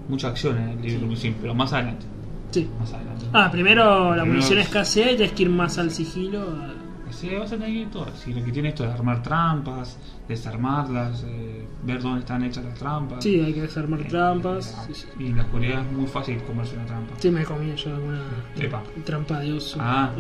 Mucha 0.09 0.29
acción 0.29 0.57
en 0.59 0.69
el 0.69 0.83
libro, 0.83 1.17
sí, 1.17 1.35
pero 1.41 1.53
más 1.53 1.73
adelante. 1.73 2.07
Sí. 2.53 2.69
Más 2.79 2.93
adelante. 2.93 3.25
Ah, 3.33 3.49
primero 3.51 4.11
la 4.15 4.23
Primero- 4.23 4.27
munición 4.27 4.61
escasea 4.61 5.11
y 5.11 5.17
tienes 5.17 5.33
que 5.35 5.43
ir 5.43 5.51
más 5.51 5.79
al 5.79 5.91
sigilo. 5.91 6.43
a- 6.43 6.75
Sí, 7.17 7.35
vas 7.35 7.51
a 7.53 7.57
tener 7.57 7.73
que 7.87 7.91
todo. 7.91 8.07
Sí, 8.17 8.33
lo 8.35 8.45
que 8.45 8.53
tiene 8.53 8.69
esto 8.69 8.83
de 8.85 8.91
armar 8.93 9.23
trampas, 9.23 9.97
desarmarlas, 10.29 11.25
eh, 11.27 11.65
ver 11.85 12.03
dónde 12.03 12.21
están 12.21 12.45
hechas 12.45 12.65
las 12.65 12.75
trampas. 12.75 13.23
Sí, 13.25 13.41
hay 13.41 13.53
que 13.55 13.63
desarmar 13.63 14.01
Eh, 14.01 14.05
trampas. 14.05 14.73
eh, 14.73 14.93
Sí, 14.93 14.95
sí. 14.95 15.07
Y 15.19 15.27
en 15.29 15.37
la 15.37 15.43
oscuridad 15.45 15.81
es 15.87 15.93
muy 15.93 16.07
fácil 16.07 16.43
comerse 16.43 16.77
una 16.77 16.87
trampa. 16.87 17.15
Sí, 17.19 17.31
me 17.31 17.45
comí 17.45 17.75
yo 17.75 17.95
alguna 17.95 18.23
Epa. 18.59 18.83
trampa 19.05 19.41
de 19.41 19.53
oso. 19.55 19.79
Ah. 19.81 20.11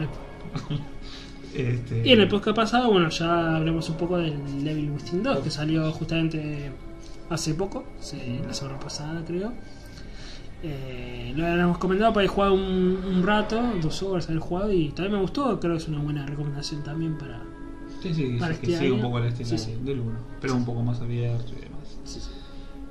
Este, 1.55 2.03
Y 2.07 2.12
en 2.12 2.20
el 2.20 2.28
podcast 2.28 2.55
pasado, 2.57 2.90
bueno, 2.92 3.09
ya 3.09 3.57
hablamos 3.57 3.88
un 3.88 3.97
poco 3.97 4.18
del 4.18 4.62
Devil 4.62 4.90
Within 4.90 5.22
2, 5.22 5.38
que 5.38 5.51
salió 5.51 5.90
justamente 5.90 6.70
hace 7.30 7.55
poco, 7.55 7.84
sí, 7.99 8.40
la 8.47 8.53
semana 8.53 8.78
pasada 8.78 9.22
creo. 9.26 9.53
Eh, 10.69 11.33
lo 11.37 11.47
habíamos 11.47 11.79
comentado 11.79 12.12
para 12.12 12.23
haber 12.23 12.31
jugado 12.35 12.55
un, 12.55 12.61
un 13.05 13.23
rato, 13.25 13.61
dos 13.81 14.03
horas 14.03 14.29
haber 14.29 14.41
jugado 14.41 14.73
y 14.73 14.89
también 14.89 15.12
me 15.14 15.21
gustó, 15.21 15.61
creo 15.61 15.73
que 15.75 15.79
es 15.83 15.89
una 15.89 15.99
buena 16.01 16.27
recomendación 16.27 16.83
también 16.83 17.17
para... 17.19 17.41
Sí, 18.03 18.12
sí, 18.14 18.33
que, 18.33 18.39
para 18.39 18.55
que 18.59 18.67
este 18.67 18.79
sigue 18.79 18.91
un 18.91 18.99
año. 18.99 19.07
poco 19.07 19.19
el 19.19 19.25
estilo 19.27 19.49
Sí, 19.51 19.59
sí. 19.59 19.75
del 19.85 20.01
1, 20.01 20.12
pero 20.41 20.55
un 20.57 20.64
poco 20.64 20.83
más 20.83 21.01
abierto 21.01 21.53
y 21.57 21.61
demás. 21.62 21.99
Sí, 22.05 22.21
sí. 22.21 22.31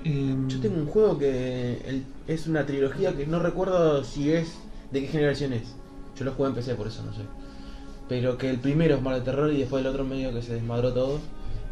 Em, 0.06 0.48
Yo 0.48 0.60
tengo 0.60 0.78
un 0.78 0.86
juego 0.88 1.18
que 1.18 1.82
el- 1.86 2.04
es 2.28 2.48
una 2.48 2.66
trilogía 2.66 3.14
que 3.16 3.26
no 3.28 3.40
recuerdo 3.40 4.04
si 4.04 4.32
es 4.32 4.56
de 4.92 5.02
qué 5.02 5.08
generación 5.08 5.52
es. 5.54 5.76
Yo 6.18 6.24
lo 6.26 6.32
jugué 6.34 6.50
en 6.50 6.56
PC 6.56 6.76
por 6.76 6.88
eso, 6.88 7.04
no 7.04 7.14
sé. 7.14 7.22
Pero 8.08 8.38
que 8.38 8.50
el 8.50 8.60
primero 8.60 8.96
es 8.96 9.02
más 9.02 9.16
de 9.16 9.22
terror 9.22 9.52
y 9.52 9.58
después 9.58 9.82
el 9.82 9.88
otro 9.88 10.04
medio 10.06 10.32
que 10.32 10.42
se 10.42 10.54
desmadró 10.54 10.94
todo 10.94 11.20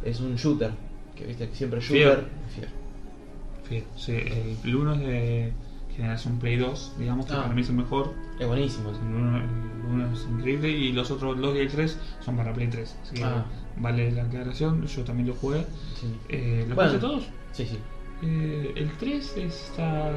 es 0.04 0.20
un 0.20 0.36
shooter. 0.36 0.72
Que 1.16 1.28
viste 1.28 1.48
que 1.50 1.56
siempre 1.56 1.80
shooter. 1.80 2.26
Fier. 2.56 2.70
Fiel, 3.64 3.84
sí, 3.96 4.18
el 4.66 4.76
1 4.76 4.94
es 4.96 5.00
de 5.00 5.54
generación 5.96 6.40
Play 6.40 6.58
2, 6.58 6.94
digamos 7.00 7.26
que 7.26 7.34
Ah. 7.34 7.44
para 7.44 7.54
mí 7.54 7.62
es 7.62 7.70
el 7.70 7.76
mejor. 7.76 8.14
Es 8.40 8.48
buenísimo. 8.48 8.90
El 8.90 8.96
1 9.92 10.14
es 10.14 10.28
increíble 10.32 10.70
y 10.70 10.92
los 10.94 11.12
otros 11.12 11.40
2 11.40 11.56
y 11.56 11.60
el 11.60 11.68
3 11.70 11.98
son 12.24 12.36
para 12.38 12.54
Play 12.54 12.68
3. 12.68 12.96
Así 13.04 13.16
que 13.16 13.24
Ah. 13.24 13.46
vale 13.78 14.12
la 14.12 14.24
aclaración, 14.24 14.86
yo 14.88 15.04
también 15.04 15.28
lo 15.30 15.36
jugué. 15.36 15.66
Sí, 16.00 16.08
Eh, 16.30 16.66
¿Lo 16.68 16.76
Bueno. 16.76 16.90
jugaste 16.92 17.00
todos? 17.00 17.24
sí. 17.52 17.66
sí. 17.66 17.78
Eh, 18.26 18.72
el 18.78 18.90
3 18.94 19.36
está 19.38 20.12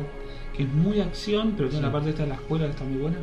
que 0.56 0.62
es 0.62 0.72
muy 0.72 1.00
acción, 1.00 1.52
pero 1.56 1.68
tiene 1.68 1.82
Sí. 1.82 1.86
la 1.86 1.92
parte 1.92 2.10
esta 2.10 2.22
de 2.22 2.28
la 2.30 2.34
escuela 2.36 2.64
que 2.66 2.70
está 2.70 2.84
muy 2.84 2.98
buena. 2.98 3.16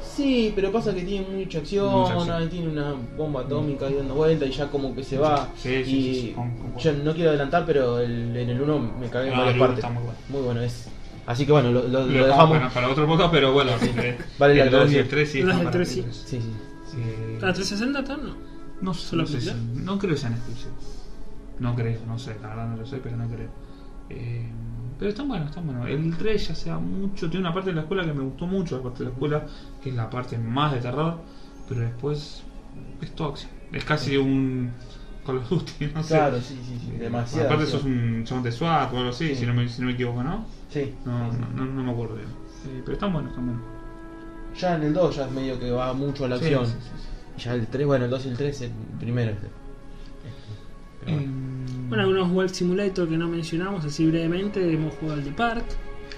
Sí, 0.00 0.52
pero 0.54 0.70
pasa 0.72 0.94
que 0.94 1.02
tiene 1.02 1.26
mucha 1.28 1.58
acción, 1.58 1.90
Mucha 1.92 2.14
acción. 2.14 2.48
tiene 2.48 2.68
una 2.68 2.94
bomba 3.16 3.40
atómica 3.42 3.86
ahí 3.86 3.94
dando 3.94 4.14
vuelta 4.14 4.46
y 4.46 4.52
ya 4.52 4.68
como 4.70 4.94
que 4.94 5.02
se 5.02 5.18
va. 5.18 5.48
Sí, 5.56 5.84
sí, 5.84 5.90
y 5.90 6.14
sí, 6.14 6.20
sí, 6.20 6.32
con- 6.34 6.50
con- 6.56 6.76
yo 6.78 6.92
no 6.94 7.12
quiero 7.14 7.30
adelantar, 7.30 7.66
pero 7.66 7.98
el- 7.98 8.34
en 8.36 8.48
el 8.48 8.60
1 8.60 8.78
me 8.78 9.08
cagué 9.10 9.28
en 9.28 9.34
Ah, 9.34 9.38
varias 9.38 9.56
uno 9.56 9.64
partes. 9.66 9.84
está 9.84 9.90
muy 9.92 10.02
bueno. 10.04 10.18
Muy 10.30 10.40
bueno 10.42 10.60
es. 10.62 10.88
Así 11.28 11.44
que 11.46 11.52
bueno, 11.52 11.70
lo, 11.70 11.86
lo- 11.86 12.06
lo 12.06 12.26
dejamos 12.26 12.58
para, 12.58 12.70
para 12.70 12.88
otro 12.88 13.06
podcast, 13.06 13.30
pero 13.30 13.52
bueno, 13.52 13.72
eh, 13.82 14.18
Vale 14.38 14.54
la 14.56 14.64
el 14.64 14.70
2 14.70 14.92
y 14.92 14.96
el 14.96 15.08
3 15.08 15.30
sí 15.30 15.38
El 15.40 15.46
dos 15.46 15.54
están 15.56 15.58
y 15.58 15.60
el 15.60 15.64
para 15.72 15.84
tres 15.84 15.92
Play 15.92 16.02
sí. 16.02 16.02
3. 16.02 16.16
Sí, 16.26 16.40
sí. 16.90 16.96
Eh, 17.00 17.38
¿La 17.40 17.52
360 17.52 17.98
está? 18.00 18.16
No. 18.16 18.34
No 18.80 18.94
sé, 18.94 19.06
¿Solo 19.08 19.22
no, 19.22 19.28
sé 19.28 19.40
si- 19.40 19.52
no 19.74 19.98
creo 19.98 20.14
que 20.14 20.20
sean 20.20 20.32
exclusivos. 20.32 21.04
No 21.58 21.74
creo, 21.74 21.98
no 22.06 22.18
sé, 22.18 22.36
la 22.40 22.48
verdad 22.48 22.68
no 22.70 22.76
lo 22.78 22.86
sé, 22.86 22.96
pero 22.98 23.16
no 23.16 23.28
creo. 23.28 23.48
Eh, 24.10 24.48
pero 24.98 25.10
están 25.10 25.28
buenos, 25.28 25.48
están 25.50 25.66
buenos. 25.66 25.86
El 25.88 26.16
3 26.16 26.48
ya 26.48 26.54
sea 26.54 26.78
mucho, 26.78 27.28
tiene 27.28 27.44
una 27.46 27.52
parte 27.54 27.70
de 27.70 27.76
la 27.76 27.82
escuela 27.82 28.04
que 28.04 28.12
me 28.14 28.22
gustó 28.24 28.46
mucho, 28.46 28.76
la 28.78 28.82
parte 28.84 29.00
de 29.00 29.04
la 29.06 29.10
escuela, 29.12 29.46
que 29.82 29.90
es 29.90 29.94
la 29.96 30.08
parte 30.08 30.38
más 30.38 30.72
de 30.72 30.78
terror, 30.80 31.18
pero 31.68 31.82
después 31.82 32.42
es 33.02 33.14
todo 33.14 33.28
acción. 33.28 33.50
Es 33.72 33.84
casi 33.84 34.16
un 34.16 34.72
Call 35.28 35.36
of 35.38 35.48
Duty, 35.50 35.86
no 35.94 36.02
sé. 36.02 36.14
Claro, 36.14 36.40
sí, 36.40 36.58
sí, 36.66 36.78
sí. 36.80 36.92
Eh, 36.94 36.98
Demasiado. 37.00 37.46
Aparte 37.48 37.66
sos 37.66 37.84
un 37.84 38.24
chabón 38.24 38.42
de 38.44 38.50
SWAT 38.52 38.92
o 38.94 38.96
algo 38.96 39.10
así, 39.10 39.28
Sí. 39.28 39.34
si, 39.36 39.46
no 39.46 39.52
me, 39.52 39.68
si 39.68 39.80
no 39.82 39.86
me 39.88 39.92
equivoco, 39.92 40.22
¿no? 40.22 40.46
Sí. 40.70 40.94
No, 41.04 41.30
sí, 41.30 41.38
no, 41.54 41.64
no, 41.66 41.72
no 41.72 41.82
me 41.84 41.92
acuerdo 41.92 42.14
bien. 42.16 42.28
Pero 42.84 42.92
están 42.94 43.12
buenos, 43.12 43.30
están 43.32 43.46
buenos. 43.46 43.62
Ya 44.58 44.74
en 44.76 44.82
el 44.84 44.94
2 44.94 45.16
ya 45.16 45.26
es 45.26 45.30
medio 45.32 45.60
que 45.60 45.70
va 45.70 45.92
mucho 45.92 46.24
a 46.24 46.28
la 46.28 46.38
Sí, 46.38 46.44
acción. 46.46 46.66
sí, 46.66 46.72
sí, 46.72 46.88
sí. 47.36 47.44
Ya 47.44 47.54
el 47.54 47.66
3, 47.66 47.86
bueno, 47.86 48.06
el 48.06 48.10
2 48.10 48.24
y 48.24 48.28
el 48.30 48.36
3 48.38 48.60
el 48.62 48.70
primero. 48.98 49.30
Este. 49.32 49.46
Pero 51.04 51.16
bueno. 51.16 51.28
Em, 51.30 51.88
Bueno, 51.88 52.02
algunos 52.04 52.30
World 52.32 52.50
Simulator 52.52 53.08
que 53.08 53.16
no 53.16 53.28
mencionamos 53.28 53.84
así 53.84 54.06
brevemente, 54.06 54.72
hemos 54.72 54.94
jugado 54.94 55.18
el 55.20 55.24
de 55.24 55.32
Park, 55.32 55.64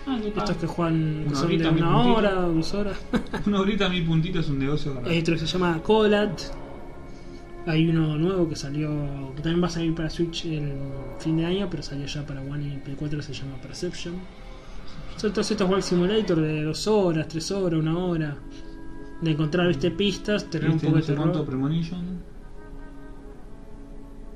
ah, 0.06 0.18
de 0.18 0.28
estos 0.28 0.56
que 0.56 0.66
juegan 0.66 1.24
Una 1.26 1.36
son 1.36 1.48
de 1.48 1.54
horita, 1.56 1.70
mi 1.70 1.80
una 1.80 1.98
hora, 2.06 2.32
dos 2.32 2.74
horas. 2.74 2.96
Una 3.46 3.60
horita 3.60 3.88
mi 3.88 4.00
puntito 4.02 4.40
es 4.40 4.48
un 4.48 4.58
negocio. 4.58 5.00
Hay 5.04 5.18
otro 5.20 5.34
que 5.34 5.40
se 5.40 5.46
llama 5.46 5.80
Colat. 5.82 6.40
Hay 7.66 7.88
uno 7.88 8.16
nuevo 8.16 8.48
que 8.48 8.56
salió, 8.56 8.88
que 9.36 9.42
también 9.42 9.62
va 9.62 9.66
a 9.66 9.70
salir 9.70 9.94
para 9.94 10.08
Switch 10.08 10.46
el 10.46 10.72
fin 11.18 11.36
de 11.36 11.44
año, 11.44 11.68
pero 11.70 11.82
salió 11.82 12.06
ya 12.06 12.26
para 12.26 12.40
One 12.40 12.74
y 12.74 12.78
Play 12.78 12.96
4, 12.98 13.22
se 13.22 13.32
llama 13.34 13.56
Perception. 13.60 14.14
Son 15.16 15.32
todos 15.32 15.50
estos 15.50 15.68
World 15.68 15.84
Simulator 15.84 16.40
de 16.40 16.62
dos 16.64 16.86
horas, 16.86 17.28
tres 17.28 17.50
horas, 17.50 17.78
una 17.78 17.98
hora. 17.98 18.36
De 19.20 19.32
encontrar, 19.32 19.68
viste, 19.68 19.90
pistas, 19.90 20.48
tener 20.48 20.70
un 20.70 20.78
poco 20.80 20.92
no 20.92 20.96
de 20.96 21.02
sé 21.02 21.14
cuánto 21.14 21.32
terror. 21.32 21.46
Premonition. 21.46 22.00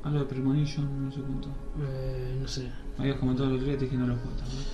Algo 0.03 0.19
de 0.19 0.25
Premonition, 0.27 1.07
no 1.07 1.11
sé 1.11 1.21
cuánto. 1.21 1.49
Eh, 1.81 2.37
no 2.39 2.47
sé. 2.47 2.69
Habías 2.99 3.17
comentado 3.17 3.49
el 3.49 3.55
otro 3.55 3.67
día, 3.67 3.79
te 3.79 3.87
dije 3.87 3.97
no 3.97 4.07
lo 4.07 4.17
jugué 4.17 4.37
también. 4.37 4.65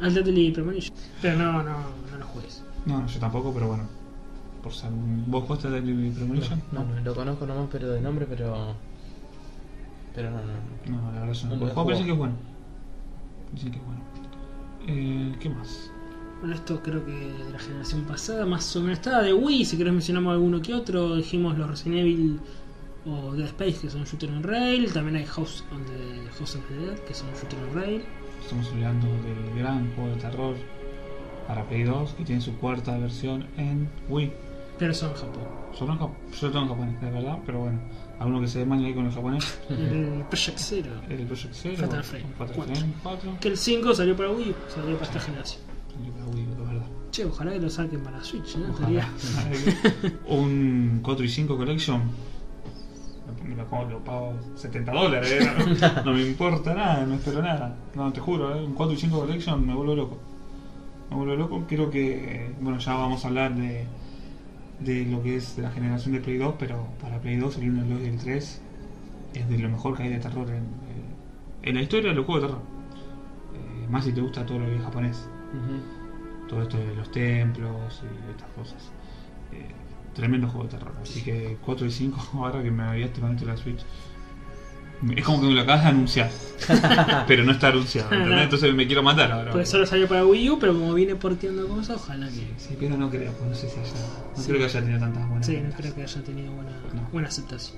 Al 0.00 0.14
Deadly 0.14 0.52
Premonition. 0.52 0.96
Pero 1.20 1.36
no, 1.38 1.52
no, 1.64 1.76
no 2.12 2.18
lo 2.18 2.26
juegues. 2.26 2.62
No, 2.86 3.00
no, 3.00 3.06
yo 3.08 3.18
tampoco, 3.18 3.52
pero 3.52 3.66
bueno. 3.66 3.97
Por 4.62 4.72
ser 4.72 4.92
un... 4.92 5.24
¿Vos 5.28 5.44
jugaste 5.44 5.68
a 5.68 5.70
Deadly 5.70 6.10
Premonition? 6.10 6.62
No, 6.72 6.84
no, 6.84 7.00
lo 7.00 7.14
conozco 7.14 7.46
nomás 7.46 7.68
pero 7.70 7.90
de 7.90 8.00
nombre, 8.00 8.26
pero. 8.28 8.74
Pero 10.14 10.30
no, 10.30 10.38
no, 10.38 10.96
no. 10.96 11.02
No, 11.02 11.12
la 11.12 11.20
verdad 11.20 11.34
yo 11.34 11.48
no. 11.48 11.56
Buen 11.56 11.70
juego 11.70 11.86
parece 11.86 12.04
que 12.04 12.12
es 12.12 12.18
bueno. 12.18 12.34
Dicen 13.52 13.70
que 13.70 13.78
es 13.78 13.84
bueno. 13.84 14.00
Eh, 14.88 15.36
¿Qué 15.38 15.48
más? 15.48 15.90
Bueno, 16.40 16.54
esto 16.54 16.80
creo 16.82 17.04
que 17.04 17.12
de 17.12 17.50
la 17.52 17.58
generación 17.58 18.02
pasada, 18.02 18.46
más 18.46 18.74
o 18.76 18.80
menos. 18.80 18.98
Estaba 18.98 19.22
de 19.22 19.34
Wii, 19.34 19.64
si 19.64 19.76
querés 19.76 19.92
mencionamos 19.92 20.32
alguno 20.32 20.60
que 20.62 20.74
otro. 20.74 21.16
Dijimos 21.16 21.56
los 21.58 21.68
Resident 21.68 22.00
Evil 22.00 22.40
o 23.06 23.32
Dead 23.32 23.46
Space, 23.46 23.80
que 23.80 23.90
son 23.90 24.04
shooter 24.04 24.30
on 24.30 24.42
rail. 24.42 24.92
También 24.92 25.16
hay 25.16 25.26
House, 25.26 25.64
on 25.72 25.84
the, 25.84 26.30
House 26.38 26.56
of 26.56 26.62
the 26.68 26.74
Dead, 26.74 26.98
que 27.00 27.14
son 27.14 27.28
shooter 27.34 27.58
on 27.68 27.74
rail. 27.74 28.02
Estamos 28.42 28.68
hablando 28.72 29.06
del 29.06 29.58
gran 29.58 29.92
juego 29.94 30.10
de 30.10 30.16
terror 30.16 30.56
para 31.46 31.64
Play 31.64 31.82
2 31.82 32.12
que 32.12 32.24
tiene 32.24 32.40
su 32.40 32.56
cuarta 32.58 32.96
versión 32.98 33.46
en 33.56 33.88
Wii. 34.08 34.32
Pero 34.78 34.94
son 34.94 35.10
en 35.10 35.16
Japón. 35.16 35.42
Solo 35.72 35.92
en 35.92 35.98
Jap- 35.98 36.10
yo 36.40 36.46
lo 36.46 36.52
tengo 36.52 36.64
en 36.64 36.68
japonés, 36.70 37.00
de 37.00 37.10
verdad, 37.10 37.38
pero 37.46 37.58
bueno. 37.60 37.78
Alguno 38.18 38.40
que 38.40 38.48
se 38.48 38.64
maña 38.66 38.86
ahí 38.86 38.94
con 38.94 39.06
el 39.06 39.12
japonés. 39.12 39.60
El 39.70 40.24
Project 40.28 40.58
Zero. 40.58 40.90
El 41.08 41.26
Project 41.26 41.54
Zero. 41.54 41.76
Fatal 41.76 42.02
Frame 42.04 42.24
Fatal 42.36 42.56
4. 42.56 42.74
Frame 42.74 42.92
4. 43.02 43.36
Que 43.40 43.48
el 43.48 43.56
5 43.56 43.94
salió 43.94 44.16
para 44.16 44.30
Wii, 44.30 44.54
salió 44.74 44.94
para 44.96 45.04
esta 45.06 45.20
generación. 45.20 45.62
Salió 45.94 46.12
para 46.12 46.26
Wii, 46.26 46.46
de 46.46 46.64
verdad. 46.64 46.86
Che, 47.12 47.24
ojalá 47.24 47.52
que 47.52 47.60
lo 47.60 47.70
saquen 47.70 48.00
para 48.02 48.22
Switch, 48.24 48.56
¿no? 48.56 48.72
Ojalá. 48.72 49.08
Un 50.28 51.00
4 51.02 51.24
y 51.24 51.28
5 51.28 51.56
Collection. 51.56 52.02
Me 53.46 53.54
lo, 53.54 53.64
pago- 53.66 53.84
lo 53.88 53.98
pago 54.04 54.34
70 54.56 54.92
dólares, 54.92 55.30
¿eh? 55.32 55.50
no, 55.80 56.02
no 56.04 56.12
me 56.12 56.22
importa 56.26 56.74
nada, 56.74 57.04
no 57.06 57.14
espero 57.14 57.40
nada. 57.42 57.76
No, 57.94 58.12
te 58.12 58.20
juro, 58.20 58.54
¿eh? 58.56 58.64
un 58.64 58.74
4 58.74 58.94
y 58.94 58.98
5 58.98 59.20
Collection 59.20 59.66
me 59.66 59.74
vuelvo 59.74 59.94
loco. 59.94 60.18
Me 61.10 61.16
vuelvo 61.16 61.34
loco. 61.36 61.64
Creo 61.68 61.88
que, 61.90 62.54
bueno, 62.60 62.78
ya 62.78 62.94
vamos 62.94 63.24
a 63.24 63.28
hablar 63.28 63.54
de, 63.54 63.86
de 64.80 65.04
lo 65.06 65.22
que 65.22 65.36
es 65.36 65.58
la 65.58 65.70
generación 65.70 66.14
de 66.14 66.20
Play 66.20 66.38
2, 66.38 66.54
pero 66.58 66.86
para 67.00 67.20
Play 67.20 67.36
2 67.36 67.58
el 67.58 67.70
1 67.70 68.00
y 68.00 68.06
el 68.06 68.18
3 68.18 68.60
es 69.34 69.48
de 69.48 69.58
lo 69.58 69.68
mejor 69.68 69.96
que 69.96 70.04
hay 70.04 70.10
de 70.10 70.18
terror 70.18 70.48
en, 70.48 70.56
eh, 70.56 70.62
en 71.62 71.74
la 71.74 71.82
historia 71.82 72.10
de 72.10 72.14
los 72.14 72.26
juegos 72.26 72.42
de 72.42 72.48
terror. 72.48 72.62
Eh, 73.54 73.88
más 73.88 74.04
si 74.04 74.12
te 74.12 74.20
gusta 74.20 74.46
todo 74.46 74.58
lo 74.58 74.66
que 74.66 74.76
es 74.76 74.82
japonés 74.82 75.28
todo 76.48 76.62
esto 76.62 76.78
de 76.78 76.94
los 76.94 77.10
templos 77.12 78.02
y 78.02 78.30
estas 78.30 78.48
cosas. 78.50 78.90
Eh, 79.52 79.68
tremendo 80.14 80.48
juego 80.48 80.64
de 80.64 80.76
terror. 80.76 80.92
Así 81.00 81.22
que 81.22 81.58
4 81.64 81.86
y 81.86 81.90
5, 81.90 82.30
ahora 82.34 82.62
que 82.62 82.70
me 82.70 82.82
había 82.82 83.08
de 83.08 83.46
la 83.46 83.56
Switch. 83.56 83.84
Es 85.16 85.24
como 85.24 85.40
que 85.40 85.46
me 85.48 85.54
lo 85.54 85.60
acabas 85.60 85.84
de 85.84 85.88
anunciar. 85.90 86.30
pero 87.28 87.44
no 87.44 87.52
está 87.52 87.68
anunciado, 87.68 88.08
¿entendés? 88.12 88.36
No. 88.36 88.42
Entonces 88.42 88.74
me 88.74 88.86
quiero 88.86 89.02
matar 89.02 89.30
ahora. 89.30 89.52
Pues 89.52 89.68
solo 89.68 89.86
salió 89.86 90.08
para 90.08 90.26
Wii 90.26 90.50
U, 90.50 90.58
pero 90.58 90.72
como 90.74 90.92
viene 90.94 91.14
porteando 91.14 91.68
cosas, 91.68 91.96
ojalá 91.96 92.26
que. 92.28 92.34
Sí, 92.56 92.76
pero 92.78 92.96
no 92.96 93.08
creo, 93.08 93.32
pues 93.32 93.48
no 93.50 93.54
sé 93.54 93.68
si 93.70 93.78
haya. 93.78 93.92
No 94.36 94.42
Sí. 94.42 94.48
creo 94.48 94.58
que 94.58 94.64
haya 94.64 94.80
tenido 94.80 94.98
tantas 94.98 95.28
buenas. 95.28 95.46
Sí, 95.46 95.56
no 95.62 95.70
creo 95.76 95.94
que 95.94 96.02
haya 96.02 96.22
tenido 96.22 96.52
buena, 96.52 96.70
No. 96.94 97.08
buena 97.12 97.28
aceptación. 97.28 97.76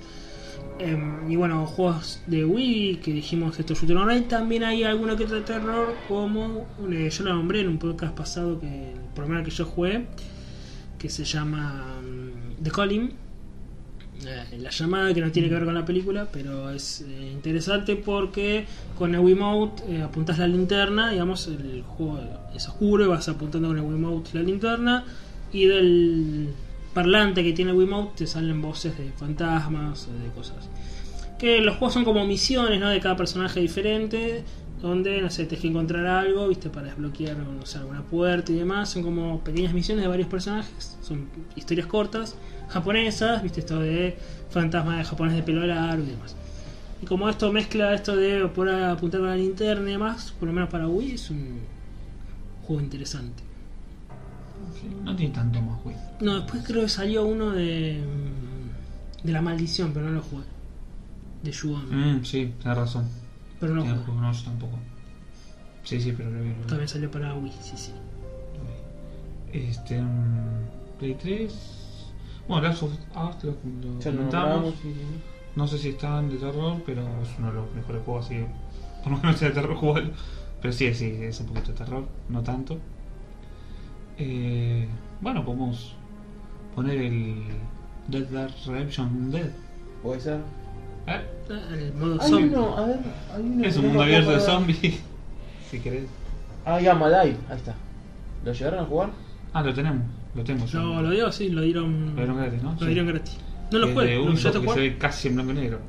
Em, 0.79 1.29
y 1.31 1.35
bueno, 1.35 1.65
juegos 1.67 2.21
de 2.25 2.43
Wii 2.43 2.97
que 2.97 3.13
dijimos 3.13 3.59
esto 3.59 3.75
Shooter 3.75 3.97
Online, 3.97 4.21
también 4.21 4.63
hay 4.63 4.83
alguno 4.83 5.15
que 5.15 5.25
otro 5.25 5.35
de 5.35 5.41
terror, 5.43 5.95
como 6.07 6.65
eh, 6.91 7.09
yo 7.11 7.23
lo 7.23 7.33
nombré 7.35 7.61
en 7.61 7.67
un 7.67 7.77
podcast 7.77 8.15
pasado, 8.15 8.59
que 8.59 8.91
el 8.93 8.99
programa 9.13 9.43
que 9.43 9.51
yo 9.51 9.65
jugué, 9.65 10.07
que 10.97 11.09
se 11.09 11.23
llama 11.23 11.99
mm, 12.01 12.63
The 12.63 12.71
Calling. 12.71 13.13
Eh, 14.25 14.57
la 14.59 14.69
llamada 14.69 15.13
que 15.13 15.21
no 15.21 15.31
tiene 15.31 15.49
que 15.49 15.55
ver 15.55 15.65
con 15.65 15.73
la 15.73 15.85
película, 15.85 16.27
pero 16.31 16.69
es 16.69 17.01
eh, 17.01 17.31
interesante 17.31 17.95
porque 17.95 18.65
con 18.97 19.15
el 19.15 19.21
Wiimote 19.21 19.83
eh, 19.89 20.01
apuntás 20.03 20.37
la 20.37 20.47
linterna, 20.47 21.09
digamos, 21.11 21.47
el 21.47 21.83
juego 21.83 22.19
es 22.55 22.67
oscuro 22.67 23.05
y 23.05 23.07
vas 23.07 23.27
apuntando 23.29 23.69
con 23.69 23.77
el 23.77 23.83
Wiimote 23.83 24.31
la 24.33 24.43
linterna 24.43 25.03
y 25.51 25.65
del 25.65 26.49
parlante 26.93 27.43
que 27.43 27.53
tiene 27.53 27.71
el 27.71 27.77
Wiimote 27.77 28.11
te 28.17 28.27
salen 28.27 28.61
voces 28.61 28.97
de 28.97 29.11
fantasmas 29.11 30.07
o 30.07 30.13
de 30.13 30.29
cosas. 30.29 30.69
Que 31.39 31.59
los 31.61 31.77
juegos 31.77 31.93
son 31.95 32.03
como 32.03 32.25
misiones, 32.27 32.79
¿no? 32.79 32.89
De 32.89 32.99
cada 32.99 33.15
personaje 33.15 33.59
diferente, 33.59 34.43
donde, 34.81 35.21
no 35.21 35.29
sé, 35.31 35.45
tienes 35.45 35.61
que 35.61 35.67
encontrar 35.69 36.05
algo, 36.05 36.47
¿viste? 36.47 36.69
Para 36.69 36.87
desbloquear, 36.87 37.37
no 37.37 37.65
sé, 37.65 37.79
alguna 37.79 38.03
puerta 38.03 38.51
y 38.51 38.55
demás. 38.55 38.89
Son 38.89 39.01
como 39.01 39.39
pequeñas 39.43 39.73
misiones 39.73 40.03
de 40.03 40.07
varios 40.07 40.27
personajes, 40.27 40.97
son 41.01 41.27
historias 41.55 41.87
cortas, 41.87 42.35
japonesas, 42.71 43.43
¿viste? 43.43 43.59
Esto 43.59 43.79
de 43.79 44.17
fantasmas 44.49 44.97
de 44.99 45.03
japonés 45.03 45.35
de 45.35 45.43
pelo 45.43 45.65
largo 45.65 46.03
y 46.03 46.07
demás. 46.07 46.35
Y 47.01 47.05
como 47.05 47.27
esto 47.29 47.51
mezcla 47.51 47.93
esto 47.93 48.15
de 48.15 48.47
poder 48.47 48.83
apuntar 48.83 49.19
con 49.21 49.29
la 49.29 49.35
linterna 49.35 49.89
y 49.89 49.93
demás, 49.93 50.33
por 50.39 50.47
lo 50.47 50.53
menos 50.53 50.69
para 50.69 50.87
Wii, 50.87 51.13
es 51.13 51.29
un 51.29 51.59
juego 52.63 52.81
interesante. 52.81 53.43
Sí, 54.79 54.87
No 55.03 55.15
tiene 55.15 55.33
tanto 55.33 55.61
más, 55.61 55.81
güey. 55.83 55.95
No, 56.21 56.35
después 56.35 56.63
creo 56.65 56.83
que 56.83 56.89
salió 56.89 57.25
uno 57.25 57.51
de. 57.51 58.01
mm, 58.05 59.25
de 59.25 59.31
la 59.33 59.41
maldición, 59.41 59.91
pero 59.93 60.05
no 60.07 60.11
lo 60.13 60.21
jugué. 60.21 60.43
De 61.43 61.51
Yuon. 61.51 62.19
Mm, 62.19 62.23
sí, 62.23 62.53
tienes 62.59 62.77
razón. 62.77 63.07
Pero 63.59 63.73
no 63.75 63.81
jugué. 63.81 64.21
no, 64.21 64.31
yo 64.31 64.43
tampoco. 64.43 64.77
Sí, 65.83 65.99
sí, 65.99 66.13
pero. 66.15 66.29
Lo 66.29 66.41
vi. 66.43 66.51
También 66.67 66.87
salió 66.87 67.09
para 67.09 67.33
Wii, 67.33 67.51
sí, 67.61 67.73
sí. 67.75 67.91
Este. 69.51 69.99
mm, 69.99 70.99
Play 70.99 71.15
3. 71.15 71.70
Bueno, 72.51 72.67
Last 72.67 72.83
of 72.83 72.91
Us 72.91 73.43
lo, 73.45 73.51
lo 73.51 73.99
Ya 74.01 74.11
lo 74.11 74.17
comentamos. 74.17 74.73
No 75.55 75.67
sé 75.67 75.77
si 75.77 75.89
están 75.89 76.29
de 76.29 76.35
terror, 76.35 76.81
pero 76.85 77.01
es 77.21 77.29
uno 77.39 77.47
de 77.47 77.53
los 77.53 77.73
mejores 77.73 78.01
juegos 78.03 78.25
así. 78.25 78.45
Por 79.01 79.13
lo 79.13 79.17
menos 79.19 79.37
sea 79.37 79.47
de 79.47 79.53
terror 79.53 79.73
jugarlo. 79.77 80.11
Pero 80.61 80.73
sí, 80.73 80.93
sí, 80.93 81.17
es 81.21 81.39
un 81.39 81.47
poquito 81.47 81.71
de 81.71 81.77
terror, 81.77 82.03
no 82.27 82.43
tanto. 82.43 82.77
Eh, 84.17 84.85
bueno, 85.21 85.45
podemos 85.45 85.95
poner 86.75 86.97
el 86.97 87.35
Dead 88.09 88.27
Dark 88.27 88.53
Redemption 88.67 89.31
Dead. 89.31 89.49
Puede 90.03 90.19
ser. 90.19 90.39
¿Eh? 91.07 91.21
Ah, 91.49 91.73
El 91.73 91.93
modo 91.93 92.21
Hay 92.21 92.29
zombie. 92.29 92.47
uno, 92.49 92.77
a 92.77 92.85
ver, 92.85 92.99
hay 93.33 93.41
uno. 93.43 93.65
Es 93.65 93.77
un 93.77 93.85
mundo 93.87 94.03
abierto 94.03 94.31
de 94.31 94.39
zombies. 94.41 94.99
si 95.71 95.79
querés. 95.79 96.09
Ah, 96.65 96.81
Gamma 96.81 97.07
Live, 97.07 97.37
ahí 97.49 97.55
está. 97.55 97.75
¿Lo 98.43 98.51
llegaron 98.51 98.79
a 98.81 98.85
jugar? 98.85 99.09
Ah, 99.53 99.63
lo 99.63 99.73
tenemos, 99.73 100.03
lo 100.35 100.43
tengo 100.43 100.65
yo. 100.65 100.79
No, 100.81 101.01
lo 101.01 101.09
digo, 101.09 101.31
sí, 101.31 101.49
lo 101.49 101.61
dieron. 101.61 102.07
Lo 102.11 102.15
dieron 102.15 102.37
gratis, 102.37 102.63
¿no? 102.63 102.71
Lo 102.73 102.79
Sí. 102.79 102.85
dieron 102.85 103.07
gratis. 103.07 103.37
No 103.71 103.79
lo 103.79 103.87
jugué, 103.87 104.15
¿lo 104.15 104.21
llegaste 104.33 104.47
a 104.69 104.73
se 104.73 104.79
ve 104.79 104.97
casi 104.97 105.27
en 105.29 105.35
blanco 105.35 105.51
y 105.51 105.55
negro. 105.55 105.79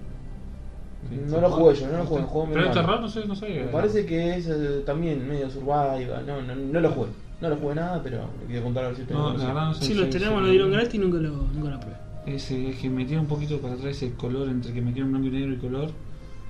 Sí, 1.09 1.17
No 1.25 1.31
¿se 1.31 1.41
lo 1.41 1.51
juega? 1.51 1.57
jugué 1.57 1.75
yo, 1.75 1.87
no 1.89 1.99
lo 1.99 2.05
jugué, 2.07 2.23
juego 2.23 2.49
Pero 2.53 2.65
es 2.67 2.73
terror, 2.73 3.01
no 3.01 3.09
sé, 3.09 3.27
no 3.27 3.35
sé. 3.35 3.49
Me 3.49 3.73
parece 3.73 4.07
que 4.07 4.37
es 4.37 4.47
eh, 4.49 4.83
también 4.87 5.27
medio 5.29 5.51
survival. 5.51 6.25
No, 6.27 6.43
no, 6.43 6.55
no 6.55 6.81
lo 6.81 6.91
jugué. 6.91 7.09
No 7.41 7.49
lo 7.49 7.57
jugué 7.57 7.75
nada, 7.75 8.01
pero 8.03 8.29
me 8.41 8.47
quería 8.47 8.63
contar 8.63 8.85
a 8.85 8.87
ver 8.89 8.97
si 8.97 9.03
ustedes 9.03 9.21
No, 9.21 9.33
lo 9.33 9.39
la 9.39 9.53
no 9.53 9.75
sé. 9.75 9.85
Sí, 9.85 9.95
lo 9.95 10.09
tenemos, 10.09 10.39
sí. 10.39 10.45
lo 10.45 10.51
dieron 10.51 10.71
gratis 10.71 10.95
y 10.95 10.99
nunca 10.99 11.19
lo, 11.19 11.31
nunca 11.31 11.71
lo 11.71 11.81
probé. 11.81 11.97
Ese 12.27 12.69
es 12.71 12.77
que 12.77 12.89
metieron 12.89 13.25
un 13.25 13.29
poquito 13.29 13.59
para 13.59 13.75
atrás 13.75 14.01
el 14.05 14.13
color 14.15 14.49
entre 14.49 14.73
que 14.73 14.81
metieron 14.81 15.11
blanco 15.11 15.27
y 15.27 15.31
negro 15.33 15.53
y 15.55 15.57
color. 15.57 15.91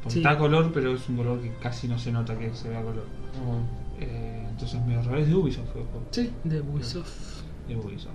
Porque 0.02 0.14
Sí. 0.14 0.18
está 0.18 0.36
color, 0.36 0.70
pero 0.74 0.92
es 0.94 1.08
un 1.08 1.16
color 1.16 1.40
que 1.40 1.50
casi 1.62 1.88
no 1.88 1.98
se 1.98 2.12
nota 2.12 2.36
que 2.38 2.52
se 2.54 2.68
vea 2.68 2.82
color. 2.82 3.06
Ah, 3.34 3.42
bueno. 3.46 3.62
Eh, 4.00 4.46
entonces 4.50 4.78
medio 4.84 5.00
raro. 5.02 5.16
Es 5.16 5.28
de 5.28 5.34
Ubisoft 5.34 5.70
fue 5.72 5.80
el 5.80 5.86
juego. 5.86 6.06
Sí, 6.10 6.30
de 6.44 6.60
Ubisoft. 6.60 7.41
De 7.76 7.86
Ubisoft. 7.86 8.12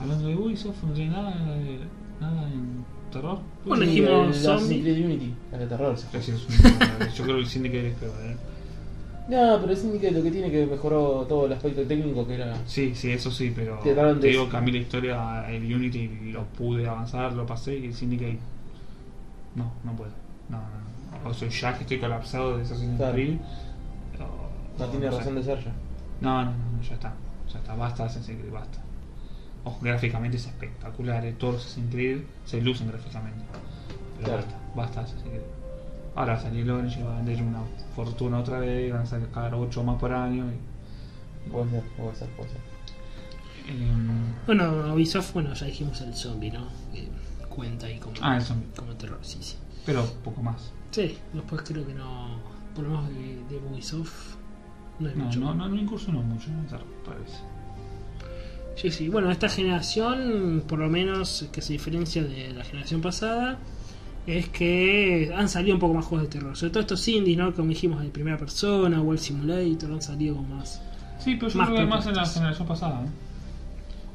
Hablando 0.00 0.28
de 0.28 0.36
Ubisoft, 0.36 0.82
no 0.84 0.92
tiene 0.92 1.10
nada, 1.12 1.30
de- 1.30 1.78
nada 2.20 2.42
en 2.48 2.84
terror. 3.12 3.38
Bueno, 3.64 3.84
Sí, 3.84 3.90
dijimos 3.90 4.26
el 4.28 4.34
zombie. 4.34 4.54
Assassin's 4.56 4.82
Creed 4.82 5.04
Unity, 5.04 5.34
la 5.52 5.58
de 5.58 5.66
terror. 5.66 5.96
Casi 6.12 6.30
es 6.32 6.46
un- 6.48 7.08
yo 7.14 7.24
creo 7.24 7.36
que 7.36 7.42
el 7.42 7.46
Syndicate 7.46 7.88
es 7.88 7.94
peor, 7.96 8.14
¿eh? 8.24 8.36
No, 9.28 9.58
pero 9.60 9.70
el 9.72 9.76
Syndicate 9.78 10.10
lo 10.12 10.22
que 10.22 10.30
tiene 10.32 10.50
que 10.50 10.66
mejoró 10.66 11.24
todo 11.28 11.46
el 11.46 11.52
aspecto 11.52 11.82
técnico 11.82 12.26
que 12.26 12.34
era. 12.34 12.56
Sí, 12.66 12.92
sí, 12.94 13.12
eso 13.12 13.30
sí, 13.30 13.52
pero 13.54 13.78
Trataron 13.78 14.18
te 14.20 14.26
de- 14.26 14.32
digo 14.32 14.48
que 14.48 14.56
a 14.56 14.60
mí 14.60 14.72
la 14.72 14.78
historia, 14.78 15.48
el 15.50 15.72
Unity 15.72 16.08
lo 16.32 16.44
pude 16.46 16.88
avanzar, 16.88 17.32
lo 17.34 17.46
pasé 17.46 17.78
y 17.78 17.86
el 17.86 17.94
Syndicate 17.94 18.38
no, 19.54 19.72
no 19.84 19.92
puedo. 19.92 20.10
No, 20.48 20.58
no, 20.58 21.22
no. 21.24 21.30
O 21.30 21.34
sea, 21.34 21.48
ya 21.48 21.74
que 21.76 21.82
estoy 21.82 21.98
colapsado 21.98 22.56
de 22.56 22.62
Assassin's 22.64 22.96
Claro. 22.96 23.12
Creed. 23.14 23.36
No 24.78 24.86
tiene 24.86 25.10
razón 25.10 25.34
de 25.36 25.42
ser 25.44 25.62
ya. 25.62 25.72
No, 26.20 26.44
no, 26.44 26.50
no, 26.50 26.82
ya 26.82 26.94
está. 26.94 27.12
Ya 27.52 27.58
está, 27.58 27.74
basta 27.74 28.04
Assassin's 28.04 28.38
Creed, 28.40 28.52
basta. 28.52 28.78
Ojo, 29.64 29.78
gráficamente 29.82 30.36
es 30.38 30.46
espectacular, 30.46 31.24
¿eh? 31.24 31.32
todos 31.38 31.54
los 31.54 31.64
Assassin's 31.64 31.90
Creed 31.92 32.20
se 32.44 32.60
lucen 32.60 32.88
gráficamente. 32.88 33.44
Pero 34.16 34.26
Claro. 34.28 34.42
basta, 34.42 34.58
basta 34.76 35.00
Assassin's 35.02 35.22
Creed. 35.28 35.42
Ahora 36.14 36.38
salir 36.40 36.70
Orange, 36.70 37.02
va 37.02 37.14
a 37.14 37.16
vender 37.16 37.42
una 37.42 37.62
fortuna 37.96 38.38
otra 38.40 38.58
vez, 38.58 38.92
van 38.92 39.02
a 39.02 39.06
sacar 39.06 39.54
8 39.54 39.82
más 39.84 39.98
por 40.00 40.12
año. 40.12 40.46
Y, 40.46 40.72
Puede 41.50 41.70
ser, 41.70 41.82
puede 41.96 42.14
ser, 42.14 42.28
puede 42.30 42.50
ser. 42.50 42.60
em, 43.68 44.32
Bueno, 44.46 44.94
Ubisoft, 44.94 45.32
bueno, 45.32 45.52
ya 45.54 45.66
dijimos 45.66 46.00
el 46.02 46.14
zombie, 46.14 46.50
¿no? 46.52 46.68
Que 46.92 47.08
cuenta 47.48 47.86
ahí 47.86 47.98
como, 47.98 48.14
Ah, 48.20 48.36
el 48.36 48.42
zombie. 48.42 48.68
como 48.76 48.92
terror, 48.94 49.18
sí, 49.22 49.38
sí. 49.40 49.56
pero 49.86 50.04
poco 50.24 50.42
más. 50.42 50.70
Sí, 50.92 51.18
después 51.32 51.62
creo 51.62 51.86
que 51.86 51.94
no. 51.94 52.38
Por 52.74 52.84
lo 52.84 52.90
menos 52.90 53.08
de, 53.10 53.42
de 53.48 53.56
Ubisoft 53.66 54.36
no 54.98 55.08
No, 55.14 55.24
mucho. 55.24 55.40
no, 55.40 55.54
no, 55.54 55.68
no 55.68 55.76
incursionó 55.80 56.22
mucho 56.22 56.48
en 56.50 56.58
el. 56.60 56.66
Sí, 58.76 58.90
sí. 58.90 59.08
Bueno, 59.08 59.30
esta 59.30 59.48
generación, 59.48 60.64
por 60.66 60.78
lo 60.78 60.88
menos 60.88 61.48
que 61.52 61.60
se 61.60 61.74
diferencia 61.74 62.22
de 62.24 62.52
la 62.54 62.64
generación 62.64 63.00
pasada, 63.02 63.58
es 64.26 64.48
que 64.48 65.32
han 65.36 65.48
salido 65.48 65.74
un 65.74 65.80
poco 65.80 65.94
más 65.94 66.06
juegos 66.06 66.28
de 66.28 66.38
terror. 66.38 66.56
Sobre 66.56 66.70
todo 66.70 66.80
estos 66.80 67.06
indies, 67.08 67.36
¿no? 67.36 67.52
Como 67.54 67.68
dijimos, 67.68 68.02
de 68.02 68.08
primera 68.08 68.38
persona, 68.38 69.00
World 69.02 69.20
Simulator, 69.20 69.92
han 69.92 70.02
salido 70.02 70.36
como 70.36 70.56
más. 70.56 70.80
Sí, 71.18 71.36
pero 71.36 71.48
yo 71.50 71.58
Más 71.58 71.68
creo 71.68 71.80
que 71.80 71.86
más 71.86 72.06
en 72.06 72.14
la 72.16 72.26
generación 72.26 72.66
pasada. 72.68 73.02
¿eh? 73.04 73.08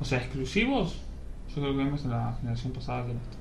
O 0.01 0.05
sea, 0.05 0.17
exclusivos, 0.19 0.95
yo 1.55 1.61
creo 1.61 1.77
que 1.77 1.83
más 1.85 2.03
en 2.03 2.09
la 2.11 2.35
generación 2.39 2.73
pasada 2.73 3.05
que 3.05 3.11
en 3.11 3.17
esta. 3.17 3.37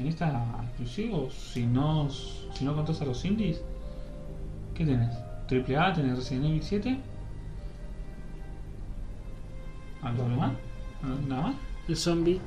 En 0.00 0.06
esta, 0.08 0.64
exclusivos, 0.68 1.32
si 1.34 1.64
no, 1.66 2.08
si 2.10 2.64
no 2.64 2.74
contás 2.74 3.00
a 3.00 3.06
los 3.06 3.24
indies, 3.24 3.60
¿qué 4.74 4.84
tenés? 4.84 5.14
¿Triple 5.48 5.76
A? 5.76 5.92
¿Tenés 5.92 6.16
Resident 6.16 6.46
Evil 6.46 6.62
7? 6.62 6.98
¿Algo 10.02 10.28
más? 10.28 10.52
¿Nada 11.28 11.42
más? 11.42 11.54
El 11.88 11.96
zombie, 11.96 12.40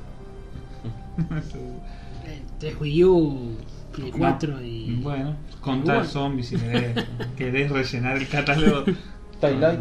el 2.26 2.42
3 2.58 2.80
Wii 2.80 3.04
U, 3.04 3.56
Play 3.92 4.10
4 4.10 4.62
y. 4.62 4.96
Bueno, 5.02 5.34
contar 5.62 6.04
zombies 6.06 6.48
si 6.48 6.56
querés, 6.56 7.06
querés 7.36 7.70
rellenar 7.70 8.16
el 8.18 8.28
catálogo. 8.28 8.84
Daylight. 9.40 9.80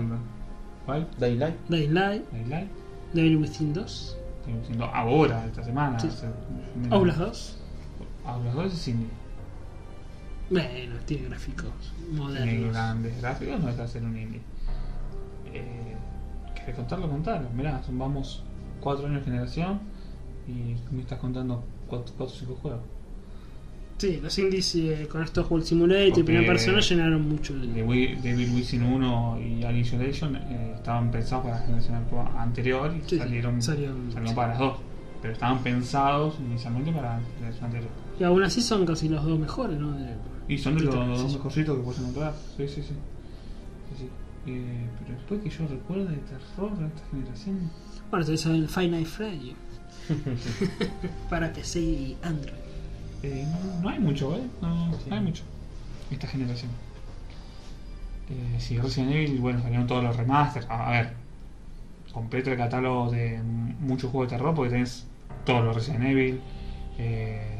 ¿Cuál? 0.85 1.07
Daylight. 1.19 1.55
Dying 1.67 1.93
Light. 1.93 2.31
Daylight. 2.31 2.69
Devil 3.13 3.37
Within 3.37 3.73
2. 3.73 4.17
Estoy 4.39 4.53
diciendo 4.53 4.85
ahora, 4.85 5.45
esta 5.45 5.63
semana. 5.63 5.99
Sí. 5.99 6.09
Outlast 6.89 7.19
2. 7.19 7.57
Outlast 8.25 8.55
2 8.55 8.73
es 8.73 8.87
indie. 8.87 9.07
Bueno, 10.49 10.95
tiene 11.05 11.27
gráficos 11.27 11.93
modernos. 12.11 12.73
grandes 12.73 13.21
gráficos, 13.21 13.59
no 13.59 13.67
deja 13.67 13.81
de 13.83 13.87
ser 13.87 14.03
un 14.03 14.17
indie. 14.17 14.41
Eh, 15.53 15.95
¿Querés 16.55 16.75
contarlo? 16.75 17.09
Contalo. 17.09 17.49
Mirá, 17.55 17.81
son- 17.83 17.97
vamos 17.97 18.43
4 18.81 19.07
años 19.07 19.19
de 19.19 19.25
generación 19.25 19.79
y 20.47 20.75
me 20.93 21.01
estás 21.01 21.19
contando 21.19 21.63
4 21.87 22.13
o 22.17 22.29
5 22.29 22.55
juegos. 22.61 22.81
Sí, 23.97 24.19
los 24.23 24.37
indies 24.39 24.75
eh, 24.75 25.07
con 25.11 25.21
estos 25.23 25.49
World 25.51 25.65
Simulator 25.65 26.19
y 26.19 26.23
primera 26.23 26.47
persona 26.47 26.79
llenaron 26.79 27.27
mucho 27.27 27.53
el. 27.53 27.73
Devil 27.73 28.51
Within 28.53 28.83
1 28.83 29.39
y 29.41 29.63
Alien 29.65 29.81
Isolation 29.81 30.35
eh, 30.37 30.71
estaban 30.75 31.11
pensados 31.11 31.43
para 31.45 31.59
la 31.59 31.65
generación 31.65 31.95
actual- 31.95 32.29
anterior 32.37 32.95
y 32.95 33.09
Sí, 33.09 33.17
salieron, 33.17 33.61
salieron- 33.61 34.09
salieron 34.13 34.35
para 34.35 34.47
las 34.49 34.59
dos. 34.59 34.77
Pero 35.21 35.33
estaban 35.33 35.59
pensados 35.59 36.35
inicialmente 36.39 36.93
para 36.93 37.17
la 37.17 37.21
generación 37.35 37.65
anterior. 37.65 37.89
Y 38.17 38.23
aún 38.23 38.41
así 38.41 38.61
son 38.61 38.85
casi 38.85 39.09
los 39.09 39.21
dos 39.25 39.37
mejores, 39.37 39.77
¿no? 39.77 39.91
De- 39.91 40.15
Y 40.49 40.57
son 40.57 40.75
de 40.77 40.83
los, 40.83 40.93
Sí, 40.93 40.99
los 40.99 41.31
sí. 41.31 41.37
mejorcitos 41.37 41.77
que 41.77 41.83
puedes 41.83 41.99
encontrar. 42.01 42.33
Sí, 42.57 42.67
sí, 42.67 42.81
sí. 42.81 42.81
sí, 42.83 43.95
sí. 43.97 44.09
Eh, 44.47 44.87
pero 44.99 45.17
después 45.17 45.41
que 45.41 45.49
yo 45.49 45.67
recuerdo 45.67 46.05
de 46.05 46.17
terror 46.17 46.77
de 46.77 46.87
esta 46.87 47.01
generación. 47.11 47.71
Bueno, 48.09 48.25
tenés 48.25 48.45
el 48.47 48.67
Five 48.67 48.87
Nights 48.89 49.09
Freddy. 49.09 49.55
para 51.29 51.53
PC 51.53 51.79
y 51.79 52.17
Android. 52.23 52.53
eh, 53.23 53.45
no, 53.47 53.81
no 53.81 53.89
hay 53.89 53.99
mucho, 53.99 54.35
¿eh? 54.35 54.41
No, 54.61 54.91
hay 55.11 55.19
mucho. 55.21 55.43
Esta 56.09 56.27
generación. 56.27 56.71
Eh, 58.29 58.55
sí, 58.59 58.77
Resident 58.79 59.11
Evil, 59.11 59.39
bueno, 59.39 59.61
salieron 59.61 59.85
todos 59.87 60.03
los 60.03 60.15
remasters. 60.15 60.65
A, 60.69 60.89
ver, 60.91 61.13
completo 62.13 62.51
el 62.51 62.57
catálogo 62.57 63.11
de 63.11 63.39
muchos 63.79 64.09
juegos 64.11 64.31
de 64.31 64.37
terror 64.37 64.55
porque 64.55 64.71
tenés 64.71 65.05
todos 65.45 65.63
los 65.63 65.75
Resident 65.75 66.05
Evil. 66.05 66.41
Eh, 66.97 67.58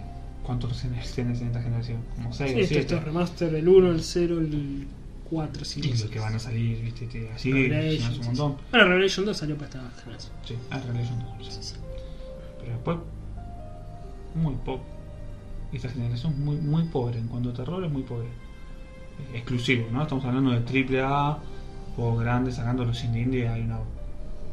¿Cuántos 0.50 0.82
tienes 1.14 1.42
en 1.42 1.48
esta 1.50 1.62
generación? 1.62 2.02
Como 2.16 2.34
6 2.34 2.50
Sí, 2.52 2.58
o 2.58 2.60
estos, 2.62 2.68
7. 2.70 2.80
estos 2.80 3.04
remaster, 3.04 3.54
el 3.54 3.68
1, 3.68 3.92
el 3.92 4.02
0, 4.02 4.40
el 4.40 4.88
4, 5.30 5.64
5. 5.64 5.88
Y 5.88 5.92
los 5.92 6.04
que 6.06 6.20
van 6.20 6.34
a 6.34 6.40
salir, 6.40 6.82
viste, 6.82 7.30
así, 7.36 7.52
Revelation, 7.54 8.20
un 8.20 8.26
montón. 8.26 8.52
sí. 8.58 8.64
Bueno, 8.72 8.88
Revelation 8.88 9.26
2 9.28 9.38
salió 9.38 9.56
para 9.58 9.68
esta 9.68 9.92
generación. 10.02 10.34
Sí, 10.44 10.56
ah, 10.72 10.80
Revelation 10.80 11.20
2, 11.38 11.46
sí. 11.46 11.52
Sí, 11.52 11.60
sí. 11.62 11.76
Pero 12.62 12.72
después, 12.72 12.98
muy 14.34 14.56
poco. 14.66 14.84
Esta 15.72 15.90
generación 15.90 16.34
es 16.34 16.40
muy, 16.40 16.56
muy 16.56 16.84
pobre. 16.86 17.20
En 17.20 17.28
cuanto 17.28 17.52
a 17.52 17.54
terror, 17.54 17.86
es 17.86 17.92
muy 17.92 18.02
pobre. 18.02 18.26
Eh, 18.26 19.36
exclusivo, 19.38 19.86
¿no? 19.92 20.02
Estamos 20.02 20.26
hablando 20.26 20.50
de 20.50 20.62
triple 20.62 21.04
A, 21.04 21.38
juegos 21.96 22.22
grandes, 22.22 22.56
sacando 22.56 22.86
los 22.86 23.04
indie 23.04 23.22
indie. 23.22 23.48
Hay 23.48 23.62
una 23.62 23.82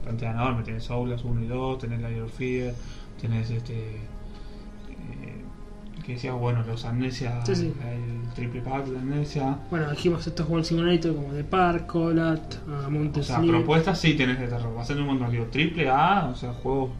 pantalla 0.05 0.33
enorme. 0.33 0.63
Tenés 0.63 0.91
Outlast 0.91 1.25
1 1.25 1.43
y 1.43 1.47
2, 1.47 1.79
tenés 1.79 2.21
of 2.21 2.37
Fear, 2.37 2.75
tenés 3.19 3.49
este. 3.49 4.15
Que 6.07 6.13
decía, 6.13 6.33
bueno, 6.35 6.63
los 6.63 6.85
Amnesia, 6.85 7.45
Sí, 7.45 7.57
sí. 7.57 7.73
el 7.85 8.33
triple 8.35 8.61
pack 8.61 8.87
de 8.87 8.99
Amnesia. 8.99 9.59
Bueno, 9.71 9.91
dijimos 9.91 10.25
estos 10.25 10.49
World 10.49 10.65
Simulator 10.65 11.17
como 11.17 11.33
The 11.33 11.43
Park, 11.43 11.87
Colat, 11.89 12.55
uh, 12.69 13.19
O 13.19 13.23
sea, 13.25 13.39
Sleep. 13.39 13.51
propuestas 13.51 13.99
sí 14.01 14.15
tenés 14.15 14.39
de 14.39 14.47
terror. 14.47 14.77
Va 14.77 14.83
a 14.83 14.85
ser 14.85 14.99
un 15.01 15.07
montón. 15.07 15.31
Digo, 15.33 15.47
triple 15.47 15.89
A, 15.91 16.27
o 16.29 16.35
sea, 16.37 16.53
juegos 16.53 16.91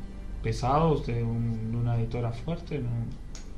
pesados 0.43 1.07
de, 1.07 1.23
un- 1.23 1.71
de 1.71 1.77
una 1.77 1.97
editora 1.97 2.33
fuerte, 2.33 2.81
no. 2.81 2.89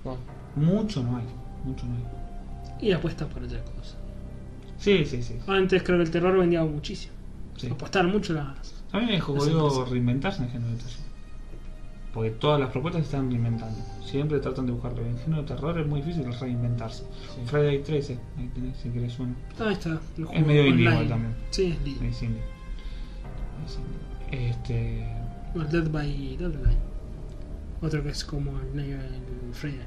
Bueno, 0.05 0.21
Mucho 0.57 1.03
no 1.03 1.17
hay, 1.17 1.25
mucho 1.65 1.87
no 1.87 1.95
hay. 1.97 2.05
Y 2.87 2.93
apuestas 2.93 3.27
por 3.29 3.43
otra 3.43 3.59
cosa. 3.65 3.97
Sí, 4.77 5.05
sí, 5.07 5.23
sí. 5.23 5.35
Antes 5.47 5.83
creo 5.83 5.97
que 5.99 6.05
el 6.05 6.11
terror 6.11 6.37
vendía 6.39 6.63
muchísimo. 6.63 7.15
sí. 7.57 7.69
Apostaron 7.71 8.11
mucho 8.13 8.35
las. 8.35 8.75
También 8.93 9.19
jodido 9.21 9.67
empresas. 9.67 9.91
reinventarse 9.91 10.39
en 10.41 10.45
el 10.45 10.51
género 10.53 10.71
de 10.73 10.77
terror. 10.79 11.08
Porque 12.19 12.33
todas 12.33 12.59
las 12.59 12.71
propuestas 12.71 13.03
se 13.03 13.07
están 13.15 13.31
reinventando. 13.31 13.79
Siempre 14.05 14.41
tratan 14.41 14.67
de 14.67 14.73
buscarlo. 14.73 15.03
En 15.03 15.13
el 15.13 15.19
género 15.21 15.43
de 15.43 15.47
terror 15.55 15.79
es 15.79 15.87
muy 15.87 16.03
difícil 16.03 16.25
reinventarse. 16.41 17.05
Sí. 17.05 17.43
Friday 17.47 17.81
13, 17.81 18.19
ahí 18.39 18.49
tenés, 18.49 18.77
si 18.77 18.89
querés 18.89 19.17
uno. 19.21 19.37
Ahí 19.61 19.73
está. 19.75 20.01
el 20.17 20.27
Es 20.33 20.45
medio 20.47 20.67
indie 20.67 20.91
también. 21.07 21.33
Sí, 21.51 21.67
es 21.67 21.77
indie. 21.87 22.09
Es 22.09 22.23
indie. 22.25 22.43
Es 23.65 23.79
indie. 24.33 24.49
Este. 24.51 25.07
Bueno, 25.55 25.71
Dead 25.71 25.89
by 25.93 26.37
Deadline. 26.39 26.79
Otro 27.83 28.03
que 28.03 28.09
es 28.09 28.25
como 28.25 28.51
el, 28.75 28.81
el 28.81 28.99
Friday. 29.53 29.87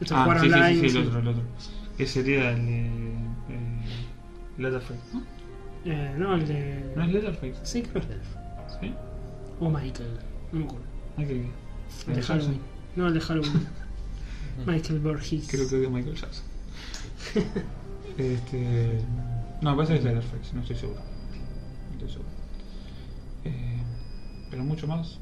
Esto 0.00 0.16
Ah, 0.16 0.36
sí, 0.40 0.48
sí, 0.48 0.52
online. 0.52 0.74
sí, 0.74 0.80
sí, 0.80 0.88
sí. 0.90 0.98
el 0.98 1.06
otro, 1.06 1.20
el 1.20 1.28
otro. 1.28 1.42
Que 1.96 2.06
sería 2.08 2.50
el 2.50 2.66
de. 2.66 2.80
Eh, 2.86 3.80
Leatherface, 4.58 5.00
¿no? 5.14 5.22
Eh, 5.84 6.14
no, 6.18 6.34
el 6.34 6.48
de. 6.48 6.92
¿No 6.96 7.04
es 7.04 7.12
Leatherface? 7.12 7.54
Sí, 7.62 7.82
creo 7.82 8.02
que 8.04 8.14
es. 8.14 8.80
¿Sí? 8.80 8.92
O 9.60 9.70
Michael. 9.70 10.18
No 10.50 10.58
me 10.58 10.64
acuerdo. 10.64 10.92
Ah, 11.16 11.24
que- 11.24 11.32
El 11.32 11.46
¿El 12.08 12.14
de 12.14 12.14
Jackson? 12.14 12.38
Halloween. 12.38 12.60
No, 12.96 13.08
el 13.08 13.14
de 13.14 13.20
Halloween. 13.20 13.66
Michael 14.66 14.98
Burgess. 15.00 15.48
Creo 15.48 15.68
que 15.68 15.76
odio 15.76 15.88
a 15.88 15.90
Michael 15.90 16.16
Jackson. 16.16 16.44
este. 18.18 19.00
No, 19.60 19.76
parece 19.76 19.94
que 19.94 19.98
es 20.00 20.04
Leatherface, 20.04 20.54
no 20.54 20.60
estoy 20.62 20.76
seguro. 20.76 21.00
No 21.00 21.92
estoy 21.94 22.08
seguro. 22.10 22.28
Eh, 23.44 23.78
pero 24.50 24.64
mucho 24.64 24.86
más. 24.86 25.18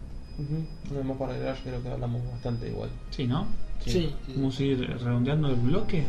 No 0.91 0.99
hay 0.99 1.05
más 1.05 1.19
para 1.19 1.35
yo 1.35 1.63
creo 1.63 1.83
que 1.83 1.89
hablamos 1.91 2.23
bastante 2.31 2.69
igual. 2.69 2.89
Sí, 3.11 3.27
¿no? 3.27 3.47
Sí, 3.85 3.91
sí. 3.91 4.15
Vamos 4.37 4.59
a 4.59 4.63
ir 4.63 4.79
redondeando 4.81 5.49
el 5.49 5.57
bloque. 5.57 6.07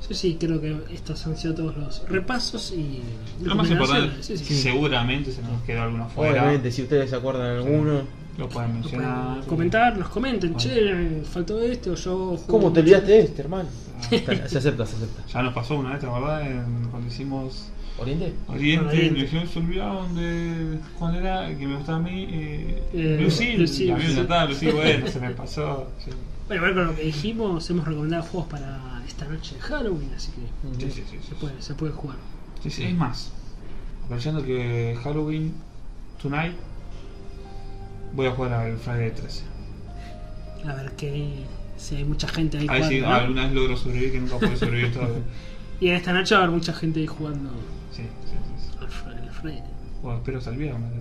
Sí, 0.00 0.14
sí, 0.14 0.36
creo 0.38 0.60
que 0.60 0.78
estos 0.94 1.26
han 1.26 1.36
sido 1.36 1.54
todos 1.54 1.76
los 1.76 2.08
repasos 2.08 2.72
y. 2.72 3.02
Lo 3.42 3.54
más 3.54 3.70
importante. 3.70 4.22
Sí, 4.22 4.36
sí. 4.38 4.54
seguramente 4.54 5.32
se 5.32 5.42
nos 5.42 5.62
quedó 5.62 5.82
alguno 5.82 6.08
fuera. 6.08 6.42
Obviamente, 6.42 6.70
si 6.72 6.82
ustedes 6.82 7.10
se 7.10 7.16
acuerdan 7.16 7.48
de 7.48 7.68
alguno. 7.68 8.02
Lo 8.38 8.48
pueden 8.48 8.70
Lo 8.72 8.78
mencionar. 8.80 9.28
pueden 9.34 9.48
comentar, 9.48 9.96
nos 9.98 10.08
comenten, 10.08 10.52
Bueno. 10.54 10.70
che, 10.70 11.22
faltó 11.24 11.60
este 11.62 11.90
o 11.90 11.94
yo. 11.94 12.38
¿Cómo 12.46 12.72
te 12.72 12.80
olvidaste 12.80 13.10
de 13.12 13.20
este, 13.20 13.42
hermano? 13.42 13.68
Está- 14.10 14.48
se 14.48 14.58
acepta, 14.58 14.84
se 14.86 14.96
acepta. 14.96 15.22
Ya 15.26 15.42
nos 15.42 15.54
pasó 15.54 15.76
una 15.78 15.90
vez, 15.90 16.00
¿te 16.00 16.06
acordás? 16.06 16.46
En- 16.46 16.88
Cuando 16.90 17.08
hicimos 17.08 17.68
¿Oriente? 17.98 18.34
Oriente, 18.48 18.86
Oriente. 18.88 19.10
me 19.14 19.22
dijeron, 19.24 19.48
se 19.48 19.58
olvidaron 19.58 20.14
de. 20.14 20.78
¿Cuál 20.98 21.16
era? 21.16 21.48
El 21.48 21.56
que 21.56 21.66
me 21.66 21.76
gustaba 21.76 21.98
a 21.98 22.02
mí. 22.02 22.26
Eh, 22.30 22.82
Eh, 22.92 23.18
Lucille. 23.22 23.56
Lucille, 23.56 23.92
A 23.92 23.96
mí 23.96 24.02
me 24.02 24.08
sí. 24.08 24.12
encantaba 24.14 24.44
Lucille, 24.44 24.72
bueno, 24.72 25.06
se 25.08 25.20
me 25.20 25.30
pasó. 25.30 25.88
Sí, 26.04 26.10
Bueno, 26.46 26.62
a 26.62 26.66
ver 26.66 26.74
con 26.74 26.86
lo 26.88 26.94
que 26.94 27.02
dijimos, 27.04 27.70
hemos 27.70 27.86
recomendado 27.88 28.22
juegos 28.24 28.50
para 28.50 29.02
esta 29.08 29.24
noche 29.24 29.54
de 29.54 29.60
Halloween, 29.62 30.10
así 30.14 30.30
que 30.32 30.90
sí, 30.90 30.90
sí. 30.90 31.02
sí, 31.10 31.16
se 31.22 31.28
sí. 31.28 31.34
puede, 31.40 31.62
se 31.62 31.74
puede 31.74 31.92
jugar. 31.92 32.18
Sí, 32.62 32.70
sí, 32.70 32.84
Es 32.84 32.94
más, 32.94 33.32
aprovechando 34.04 34.42
que 34.44 34.96
Halloween 35.02 35.54
Tonight, 36.20 36.52
voy 38.14 38.26
a 38.26 38.30
jugar 38.32 38.52
al 38.52 38.78
Friday 38.78 39.10
13. 39.12 39.44
A 40.68 40.74
ver 40.74 40.92
que 40.92 41.44
si 41.76 41.96
hay 41.96 42.04
mucha 42.04 42.28
gente 42.28 42.58
ahí 42.58 42.66
A 42.68 42.72
ver 42.72 42.84
si 42.84 43.00
jugando. 43.00 43.08
¿no? 43.08 43.14
alguna 43.22 43.42
vez 43.44 43.52
logro 43.52 43.76
sobrevivir, 43.76 44.12
que 44.12 44.20
nunca 44.20 44.38
pude 44.38 44.56
sobrevivir 44.56 44.92
todavía. 44.92 45.18
Y 45.78 45.88
en 45.88 45.96
esta 45.96 46.14
noche 46.14 46.34
va 46.34 46.40
a 46.40 46.44
haber 46.44 46.56
mucha 46.56 46.72
gente 46.72 47.00
ahí 47.00 47.06
jugando 47.06 47.50
Sí, 47.92 48.02
sí, 48.24 48.30
sí. 48.32 48.70
sí. 48.70 48.78
al 48.80 48.88
al 49.18 49.30
Friday. 49.30 49.62
Bueno, 50.02 50.18
espero 50.18 50.40
viernes. 50.56 50.92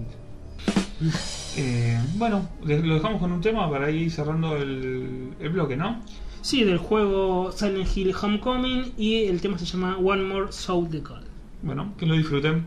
Eh, 1.57 1.97
bueno, 2.15 2.49
lo 2.65 2.95
dejamos 2.95 3.21
con 3.21 3.31
un 3.31 3.39
tema 3.39 3.69
para 3.69 3.89
ir 3.89 4.11
cerrando 4.11 4.57
el, 4.57 5.29
el 5.39 5.49
bloque, 5.49 5.77
¿no? 5.77 6.01
Sí, 6.41 6.65
del 6.65 6.77
juego 6.77 7.51
Silent 7.53 7.87
Hill 7.95 8.13
Homecoming 8.21 8.91
y 8.97 9.23
el 9.25 9.39
tema 9.39 9.57
se 9.57 9.65
llama 9.65 9.97
One 9.97 10.23
More 10.23 10.51
Soul 10.51 10.89
the 10.89 11.01
Call. 11.01 11.23
Bueno, 11.61 11.93
que 11.97 12.05
lo 12.05 12.13
disfruten. 12.15 12.65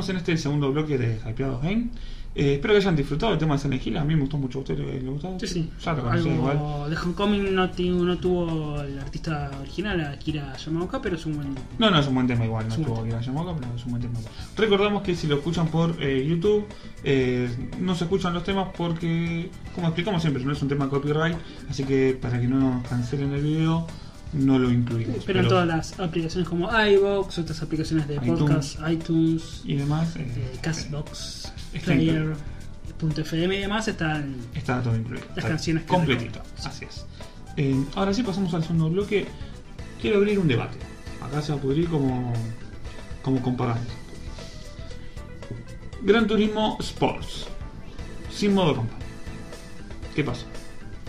Estamos 0.00 0.08
en 0.08 0.16
este 0.16 0.36
segundo 0.38 0.72
bloque 0.72 0.96
de 0.96 1.20
Hypeados 1.26 1.62
Game. 1.62 1.90
Eh, 2.34 2.54
espero 2.54 2.74
que 2.74 2.78
hayan 2.78 2.96
disfrutado 2.96 3.32
el 3.32 3.38
tema 3.38 3.54
de 3.54 3.60
Silent 3.60 3.86
Hill. 3.86 3.96
A 3.98 4.04
mí 4.04 4.14
me 4.14 4.20
gustó 4.20 4.38
mucho. 4.38 4.58
¿A 4.58 4.62
ustedes 4.62 4.80
les 4.80 5.04
gustó? 5.04 5.38
Sí, 5.40 5.46
sí. 5.46 5.70
Ya 5.84 5.92
lo 5.92 6.04
conocí 6.04 6.28
igual. 6.28 6.88
De 6.88 6.96
Homecoming 6.96 7.54
no, 7.54 7.66
no 7.66 8.18
tuvo 8.18 8.80
el 8.80 8.98
artista 8.98 9.50
original, 9.60 10.00
Akira 10.00 10.56
Yamaoka, 10.56 11.02
pero 11.02 11.16
es 11.16 11.26
un 11.26 11.36
buen. 11.36 11.54
No, 11.78 11.90
no, 11.90 11.98
es 11.98 12.06
un 12.06 12.14
buen 12.14 12.26
tema 12.26 12.44
igual. 12.46 12.68
No 12.68 12.74
estuvo 12.74 13.00
aquí 13.00 13.10
la 13.10 13.20
Yamaoka, 13.20 13.56
pero 13.56 13.74
es 13.74 13.84
un 13.84 13.90
buen 13.90 14.02
tema 14.02 14.18
igual. 14.18 14.34
Recordamos 14.56 15.02
que 15.02 15.14
si 15.14 15.26
lo 15.26 15.36
escuchan 15.36 15.68
por 15.68 16.02
eh, 16.02 16.24
YouTube, 16.26 16.64
eh, 17.04 17.50
no 17.78 17.94
se 17.94 18.04
escuchan 18.04 18.32
los 18.32 18.44
temas 18.44 18.68
porque, 18.76 19.50
como 19.74 19.88
explicamos 19.88 20.22
siempre, 20.22 20.42
no 20.44 20.52
es 20.52 20.62
un 20.62 20.68
tema 20.68 20.88
copyright. 20.88 21.36
Así 21.68 21.84
que 21.84 22.16
para 22.20 22.40
que 22.40 22.46
no 22.46 22.58
nos 22.58 22.88
cancelen 22.88 23.32
el 23.32 23.42
video, 23.42 23.86
no 24.32 24.58
lo 24.58 24.70
incluimos. 24.70 25.24
Pero 25.24 25.40
en 25.40 25.48
todas 25.48 25.66
las 25.66 25.98
aplicaciones 25.98 26.48
como 26.48 26.70
iVoox, 26.70 27.38
otras 27.38 27.62
aplicaciones 27.62 28.06
de 28.06 28.14
iTunes. 28.16 28.38
podcast, 28.40 28.78
iTunes, 28.88 29.62
Y 29.64 29.76
demás, 29.76 30.16
eh, 30.16 30.26
eh, 30.36 30.58
Castbox, 30.60 31.52
Player.fm 31.84 33.56
y 33.56 33.60
demás 33.60 33.88
están. 33.88 34.36
Está 34.54 34.82
todo 34.82 34.96
incluido. 34.96 35.26
Las 35.34 35.44
canciones 35.44 35.82
que 35.84 35.88
completito. 35.88 36.40
Así 36.64 36.84
es. 36.84 37.06
Eh, 37.56 37.84
ahora 37.94 38.14
sí 38.14 38.22
pasamos 38.22 38.54
al 38.54 38.62
segundo 38.62 38.90
bloque. 38.90 39.26
Quiero 40.00 40.18
abrir 40.18 40.38
un 40.38 40.48
debate. 40.48 40.78
Acá 41.20 41.42
se 41.42 41.52
va 41.52 41.58
a 41.58 41.60
pudrir 41.60 41.88
como, 41.88 42.32
como 43.22 43.42
comparamos. 43.42 43.84
Gran 46.02 46.26
Turismo 46.26 46.78
Sports. 46.80 47.46
Sin 48.32 48.54
modo 48.54 48.76
campaña. 48.76 49.04
¿Qué 50.14 50.24
pasa? 50.24 50.46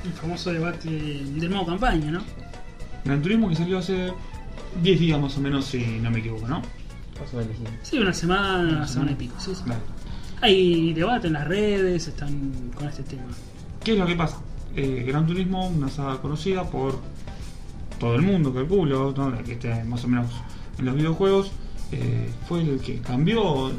El 0.04 0.12
famoso 0.14 0.52
debate 0.52 0.90
del 0.90 1.50
modo 1.50 1.68
campaña, 1.68 2.12
¿no? 2.12 2.41
Gran 3.06 3.22
Turismo 3.22 3.50
que 3.50 3.56
salió 3.56 3.80
hace 3.80 4.14
10 4.82 5.00
días 5.00 5.20
más 5.20 5.38
o 5.38 5.42
menos, 5.42 5.66
si 5.66 6.00
no 6.00 6.12
me 6.12 6.20
equivoco, 6.20 6.48
¿no? 6.48 6.60
Más 6.60 7.34
o 7.34 7.38
menos, 7.38 7.56
sí. 7.58 7.64
Sí, 7.84 7.98
una 8.00 8.14
semana, 8.14 8.78
una 8.78 8.88
semana 8.88 9.12
y 9.12 9.16
pico. 9.16 9.36
Sí, 9.40 9.54
sí. 9.56 9.64
Hay 10.42 10.94
debate 10.94 11.28
en 11.28 11.34
las 11.34 11.48
redes, 11.48 12.08
están 12.08 12.72
con 12.76 12.88
este 12.88 13.04
tema. 13.04 13.24
¿Qué 13.84 13.94
es 13.94 13.98
lo 13.98 14.06
que 14.06 14.16
pasa? 14.16 14.38
Eh, 14.76 15.04
Gran 15.08 15.28
Turismo, 15.28 15.68
una 15.68 15.90
saga 15.90 16.22
conocida 16.22 16.64
por 16.70 17.00
todo 18.00 18.16
el 18.16 18.22
mundo, 18.22 18.54
calculo, 18.54 19.14
¿no? 19.16 19.30
La 19.30 19.44
que 19.44 19.54
esté 19.54 19.84
más 19.84 20.04
o 20.04 20.08
menos 20.08 20.28
en 20.80 20.86
los 20.86 20.96
videojuegos, 20.96 21.52
eh, 21.92 22.30
fue 22.48 22.62
el 22.62 22.80
que 22.80 23.00
cambió 23.02 23.70
el, 23.70 23.76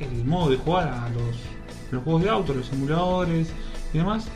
el 0.00 0.24
modo 0.24 0.50
de 0.50 0.56
jugar 0.58 0.88
a 0.88 1.08
los, 1.08 1.36
los 1.90 2.04
juegos 2.04 2.22
de 2.22 2.30
auto, 2.30 2.54
los 2.54 2.66
simuladores 2.66 3.48
y 3.92 3.98
demás, 3.98 4.28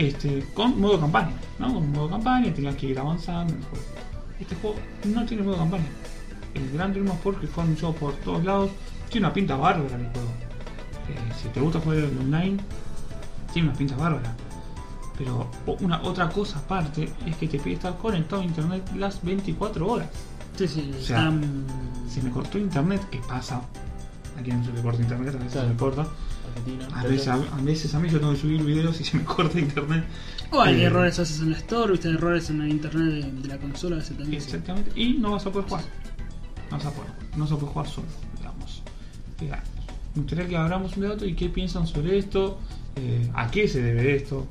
este, 0.00 0.44
con 0.54 0.80
modo 0.80 0.98
campaña, 1.00 1.32
¿no? 1.58 1.72
Con 1.74 1.92
modo 1.92 2.08
campaña 2.10 2.52
tenías 2.54 2.74
que 2.76 2.86
ir 2.86 2.98
avanzando 2.98 3.52
en 3.52 3.58
el 3.60 3.64
juego. 3.66 3.84
Este 4.40 4.54
juego 4.56 4.76
no 5.04 5.24
tiene 5.26 5.42
modo 5.42 5.56
campaña. 5.58 5.84
El 6.54 6.70
Gran 6.72 6.92
Turismo 6.92 7.14
Sport 7.14 7.40
que 7.40 7.46
fue 7.46 7.64
anunciado 7.64 7.94
por 7.94 8.14
todos 8.16 8.44
lados, 8.44 8.70
tiene 9.10 9.26
una 9.26 9.34
pinta 9.34 9.56
bárbara 9.56 9.96
el 9.96 10.06
juego. 10.08 10.28
Eh, 11.08 11.32
si 11.42 11.48
te 11.48 11.60
gusta 11.60 11.80
jugar 11.80 11.98
el 11.98 12.18
online, 12.18 12.56
tiene 13.52 13.68
unas 13.68 13.78
pintas 13.78 13.98
bárbaras. 13.98 14.32
Pero 15.18 15.50
una 15.80 16.00
otra 16.02 16.30
cosa 16.30 16.58
aparte 16.58 17.10
es 17.26 17.36
que 17.36 17.46
te 17.46 17.58
pide 17.58 17.74
estar 17.74 17.96
conectado 17.98 18.40
a 18.40 18.44
internet 18.44 18.90
las 18.96 19.22
24 19.22 19.86
horas. 19.86 20.08
Sí, 20.56 20.66
sí, 20.66 20.90
O 20.98 21.02
sea, 21.02 21.18
están- 21.18 21.64
Si 22.08 22.20
me 22.22 22.30
cortó 22.30 22.58
internet, 22.58 23.02
¿qué 23.10 23.20
pasa? 23.28 23.60
Aquí 24.38 24.50
no 24.50 24.64
se 24.64 24.72
le 24.72 24.80
corta 24.82 25.02
internet, 25.02 25.34
a 25.34 25.38
veces 25.38 25.52
Claro. 25.52 25.68
se 25.68 25.74
me 25.74 25.78
corta. 25.78 26.06
Argentina. 26.50 26.88
A 26.94 27.04
veces 27.04 27.28
a, 27.28 27.34
a 27.34 27.60
veces 27.62 27.94
a 27.94 27.98
mí 28.00 28.08
yo 28.08 28.18
tengo 28.20 28.32
que 28.32 28.38
subir 28.40 28.62
videos 28.62 29.00
y 29.00 29.04
se 29.04 29.16
me 29.16 29.24
corta 29.36 29.58
internet. 29.58 30.04
O 30.50 30.60
hay 30.60 30.80
Eh, 30.80 30.84
errores 30.84 31.18
a 31.18 31.22
veces 31.22 31.40
en 31.40 31.50
la 31.52 31.56
store, 31.58 31.92
viste, 31.92 32.08
errores 32.08 32.50
en 32.50 32.60
el 32.62 32.70
internet 32.70 33.24
de, 33.24 33.32
de 33.42 33.48
la 33.48 33.58
consola. 33.58 34.02
Exactamente. 34.30 34.90
Y 35.00 35.14
no 35.14 35.32
vas 35.32 35.46
a 35.46 35.50
poder 35.52 35.68
jugar. 35.68 35.84
No 36.70 36.76
vas 36.76 36.86
a 36.86 36.90
poder, 36.92 37.10
no 37.36 37.44
vas 37.44 37.52
a 37.52 37.54
poder 37.56 37.72
jugar 37.72 37.88
solo, 37.88 38.06
digamos. 38.36 38.82
Eh, 39.40 39.50
Me 40.14 40.22
gustaría 40.22 40.46
que 40.48 40.56
abramos 40.56 40.96
un 40.96 41.02
debate 41.02 41.26
y 41.26 41.34
qué 41.34 41.48
piensan 41.48 41.86
sobre 41.86 42.18
esto, 42.18 42.58
eh, 42.96 43.28
a 43.34 43.50
qué 43.50 43.66
se 43.68 43.80
debe 43.82 44.16
esto, 44.16 44.46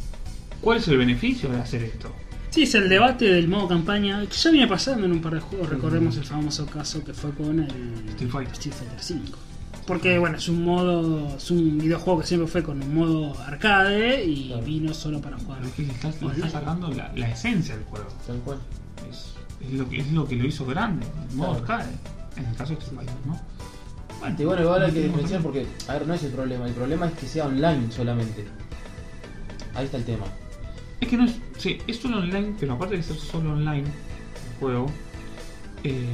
cuál 0.61 0.77
es 0.79 0.87
el 0.87 0.97
beneficio 0.97 1.49
de 1.49 1.59
hacer 1.59 1.83
esto. 1.83 2.13
Sí, 2.49 2.63
es 2.63 2.73
el 2.75 2.89
debate 2.89 3.25
del 3.25 3.47
modo 3.47 3.67
campaña, 3.67 4.25
que 4.25 4.35
ya 4.35 4.49
viene 4.51 4.67
pasando 4.67 5.05
en 5.05 5.11
un 5.11 5.21
par 5.21 5.35
de 5.35 5.39
juegos. 5.39 5.69
Recordemos 5.69 6.17
el 6.17 6.23
famoso 6.23 6.65
caso 6.65 7.03
que 7.03 7.13
fue 7.13 7.31
con 7.31 7.59
el 7.59 7.69
Street 8.09 8.31
Fighter. 8.31 8.53
Street 8.53 8.73
Fighter 8.73 8.99
5. 8.99 9.37
Porque, 9.89 10.19
bueno, 10.19 10.37
es 10.37 10.47
un 10.47 10.63
modo, 10.63 11.35
es 11.35 11.49
un 11.49 11.79
videojuego 11.79 12.21
que 12.21 12.27
siempre 12.27 12.47
fue 12.47 12.61
con 12.61 12.81
un 12.81 12.93
modo 12.93 13.35
arcade 13.41 14.23
y 14.23 14.47
Claro. 14.49 14.61
vino 14.63 14.93
solo 14.93 15.19
para 15.19 15.35
jugar. 15.39 15.63
Es 15.65 15.71
que 15.71 15.81
le 15.81 15.91
estás, 15.93 16.21
le 16.21 16.27
online. 16.27 16.45
estás 16.45 16.61
sacando 16.61 16.91
la, 16.93 17.11
la 17.15 17.29
esencia 17.31 17.75
del 17.75 17.83
juego. 17.85 18.07
Tal 18.27 18.37
cual. 18.41 18.59
Es, 19.09 19.33
es 19.65 19.73
lo 19.73 19.89
que, 19.89 19.97
es 20.01 20.11
lo 20.11 20.27
que 20.27 20.35
lo 20.35 20.45
hizo 20.45 20.63
grande, 20.67 21.07
el 21.31 21.35
modo 21.35 21.53
Claro. 21.63 21.81
arcade. 21.81 21.95
En 22.37 22.45
el 22.45 22.55
caso 22.55 22.73
de 22.73 22.79
Street 22.79 22.97
Fighter, 22.97 23.15
¿no? 23.25 23.39
Y 24.37 24.45
bueno, 24.45 24.61
igual 24.61 24.83
hay 24.83 24.91
que 24.91 25.01
diferenciar 25.01 25.41
porque, 25.41 25.65
a 25.87 25.93
ver, 25.93 26.05
no 26.07 26.13
es 26.13 26.23
el 26.23 26.31
problema, 26.33 26.67
el 26.67 26.73
problema 26.73 27.07
es 27.07 27.13
que 27.13 27.25
sea 27.25 27.47
online 27.47 27.91
solamente. 27.91 28.45
Ahí 29.73 29.85
está 29.85 29.97
el 29.97 30.03
tema. 30.05 30.25
Es 31.01 31.07
que 31.07 31.17
no 31.17 31.25
es. 31.25 31.35
Sí, 31.57 31.79
es 31.87 31.97
solo 31.97 32.17
online, 32.19 32.53
pero 32.59 32.73
aparte 32.73 32.95
de 32.97 33.01
ser 33.03 33.15
solo 33.17 33.53
online, 33.53 33.85
el 33.87 34.59
juego, 34.59 34.85
eh, 35.83 36.05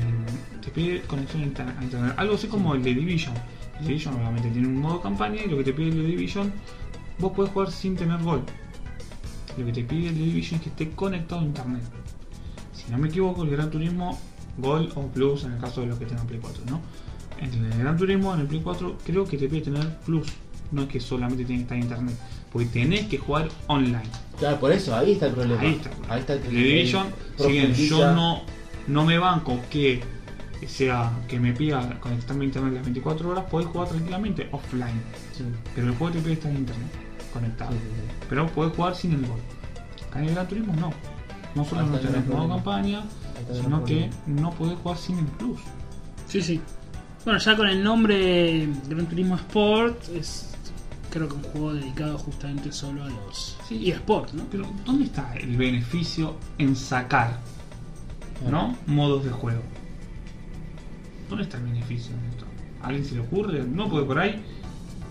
te 0.63 0.69
pide 0.71 1.01
conexión 1.01 1.43
a 1.43 1.45
internet. 1.83 2.13
Algo 2.15 2.35
así 2.35 2.47
como 2.47 2.73
el 2.75 2.83
de 2.83 2.93
Division. 2.93 3.33
El 3.79 3.87
Division 3.87 4.15
obviamente 4.15 4.49
tiene 4.49 4.67
un 4.67 4.79
modo 4.79 5.01
campaña 5.01 5.41
y 5.43 5.49
lo 5.49 5.57
que 5.57 5.63
te 5.65 5.73
pide 5.73 5.89
el 5.89 6.07
Division, 6.07 6.51
vos 7.19 7.31
podés 7.33 7.51
jugar 7.51 7.71
sin 7.71 7.95
tener 7.95 8.21
gol. 8.21 8.41
Lo 9.57 9.65
que 9.65 9.71
te 9.71 9.83
pide 9.83 10.09
el 10.09 10.17
Division 10.17 10.59
es 10.59 10.63
que 10.63 10.69
esté 10.69 10.91
conectado 10.91 11.41
a 11.41 11.43
internet. 11.43 11.83
Si 12.73 12.91
no 12.91 12.97
me 12.97 13.07
equivoco, 13.07 13.43
el 13.43 13.49
Gran 13.49 13.69
Turismo, 13.69 14.17
Gol 14.57 14.91
o 14.95 15.07
Plus 15.07 15.43
en 15.43 15.53
el 15.53 15.59
caso 15.59 15.81
de 15.81 15.87
los 15.87 15.99
que 15.99 16.05
tengan 16.05 16.27
Play 16.27 16.39
4, 16.41 16.63
¿no? 16.69 16.81
En 17.39 17.71
el 17.71 17.77
Gran 17.77 17.97
Turismo, 17.97 18.33
en 18.33 18.41
el 18.41 18.47
Play 18.47 18.61
4, 18.61 18.97
creo 19.05 19.25
que 19.25 19.37
te 19.37 19.47
pide 19.47 19.61
tener 19.61 19.97
Plus. 19.99 20.27
No 20.71 20.83
es 20.83 20.87
que 20.87 20.99
solamente 20.99 21.45
tiene 21.45 21.59
que 21.59 21.63
estar 21.63 21.77
en 21.77 21.83
internet. 21.83 22.15
Porque 22.51 22.67
tenés 22.67 23.07
que 23.07 23.17
jugar 23.17 23.49
online. 23.67 24.09
Claro, 24.39 24.59
por 24.59 24.71
eso, 24.71 24.95
ahí 24.95 25.13
está 25.13 25.27
el 25.27 25.33
problema. 25.33 25.61
Ahí 25.61 25.73
está. 25.73 25.89
Ahí 26.09 26.19
está 26.21 26.33
el 26.33 26.41
The 26.41 26.49
Division, 26.49 27.07
si 27.37 27.51
bien 27.51 27.73
yo 27.73 28.13
no, 28.13 28.41
no 28.87 29.05
me 29.05 29.17
banco 29.17 29.59
que 29.69 30.01
sea 30.67 31.11
que 31.27 31.39
me 31.39 31.53
pida 31.53 31.99
conectarme 31.99 32.43
a 32.43 32.47
internet 32.47 32.73
las 32.75 32.83
24 32.83 33.29
horas, 33.29 33.45
podés 33.49 33.67
jugar 33.67 33.89
tranquilamente 33.89 34.47
offline. 34.51 35.01
Sí, 35.33 35.43
Pero 35.73 35.87
el 35.87 35.95
juego 35.95 36.13
te 36.13 36.19
pide 36.21 36.33
estar 36.33 36.51
en 36.51 36.57
internet, 36.57 36.91
conectado. 37.33 37.71
sí, 37.71 37.77
sí, 37.81 37.89
sí. 37.95 38.25
Pero 38.29 38.47
podés 38.47 38.75
jugar 38.75 38.95
sin 38.95 39.13
el 39.13 39.25
gol. 39.27 39.39
Acá 40.09 40.19
en 40.19 40.25
el 40.29 40.33
Gran 40.35 40.47
Turismo 40.47 40.73
no. 40.75 40.93
No 41.55 41.63
solo 41.65 41.85
no 41.85 41.97
tenés 41.99 42.25
modo 42.27 42.49
campaña, 42.49 43.03
sino 43.53 43.83
que 43.85 44.09
no 44.27 44.51
podés 44.51 44.77
jugar 44.79 44.97
sin 44.97 45.19
el 45.19 45.25
plus. 45.25 45.59
Sí, 46.27 46.41
sí. 46.41 46.59
Bueno, 47.23 47.39
ya 47.39 47.55
con 47.55 47.67
el 47.67 47.81
nombre 47.83 48.67
Gran 48.89 49.05
Turismo 49.07 49.35
Sport, 49.35 50.09
es 50.15 50.51
creo 51.09 51.29
que 51.29 51.35
un 51.35 51.43
juego 51.43 51.73
dedicado 51.73 52.17
justamente 52.17 52.71
solo 52.73 53.03
a 53.05 53.07
los 53.09 53.57
Sí. 53.69 53.89
eSports, 53.89 54.33
¿no? 54.33 54.43
Pero 54.51 54.65
¿dónde 54.85 55.05
está 55.05 55.33
el 55.35 55.55
beneficio 55.55 56.35
en 56.57 56.75
sacar 56.75 57.39
¿no? 58.51 58.75
modos 58.85 59.23
de 59.23 59.29
juego? 59.31 59.61
¿Dónde 61.29 61.43
está 61.43 61.57
el 61.57 61.63
beneficio 61.63 62.15
en 62.15 62.25
esto? 62.31 62.45
¿A 62.81 62.87
alguien 62.87 63.05
se 63.05 63.15
le 63.15 63.21
ocurre? 63.21 63.63
No, 63.63 63.89
porque 63.89 64.05
por 64.05 64.19
ahí 64.19 64.41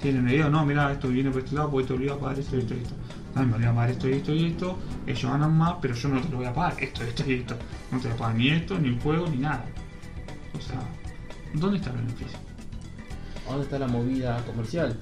tienen 0.01 0.23
una 0.23 0.33
idea, 0.33 0.49
no, 0.49 0.65
mira, 0.65 0.93
esto 0.93 1.09
viene 1.09 1.31
por 1.31 1.43
este 1.43 1.55
lado, 1.55 1.71
porque 1.71 1.89
te 1.89 1.95
obliga 1.95 2.15
a 2.15 2.19
pagar 2.19 2.39
esto, 2.39 2.57
esto 2.57 2.75
y 2.75 2.79
esto. 2.79 2.95
No, 3.35 3.47
me 3.47 3.55
obliga 3.55 3.71
a 3.71 3.75
pagar 3.75 3.91
esto 3.91 4.09
y 4.09 4.13
esto 4.13 4.33
y 4.35 4.45
esto, 4.47 4.79
ellos 5.07 5.31
ganan 5.31 5.57
más, 5.57 5.75
pero 5.81 5.95
yo 5.95 6.09
no 6.09 6.21
te 6.21 6.29
lo 6.29 6.37
voy 6.37 6.47
a 6.47 6.53
pagar, 6.55 6.83
esto, 6.83 7.03
esto 7.03 7.25
y 7.29 7.35
esto. 7.35 7.57
No 7.91 7.99
te 7.99 8.09
lo 8.09 8.17
pagan 8.17 8.39
ni 8.39 8.49
esto, 8.49 8.79
ni 8.79 8.89
el 8.89 9.01
juego, 9.01 9.29
ni 9.29 9.39
nada. 9.39 9.65
O 10.57 10.61
sea, 10.61 10.81
¿dónde 11.55 11.79
está 11.79 11.91
el 11.91 11.97
beneficio? 11.97 12.39
¿Dónde 13.49 13.65
está 13.65 13.79
la 13.79 13.89
movida 13.89 14.43
comercial? 14.47 14.99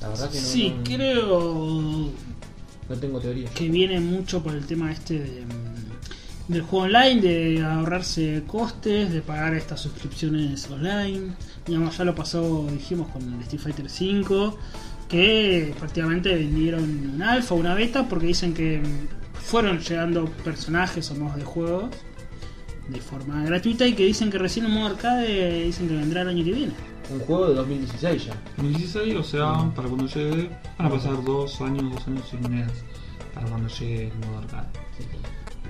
La 0.00 0.08
verdad 0.08 0.30
que 0.30 0.40
no, 0.40 0.46
sí, 0.46 0.74
no, 0.76 0.84
creo 0.84 2.10
no 2.88 2.96
tengo 2.96 3.20
teoría. 3.20 3.50
que 3.50 3.68
viene 3.68 4.00
mucho 4.00 4.42
por 4.42 4.54
el 4.54 4.64
tema 4.64 4.90
este 4.92 5.18
de, 5.18 5.44
mm, 5.44 5.77
del 6.48 6.62
juego 6.62 6.86
online, 6.86 7.20
de 7.20 7.62
ahorrarse 7.62 8.42
costes, 8.46 9.12
de 9.12 9.20
pagar 9.20 9.54
estas 9.54 9.80
suscripciones 9.80 10.68
online. 10.70 11.34
Digamos, 11.66 11.96
ya 11.96 12.04
lo 12.04 12.14
pasó, 12.14 12.66
dijimos, 12.70 13.08
con 13.08 13.22
el 13.34 13.40
Street 13.42 13.62
Fighter 13.62 13.86
V, 13.86 14.54
que 15.08 15.74
prácticamente 15.78 16.34
vendieron 16.34 16.82
un 16.82 17.22
alfa, 17.22 17.54
una 17.54 17.74
beta, 17.74 18.08
porque 18.08 18.26
dicen 18.26 18.54
que 18.54 18.82
fueron 19.34 19.78
llegando 19.78 20.26
personajes 20.44 21.10
o 21.10 21.14
modos 21.14 21.36
de 21.36 21.44
juegos 21.44 21.90
de 22.88 23.00
forma 23.00 23.44
gratuita 23.44 23.86
y 23.86 23.94
que 23.94 24.04
dicen 24.04 24.30
que 24.30 24.38
recién 24.38 24.64
en 24.66 24.72
modo 24.72 24.86
arcade 24.86 25.64
dicen 25.64 25.88
que 25.88 25.94
vendrá 25.94 26.22
el 26.22 26.28
año 26.28 26.44
que 26.44 26.52
viene. 26.52 26.72
Un 27.10 27.20
juego 27.20 27.48
de 27.48 27.54
2016 27.54 28.26
ya. 28.26 28.34
2016, 28.56 29.16
o 29.16 29.22
sea, 29.22 29.70
para 29.74 29.88
cuando 29.88 30.06
llegue, 30.06 30.50
van 30.78 30.86
a 30.86 30.90
pasar 30.90 31.22
dos 31.24 31.60
años, 31.60 31.94
dos 31.94 32.06
años 32.06 32.24
y 32.32 32.48
medio 32.48 32.66
para 33.34 33.46
cuando 33.46 33.68
llegue 33.68 34.08
el 34.08 34.18
modo 34.26 34.38
arcade. 34.38 34.68
Sí. 34.96 35.04
Sí, 35.04 35.08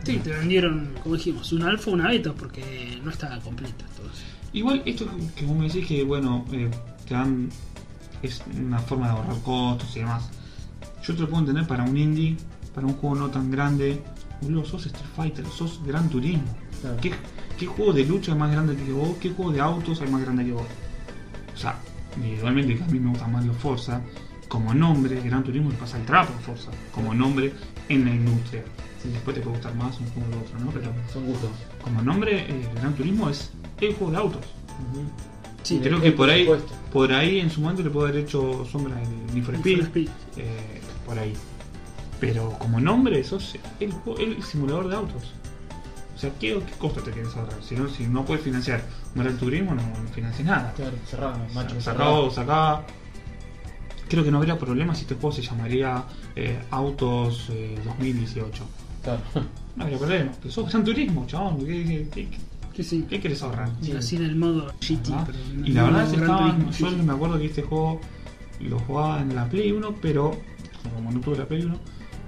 te 0.04 0.30
vendieron, 0.30 0.90
como 1.02 1.16
dijimos, 1.16 1.52
un 1.52 1.62
alfa, 1.62 1.90
una 1.90 2.08
beta, 2.08 2.32
porque 2.32 2.98
no 3.02 3.10
estaba 3.10 3.38
completa. 3.40 3.84
Entonces. 3.90 4.24
Igual 4.52 4.82
esto 4.86 5.06
que 5.36 5.44
vos 5.44 5.56
me 5.56 5.68
decís 5.68 5.86
que 5.86 6.04
bueno, 6.04 6.44
eh, 6.52 6.70
te 7.06 7.14
dan 7.14 7.50
es 8.22 8.42
una 8.56 8.78
forma 8.78 9.06
de 9.06 9.12
ahorrar 9.12 9.42
costos 9.42 9.96
y 9.96 10.00
demás. 10.00 10.30
Yo 11.02 11.14
te 11.14 11.20
lo 11.20 11.28
puedo 11.28 11.40
entender 11.40 11.66
para 11.66 11.84
un 11.84 11.96
indie, 11.96 12.36
para 12.74 12.86
un 12.86 12.94
juego 12.94 13.16
no 13.16 13.28
tan 13.28 13.50
grande. 13.50 14.02
Boludo, 14.40 14.64
sos 14.64 14.86
Street 14.86 15.10
Fighter, 15.16 15.46
sos 15.46 15.80
Gran 15.84 16.08
Turismo. 16.08 16.44
Claro. 16.80 16.96
¿Qué, 17.00 17.12
qué 17.58 17.66
juego 17.66 17.92
de 17.92 18.04
lucha 18.04 18.32
es 18.32 18.38
más 18.38 18.50
grande 18.50 18.76
que 18.76 18.92
vos? 18.92 19.16
¿Qué 19.20 19.30
juego 19.30 19.52
de 19.52 19.60
autos 19.60 20.00
es 20.00 20.10
más 20.10 20.22
grande 20.22 20.44
que 20.44 20.52
vos? 20.52 20.66
O 21.54 21.56
sea, 21.56 21.78
individualmente 22.16 22.76
que 22.76 22.84
a 22.84 22.86
mí 22.86 23.00
me 23.00 23.10
gustan 23.10 23.32
más 23.32 23.44
los 23.44 23.56
Forza, 23.56 24.00
como 24.48 24.72
nombre, 24.74 25.20
Gran 25.20 25.44
Turismo 25.44 25.70
le 25.70 25.76
pasa 25.76 25.98
el 25.98 26.06
trapo 26.06 26.32
a 26.36 26.40
Forza, 26.40 26.70
como 26.92 27.14
nombre 27.14 27.52
en 27.88 28.04
la 28.04 28.10
industria. 28.14 28.64
Sí. 29.02 29.10
Después 29.10 29.36
te 29.36 29.42
puede 29.42 29.56
gustar 29.56 29.74
más 29.76 29.98
un 30.00 30.06
juego 30.10 30.28
u 30.36 30.40
otro, 30.40 30.58
¿no? 30.60 30.70
Pero 30.72 30.92
Son 31.12 31.24
gustos. 31.26 31.50
como 31.82 32.02
nombre, 32.02 32.40
eh, 32.48 32.68
Gran 32.74 32.94
Turismo 32.94 33.28
es 33.30 33.50
el 33.80 33.94
juego 33.94 34.10
de 34.12 34.18
autos. 34.18 34.44
Sí, 35.62 35.78
Creo 35.82 35.98
Eh, 35.98 36.02
que 36.02 36.12
por 36.12 36.30
ahí, 36.30 36.44
supuesto. 36.44 36.72
por 36.92 37.12
ahí 37.12 37.40
en 37.40 37.50
su 37.50 37.60
momento 37.60 37.82
le 37.82 37.90
puedo 37.90 38.06
haber 38.06 38.20
hecho 38.22 38.64
sombra 38.64 39.00
el 39.00 39.34
Need 39.34 39.44
for 39.44 39.54
Need 39.54 39.60
Speed, 39.60 39.76
for 39.78 39.86
Speed. 39.86 40.08
eh, 40.36 40.80
por 41.06 41.18
ahí. 41.18 41.32
Pero 42.20 42.50
como 42.58 42.80
nombre, 42.80 43.22
sos 43.22 43.54
el, 43.80 43.92
el 44.18 44.42
simulador 44.42 44.88
de 44.88 44.96
autos. 44.96 45.32
O 46.16 46.18
sea, 46.18 46.30
¿qué, 46.40 46.54
qué 46.66 46.72
costo 46.78 47.00
te 47.00 47.12
quieres 47.12 47.36
ahorrar? 47.36 47.62
Si 47.62 47.76
no, 47.76 47.88
si 47.88 48.06
no 48.08 48.24
puedes 48.24 48.42
financiar 48.42 48.82
un 49.14 49.22
Gran 49.22 49.36
Turismo, 49.36 49.74
no, 49.74 49.82
no 49.82 50.08
financias 50.12 50.44
nada. 50.46 50.72
Claro, 50.74 50.96
cerrado, 51.06 51.38
macho. 51.54 51.80
Sacado, 51.80 52.30
sacá. 52.30 52.82
Creo 54.08 54.24
que 54.24 54.30
no 54.32 54.38
habría 54.38 54.58
problema 54.58 54.94
si 54.94 55.02
este 55.02 55.14
juego 55.14 55.32
se 55.32 55.42
llamaría 55.42 56.02
eh, 56.34 56.58
Autos 56.70 57.48
eh, 57.50 57.78
2018. 57.84 58.64
Claro. 59.16 59.46
No 59.76 59.84
habría 59.84 59.98
problema. 59.98 60.32
Pero 60.42 60.52
sos 60.52 60.68
Gran 60.70 60.84
Turismo, 60.84 61.24
chabón. 61.26 61.58
¿Qué, 61.64 62.08
qué, 62.12 62.28
qué, 62.28 62.38
Sí, 62.76 62.84
sí. 62.84 63.06
qué 63.08 63.20
querés 63.20 63.42
ahorrar? 63.42 63.70
Sí. 63.80 63.92
Así 63.92 64.16
en 64.16 64.24
el 64.24 64.36
modo 64.36 64.66
GT. 64.80 65.10
pero 65.26 65.38
Y 65.64 65.72
la 65.72 65.84
verdad 65.84 66.04
es 66.04 66.10
que 66.10 66.16
Gran 66.16 66.30
estaban, 66.30 66.58
Turismo, 66.64 66.88
yo 66.90 66.96
sí. 66.96 67.02
me 67.06 67.12
acuerdo 67.12 67.38
que 67.38 67.46
este 67.46 67.62
juego 67.62 68.00
lo 68.60 68.78
jugaba 68.80 69.20
en 69.22 69.34
la 69.34 69.48
Play 69.48 69.72
1, 69.72 69.94
pero 70.02 70.36
como 70.94 71.10
no 71.12 71.20
tuve 71.20 71.38
la 71.38 71.46
Play 71.46 71.62
1, 71.62 71.76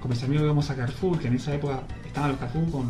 con 0.01 0.09
mis 0.11 0.23
amigos 0.23 0.43
íbamos 0.45 0.69
a 0.69 0.75
Carrefour, 0.75 1.19
que 1.19 1.27
en 1.27 1.35
esa 1.35 1.53
época 1.53 1.83
estaban 2.05 2.31
los 2.31 2.39
Carrefour 2.39 2.71
con, 2.71 2.89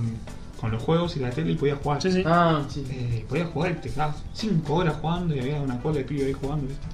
con 0.60 0.72
los 0.72 0.82
juegos 0.82 1.18
y 1.18 1.20
la 1.20 1.30
tele 1.32 1.52
y 1.52 1.56
podía 1.56 1.76
jugar. 1.76 2.02
Sí, 2.02 2.12
sí. 2.12 2.24
Ah, 2.26 2.64
sí. 2.70 2.84
Eh, 2.90 3.26
podía 3.28 3.46
jugar 3.46 3.72
y 3.72 3.76
te 3.82 3.90
quedabas 3.90 4.24
5 4.34 4.74
horas 4.74 4.96
jugando 5.02 5.36
y 5.36 5.40
había 5.40 5.62
una 5.62 5.80
cola 5.82 5.98
de 6.00 6.04
pibe 6.06 6.26
ahí 6.26 6.34
jugando, 6.34 6.68
¿viste? 6.68 6.88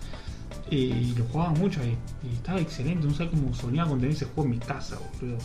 Y 0.75 1.13
lo 1.17 1.23
jugaba 1.25 1.51
mucho 1.51 1.79
ahí. 1.81 1.95
Y 2.29 2.35
estaba 2.35 2.59
excelente, 2.59 3.07
no 3.07 3.13
sé 3.13 3.29
cómo 3.29 3.53
soñaba 3.53 3.89
con 3.89 3.99
tener 3.99 4.13
ese 4.15 4.25
juego 4.25 4.43
en 4.45 4.49
mi 4.49 4.57
casa, 4.59 4.97
boludo. 5.21 5.37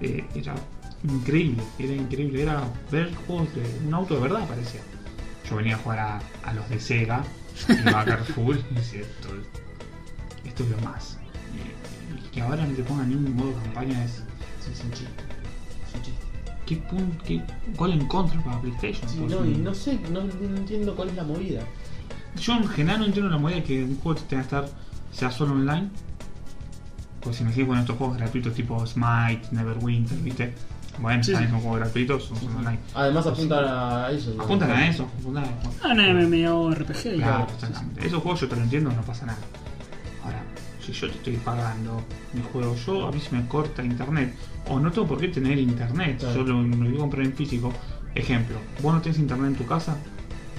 Eh, 0.00 0.24
era 0.34 0.54
increíble, 1.04 1.62
era 1.78 1.92
increíble. 1.92 2.42
Era 2.42 2.64
ver 2.90 3.14
juegos 3.26 3.48
de 3.54 3.62
un 3.86 3.94
auto 3.94 4.14
de 4.14 4.20
verdad, 4.20 4.46
parecía. 4.48 4.80
Yo 5.48 5.56
venía 5.56 5.76
a 5.76 5.78
jugar 5.78 5.98
a, 5.98 6.20
a 6.44 6.52
los 6.54 6.68
de 6.68 6.80
Sega, 6.80 7.22
iba 7.68 8.00
a 8.00 8.04
Carrefour 8.04 8.58
y 8.70 8.74
decía, 8.74 9.00
esto, 9.02 9.28
esto 10.44 10.64
es 10.64 10.70
lo 10.70 10.78
más. 10.80 11.18
Y, 11.54 12.26
y 12.26 12.30
que 12.30 12.40
ahora 12.40 12.66
no 12.66 12.74
te 12.74 12.82
pongan 12.82 13.08
ni 13.08 13.14
un 13.14 13.36
modo 13.36 13.52
campaña 13.54 14.04
es. 14.04 14.22
Es 14.70 14.82
un 14.82 14.90
chiste. 14.90 15.22
Es 15.88 15.94
un 15.94 16.02
chiste. 16.02 16.26
¿Qué 16.66 16.76
punto, 16.76 17.24
qué, 17.24 17.40
¿Cuál 17.76 17.92
en 17.92 18.06
contra 18.08 18.42
para 18.42 18.60
PlayStation? 18.60 19.08
Sí, 19.08 19.20
no, 19.20 19.46
y 19.46 19.56
no 19.56 19.72
sé, 19.72 20.00
no, 20.10 20.24
no 20.24 20.56
entiendo 20.56 20.96
cuál 20.96 21.10
es 21.10 21.14
la 21.14 21.22
movida. 21.22 21.62
Yo 22.40 22.54
en 22.54 22.66
general 22.66 23.00
no 23.00 23.06
entiendo 23.06 23.30
la 23.30 23.38
movida 23.38 23.56
de 23.56 23.62
que 23.62 23.84
un 23.84 23.96
juego 23.98 24.20
tenga 24.22 24.42
que 24.42 24.46
estar 24.46 24.68
sea 25.12 25.30
solo 25.30 25.52
online 25.52 25.88
Pues 27.20 27.36
si 27.36 27.44
me 27.44 27.52
sigues 27.52 27.68
con 27.68 27.78
estos 27.78 27.96
juegos 27.96 28.18
gratuitos 28.18 28.52
tipo 28.54 28.84
Smite, 28.86 29.48
Neverwinter, 29.52 30.18
¿viste? 30.18 30.54
Bueno, 30.98 31.22
Sí, 31.22 31.32
también 31.32 31.50
sí. 31.50 31.54
son 31.54 31.62
juegos 31.62 31.80
gratuitos, 31.80 32.24
son 32.24 32.36
son 32.38 32.56
online. 32.56 32.78
Además 32.94 33.26
apuntan 33.26 33.64
a 33.66 34.10
eso. 34.10 34.36
Apuntan 34.40 34.70
a 34.70 34.88
eso, 34.88 35.02
apuntan 35.20 35.44
a 35.44 35.48
Ah, 35.84 35.92
una 35.92 36.12
MMORPG. 36.12 37.02
Claro, 37.02 37.16
digamos. 37.16 37.52
exactamente. 37.52 38.06
Esos 38.06 38.22
juegos 38.22 38.40
yo 38.40 38.48
te 38.48 38.56
lo 38.56 38.62
entiendo, 38.62 38.90
no 38.90 39.02
pasa 39.02 39.26
nada. 39.26 39.38
Ahora, 40.24 40.42
si 40.84 40.92
yo 40.92 41.08
te 41.10 41.16
estoy 41.16 41.36
pagando 41.36 42.02
mi 42.32 42.42
juego, 42.52 42.74
yo 42.86 43.08
a 43.08 43.12
mí 43.12 43.20
se 43.20 43.34
me 43.36 43.46
corta 43.46 43.84
internet. 43.84 44.34
O 44.68 44.80
no 44.80 44.90
tengo 44.90 45.06
por 45.06 45.18
qué 45.20 45.28
tener 45.28 45.58
internet, 45.58 46.18
Claro. 46.18 46.34
yo 46.36 46.42
lo, 46.44 46.62
lo 46.62 46.76
voy 46.86 46.94
a 46.94 46.98
comprar 46.98 47.24
en 47.26 47.32
físico. 47.34 47.72
Ejemplo, 48.14 48.56
vos 48.82 48.94
no 48.94 49.00
tenés 49.02 49.18
internet 49.18 49.48
en 49.52 49.56
tu 49.56 49.66
casa, 49.66 49.96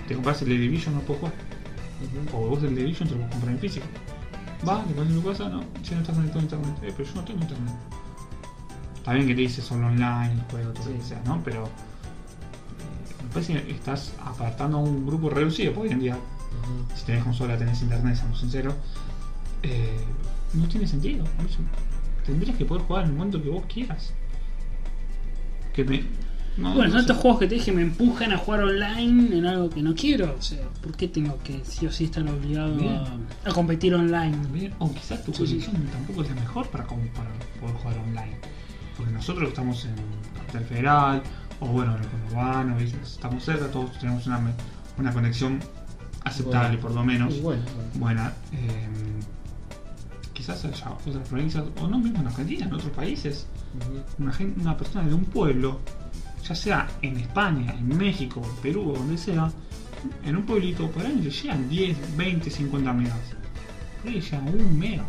te 0.07 0.14
compras 0.14 0.41
el 0.43 0.49
The 0.49 0.53
Division, 0.57 0.93
no 0.95 1.01
puedo 1.01 1.19
jugar. 1.22 1.34
O 2.34 2.47
vos 2.49 2.61
el 2.64 2.76
The 2.76 2.81
Division 2.81 3.09
te 3.09 3.15
lo 3.15 3.22
puedes 3.22 3.31
comprar 3.34 3.53
en 3.55 3.59
físico. 3.59 3.85
Va, 4.68 4.84
le 4.88 4.93
pones 4.93 5.11
en 5.14 5.22
tu 5.22 5.27
casa, 5.27 5.49
no, 5.49 5.64
si 5.81 5.95
no 5.95 6.01
estás 6.01 6.15
conectado 6.15 6.39
a 6.39 6.43
internet. 6.43 6.76
Eh, 6.84 6.93
pero 6.95 7.09
yo 7.09 7.15
no 7.15 7.23
tengo 7.26 7.41
internet. 7.41 7.73
Está 9.08 9.16
bien 9.16 9.28
que 9.30 9.36
te 9.36 9.40
dice 9.42 9.62
solo 9.62 9.88
online, 9.88 10.34
el 10.34 10.42
juego, 10.52 10.74
todo 10.74 10.90
lo 10.90 10.98
que 10.98 11.02
sea, 11.02 11.22
¿no? 11.24 11.42
Pero 11.46 11.64
eh, 11.64 13.24
me 13.24 13.30
parece 13.30 13.54
que 13.64 13.72
estás 13.72 14.12
apartando 14.22 14.80
a 14.80 14.82
un 14.82 15.06
grupo 15.08 15.30
reducido, 15.30 15.72
porque 15.72 15.88
hoy 15.88 15.94
en 15.94 16.00
día 16.02 16.16
Ujú. 16.16 16.94
si 16.94 17.06
tenés 17.06 17.24
consola, 17.24 17.58
tenés 17.58 17.82
internet, 17.82 18.18
seamos 18.18 18.38
sinceros, 18.42 18.76
eh, 19.64 19.98
no 20.56 20.68
tiene 20.68 20.86
sentido. 20.90 21.24
Tendrías 22.26 22.58
que 22.58 22.66
poder 22.66 22.84
jugar 22.84 23.06
en 23.06 23.12
el 23.12 23.16
momento 23.16 23.42
que 23.42 23.48
vos 23.48 23.64
quieras. 23.74 24.12
Que 25.74 25.86
me. 25.86 26.04
No, 26.58 26.74
Bueno, 26.74 26.88
no 26.88 26.90
son 26.90 27.00
sé. 27.00 27.00
estos 27.00 27.18
juegos 27.18 27.40
que 27.40 27.48
te 27.48 27.56
dije 27.56 27.72
me 27.72 27.84
empujan 27.84 28.34
a 28.34 28.38
jugar 28.38 28.64
online 28.64 29.38
en 29.38 29.46
algo 29.46 29.70
que 29.70 29.82
no 29.84 29.96
quiero. 29.96 30.36
O 30.38 30.42
sea, 30.42 30.68
¿por 30.84 30.98
qué 30.98 31.08
tengo 31.08 31.40
que 31.46 31.64
sí 31.64 31.88
o 31.88 31.92
sí 31.94 32.04
estar 32.04 32.28
obligado 32.28 32.78
a, 32.90 33.50
a 33.50 33.54
competir 33.54 33.96
online? 33.96 34.36
Bien, 34.52 34.74
O 34.80 34.94
quizás 34.94 35.24
tu 35.24 35.32
Sí, 35.34 35.48
sí. 35.48 35.60
conexión 35.66 35.86
tampoco 35.94 36.24
es 36.24 36.28
la 36.30 36.36
mejor 36.36 36.68
para, 36.68 36.86
como 36.86 37.04
para 37.14 37.30
poder 37.62 37.76
jugar 37.76 37.98
online. 38.00 38.36
Porque 38.98 39.11
nosotros 39.14 39.44
que 39.45 39.49
estamos 39.49 39.86
en 39.86 39.95
Capital 40.36 40.65
Federal, 40.65 41.24
o 41.60 41.68
bueno, 41.68 41.95
en 41.95 42.03
el 42.03 42.10
conurbano, 42.10 42.78
estamos 42.80 43.44
cerca, 43.44 43.68
todos 43.72 43.98
tenemos 43.99 44.26
una, 44.28 44.41
una 44.98 45.14
conexión 45.14 45.60
aceptable 46.24 46.69
Bueno. 46.78 46.82
por 46.82 46.91
lo 46.91 47.03
menos. 47.03 47.34
Bueno, 47.95 48.30
eh, 48.53 48.88
quizás 50.34 50.64
haya 50.65 50.91
otras 50.91 51.28
provincias, 51.30 51.64
o 51.82 51.88
no 51.88 51.99
mismo 51.99 52.19
en 52.19 52.28
Argentina, 52.28 52.65
en 52.65 52.74
otros 52.74 52.91
países, 52.91 53.48
una, 54.18 54.34
gen- 54.34 54.56
una 54.60 54.76
persona 54.78 55.07
de 55.07 55.14
un 55.14 55.26
pueblo, 55.26 55.80
ya 56.48 56.56
sea 56.56 56.88
en 57.02 57.18
España, 57.18 57.74
en 57.78 57.98
México, 57.98 58.41
en 58.44 58.56
Perú 58.61 58.91
o 58.91 58.94
donde 58.98 59.18
sea, 59.18 59.52
en 60.24 60.36
un 60.38 60.44
pueblito, 60.45 60.90
por 60.91 61.06
ahí 61.06 61.15
le 61.22 61.30
llegan 61.30 61.68
10, 61.69 62.18
20, 62.18 62.49
50 62.49 62.94
megas. 62.94 63.18
Por 64.02 64.11
ahí 64.11 64.22
llegan 64.22 64.48
un 64.49 64.80
mega. 64.80 65.03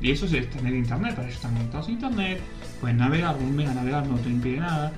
Y 0.00 0.10
eso 0.12 0.24
es 0.26 0.50
tener 0.50 0.74
internet, 0.74 1.14
para 1.14 1.26
ellos 1.28 1.36
están 1.36 1.54
conectados 1.54 1.88
a 1.88 1.90
internet, 1.90 2.40
pueden 2.80 2.96
navegar, 2.96 3.36
un 3.36 3.54
mega 3.54 3.74
navegar 3.74 4.06
no 4.06 4.16
te 4.16 4.30
impide 4.30 4.58
nada, 4.58 4.92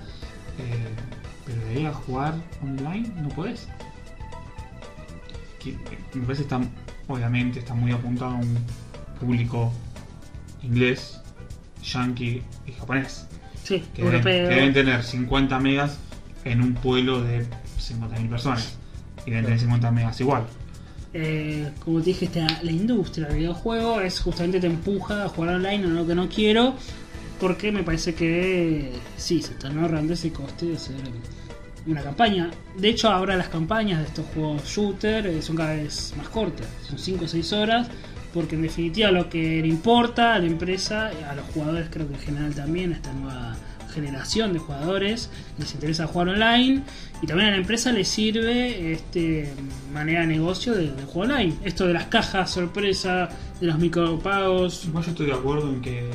eh, 0.58 0.88
pero 1.44 1.60
de 1.66 1.70
ahí 1.70 1.86
a 1.86 1.92
jugar 1.92 2.34
online 2.62 3.08
no 3.20 3.28
podés. 3.30 3.68
Que, 5.58 5.70
eh, 5.70 5.78
me 6.14 6.22
parece 6.22 6.42
está, 6.42 6.60
obviamente, 7.08 7.58
está 7.58 7.74
muy 7.74 7.90
apuntado 7.92 8.32
a 8.32 8.34
un 8.36 8.58
público 9.20 9.72
inglés, 10.62 11.20
yankee 11.82 12.42
y 12.66 12.72
japonés. 12.72 13.26
Sí, 13.62 13.84
Que 13.94 14.02
deben, 14.02 14.14
europeo. 14.16 14.48
que 14.48 14.54
deben 14.54 14.72
tener 14.72 15.02
50 15.02 15.58
megas 15.60 15.98
en 16.44 16.60
un 16.62 16.74
pueblo 16.74 17.22
de 17.22 17.46
50.000 17.78 18.28
personas. 18.28 18.76
Y 19.26 19.30
deben 19.30 19.44
tener 19.44 19.60
50 19.60 19.90
megas 19.92 20.20
igual. 20.20 20.46
Eh, 21.14 21.70
como 21.84 21.98
te 21.98 22.06
dije, 22.06 22.24
esta, 22.26 22.46
la 22.62 22.70
industria 22.70 23.28
del 23.28 23.38
videojuego 23.38 24.00
es 24.00 24.20
justamente 24.20 24.60
te 24.60 24.66
empuja 24.66 25.24
a 25.24 25.28
jugar 25.28 25.56
online 25.56 25.84
en 25.84 25.94
lo 25.94 26.06
que 26.06 26.14
no 26.14 26.28
quiero. 26.28 26.74
Porque 27.40 27.72
me 27.72 27.82
parece 27.82 28.14
que 28.14 28.92
sí, 29.16 29.42
se 29.42 29.52
están 29.52 29.78
ahorrando 29.78 30.12
ese 30.12 30.32
coste 30.32 30.66
de 30.66 30.76
hacer 30.76 30.96
una 31.86 32.02
campaña. 32.02 32.50
De 32.76 32.88
hecho, 32.88 33.10
ahora 33.10 33.36
las 33.36 33.48
campañas 33.48 33.98
de 33.98 34.06
estos 34.06 34.26
juegos 34.26 34.64
shooter 34.64 35.26
eh, 35.26 35.42
son 35.42 35.56
cada 35.56 35.74
vez 35.74 36.14
más 36.16 36.28
cortas, 36.28 36.68
son 36.88 36.98
5 36.98 37.24
o 37.24 37.28
6 37.28 37.52
horas. 37.52 37.88
Porque 38.32 38.54
en 38.54 38.62
definitiva 38.62 39.10
lo 39.10 39.28
que 39.28 39.60
le 39.60 39.68
importa 39.68 40.34
a 40.34 40.38
la 40.38 40.46
empresa, 40.46 41.10
a 41.28 41.34
los 41.34 41.44
jugadores 41.46 41.88
creo 41.90 42.08
que 42.08 42.14
en 42.14 42.20
general 42.20 42.54
también, 42.54 42.92
a 42.92 42.96
esta 42.96 43.12
nueva 43.12 43.56
generación 43.92 44.52
de 44.52 44.58
jugadores, 44.58 45.30
les 45.58 45.72
interesa 45.74 46.06
jugar 46.06 46.30
online 46.30 46.82
y 47.22 47.26
también 47.26 47.48
a 47.48 47.52
la 47.52 47.58
empresa 47.58 47.92
le 47.92 48.04
sirve 48.04 48.92
este 48.92 49.52
manera 49.92 50.22
de 50.22 50.26
negocio 50.26 50.74
de, 50.74 50.90
de 50.90 51.02
juego 51.04 51.20
online. 51.32 51.54
Esto 51.64 51.86
de 51.86 51.94
las 51.94 52.06
cajas 52.06 52.50
sorpresa, 52.50 53.28
de 53.60 53.66
los 53.66 53.78
micropagos. 53.78 54.84
Igual 54.86 55.04
yo 55.04 55.10
estoy 55.12 55.26
de 55.26 55.32
acuerdo 55.34 55.68
en 55.68 55.80
que 55.80 56.10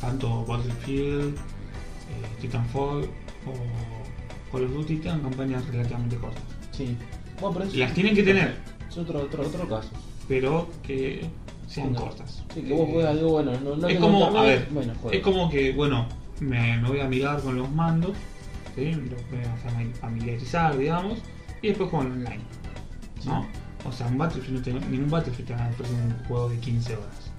tanto 0.00 0.44
Battlefield, 0.44 1.34
eh, 1.36 2.40
Titanfall 2.40 3.04
o 3.46 4.52
Call 4.52 4.64
of 4.64 4.72
Duty 4.72 4.96
tengan 4.96 5.20
campañas 5.20 5.66
relativamente 5.68 6.16
cortas. 6.16 6.42
Sí. 6.72 6.96
Bueno, 7.40 7.54
pero 7.58 7.68
eso- 7.70 7.78
Las 7.78 7.94
tienen 7.94 8.14
que 8.14 8.22
tener, 8.22 8.56
Es 8.88 8.96
otro, 8.98 9.20
otro, 9.22 9.42
otro 9.46 9.68
caso. 9.68 9.90
pero 10.28 10.68
que 10.82 11.24
sean 11.68 11.92
No. 11.92 12.00
cortas. 12.00 12.42
Sí, 12.54 12.62
que 12.62 12.72
vos 12.72 12.88
juegas 12.90 13.10
algo 13.10 13.30
bueno. 13.32 13.52
No, 13.62 13.76
no 13.76 13.88
es 13.88 13.98
como, 13.98 14.20
contarme, 14.24 14.38
a 14.38 14.42
ver, 14.42 14.68
bueno, 14.70 14.92
es 15.12 15.20
como 15.20 15.50
que, 15.50 15.72
bueno, 15.72 16.08
me, 16.40 16.78
me 16.78 16.88
voy 16.88 17.00
a 17.00 17.08
mirar 17.08 17.40
con 17.40 17.56
los 17.56 17.70
mandos, 17.70 18.12
¿sí? 18.74 18.92
los 18.92 19.30
voy 19.30 19.40
a 19.40 19.56
fami- 19.68 19.92
familiarizar, 19.94 20.76
digamos, 20.76 21.18
y 21.62 21.68
después 21.68 21.90
juego 21.90 22.06
online, 22.06 22.40
¿no? 23.24 23.46
O 23.84 23.92
sea, 23.92 24.06
un 24.06 24.18
Battlefield, 24.18 24.56
no 24.58 24.62
te- 24.80 24.86
ningún 24.88 25.10
Battlefield 25.10 25.48
te 25.48 25.54
va 25.54 25.64
a 25.66 25.68
ofrecer 25.70 25.94
un 25.96 26.24
juego 26.26 26.48
de 26.48 26.56
15 26.58 26.94
horas. 26.96 27.30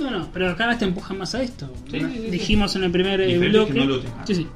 No, 0.00 0.10
no, 0.10 0.28
pero 0.32 0.56
cada 0.56 0.70
vez 0.70 0.78
te 0.80 0.84
empujan 0.86 1.18
más 1.18 1.34
a 1.34 1.42
esto. 1.42 1.72
Sí, 1.90 2.00
sí, 2.00 2.06
sí, 2.12 2.30
dijimos 2.30 2.74
en 2.74 2.84
el 2.84 2.90
primer 2.90 3.20
eh, 3.20 3.38
bloque. 3.38 3.72
que 3.74 3.78
no 3.78 3.84
lo 3.86 4.00
tenga. 4.00 4.26
sí, 4.26 4.34
sí. 4.34 4.48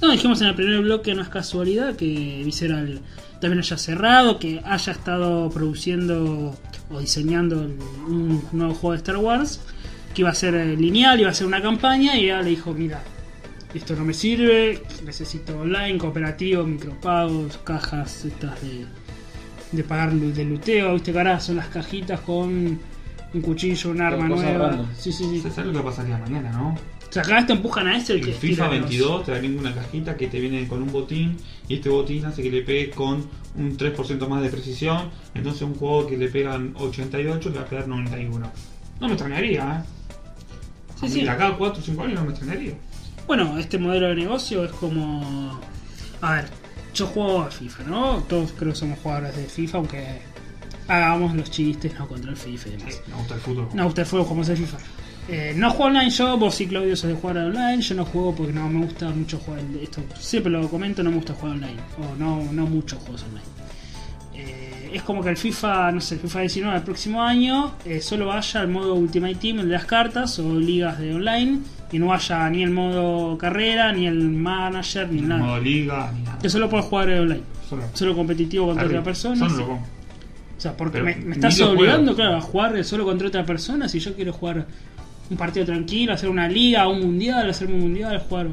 No, 0.00 0.10
dijimos 0.10 0.40
en 0.42 0.48
el 0.48 0.54
primer 0.54 0.80
bloque, 0.82 1.14
no 1.14 1.22
es 1.22 1.28
casualidad 1.28 1.96
que 1.96 2.42
Visceral 2.44 3.00
también 3.40 3.58
haya 3.60 3.76
cerrado, 3.78 4.38
que 4.38 4.60
haya 4.64 4.92
estado 4.92 5.48
produciendo 5.50 6.54
o 6.90 7.00
diseñando 7.00 7.60
un 8.06 8.42
nuevo 8.52 8.74
juego 8.74 8.92
de 8.92 8.98
Star 8.98 9.16
Wars, 9.18 9.60
que 10.14 10.22
iba 10.22 10.30
a 10.30 10.34
ser 10.34 10.54
eh, 10.54 10.76
lineal, 10.76 11.20
iba 11.20 11.30
a 11.30 11.34
ser 11.34 11.46
una 11.46 11.60
campaña, 11.62 12.16
y 12.16 12.24
ella 12.26 12.40
le 12.42 12.50
dijo, 12.50 12.72
mira, 12.74 13.02
esto 13.74 13.94
no 13.96 14.04
me 14.04 14.14
sirve, 14.14 14.82
necesito 15.04 15.58
online, 15.58 15.98
cooperativo, 15.98 16.64
micropagos, 16.64 17.58
cajas 17.58 18.24
estas 18.24 18.60
de, 18.62 18.86
de 19.72 19.84
pagar 19.84 20.12
de 20.12 20.44
luteo, 20.44 20.94
viste 20.94 21.12
que 21.12 21.18
ahora 21.18 21.40
son 21.40 21.56
las 21.56 21.68
cajitas 21.68 22.20
con 22.20 22.78
un 23.34 23.40
cuchillo, 23.42 23.90
un 23.90 24.00
arma 24.00 24.28
nueva. 24.28 24.86
Sí, 24.98 25.12
sí, 25.12 25.24
sí. 25.24 25.40
¿Sabes 25.50 25.66
lo 25.66 25.72
que 25.72 25.80
pasaría 25.80 26.16
mañana, 26.18 26.50
no? 26.52 26.68
O 27.08 27.12
sea, 27.12 27.22
cada 27.22 27.36
vez 27.36 27.46
te 27.46 27.52
empujan 27.52 27.86
a 27.86 27.96
eso 27.96 28.14
y 28.14 28.18
El 28.20 28.26
que 28.26 28.32
FIFA 28.32 28.40
tira 28.40 28.64
los- 28.66 28.88
22 28.90 29.24
te 29.24 29.32
da 29.32 29.38
ninguna 29.40 29.74
cajita 29.74 30.16
que 30.16 30.26
te 30.26 30.40
viene 30.40 30.66
con 30.68 30.82
un 30.82 30.90
botín 30.92 31.36
y 31.68 31.74
este 31.76 31.88
botín 31.88 32.24
hace 32.26 32.42
que 32.42 32.50
le 32.50 32.62
pegue 32.62 32.90
con 32.90 33.24
un 33.56 33.76
3% 33.76 34.28
más 34.28 34.42
de 34.42 34.48
precisión. 34.50 35.10
Entonces 35.34 35.62
un 35.62 35.74
juego 35.74 36.06
que 36.06 36.16
le 36.18 36.28
pegan 36.28 36.74
88 36.76 37.50
le 37.50 37.56
va 37.56 37.62
a 37.62 37.66
pegar 37.66 37.88
91. 37.88 38.50
No 39.00 39.06
me 39.06 39.12
extrañaría, 39.14 39.84
¿eh? 39.84 39.88
Sí, 40.98 41.06
A 41.06 41.08
mí 41.08 41.10
sí. 41.14 41.24
De 41.24 41.30
acá 41.30 41.46
a 41.48 41.56
4 41.56 41.80
o 41.80 41.84
5 41.84 42.02
años 42.02 42.14
no 42.14 42.24
me 42.24 42.30
extrañaría. 42.32 42.74
Bueno, 43.26 43.58
este 43.58 43.78
modelo 43.78 44.08
de 44.08 44.16
negocio 44.16 44.64
es 44.64 44.72
como. 44.72 45.60
A 46.20 46.34
ver, 46.34 46.44
yo 46.94 47.06
juego 47.08 47.42
a 47.42 47.50
FIFA, 47.50 47.82
¿no? 47.84 48.22
Todos 48.28 48.52
creo 48.52 48.72
que 48.72 48.78
somos 48.78 48.98
jugadores 49.00 49.36
de 49.36 49.44
FIFA, 49.44 49.78
aunque 49.78 50.22
hagamos 50.88 51.34
los 51.34 51.50
chistes 51.50 51.98
no 51.98 52.06
contra 52.06 52.30
el 52.30 52.36
FIFA 52.36 52.68
y 52.68 52.72
demás. 52.72 52.94
Sí, 52.94 53.00
me 53.08 53.16
gusta 53.16 53.34
el 53.34 53.40
fútbol. 53.40 53.68
No, 53.74 53.86
usted 53.86 54.06
juega 54.08 54.26
como 54.26 54.42
es 54.42 54.48
el 54.48 54.56
FIFA. 54.58 54.78
Eh, 55.28 55.54
no 55.56 55.70
juego 55.70 55.86
online 55.86 56.10
yo, 56.10 56.38
vos 56.38 56.54
sí 56.54 56.68
Claudio 56.68 56.94
sos 56.94 57.10
de 57.10 57.16
jugar 57.16 57.38
online, 57.38 57.82
yo 57.82 57.96
no 57.96 58.04
juego 58.04 58.32
porque 58.32 58.52
no 58.52 58.68
me 58.68 58.84
gusta 58.84 59.08
mucho 59.10 59.38
jugar 59.38 59.60
esto, 59.82 60.00
siempre 60.20 60.52
lo 60.52 60.68
comento, 60.68 61.02
no 61.02 61.10
me 61.10 61.16
gusta 61.16 61.34
jugar 61.34 61.56
online, 61.56 61.80
o 61.98 62.14
no, 62.14 62.44
no 62.52 62.66
muchos 62.66 63.00
juegos 63.00 63.24
online. 63.24 63.44
Eh, 64.34 64.90
es 64.94 65.02
como 65.02 65.24
que 65.24 65.30
el 65.30 65.36
FIFA, 65.36 65.90
no 65.90 66.00
sé, 66.00 66.14
el 66.14 66.20
FIFA 66.20 66.40
19 66.40 66.76
el 66.76 66.82
próximo 66.84 67.22
año 67.24 67.74
eh, 67.84 68.00
solo 68.00 68.26
vaya 68.26 68.60
al 68.60 68.68
modo 68.68 68.94
Ultimate 68.94 69.34
Team, 69.34 69.58
el 69.58 69.68
de 69.68 69.74
las 69.74 69.86
cartas 69.86 70.38
o 70.38 70.54
ligas 70.60 71.00
de 71.00 71.12
online, 71.12 71.58
y 71.92 71.98
no 71.98 72.06
vaya 72.06 72.48
ni 72.50 72.62
el 72.62 72.70
modo 72.70 73.36
carrera, 73.38 73.92
ni 73.92 74.06
el 74.06 74.28
manager, 74.30 75.08
ni 75.10 75.20
Ni 75.20 75.26
nada. 75.28 75.42
modo 75.42 75.60
liga, 75.60 76.12
ni 76.14 76.22
nada. 76.22 76.38
Que 76.38 76.48
solo 76.48 76.68
puedes 76.68 76.86
jugar 76.86 77.08
online, 77.10 77.42
Solo. 77.68 77.82
solo 77.92 78.14
competitivo 78.16 78.66
contra 78.66 78.86
otra 78.86 79.02
persona. 79.02 79.48
Solo. 79.48 79.74
O 79.74 80.60
sea, 80.60 80.76
porque 80.76 81.02
me, 81.02 81.10
estás 81.32 81.60
obligando, 81.60 82.14
claro, 82.14 82.36
a 82.36 82.40
jugar 82.40 82.82
solo 82.84 83.04
contra 83.04 83.28
otra 83.28 83.44
persona. 83.44 83.88
Si 83.88 83.98
yo 84.00 84.14
quiero 84.14 84.32
jugar 84.32 84.66
un 85.28 85.36
partido 85.36 85.66
tranquilo, 85.66 86.12
hacer 86.14 86.28
una 86.30 86.48
liga, 86.48 86.88
un 86.88 87.00
mundial, 87.00 87.50
hacerme 87.50 87.74
un 87.74 87.80
mundial, 87.82 88.18
jugar. 88.28 88.48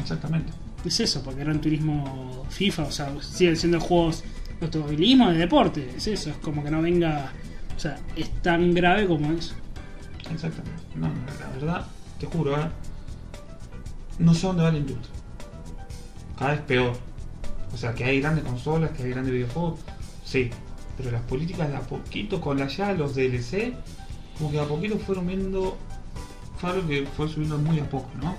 Exactamente. 0.00 0.52
Es 0.84 1.00
eso, 1.00 1.22
porque 1.22 1.40
Gran 1.40 1.60
Turismo 1.60 2.46
FIFA, 2.50 2.82
o 2.84 2.90
sea, 2.90 3.12
siguen 3.20 3.56
siendo 3.56 3.80
juegos 3.80 4.24
de 4.60 4.66
automovilismo, 4.66 5.30
de 5.30 5.38
deporte. 5.38 5.88
Es 5.96 6.06
eso, 6.06 6.30
es 6.30 6.36
como 6.36 6.62
que 6.64 6.70
no 6.70 6.80
venga. 6.82 7.32
O 7.76 7.80
sea, 7.80 7.96
es 8.16 8.28
tan 8.42 8.74
grave 8.74 9.06
como 9.06 9.32
eso. 9.32 9.54
Exactamente. 10.32 10.82
No, 10.96 11.08
no, 11.08 11.14
la 11.40 11.48
verdad, 11.54 11.86
te 12.18 12.26
juro, 12.26 12.60
¿eh? 12.60 12.68
No 14.18 14.34
sé 14.34 14.46
dónde 14.46 14.62
va 14.62 14.72
la 14.72 14.78
industria. 14.78 15.10
Cada 16.38 16.52
vez 16.52 16.60
peor. 16.62 16.92
O 17.72 17.76
sea, 17.76 17.94
que 17.94 18.04
hay 18.04 18.20
grandes 18.20 18.44
consolas, 18.44 18.90
que 18.90 19.04
hay 19.04 19.10
grandes 19.10 19.32
videojuegos, 19.32 19.80
sí. 20.24 20.50
Pero 20.96 21.12
las 21.12 21.22
políticas 21.22 21.68
de 21.68 21.76
a 21.76 21.80
poquito 21.80 22.40
con 22.40 22.58
la 22.58 22.66
ya, 22.66 22.92
los 22.92 23.14
DLC, 23.14 23.74
como 24.36 24.50
que 24.50 24.58
a 24.58 24.64
poquito 24.64 24.98
fueron 24.98 25.26
viendo. 25.26 25.76
Fue 26.58 26.70
algo 26.70 26.88
que 26.88 27.06
fue 27.06 27.28
subiendo 27.28 27.56
muy 27.58 27.78
a 27.78 27.88
poco, 27.88 28.10
¿no? 28.20 28.32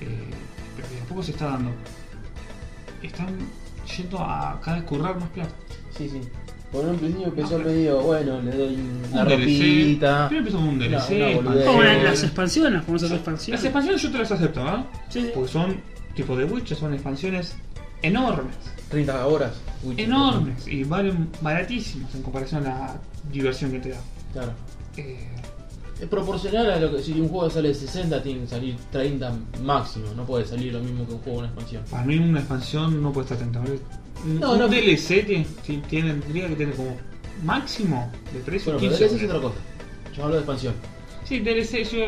Eh, 0.00 0.30
pero 0.76 0.88
de 0.88 1.00
a 1.00 1.04
poco 1.04 1.22
se 1.22 1.32
está 1.32 1.46
dando. 1.46 1.72
Están 3.02 3.36
yendo 3.96 4.20
a 4.20 4.60
cada 4.62 4.76
vez 4.78 4.86
currar 4.86 5.18
más 5.18 5.28
plata. 5.30 5.54
Sí, 5.96 6.08
sí. 6.08 6.20
Por 6.72 6.84
un 6.84 6.96
principio 6.98 7.28
empezó 7.28 7.58
No, 7.58 7.64
medio, 7.64 8.00
bueno, 8.00 8.40
le 8.42 8.50
doy 8.50 8.74
una 8.74 9.22
Un 9.22 9.28
DLC. 9.28 9.38
ropita. 9.38 10.28
Primero 10.28 10.46
empezó 10.48 10.56
con 10.58 10.68
un 10.68 10.78
DLC. 10.78 11.10
Una 11.10 11.34
boludez. 11.36 11.66
Como 11.66 11.82
Eh, 11.82 12.02
las, 12.04 12.22
expansiones, 12.24 12.72
las 12.72 12.84
famosas 12.84 13.10
expansiones. 13.12 13.60
Las 13.60 13.64
expansiones 13.64 14.02
yo 14.02 14.10
te 14.12 14.18
las 14.18 14.32
acepto, 14.32 14.62
¿ah? 14.62 14.86
Sí, 15.08 15.20
sí. 15.22 15.30
Porque 15.34 15.48
son 15.52 15.80
tipo 16.14 16.36
de 16.36 16.44
Witcher, 16.44 16.76
son 16.76 16.92
expansiones 16.94 17.54
enormes. 18.02 18.54
30 18.90 19.26
horas. 19.26 19.52
Uy, 19.82 19.94
enormes 19.98 20.66
y 20.68 20.84
valen 20.84 21.28
baratísimos 21.40 22.14
en 22.14 22.22
comparación 22.22 22.66
a 22.66 22.68
la 22.78 22.96
diversión 23.32 23.70
que 23.72 23.78
te 23.80 23.88
da. 23.90 23.98
Claro. 24.32 24.52
Eh, 24.96 25.18
Es 26.00 26.08
proporcional 26.08 26.70
a 26.70 26.78
lo 26.78 26.94
que 26.94 27.02
si 27.02 27.12
un 27.18 27.28
juego 27.28 27.48
sale 27.48 27.72
60 27.72 28.22
tiene 28.22 28.40
que 28.42 28.46
salir 28.48 28.76
30 28.92 29.32
máximo, 29.62 30.06
no 30.14 30.24
puede 30.26 30.44
salir 30.44 30.72
lo 30.74 30.80
mismo 30.80 31.06
que 31.06 31.14
un 31.14 31.20
juego 31.20 31.38
una 31.38 31.48
expansión. 31.48 31.82
para 31.90 32.04
mí 32.04 32.16
una 32.18 32.40
expansión 32.40 33.02
no 33.02 33.12
puede 33.12 33.24
estar 33.24 33.38
tentable. 33.38 33.78
No, 34.26 34.52
un 34.52 34.58
no. 34.58 34.68
DLC 34.68 35.22
tiene, 35.24 35.46
ti- 35.66 35.82
tiene- 35.88 36.14
tendría 36.14 36.48
que 36.48 36.56
tener 36.56 36.74
como 36.74 36.96
máximo 37.44 38.10
de 38.32 38.40
precio 38.40 38.72
Bueno, 38.72 38.88
pero 38.88 38.98
15 38.98 39.04
DLC 39.16 39.24
es 39.24 39.30
otra 39.30 39.40
cosa. 39.48 39.56
Yo 40.16 40.22
hablo 40.24 40.34
de 40.36 40.40
expansión. 40.40 40.74
Sí, 41.24 41.40
DLC, 41.40 41.84
yo, 41.84 42.06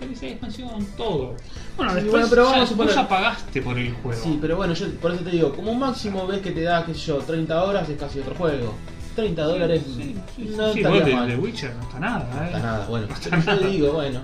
DLC, 0.00 0.22
expansión, 0.32 0.86
todo. 0.96 1.34
Bueno, 1.76 1.94
después 1.94 2.10
bueno, 2.12 2.26
pero 2.30 2.42
Ya- 2.44 2.50
vamos 2.50 2.56
a 2.56 2.60
vos 2.60 2.68
suponer- 2.70 2.94
ya 2.94 3.08
pagaste 3.08 3.62
por 3.62 3.78
el 3.78 3.92
juego. 3.94 4.22
Sí, 4.22 4.38
pero 4.40 4.56
bueno, 4.56 4.74
yo 4.74 4.90
por 4.94 5.12
eso 5.12 5.22
te 5.24 5.30
digo, 5.30 5.54
como 5.54 5.74
máximo 5.74 6.26
ves 6.26 6.40
que 6.40 6.50
te 6.50 6.62
da, 6.62 6.84
qué 6.84 6.94
sé 6.94 7.00
yo, 7.00 7.18
30 7.18 7.62
horas 7.64 7.88
es 7.88 7.98
casi 7.98 8.18
otro 8.20 8.34
juego. 8.34 8.74
30 9.16 9.42
dólares 9.44 9.82
Sí, 9.84 10.14
sí, 10.36 10.54
no 10.56 10.72
sí, 10.72 10.78
estaría 10.80 10.88
vos 11.00 11.04
de, 11.04 11.14
mal. 11.14 11.28
de 11.28 11.36
Witcher 11.36 11.74
no 11.74 11.82
está 11.82 11.98
nada, 12.00 12.30
No 12.34 12.42
¿eh? 12.42 12.46
está 12.46 12.58
nada, 12.60 12.86
bueno. 12.86 13.06
No 13.08 13.14
está 13.14 13.30
Yo 13.30 13.36
nada. 13.44 13.58
te 13.58 13.66
digo, 13.68 13.92
bueno. 13.92 14.20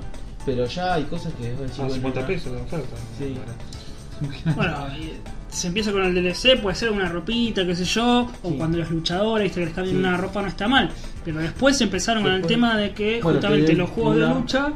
Pero 0.46 0.64
ya 0.66 0.94
hay 0.94 1.04
cosas 1.04 1.32
que 1.34 1.48
Ah, 1.48 1.54
bueno, 1.58 1.94
50 1.94 2.20
no. 2.20 2.26
pesos 2.26 2.52
de 2.52 2.60
oferta. 2.62 2.96
Sí. 3.18 3.36
Bueno, 4.54 4.86
y 4.96 5.12
se 5.48 5.68
empieza 5.68 5.92
con 5.92 6.02
el 6.04 6.14
DLC, 6.14 6.56
puede 6.60 6.76
ser 6.76 6.90
una 6.90 7.08
ropita, 7.08 7.64
qué 7.66 7.74
sé 7.74 7.84
yo, 7.84 8.30
o 8.42 8.50
Sí. 8.50 8.54
cuando 8.56 8.78
los 8.78 8.90
luchadores 8.90 9.52
que 9.52 9.60
les 9.60 9.70
cambian 9.74 9.96
Sí. 9.96 10.00
una 10.00 10.16
ropa 10.16 10.42
no 10.42 10.48
está 10.48 10.68
mal. 10.68 10.90
Pero 11.24 11.40
después 11.40 11.80
empezaron 11.80 12.22
con 12.22 12.32
el 12.32 12.38
Después- 12.42 12.54
tema 12.54 12.76
de 12.76 12.92
que 12.92 13.20
Bueno, 13.22 13.38
justamente 13.40 13.72
los 13.74 13.90
juegos 13.90 14.16
una- 14.16 14.26
de 14.28 14.34
lucha, 14.34 14.68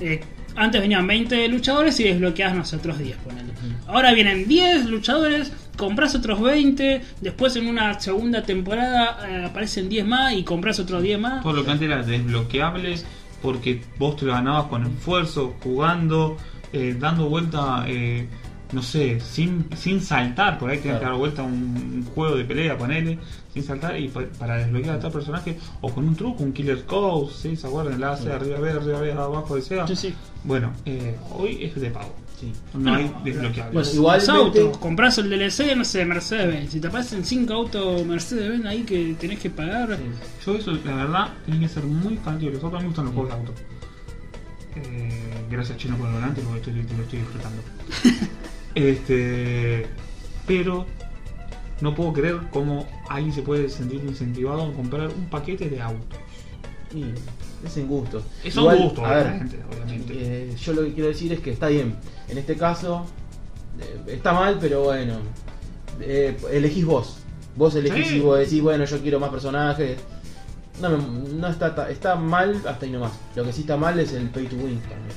eh, 0.00 0.20
antes 0.56 0.80
venían 0.80 1.06
20 1.06 1.46
luchadores 1.48 2.00
y 2.00 2.04
desbloqueabas 2.04 2.56
no 2.56 2.64
sé, 2.64 2.76
otros 2.76 2.98
10, 2.98 3.16
ponele. 3.18 3.52
Ahora 3.86 4.12
vienen 4.14 4.48
10 4.48 4.86
luchadores, 4.86 5.52
compras 5.76 6.14
otros 6.14 6.40
20, 6.40 7.02
después 7.20 7.54
en 7.56 7.66
una 7.68 8.00
segunda 8.00 8.42
temporada 8.42 9.18
eh, 9.28 9.44
aparecen 9.44 9.88
10 9.88 10.06
más 10.06 10.32
y 10.32 10.42
compras 10.44 10.80
otros 10.80 11.02
10 11.02 11.18
más. 11.20 11.42
Todo 11.42 11.52
lo 11.52 11.64
que 11.64 11.70
antes 11.72 11.86
era 11.88 12.02
desbloqueable 12.02 12.96
porque 13.42 13.82
vos 13.98 14.16
te 14.16 14.24
lo 14.24 14.32
ganabas 14.32 14.64
con 14.68 14.86
esfuerzo, 14.86 15.54
jugando, 15.62 16.36
eh, 16.72 16.96
dando 16.98 17.28
vuelta, 17.28 17.84
eh, 17.86 18.26
no 18.72 18.82
sé, 18.82 19.20
sin, 19.20 19.66
sin 19.76 20.00
saltar, 20.00 20.58
por 20.58 20.70
ahí 20.70 20.78
que 20.78 20.88
Claro. 20.90 21.04
dar 21.04 21.14
vuelta 21.14 21.42
a 21.42 21.44
un, 21.44 22.04
juego 22.14 22.36
de 22.36 22.44
pelea, 22.44 22.76
ponele, 22.76 23.18
sin 23.54 23.62
saltar 23.62 23.98
y 23.98 24.08
pa- 24.08 24.24
para 24.38 24.56
desbloquear 24.58 24.96
a 24.96 25.00
tal 25.00 25.12
personaje, 25.12 25.58
o 25.80 25.92
con 25.92 26.06
un 26.08 26.16
truco, 26.16 26.42
un 26.42 26.52
killer 26.52 26.84
code, 26.84 27.32
¿sí? 27.32 27.56
¿Se 27.56 27.66
acuerdan? 27.66 27.94
El 27.94 28.04
A, 28.04 28.16
C, 28.16 28.24
Sí. 28.24 28.28
arriba 28.30 28.58
B, 28.58 28.70
arriba 28.70 29.00
B, 29.00 29.12
abajo 29.12 29.54
de 29.56 29.62
sea. 29.62 29.86
Sí, 29.86 29.94
sí. 29.96 30.14
Bueno, 30.44 30.72
eh, 30.84 31.16
hoy 31.32 31.58
es 31.64 31.74
de 31.80 31.90
pago, 31.90 32.12
Sí. 32.40 32.52
no 32.74 32.92
hay 32.94 33.04
desbloqueables. 33.24 33.54
Bueno, 33.72 33.78
Los 33.80 33.94
igualmente- 33.94 34.60
autos, 34.60 34.78
compras 34.78 35.18
el 35.18 35.30
DLC, 35.30 35.74
no 35.76 35.84
sé, 35.84 36.04
Mercedes-Benz. 36.04 36.70
Si 36.72 36.80
te 36.80 36.88
aparecen 36.88 37.24
5 37.24 37.54
autos 37.54 38.04
Mercedes-Benz 38.04 38.64
ahí 38.66 38.82
que 38.82 39.14
tenés 39.18 39.38
que 39.38 39.48
pagar. 39.50 39.96
Sí. 39.96 40.02
Yo 40.44 40.54
eso, 40.56 40.72
la 40.84 40.94
verdad, 40.96 41.28
tiene 41.44 41.60
que 41.60 41.68
ser 41.68 41.84
muy 41.84 42.16
fanático 42.16 42.50
de 42.50 42.56
los 42.56 42.64
autos. 42.64 42.78
A 42.78 42.82
mí 42.82 42.82
me 42.82 42.88
gustan 42.88 43.04
los 43.06 43.14
juegos 43.14 43.32
de 43.32 43.38
auto. 43.38 43.52
Eh, 44.76 45.46
gracias 45.50 45.78
Chino 45.78 45.96
por 45.96 46.06
el 46.08 46.12
volante 46.14 46.42
porque 46.42 46.58
estoy, 46.58 46.74
lo 46.74 47.02
estoy 47.04 47.18
disfrutando. 47.20 47.62
este, 48.76 49.86
pero 50.46 50.86
no 51.80 51.94
puedo 51.94 52.12
creer 52.12 52.40
cómo 52.52 52.86
alguien 53.08 53.32
se 53.34 53.42
puede 53.42 53.68
sentir 53.68 54.02
incentivado 54.04 54.62
a 54.62 54.72
comprar 54.72 55.08
un 55.08 55.28
paquete 55.28 55.68
de 55.68 55.80
autos. 55.82 56.18
Y 56.94 57.04
es 57.66 57.76
en 57.76 57.88
gusto. 57.88 58.22
Es 58.44 58.56
un 58.56 58.74
gusto, 58.76 59.04
a 59.04 59.10
ver, 59.14 59.26
obviamente, 59.26 59.58
obviamente. 59.72 60.14
eh, 60.16 60.54
yo 60.56 60.72
lo 60.74 60.82
que 60.84 60.92
quiero 60.94 61.08
decir 61.08 61.32
es 61.32 61.40
que 61.40 61.50
está 61.50 61.68
bien. 61.68 61.96
En 62.28 62.38
este 62.38 62.54
caso, 62.56 63.04
eh, 63.80 64.12
está 64.14 64.32
mal, 64.32 64.58
pero 64.60 64.82
bueno. 64.84 65.14
eh, 66.00 66.36
elegís 66.52 66.84
vos. 66.84 67.16
Vos 67.56 67.74
elegís 67.74 68.08
Sí. 68.08 68.16
y 68.16 68.20
vos 68.20 68.38
decís, 68.38 68.60
bueno, 68.62 68.84
yo 68.84 69.00
quiero 69.00 69.18
más 69.18 69.30
personajes. 69.30 69.98
No, 70.80 70.90
no 70.90 71.48
está, 71.48 71.90
está 71.90 72.14
mal 72.16 72.60
hasta 72.66 72.84
ahí 72.84 72.92
nomás. 72.92 73.12
Lo 73.34 73.44
que 73.44 73.52
sí 73.54 73.62
está 73.62 73.78
mal 73.78 73.98
es 73.98 74.12
el 74.12 74.28
pay 74.28 74.46
to 74.46 74.56
win 74.56 74.78
también. 74.80 75.16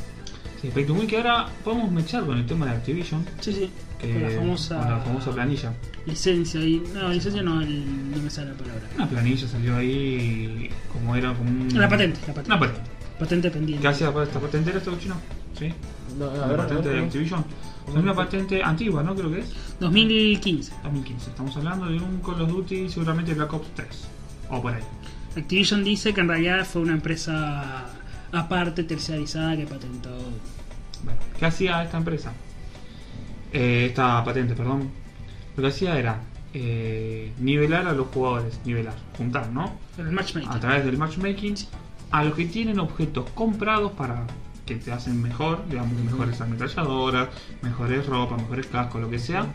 Sí, 0.61 0.69
Pay 0.73 0.86
to 0.86 0.94
Win, 0.94 1.07
que 1.07 1.18
ahora 1.18 1.48
podemos 1.64 1.90
mechar 1.91 2.26
con 2.26 2.38
el 2.38 2.45
tema 2.45 2.65
de 2.65 2.72
Activision, 2.73 3.26
Sí, 3.40 3.53
sí. 3.53 3.69
que- 3.99 4.11
con 4.14 4.22
la 4.23 4.30
famosa, 4.30 4.77
con 4.80 4.90
la 4.90 4.99
famosa 4.99 5.31
planilla. 5.31 5.73
licencia 6.06 6.60
y 6.61 6.81
no 6.94 7.10
licencia 7.10 7.41
no 7.41 7.61
el, 7.61 8.11
no 8.11 8.18
me 8.22 8.30
sale 8.30 8.49
la 8.52 8.57
palabra 8.57 8.81
Una 8.95 9.07
planilla 9.07 9.48
salió 9.48 9.77
ahí 9.77 10.69
como 10.91 11.15
era 11.15 11.34
como 11.34 11.49
un... 11.49 11.69
la 11.80 11.88
patente 11.88 12.19
la 12.27 12.34
patente 12.34 12.52
Una 12.52 12.60
patente. 12.60 12.90
patente 13.19 13.52
pendiente 13.52 13.81
¿Qué 13.81 13.88
hacía 13.88 14.10
esta 14.23 14.40
patente 14.40 14.69
era 14.72 14.80
esto 14.80 14.98
chino? 14.99 15.15
¿Sí? 15.57 15.72
No, 16.18 16.34
La 16.36 16.48
ver, 16.48 16.57
patente 16.57 16.90
de. 16.90 16.99
Activision. 16.99 17.44
¿Cómo 17.86 17.98
Es 17.98 18.03
una 18.03 18.14
patente 18.15 18.64
antigua, 18.64 19.03
¿no? 19.03 19.14
Creo 19.15 19.30
que 19.31 19.40
es. 19.40 19.53
2015 19.80 20.72
2015. 20.84 21.30
Estamos 21.31 21.56
hablando 21.57 21.86
de 21.88 21.98
un 21.98 22.19
Call 22.22 22.41
of 22.41 22.49
Duty, 22.49 22.90
seguramente 22.90 23.34
Black 23.34 23.53
Ops 23.53 23.68
3. 23.76 23.88
O 24.49 24.61
por 24.61 24.73
ahí. 24.73 24.81
Activision 25.38 25.84
dice 25.84 26.14
que 26.14 26.22
en 26.22 26.27
realidad 26.30 26.65
fue 26.65 26.81
una 26.81 26.94
empresa 26.94 27.86
aparte 28.31 28.84
terciarizada 28.84 29.56
que 29.57 29.65
patentó 29.65 30.10
Bueno, 31.03 31.19
¿qué 31.38 31.45
hacía 31.45 31.84
esta 31.84 31.97
empresa? 31.97 32.31
Eh, 33.53 33.88
esta 33.88 34.23
patente, 34.23 34.56
perdón. 34.56 34.89
Lo 35.56 35.64
que 35.64 35.69
hacía 35.69 35.97
era 35.97 36.22
eh, 36.53 37.34
nivelar 37.39 37.88
a 37.88 37.93
los 37.93 38.07
jugadores. 38.07 38.60
Nivelar, 38.65 38.95
juntar, 39.18 39.49
¿no? 39.49 39.73
el 39.97 40.11
matchmaking 40.11 40.49
a 40.49 40.60
través 40.60 40.85
del 40.85 40.97
matchmaking 40.97 41.56
a 42.11 42.23
los 42.23 42.34
que 42.34 42.45
tienen 42.45 42.80
objetos 42.80 43.30
comprados 43.31 43.91
para 43.91 44.26
que 44.65 44.76
te 44.76 44.91
hacen 44.91 45.22
mejor, 45.22 45.68
digamos, 45.68 45.93
mejores 45.99 46.39
ametralladoras, 46.41 47.30
mejores 47.61 48.06
ropas, 48.06 48.41
mejores 48.41 48.68
cascos, 48.68 49.01
lo 49.01 49.10
que 49.10 49.19
sea, 49.19 49.47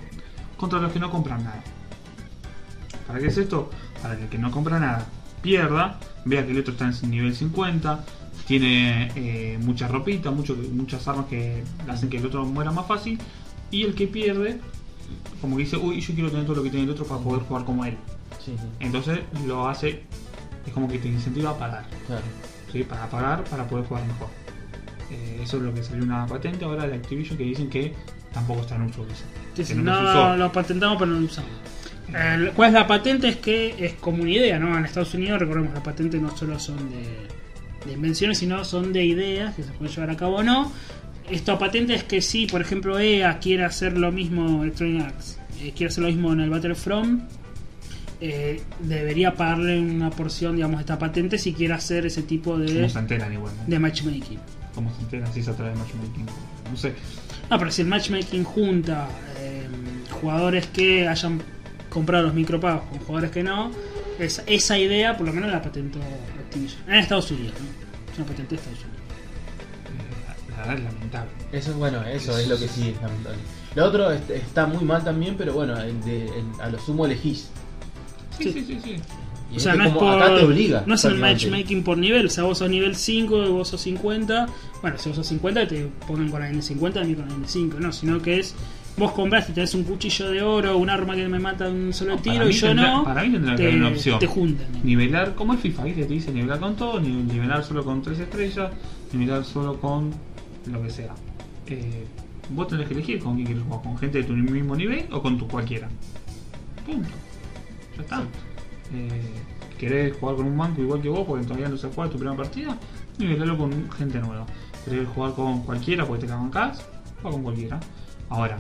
contra 0.57 0.81
los 0.81 0.93
que 0.93 0.99
no 0.99 1.11
compran 1.11 1.45
nada. 1.45 1.63
¿Para 3.07 3.19
qué 3.19 3.27
es 3.27 3.39
esto? 3.39 3.71
Para 4.03 4.17
que 4.17 4.25
el 4.25 4.29
que 4.29 4.39
no 4.39 4.51
compra 4.51 4.79
nada 4.81 5.07
pierda, 5.43 5.99
vea 6.25 6.45
que 6.45 6.53
el 6.53 6.59
otro 6.59 6.73
está 6.73 6.89
en 6.89 7.11
nivel 7.11 7.35
50, 7.35 8.05
tiene 8.47 9.11
eh, 9.17 9.59
mucha 9.63 9.89
ropita, 9.89 10.31
mucho, 10.31 10.57
muchas 10.73 11.07
armas 11.09 11.27
que 11.27 11.63
hacen 11.89 12.09
que 12.11 12.19
el 12.19 12.27
otro 12.27 12.45
muera 12.45 12.71
más 12.71 12.87
fácil, 12.87 13.19
y 13.71 13.85
el 13.85 13.95
que 13.95 14.07
pierde, 14.07 14.61
como 15.41 15.57
que 15.57 15.65
dice, 15.65 15.77
uy, 15.77 16.01
yo 16.01 16.15
quiero 16.15 16.31
tener 16.31 16.45
todo 16.47 16.57
lo 16.57 16.63
que 16.63 16.71
tiene 16.71 16.85
el 16.85 16.91
otro 16.91 17.05
para 17.07 17.21
poder 17.21 17.43
jugar 17.43 17.65
como 17.65 17.85
él. 17.85 17.97
Sí, 18.45 18.53
sí, 18.59 18.67
Entonces 18.81 19.21
lo 19.47 19.69
hace, 19.69 20.03
es 20.67 20.73
como 20.73 20.89
que 20.89 20.99
te 20.99 21.09
incentiva 21.09 21.51
a 21.51 21.59
pagar, 21.59 21.85
claro. 22.07 22.23
¿sí? 22.73 22.83
Para 22.85 23.09
pagar 23.09 23.45
para 23.45 23.67
poder 23.67 23.87
jugar 23.87 24.07
mejor. 24.07 24.29
Eh, 25.11 25.41
eso 25.43 25.59
es 25.59 25.63
lo 25.63 25.75
que 25.75 25.83
salió 25.83 26.03
una 26.03 26.27
patente 26.27 26.65
ahora 26.65 26.87
de 26.87 26.95
Activision 26.95 27.37
que 27.39 27.45
dicen 27.45 27.69
que 27.71 27.95
tampoco 28.33 28.61
está 28.63 28.77
en 28.77 28.83
uso. 28.83 29.07
Sí, 29.55 29.75
no 29.75 29.93
usó. 30.03 30.37
lo 30.37 30.51
patentamos 30.51 30.99
pero 30.99 31.11
no 31.13 31.21
lo 31.21 31.27
usamos 31.27 31.51
El- 32.13 32.51
¿Cuál 32.53 32.69
es 32.69 32.75
la 32.75 32.87
patente? 32.87 33.29
Es 33.29 33.37
que 33.37 33.75
es 33.85 33.95
como 33.95 34.23
una 34.23 34.31
idea, 34.31 34.59
¿no? 34.59 34.77
En 34.77 34.85
Estados 34.85 35.15
Unidos, 35.15 35.39
recordemos, 35.39 35.73
las 35.75 35.83
patentes 35.83 36.21
no 36.21 36.37
solo 36.37 36.59
son 36.59 36.77
de, 36.91 37.29
de 37.87 37.93
invenciones, 37.93 38.39
sino 38.39 38.65
son 38.65 38.93
de 38.93 39.05
ideas 39.05 39.55
que 39.55 39.63
se 39.63 39.73
pueden 39.73 39.95
llevar 39.95 40.11
a 40.11 40.17
cabo 40.17 40.37
o 40.37 40.43
no. 40.43 40.73
Esta 41.31 41.59
patente 41.59 41.95
es 41.95 42.05
que 42.05 42.21
si, 42.21 42.47
por 42.47 42.61
ejemplo, 42.61 42.99
EA 42.99 43.39
quiere 43.39 43.65
hacer 43.65 43.97
lo 43.97 44.13
mismo, 44.13 44.63
Electronic 44.63 45.03
Arts, 45.03 45.39
eh, 45.61 45.73
quiere 45.75 45.91
hacer 45.91 46.03
lo 46.05 46.09
mismo 46.11 46.33
en 46.33 46.41
el 46.41 46.51
Battlefront, 46.51 47.23
eh, 48.21 48.61
debería 48.81 49.35
pagarle 49.35 49.81
una 49.81 50.11
porción, 50.11 50.57
digamos, 50.57 50.77
de 50.79 50.83
esta 50.83 50.99
patente 50.99 51.39
si 51.39 51.53
quiere 51.53 51.75
hacer 51.75 52.07
ese 52.07 52.23
tipo 52.23 52.53
¿Cómo 52.53 52.65
de, 52.65 52.89
se 52.89 52.99
enteran 52.99 53.33
igual? 53.33 53.53
¿no? 53.57 53.65
de 53.67 53.79
matchmaking. 53.79 54.39
¿Cómo 54.75 54.95
se 54.95 55.03
enteran 55.03 55.33
si 55.33 55.41
es 55.41 55.49
a 55.49 55.57
través 55.57 55.75
de 55.75 55.81
matchmaking? 55.81 56.27
No 56.71 56.77
sé. 56.77 56.93
No, 57.51 57.59
pero 57.59 57.71
si 57.71 57.83
el 57.83 57.89
matchmaking 57.89 58.45
junta 58.45 59.09
eh, 59.39 59.67
jugadores 60.11 60.67
que 60.69 61.09
hayan 61.09 61.43
comprado 61.91 62.25
los 62.25 62.35
micropagos 62.35 62.83
con 62.89 62.99
jugadores 63.01 63.31
que 63.31 63.43
no, 63.43 63.71
esa 64.19 64.79
idea 64.79 65.17
por 65.17 65.27
lo 65.27 65.33
menos 65.33 65.51
la 65.51 65.61
patentó 65.63 65.99
Activision. 66.55 66.81
En 66.89 66.95
Estados 66.95 67.31
Unidos, 67.31 67.55
¿no? 67.61 68.13
Es 68.13 68.19
una 68.19 68.27
patente 68.27 68.55
de 68.55 68.61
Estados 68.61 68.79
Unidos. 68.81 68.95
La 70.51 70.57
verdad 70.59 70.77
es 70.79 70.85
lamentable. 70.85 71.31
Eso, 71.53 71.75
bueno, 71.75 72.03
eso 72.05 72.39
es 72.39 72.49
lo 72.49 72.59
que 72.59 72.69
sí 72.69 72.89
es 72.91 73.03
lamentable. 73.03 73.39
Lo 73.75 73.85
otro 73.87 74.11
est- 74.13 74.31
está 74.31 74.67
muy 74.67 74.85
mal 74.85 75.03
también, 75.03 75.37
pero 75.37 75.53
bueno, 75.53 75.77
el 75.81 76.01
de- 76.05 76.27
el- 76.27 76.61
a 76.61 76.69
lo 76.71 76.79
sumo 76.79 77.07
elegís. 77.07 77.49
Sí, 78.39 78.45
Sí. 78.45 78.53
sí, 78.53 78.65
sí, 78.67 78.81
sí. 78.83 78.97
Y 79.53 79.57
O 79.57 79.61
sea, 79.61 79.73
este 79.73 79.79
no 79.85 79.89
es 79.89 79.95
como 79.95 80.11
por. 80.13 80.23
acá 80.23 80.35
te 80.37 80.45
obliga. 80.45 80.83
no 80.87 80.95
es 80.95 81.05
el 81.05 81.19
prácticamente. 81.19 81.47
matchmaking 81.51 81.85
por 81.85 81.99
nivel. 81.99 82.27
O 82.27 82.31
sea, 82.31 82.45
vos 82.45 82.59
sos 82.59 82.71
nivel 82.71 82.97
5, 82.97 83.51
vos 83.51 83.69
sos 83.69 83.81
50. 83.83 84.47
Bueno, 84.81 84.97
si 84.99 85.09
vos 85.11 85.17
sos 85.17 85.27
50, 85.27 85.67
te 85.69 85.87
ponen 86.07 86.31
con 86.31 86.41
la 86.41 86.51
N50, 86.51 87.01
a 87.01 87.05
mí 87.05 87.15
con 87.15 87.29
la 87.29 87.35
N5. 87.35 87.79
No, 87.79 87.93
sino 87.93 88.21
que 88.23 88.39
es 88.41 88.55
vos 88.97 89.13
compras 89.13 89.49
y 89.49 89.53
tenés 89.53 89.75
un 89.75 89.85
cuchillo 89.85 90.31
de 90.31 90.43
oro, 90.43 90.77
un 90.79 90.89
arma 90.91 91.15
que 91.17 91.27
me 91.29 91.39
mata 91.39 91.65
de 91.65 91.73
un 91.73 91.93
solo 91.93 92.15
No, 92.17 92.23
tiro 92.23 92.49
y 92.49 92.53
yo 92.53 92.69
tendrá- 92.69 92.93
no, 92.93 93.05
para 93.05 93.23
mí 93.25 93.31
tendrá 93.33 93.57
que 93.57 93.63
haber 93.63 93.75
una 93.77 93.89
opción. 93.89 94.19
te 94.19 94.27
juntan. 94.27 94.67
Nivelar, 94.83 95.35
como 95.35 95.53
el 95.55 95.59
FIFA, 95.59 95.85
¿viste? 95.85 96.05
Te 96.05 96.13
dice 96.15 96.33
nivelar 96.33 96.61
con 96.61 96.77
todo, 96.77 97.01
ni- 97.01 97.11
nivelar 97.23 97.65
solo 97.65 97.85
con 97.85 98.03
tres 98.03 98.19
estrellas, 98.21 98.71
nivelar 99.13 99.45
solo 99.45 99.81
con 99.81 100.13
lo 100.71 100.83
que 100.83 100.91
sea. 100.91 101.15
Eh, 101.67 102.07
vos 102.51 102.69
tenés 102.69 102.87
que 102.89 102.95
elegir 102.95 103.19
con 103.19 103.35
quién 103.35 103.47
quieres 103.47 103.65
jugar, 103.65 103.83
con 103.83 103.99
gente 103.99 104.19
de 104.19 104.25
tu 104.25 104.33
mismo 104.35 104.77
nivel 104.77 105.07
o 105.13 105.21
con 105.23 105.39
tu 105.39 105.49
cualquiera. 105.49 105.89
Punto. 106.87 107.09
Ya 107.97 108.03
está. 108.03 108.23
Eh, 108.93 109.09
¿Querés 109.79 110.17
jugar 110.17 110.37
con 110.37 110.47
un 110.47 110.57
banco 110.57 110.81
igual 110.83 111.01
que 111.03 111.09
vos 111.09 111.27
porque 111.27 111.45
todavía 111.45 111.69
no 111.69 111.77
se 111.77 111.89
juega 111.89 112.11
tu 112.11 112.17
primera 112.19 112.37
partida? 112.37 112.77
Nivelalo 113.19 113.59
con 113.59 113.91
gente 113.93 114.19
nueva. 114.21 114.47
¿Querés 114.85 115.09
jugar 115.09 115.33
con 115.35 115.63
cualquiera 115.63 116.05
porque 116.07 116.23
te 116.27 116.29
la 116.31 116.37
bancás? 116.37 116.87
Juega 117.23 117.31
con 117.35 117.43
cualquiera. 117.43 117.81
Ahora, 118.29 118.59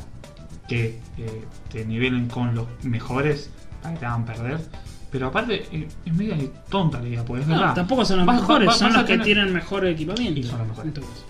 que 0.69 1.01
eh, 1.19 1.45
te 1.71 1.85
nivelen 1.85 2.29
con 2.29 2.55
los 2.55 2.67
mejores 2.83 3.51
para 3.83 3.95
que 3.95 4.01
te 4.01 4.07
hagan 4.07 4.25
perder. 4.25 4.61
Pero 5.11 5.29
aparte, 5.29 5.67
eh, 5.71 5.89
es 6.05 6.13
media 6.15 6.37
tonta 6.69 7.01
la 7.01 7.09
idea, 7.09 7.25
porque 7.25 7.43
es 7.43 7.49
No, 7.49 7.57
verdad. 7.59 7.75
tampoco 7.75 8.05
son 8.05 8.19
los 8.19 8.27
Vas- 8.27 8.41
mejores, 8.41 8.67
vas- 8.67 8.79
son 8.79 8.89
vas 8.89 8.97
los 8.99 9.05
que 9.07 9.19
tienen 9.19 9.53
mejor 9.53 9.87
equipamiento. 9.87 10.41
Y 10.41 10.43
son 10.43 10.59
los 10.59 10.69
mejores. 10.69 10.89
Entonces, 10.89 11.25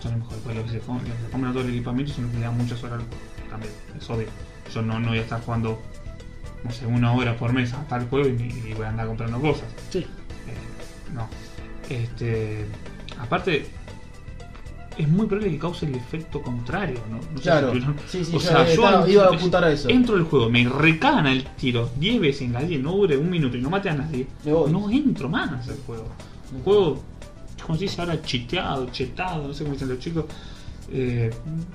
Son 0.00 0.12
los 0.12 0.20
mejores, 0.20 0.40
porque 0.42 0.58
los 0.58 0.66
que 0.70 0.78
se 0.78 0.84
compran 1.30 1.52
todo 1.54 1.62
el 1.62 1.70
equipamiento 1.70 2.12
son 2.12 2.24
los 2.24 2.32
que 2.32 2.38
le 2.40 2.44
dan 2.44 2.56
muchas 2.58 2.82
horas 2.84 2.98
al 3.00 3.06
juego. 3.06 3.22
También, 3.50 3.72
es 3.98 4.10
obvio. 4.10 4.26
Yo 4.74 4.82
no, 4.82 4.98
no 4.98 5.08
voy 5.08 5.18
a 5.18 5.20
estar 5.22 5.40
jugando, 5.42 5.80
no 6.64 6.70
sé, 6.72 6.86
una 6.86 7.12
hora 7.12 7.36
por 7.36 7.52
mes 7.52 7.72
a 7.72 7.82
tal 7.84 8.06
juego 8.08 8.28
y, 8.28 8.32
y 8.68 8.74
voy 8.74 8.84
a 8.84 8.88
andar 8.90 9.06
comprando 9.06 9.40
cosas. 9.40 9.64
sí. 9.90 10.00
Eh, 10.00 10.04
no. 11.14 11.28
Este. 11.88 12.66
Aparte, 13.20 13.66
es 14.98 15.08
muy 15.08 15.26
probable 15.26 15.50
que 15.52 15.58
cause 15.58 15.86
el 15.86 15.94
efecto 15.94 16.40
contrario, 16.42 16.98
¿no? 17.10 17.16
No 17.16 17.36
sé 17.38 17.42
Claro. 17.42 17.72
si 17.72 17.78
tuvieron- 17.80 17.96
Sí, 18.08 18.24
sí, 18.24 18.36
o 18.36 18.40
sea, 18.40 18.66
yo 18.74 19.06
iba 19.08 19.24
a 19.24 19.34
apuntar 19.34 19.64
a 19.64 19.70
eso. 19.72 19.88
Entro 19.88 20.16
al 20.16 20.24
juego, 20.24 20.48
me 20.50 20.68
recana 20.68 21.32
el 21.32 21.44
tiro 21.44 21.90
10 21.98 22.20
veces 22.20 22.42
en 22.42 22.52
la 22.52 22.62
10, 22.62 22.82
no 22.82 22.92
dure 22.92 23.16
un 23.16 23.28
minuto 23.30 23.56
y 23.56 23.60
no 23.60 23.70
mate 23.70 23.90
a 23.90 23.94
nadie. 23.94 24.26
No 24.44 24.90
entro 24.90 25.28
más 25.28 25.68
al 25.68 25.76
juego. 25.86 26.06
Un 26.54 26.62
juego, 26.62 27.02
como 27.64 27.76
se 27.78 27.84
dice 27.84 28.00
ahora, 28.00 28.20
chiteado, 28.22 28.86
chetado, 28.90 29.48
no 29.48 29.54
sé 29.54 29.64
cómo 29.64 29.74
dicen 29.74 29.88
los 29.88 29.98
chicos. 29.98 30.24
Eh, 30.92 31.30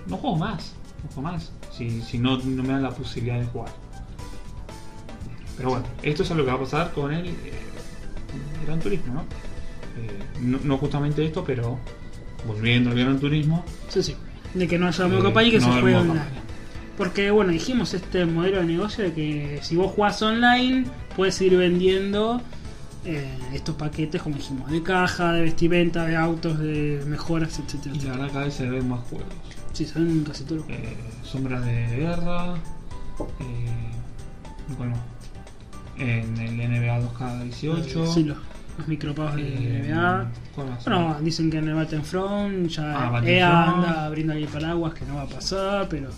no 0.08 0.18
juego 0.18 0.36
más, 0.38 0.74
no 1.04 1.10
juego 1.14 1.32
más. 1.34 1.52
Si, 1.76 2.02
si 2.02 2.18
no, 2.18 2.38
no 2.38 2.64
me 2.64 2.70
dan 2.70 2.84
la 2.84 2.92
posibilidad 2.92 3.40
de 3.40 3.46
jugar. 3.48 3.72
Pero 5.58 5.70
bueno, 5.72 5.86
esto 6.04 6.24
es 6.24 6.30
lo 6.30 6.38
que 6.46 6.52
va 6.52 6.54
a 6.54 6.60
pasar 6.60 6.92
con 6.94 7.12
el 7.14 7.28
eh, 7.28 7.34
Gran 8.66 8.80
Turismo, 8.80 9.14
¿no? 9.14 9.22
Eh, 9.22 10.20
no, 10.42 10.60
no 10.64 10.78
justamente 10.78 11.26
esto, 11.26 11.44
pero 11.44 11.78
volviendo 12.48 12.92
al 12.92 12.98
Gran 12.98 13.20
Turismo, 13.20 13.64
Sí, 13.90 14.04
sí. 14.04 14.16
De 14.54 14.68
que 14.68 14.78
no 14.80 14.88
haya 14.88 15.06
Eh, 15.06 15.08
modo 15.10 15.24
campaña 15.24 15.48
y 15.48 15.52
que 15.52 15.60
no 15.60 15.74
se 15.74 15.82
juegue 15.82 15.96
online. 15.98 16.20
campaña. 16.20 16.42
Porque, 16.98 17.32
bueno, 17.32 17.52
dijimos 17.52 17.94
este 17.94 18.26
modelo 18.26 18.58
de 18.58 18.66
negocio 18.66 19.04
de 19.06 19.14
que 19.14 19.60
si 19.62 19.76
vos 19.76 19.92
jugás 19.94 20.22
online, 20.22 20.86
puedes 21.16 21.40
ir 21.42 21.56
vendiendo 21.56 22.42
eh, 23.06 23.26
estos 23.54 23.76
paquetes, 23.76 24.22
como 24.22 24.36
dijimos, 24.36 24.70
de 24.70 24.84
caja, 24.84 25.32
de 25.34 25.42
vestimenta, 25.42 26.06
de 26.06 26.18
autos, 26.18 26.60
de 26.60 27.02
mejoras, 27.08 27.58
etcétera. 27.60 27.96
y 27.96 28.00
la 28.02 28.12
verdad 28.12 28.28
cada 28.34 28.46
vez 28.46 28.54
se 28.56 28.70
ven 28.70 28.90
más 28.90 29.00
juegos. 29.10 29.28
Sí, 29.72 29.86
son 29.86 30.24
casi 30.28 30.44
todos 30.44 30.62
los. 30.68 30.70
Eh, 30.70 30.98
Sombras 31.24 31.64
de 31.66 31.88
Guerra, 31.96 32.56
eh, 33.40 34.74
¿cuál 34.76 34.90
más? 34.90 35.00
En 35.98 36.38
el 36.38 36.58
NBA 36.58 37.00
2K18. 37.02 38.14
Sí, 38.14 38.24
los, 38.24 38.38
los 38.80 38.88
micropagos 38.88 39.36
de 39.36 39.44
eh, 39.44 39.94
NBA. 39.94 40.32
Bueno, 40.86 41.18
dicen 41.22 41.52
que 41.52 41.58
en 41.60 41.68
el 41.70 41.76
Battlefront 41.76 42.68
ya 42.68 43.18
Ah, 43.18 43.22
EA 43.26 43.64
anda 43.72 44.06
abriendo 44.06 44.34
ahí 44.34 44.46
paraguas 44.46 44.94
que 44.94 45.06
no 45.06 45.16
va 45.16 45.22
a 45.24 45.28
pasar, 45.28 45.88
pero. 45.90 46.10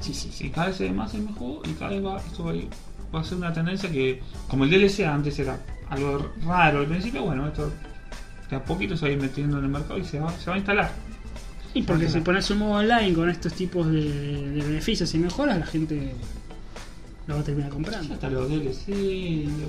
Sí, 0.00 0.12
sí, 0.14 0.30
sí. 0.32 0.46
Y 0.46 0.50
cada 0.50 0.66
vez 0.68 0.78
ve 0.80 0.92
más 0.92 1.14
el 1.14 1.26
juego 1.28 1.62
y 1.64 1.72
cada 1.72 1.90
vez 1.92 2.04
va, 2.04 2.18
esto 2.18 2.44
va, 2.44 2.50
a 2.50 2.54
ir- 2.54 2.68
va 3.14 3.20
a 3.20 3.24
ser 3.24 3.38
una 3.38 3.52
tendencia 3.52 3.90
que, 3.90 4.20
como 4.48 4.64
el 4.64 4.70
DLC 4.70 5.00
antes 5.06 5.38
era 5.38 5.58
algo 5.90 6.30
raro 6.44 6.80
al 6.80 6.86
principio, 6.86 7.22
bueno, 7.22 7.46
esto 7.46 7.70
de 8.50 8.56
a 8.56 8.64
poquito 8.64 8.96
se 8.96 9.06
va 9.06 9.08
a 9.10 9.12
ir 9.14 9.20
metiendo 9.20 9.58
en 9.58 9.64
el 9.64 9.70
mercado 9.70 9.98
y 9.98 10.04
se 10.04 10.18
va, 10.18 10.30
se 10.32 10.50
va 10.50 10.54
a 10.56 10.58
instalar. 10.58 10.90
Y 11.74 11.82
porque 11.84 12.08
si 12.08 12.20
pones 12.20 12.50
un 12.50 12.58
modo 12.58 12.72
online 12.80 13.14
con 13.14 13.30
estos 13.30 13.54
tipos 13.54 13.86
de, 13.86 14.50
de 14.50 14.60
beneficios 14.62 15.14
y 15.14 15.18
mejoras, 15.18 15.58
la 15.58 15.64
gente 15.66 16.12
lo 17.32 17.36
va 17.38 17.42
a 17.42 17.44
terminar 17.44 17.70
comprando. 17.70 18.14
Hasta 18.14 18.30
los 18.30 18.48
DLC, 18.48 18.88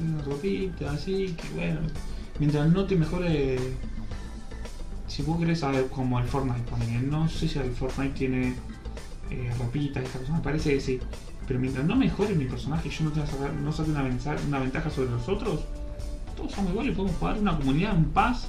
una 0.01 0.21
ropita, 0.23 0.91
así, 0.91 1.35
que 1.39 1.49
bueno, 1.55 1.79
mientras 2.39 2.71
no 2.71 2.85
te 2.85 2.95
mejore. 2.95 3.57
Si 5.07 5.21
vos 5.21 5.37
querés 5.39 5.59
saber 5.59 5.87
como 5.89 6.19
el 6.19 6.25
Fortnite, 6.25 6.61
ponele, 6.69 6.99
no 7.01 7.27
sé 7.29 7.47
si 7.47 7.59
el 7.59 7.71
Fortnite 7.71 8.13
tiene 8.17 8.55
eh, 9.29 9.51
ropita 9.59 10.01
y 10.01 10.05
estas 10.05 10.21
cosas, 10.21 10.35
me 10.37 10.41
parece 10.41 10.73
que 10.73 10.81
sí. 10.81 10.99
Pero 11.47 11.59
mientras 11.59 11.85
no 11.85 11.95
mejore 11.95 12.33
mi 12.35 12.45
personaje 12.45 12.87
y 12.87 12.91
yo 12.91 13.03
no 13.05 13.11
tenga 13.11 13.27
sacar, 13.27 13.53
no 13.53 13.71
saque 13.71 13.91
una, 13.91 14.01
venza- 14.03 14.35
una 14.47 14.59
ventaja 14.59 14.89
sobre 14.89 15.11
los 15.11 15.27
otros, 15.27 15.61
todos 16.37 16.51
somos 16.53 16.71
iguales, 16.71 16.95
podemos 16.95 17.17
jugar 17.17 17.37
una 17.37 17.55
comunidad, 17.57 17.95
un 17.95 18.05
paz, 18.05 18.47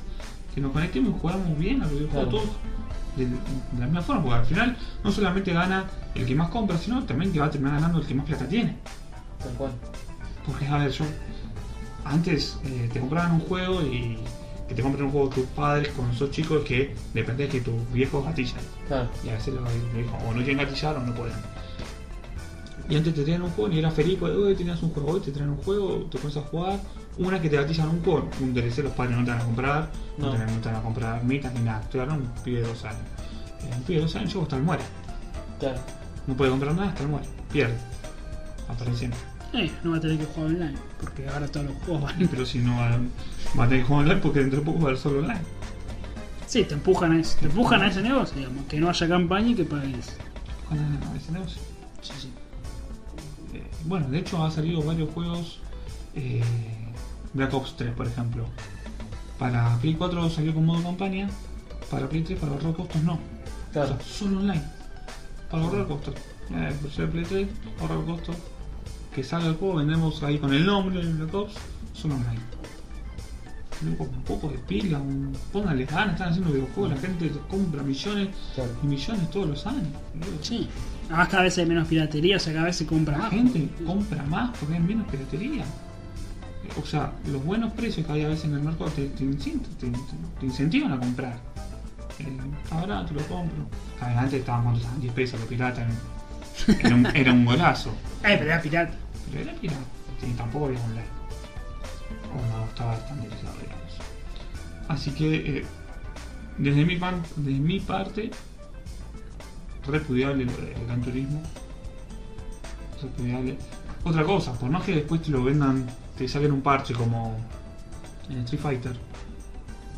que 0.55 0.61
nos 0.61 0.73
conectemos 0.73 1.15
y 1.17 1.21
jugamos 1.21 1.59
bien 1.59 1.83
a 1.83 1.85
los 1.87 1.93
videojuegos 1.95 2.29
Claro. 2.31 2.45
todos 2.45 2.57
de, 3.17 3.27
de 3.27 3.37
la 3.81 3.85
misma 3.87 4.03
forma, 4.03 4.23
porque 4.23 4.39
al 4.39 4.47
final 4.47 4.77
no 5.03 5.13
solamente 5.13 5.53
gana 5.53 5.85
el 6.15 6.25
que 6.25 6.35
más 6.35 6.49
compra, 6.49 6.79
sino 6.79 7.03
también 7.05 7.33
que 7.33 7.41
va 7.41 7.47
a 7.47 7.51
terminar 7.51 7.75
ganando 7.81 7.99
el 8.01 8.07
que 8.07 8.15
más 8.15 8.25
plata 8.27 8.49
tiene. 8.49 8.77
Tal 9.45 9.53
cual. 9.55 9.71
Porque, 10.47 10.67
a 10.67 10.79
ver, 10.79 10.91
yo. 10.91 11.05
Antes 12.05 12.59
eh, 12.65 12.89
te 12.93 13.01
compraban 13.01 13.33
un 13.33 13.41
juego 13.41 13.81
y. 13.83 14.19
Que 14.69 14.75
te 14.75 14.83
compren 14.83 15.05
un 15.05 15.11
juego 15.13 15.29
tus 15.29 15.45
padres 15.47 15.89
cuando 15.95 16.15
sos 16.15 16.31
chicos 16.31 16.65
que 16.65 16.95
depende 17.13 17.45
de 17.45 17.51
que 17.51 17.61
tus 17.61 17.75
viejos 17.93 18.25
gatillan. 18.25 18.61
Claro. 18.89 19.09
Y 19.23 19.29
a 19.29 19.35
veces 19.35 19.53
los 19.55 19.63
viejos 19.93 20.15
o 20.27 20.29
no 20.33 20.37
quieren 20.39 20.57
gatillar 20.59 20.97
o 20.97 21.01
no 21.01 21.15
pueden. 21.15 21.37
Y 22.89 22.97
antes 22.97 23.15
te 23.15 23.23
traían 23.23 23.43
un 23.43 23.51
juego 23.51 23.73
y 23.73 23.79
eras 23.79 23.93
feliz 23.95 24.17
porque 24.19 24.37
hoy 24.37 24.55
tenías 24.55 24.83
un 24.83 24.91
juego, 24.91 25.11
hoy 25.13 25.21
te 25.21 25.33
traen 25.33 25.51
un 25.51 25.57
juego, 25.59 26.07
te 26.11 26.19
pones 26.19 26.37
a 26.39 26.41
jugar. 26.43 26.79
Una 27.19 27.41
que 27.41 27.49
te 27.51 27.57
gatillan 27.57 27.89
un 27.91 28.03
juego, 28.03 28.29
un 28.41 28.53
DLC 28.55 28.79
los 28.79 28.93
padres 28.93 29.17
no 29.17 29.25
te 29.25 29.31
van 29.31 29.41
a 29.41 29.45
comprar, 29.45 29.91
no, 30.19 30.27
No. 30.27 30.33
te, 30.33 30.39
no 30.39 30.61
te 30.61 30.69
van 30.69 30.77
a 30.77 30.83
comprar 30.83 31.25
mitas 31.25 31.53
ni 31.55 31.61
nada. 31.61 31.81
Estoy 31.83 32.01
hablando 32.01 32.25
de 32.25 32.31
un 32.31 32.43
pibe 32.43 32.61
de 32.63 32.67
dos 32.69 32.85
años. 32.85 33.01
Eh, 33.63 33.71
un 33.77 33.83
pibe 33.85 33.99
de 33.99 34.03
dos 34.07 34.17
años, 34.17 34.33
yo 34.33 34.43
hasta 34.43 34.57
él 34.57 34.63
muere. 34.63 34.83
Claro. 35.61 35.79
No 36.27 36.35
puede 36.35 36.51
comprar 36.51 36.75
nada 36.75 36.89
hasta 36.89 37.03
él 37.03 37.09
muere. 37.11 37.27
Pierde. 37.53 37.75
Apareciendo. 38.69 39.17
Eh, 39.55 39.71
no 39.85 39.93
va 39.93 39.97
a 39.99 40.01
tener 40.01 40.19
que 40.19 40.25
jugar 40.27 40.51
online, 40.51 40.75
porque 41.01 41.29
ahora 41.29 41.47
todos 41.49 41.67
los 41.67 41.77
juegos 41.85 42.03
van. 42.03 42.29
Pero 42.29 42.45
si 42.45 42.59
no 42.59 42.77
va, 42.77 42.99
va 43.59 43.65
a 43.65 43.69
tener 43.69 43.83
que 43.83 43.89
jugar 43.89 44.05
online 44.05 44.21
porque 44.21 44.41
dentro 44.41 44.59
de 44.61 44.65
poco 44.67 44.79
va 44.79 44.85
a 44.85 44.89
haber 44.89 44.99
solo 44.99 45.21
online. 45.21 45.41
Sí, 46.47 46.65
te 46.65 46.75
empujan 46.75 47.13
a 47.13 47.21
ese, 47.21 47.39
te 47.41 47.47
empujan 47.47 47.83
a 47.83 47.87
ese 47.89 48.03
negocio, 48.03 48.37
digamos, 48.37 48.65
que 48.67 48.79
no 48.81 48.89
haya 48.89 49.09
campaña 49.09 49.49
y 49.49 49.55
que 49.55 49.65
pagues. 49.65 50.17
A 50.71 51.17
ese 51.17 51.33
negocio. 51.33 51.61
Sí, 52.03 52.13
sí. 52.21 52.33
Eh, 53.55 53.63
bueno, 53.85 54.09
de 54.09 54.19
hecho 54.19 54.43
ha 54.45 54.51
salido 54.51 54.83
varios 54.83 55.11
juegos. 55.11 55.61
eh, 56.15 56.43
Black 57.33 57.53
Ops 57.55 57.77
3, 57.77 57.93
por 57.93 58.07
ejemplo. 58.07 58.47
Para 59.39 59.77
Play 59.79 59.95
4 59.95 60.31
salió 60.31 60.55
con 60.55 60.65
modo 60.67 60.83
campaña. 60.83 61.29
Para 61.91 62.09
Play 62.09 62.23
3, 62.23 62.39
para 62.39 62.53
ahorrar 62.53 62.75
costos, 62.75 63.03
no. 63.03 63.19
Claro. 63.73 63.95
O 63.95 63.99
sea, 63.99 64.07
solo 64.07 64.39
online. 64.39 64.63
Para 65.51 65.65
ahorrar 65.65 65.87
costos. 65.87 66.15
Eh, 66.51 66.73
por 66.81 66.91
ser 66.93 67.11
Play 67.11 67.25
3, 67.25 67.49
ahorrar 67.81 68.05
costos. 68.05 68.37
Que 69.15 69.23
salga 69.23 69.49
el 69.49 69.55
juego, 69.57 69.77
vendemos 69.77 70.23
ahí 70.23 70.39
con 70.39 70.53
el 70.53 70.67
nombre 70.67 71.05
de 71.05 71.13
Black 71.13 71.35
Ops, 71.35 71.55
solo 71.93 72.15
online. 72.15 72.41
Loco, 73.85 74.05
un 74.05 74.23
poco 74.23 74.49
de 74.49 74.59
pila, 74.59 74.99
un... 74.99 75.37
póngale 75.53 75.85
ganas, 75.85 76.13
están 76.15 76.31
haciendo 76.31 76.53
videojuegos, 76.53 76.93
la 76.95 76.97
gente 77.01 77.31
compra 77.49 77.83
millones 77.83 78.29
Claro. 78.55 78.71
y 78.83 78.87
millones 78.87 79.31
todos 79.31 79.49
los 79.49 79.67
años. 79.67 79.87
Sí. 80.43 80.69
Además 81.09 81.29
cada 81.29 81.43
vez 81.43 81.59
hay 81.59 81.67
menos 81.67 81.87
piratería, 81.87 82.37
o 82.37 82.41
sea, 82.41 82.53
cada 82.55 82.65
vez 82.67 82.77
se 82.77 82.87
compra 82.87 83.13
La 83.17 83.25
más. 83.25 83.31
gente 83.31 83.69
compra 83.85 84.23
más 84.25 84.57
porque 84.59 84.75
hay 84.75 84.81
menos 84.81 85.07
piratería. 85.09 85.65
O 86.83 86.87
sea, 86.87 87.13
los 87.31 87.45
buenos 87.45 87.73
precios 87.75 88.07
que 88.07 88.13
hay 88.13 88.23
a 88.25 88.29
veces 88.29 88.47
en 88.47 88.55
el 88.55 88.61
mercado 88.63 88.91
te, 88.91 89.07
te, 89.09 89.25
incent- 89.25 89.61
te- 89.79 89.91
te- 89.91 89.99
te 90.41 90.47
incentivan 90.47 90.93
a 90.93 90.99
comprar. 90.99 91.39
Eh, 92.21 92.37
ahora 92.71 93.05
te 93.05 93.13
lo 93.15 93.21
compro. 93.27 93.67
Antes 94.01 94.41
estaban 94.41 94.63
cuando 94.63 94.81
estaban 94.81 95.01
10 95.01 95.13
pesos 95.13 95.39
los 95.41 95.49
piratas. 95.49 95.85
Era 96.81 96.95
un, 96.95 97.07
era 97.07 97.33
un 97.33 97.45
golazo. 97.45 97.91
Eh, 97.91 98.37
pero 98.39 98.45
era 98.45 98.61
pirata. 98.63 98.95
Pero 99.31 99.43
era 99.43 99.53
pirata. 99.61 99.81
Sí, 100.21 100.33
tampoco 100.37 100.67
había 100.67 100.81
online. 100.85 101.07
O 102.33 102.59
no 102.59 102.65
estaba 102.65 102.95
estandarizado, 102.95 103.55
digamos. 103.61 103.93
Así 104.89 105.11
que, 105.13 105.59
eh, 105.59 105.65
desde, 106.59 106.85
mi 106.85 106.97
pan- 106.97 107.23
desde 107.37 107.59
mi 107.61 107.81
parte, 107.81 108.31
repudiable 109.87 110.47
gran 110.87 111.01
turismo. 111.03 111.43
Repudiable. 113.03 113.57
Otra 114.05 114.25
cosa, 114.25 114.53
por 114.53 114.71
más 114.71 114.83
que 114.85 114.95
después 114.95 115.23
te 115.23 115.31
lo 115.31 115.43
vendan, 115.45 115.87
te 116.17 116.29
saquen 116.29 116.53
un 116.53 116.61
parche 116.63 116.95
como 116.95 117.37
en 118.29 118.39
Street 118.41 118.61
Fighter, 118.63 118.97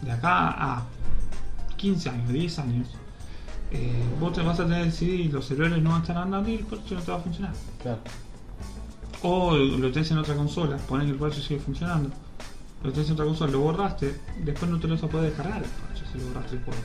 de 0.02 0.12
acá 0.12 0.48
a 0.51 0.82
15 1.76 2.09
años, 2.10 2.28
10 2.28 2.59
años, 2.60 2.88
eh, 3.72 4.02
vos 4.20 4.32
te 4.32 4.43
vas 4.43 4.59
a 4.60 4.64
tener 4.64 4.80
que 4.80 4.86
decidir, 4.86 5.32
los 5.32 5.44
servidores 5.44 5.82
no 5.82 5.90
van 5.90 5.98
a 5.98 6.02
estar 6.02 6.16
andando 6.16 6.48
y 6.51 6.55
el 6.55 6.64
parche 6.64 6.94
no 6.94 7.01
te 7.01 7.10
va 7.10 7.18
a 7.18 7.20
funcionar. 7.20 7.52
Claro. 7.82 7.98
O 9.22 9.56
lo 9.56 9.90
tenés 9.90 10.10
en 10.10 10.18
otra 10.18 10.34
consola, 10.36 10.76
pones 10.76 11.06
que 11.06 11.12
el 11.12 11.18
parche 11.18 11.40
sigue 11.40 11.60
funcionando. 11.60 12.10
Lo 12.82 12.93
tenés 12.93 13.09
en 13.09 13.14
otra 13.14 13.24
consola, 13.24 13.52
lo 13.52 13.60
borraste, 13.60 14.20
después 14.44 14.70
no 14.70 14.78
te 14.78 14.86
lo 14.86 14.94
vas 14.94 15.05
a 15.05 15.09
poder 15.09 15.30
descargar 15.30 15.62
el 15.62 15.68
parche 15.68 16.05
si 16.12 16.18
lo 16.18 16.26
borraste 16.28 16.56
el 16.56 16.62
juego. 16.62 16.80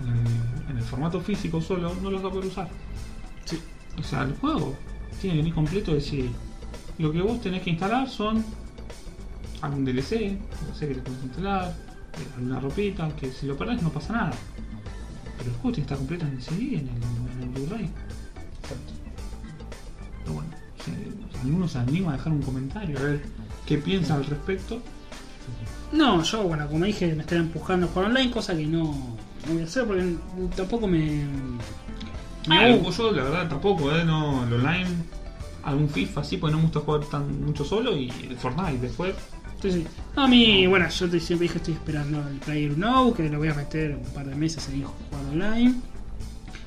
En 0.00 0.08
el, 0.08 0.70
en 0.70 0.76
el 0.78 0.82
formato 0.82 1.20
físico 1.20 1.60
solo 1.60 1.94
no 2.02 2.10
lo 2.10 2.16
vas 2.18 2.26
a 2.26 2.30
poder 2.30 2.46
usar. 2.46 2.68
Sí. 3.44 3.60
O 3.98 4.02
sea, 4.02 4.22
el 4.22 4.34
juego 4.36 4.76
tiene 5.20 5.36
que 5.36 5.42
venir 5.42 5.54
completo, 5.54 5.92
es 5.92 6.04
decir, 6.04 6.30
lo 6.98 7.12
que 7.12 7.22
vos 7.22 7.40
tenés 7.40 7.62
que 7.62 7.70
instalar 7.70 8.08
son 8.08 8.44
algún 9.62 9.84
DLC, 9.84 10.10
DLC 10.10 10.78
que 10.80 10.94
te 10.94 11.00
puedes 11.00 11.22
instalar, 11.22 11.68
eh, 11.68 12.26
alguna 12.36 12.60
ropita, 12.60 13.08
que 13.16 13.30
si 13.30 13.46
lo 13.46 13.56
perdés 13.56 13.82
no 13.82 13.90
pasa 13.90 14.12
nada. 14.12 14.32
Pero 15.44 15.74
que 15.74 15.80
estar 15.80 15.96
completo 15.98 16.26
en 16.26 16.32
el 16.32 16.42
CD, 16.42 16.60
en 16.78 16.88
el, 16.88 17.32
en 17.36 17.42
el 17.42 17.48
Blu-ray. 17.50 17.90
Pero 20.22 20.34
bueno, 20.34 20.48
alguno 21.42 21.68
se 21.68 21.78
anima 21.78 22.12
a 22.12 22.16
dejar 22.16 22.32
un 22.32 22.42
comentario, 22.42 22.98
a 22.98 23.02
ver 23.02 23.22
qué 23.66 23.78
piensa 23.78 24.14
al 24.14 24.24
respecto. 24.24 24.80
No, 25.92 26.22
yo, 26.22 26.44
bueno, 26.44 26.66
como 26.68 26.84
dije, 26.84 27.14
me 27.14 27.22
están 27.22 27.38
empujando 27.38 27.86
a 27.86 27.88
jugar 27.90 28.08
online, 28.08 28.30
cosa 28.30 28.56
que 28.56 28.66
no, 28.66 28.82
no 28.84 29.52
voy 29.52 29.62
a 29.62 29.64
hacer 29.64 29.84
porque 29.84 30.14
tampoco 30.56 30.86
me. 30.86 31.24
me 32.48 32.56
Ah, 32.56 32.76
gusta. 32.76 33.02
yo 33.02 33.12
la 33.12 33.22
verdad 33.24 33.48
tampoco, 33.48 33.94
eh, 33.94 34.04
no, 34.04 34.44
el 34.46 34.52
online, 34.54 34.88
algún 35.64 35.88
FIFA 35.88 36.24
sí, 36.24 36.36
porque 36.38 36.52
no 36.52 36.58
me 36.58 36.64
gusta 36.64 36.80
jugar 36.80 37.04
tan 37.06 37.44
mucho 37.44 37.64
solo 37.64 37.96
y 37.96 38.08
el 38.28 38.36
Fortnite 38.36 38.78
después. 38.78 39.14
A 40.16 40.26
mí, 40.26 40.66
bueno, 40.66 40.88
yo 40.88 41.08
te- 41.08 41.20
siempre 41.20 41.44
dije 41.46 41.58
estoy 41.58 41.74
esperando 41.74 42.18
el 42.28 42.36
Player 42.38 42.76
Now, 42.76 43.14
que 43.14 43.28
lo 43.28 43.38
voy 43.38 43.48
a 43.48 43.54
meter 43.54 43.94
un 43.96 44.12
par 44.12 44.26
de 44.26 44.34
meses 44.34 44.68
ahí 44.68 44.82
jugar 44.82 45.24
online. 45.30 45.74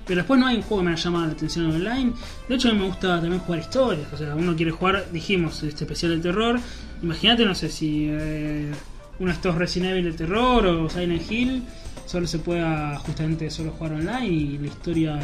Pero 0.07 0.19
después 0.19 0.39
no 0.39 0.45
hay 0.47 0.57
un 0.57 0.61
juego 0.61 0.81
que 0.81 0.85
me 0.85 0.91
haya 0.93 1.03
llamado 1.03 1.25
la 1.25 1.31
atención 1.33 1.65
online. 1.71 2.13
De 2.47 2.55
hecho, 2.55 2.69
a 2.69 2.73
mí 2.73 2.79
me 2.79 2.85
gusta 2.85 3.19
también 3.19 3.39
jugar 3.39 3.59
historias. 3.61 4.07
O 4.13 4.17
sea, 4.17 4.35
uno 4.35 4.55
quiere 4.55 4.71
jugar, 4.71 5.07
dijimos, 5.11 5.63
este 5.63 5.83
especial 5.83 6.15
de 6.15 6.21
terror. 6.21 6.59
Imagínate, 7.01 7.43
no 7.45 7.55
sé 7.55 7.69
si 7.69 8.07
eh, 8.11 8.71
uno 9.19 9.27
de 9.29 9.33
estos 9.33 9.55
Resident 9.55 9.91
Evil 9.93 10.05
de 10.11 10.13
terror 10.13 10.65
o 10.67 10.89
Silent 10.89 11.31
Hill 11.31 11.63
solo 12.05 12.27
se 12.27 12.37
pueda 12.37 12.97
justamente 12.99 13.49
solo 13.49 13.71
jugar 13.71 13.93
online 13.93 14.27
y 14.27 14.57
la 14.59 14.67
historia 14.67 15.19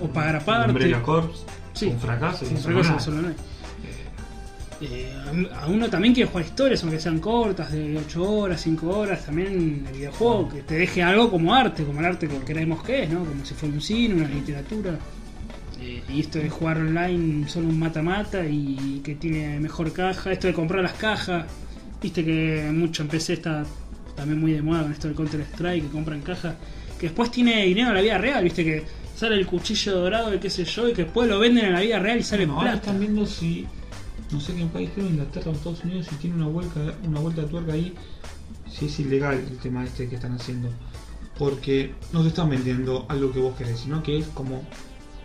o 0.00 0.08
pagar 0.08 0.36
aparte. 0.36 0.70
Umbrella 0.72 1.02
Corps, 1.02 1.30
Sí. 1.74 1.86
un 1.86 2.00
fracaso. 2.00 2.46
no 2.46 2.56
que 2.94 3.00
solo 3.00 3.18
online. 3.18 3.34
Eh, 4.80 5.10
a- 5.54 5.66
uno 5.68 5.88
también 5.88 6.12
quiere 6.12 6.28
jugar 6.30 6.44
historias, 6.44 6.82
aunque 6.82 7.00
sean 7.00 7.18
cortas, 7.18 7.72
de 7.72 7.96
8 7.98 8.22
horas, 8.30 8.60
5 8.60 8.88
horas, 8.98 9.24
también 9.24 9.84
el 9.88 9.92
videojuego, 9.94 10.48
que 10.50 10.62
te 10.62 10.74
deje 10.76 11.02
algo 11.02 11.30
como 11.30 11.54
arte, 11.54 11.84
como 11.84 12.00
el 12.00 12.06
arte 12.06 12.28
que 12.28 12.38
queremos 12.40 12.82
que 12.82 13.04
es, 13.04 13.10
¿no? 13.10 13.24
Como 13.24 13.44
si 13.44 13.54
fuera 13.54 13.74
un 13.74 13.80
cine, 13.80 14.14
una 14.14 14.28
literatura. 14.28 14.98
Eh, 15.80 16.02
y 16.12 16.20
esto 16.20 16.38
de 16.38 16.48
jugar 16.50 16.78
online 16.78 17.48
solo 17.48 17.68
un 17.68 17.78
mata-mata 17.78 18.44
y 18.46 19.00
que 19.04 19.14
tiene 19.14 19.58
mejor 19.60 19.92
caja, 19.92 20.32
esto 20.32 20.46
de 20.46 20.52
comprar 20.52 20.82
las 20.82 20.94
cajas, 20.94 21.46
viste 22.02 22.24
que 22.24 22.68
mucho 22.72 23.02
en 23.02 23.08
PC 23.08 23.34
está 23.34 23.64
también 24.14 24.40
muy 24.40 24.52
de 24.52 24.62
moda 24.62 24.82
con 24.82 24.92
esto 24.92 25.08
del 25.08 25.16
Counter 25.16 25.40
Strike, 25.42 25.84
que 25.84 25.90
compran 25.90 26.20
cajas, 26.22 26.54
que 26.98 27.06
después 27.06 27.30
tiene 27.30 27.64
dinero 27.64 27.88
en 27.88 27.94
la 27.94 28.00
vida 28.00 28.18
real, 28.18 28.42
viste 28.44 28.64
que 28.64 28.84
sale 29.14 29.36
el 29.36 29.46
cuchillo 29.46 29.92
dorado 30.00 30.34
y 30.34 30.38
qué 30.38 30.48
sé 30.50 30.64
yo, 30.64 30.88
y 30.88 30.92
que 30.94 31.04
después 31.04 31.28
lo 31.28 31.38
venden 31.38 31.66
en 31.66 31.72
la 31.74 31.80
vida 31.80 31.98
real 31.98 32.18
y 32.18 32.22
sale 32.22 32.44
ahora 32.44 32.60
plata. 32.60 32.76
están 32.76 32.98
viendo 33.00 33.26
si, 33.26 33.66
no 34.32 34.40
sé 34.40 34.54
qué 34.54 34.66
país, 34.66 34.90
creo 34.94 35.06
Inglaterra 35.06 35.50
o 35.50 35.54
Estados 35.54 35.84
Unidos, 35.84 36.06
si 36.08 36.16
tiene 36.16 36.36
una 36.36 36.46
vuelta, 36.48 36.80
una 37.04 37.20
vuelta 37.20 37.42
de 37.42 37.48
tuerca 37.48 37.72
ahí, 37.72 37.94
si 38.70 38.86
es 38.86 38.98
ilegal 39.00 39.34
el 39.34 39.58
tema 39.58 39.84
este 39.84 40.08
que 40.08 40.16
están 40.16 40.32
haciendo. 40.34 40.68
Porque 41.38 41.94
no 42.12 42.22
te 42.22 42.28
están 42.28 42.48
vendiendo 42.50 43.04
algo 43.08 43.30
que 43.32 43.40
vos 43.40 43.54
querés, 43.56 43.80
sino 43.80 44.02
que 44.02 44.18
es 44.18 44.26
como 44.28 44.62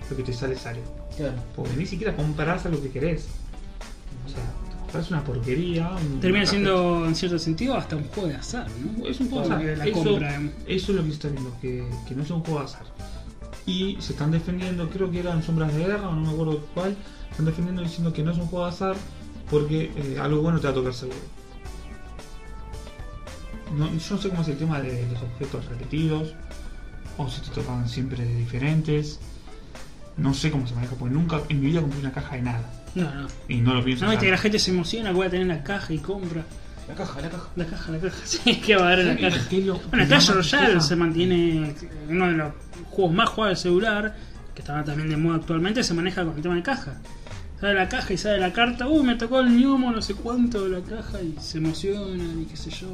lo 0.09 0.17
que 0.17 0.23
te 0.23 0.33
sale 0.33 0.55
sale. 0.57 0.81
Claro. 1.15 1.35
Porque 1.55 1.75
ni 1.77 1.85
siquiera 1.85 2.15
comprás 2.15 2.65
algo 2.65 2.81
que 2.81 2.89
querés. 2.89 3.27
O 4.25 4.29
sea, 4.29 4.43
compras 4.81 5.09
una 5.09 5.23
porquería. 5.23 5.89
un- 5.95 6.19
Termina 6.19 6.45
siendo, 6.45 7.05
en 7.05 7.15
cierto 7.15 7.39
sentido, 7.39 7.75
hasta 7.75 7.95
un 7.95 8.03
juego 8.09 8.27
de 8.27 8.35
azar, 8.35 8.67
¿no? 8.81 9.07
Es 9.07 9.19
un 9.21 9.29
juego 9.29 9.47
de 9.47 9.55
azar. 9.55 9.77
la 9.77 9.85
Eso, 9.87 10.03
compra, 10.03 10.41
eso 10.67 10.91
es 10.91 10.97
lo 10.97 11.01
que 11.03 11.07
se 11.09 11.13
está 11.13 11.27
viendo, 11.29 11.57
que, 11.61 11.85
que 12.07 12.15
no 12.15 12.23
es 12.23 12.29
un 12.29 12.41
juego 12.41 12.59
de 12.59 12.65
azar. 12.65 12.83
Y 13.65 13.97
se 13.99 14.13
están 14.13 14.31
defendiendo, 14.31 14.89
creo 14.89 15.11
que 15.11 15.19
eran 15.19 15.43
Sombras 15.43 15.73
de 15.73 15.85
Guerra, 15.85 16.09
o 16.09 16.15
no 16.15 16.21
me 16.21 16.31
acuerdo 16.31 16.65
cuál, 16.73 16.95
están 17.29 17.45
defendiendo 17.45 17.81
diciendo 17.81 18.11
que 18.11 18.23
no 18.23 18.31
es 18.31 18.37
un 18.37 18.47
juego 18.47 18.65
de 18.65 18.71
azar 18.71 18.95
porque 19.51 19.91
eh, 19.95 20.17
algo 20.19 20.41
bueno 20.41 20.59
te 20.59 20.67
va 20.67 20.71
a 20.71 20.75
tocar 20.75 20.93
seguro. 20.93 21.19
No, 23.77 23.85
yo 23.85 24.15
no 24.15 24.21
sé 24.21 24.29
cómo 24.29 24.41
es 24.41 24.47
el 24.47 24.57
tema 24.57 24.79
de 24.79 25.05
los 25.11 25.21
objetos 25.21 25.65
repetidos, 25.65 26.33
o 27.17 27.29
si 27.29 27.41
te 27.41 27.49
tocan 27.51 27.87
siempre 27.87 28.25
diferentes. 28.25 29.19
No 30.17 30.33
sé 30.33 30.51
cómo 30.51 30.67
se 30.67 30.75
maneja, 30.75 30.95
porque 30.95 31.13
nunca 31.13 31.41
en 31.49 31.61
mi 31.61 31.67
vida 31.67 31.81
compré 31.81 31.99
una 31.99 32.11
caja 32.11 32.35
de 32.35 32.41
nada. 32.41 32.69
No, 32.95 33.13
no. 33.13 33.27
Y 33.47 33.57
no 33.57 33.73
lo 33.73 33.83
pienso 33.83 34.05
No, 34.05 34.17
que 34.17 34.29
la 34.29 34.37
gente 34.37 34.59
se 34.59 34.71
emociona 34.71 35.11
voy 35.11 35.27
a 35.27 35.29
tener 35.29 35.47
la 35.47 35.63
caja 35.63 35.93
y 35.93 35.99
compra. 35.99 36.45
La 36.91 36.97
caja, 36.97 37.21
la 37.21 37.29
caja. 37.29 37.47
La 37.55 37.65
caja, 37.65 37.91
la 37.91 37.99
caja. 37.99 38.17
Sí, 38.25 38.55
que 38.59 38.75
va 38.75 38.83
a 38.83 38.87
haber 38.93 38.99
en 38.99 39.07
la 39.07 39.15
¿Qué- 39.15 39.29
caja. 39.29 39.55
lo- 39.65 39.79
Bueno, 39.89 40.07
Clash 40.07 40.29
Royale 40.31 40.81
se 40.81 40.95
mantiene 40.95 41.73
uno 42.09 42.25
de 42.27 42.33
los 42.33 42.53
juegos 42.89 43.13
más 43.15 43.29
jugados 43.29 43.57
de 43.57 43.61
celular, 43.63 44.15
que 44.53 44.61
está 44.61 44.83
también 44.83 45.09
de 45.09 45.17
moda 45.17 45.37
actualmente, 45.37 45.83
se 45.83 45.93
maneja 45.93 46.25
con 46.25 46.35
el 46.35 46.41
tema 46.41 46.55
de 46.55 46.63
caja. 46.63 47.01
Sale 47.59 47.75
la 47.75 47.87
caja 47.87 48.11
y 48.13 48.17
sale 48.17 48.39
la 48.39 48.51
carta, 48.51 48.87
uy, 48.87 49.03
me 49.03 49.15
tocó 49.15 49.39
el 49.39 49.55
Newmo, 49.55 49.91
no 49.91 50.01
sé 50.01 50.15
cuánto 50.15 50.67
de 50.67 50.79
la 50.79 50.85
caja, 50.85 51.21
y 51.21 51.35
se 51.39 51.59
emocionan 51.59 52.41
y 52.41 52.45
qué 52.45 52.57
sé 52.57 52.71
yo. 52.71 52.87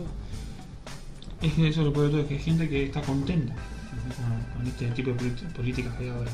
Es 1.41 1.53
que 1.53 1.67
eso 1.69 1.83
lo 1.83 1.93
puede 1.93 2.09
todo, 2.09 2.21
es 2.21 2.27
que 2.27 2.33
hay 2.35 2.39
gente 2.41 2.67
que 2.69 2.83
está 2.85 3.01
contenta 3.01 3.53
con, 3.53 4.57
con 4.57 4.67
este 4.67 4.87
tipo 4.87 5.11
de 5.11 5.15
políticas 5.55 5.93
que 5.95 6.03
hay 6.03 6.09
ahora. 6.09 6.31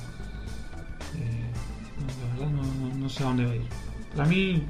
Eh, 1.15 1.45
la 2.27 2.33
verdad 2.45 2.51
no, 2.55 2.63
no- 2.63 2.95
no 2.95 3.09
sé 3.09 3.23
a 3.23 3.27
dónde 3.27 3.45
va 3.45 3.51
a 3.51 3.55
ir. 3.55 3.61
Para 4.15 4.27
mí, 4.29 4.63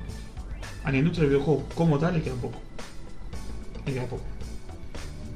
a 0.84 0.92
la 0.92 0.98
industria 0.98 1.22
del 1.24 1.30
videojuego 1.38 1.68
como 1.76 1.98
tal 1.98 2.16
le 2.16 2.22
queda 2.22 2.36
poco. 2.36 2.60
Le 3.86 3.94
queda 3.94 4.06
poco. 4.06 4.22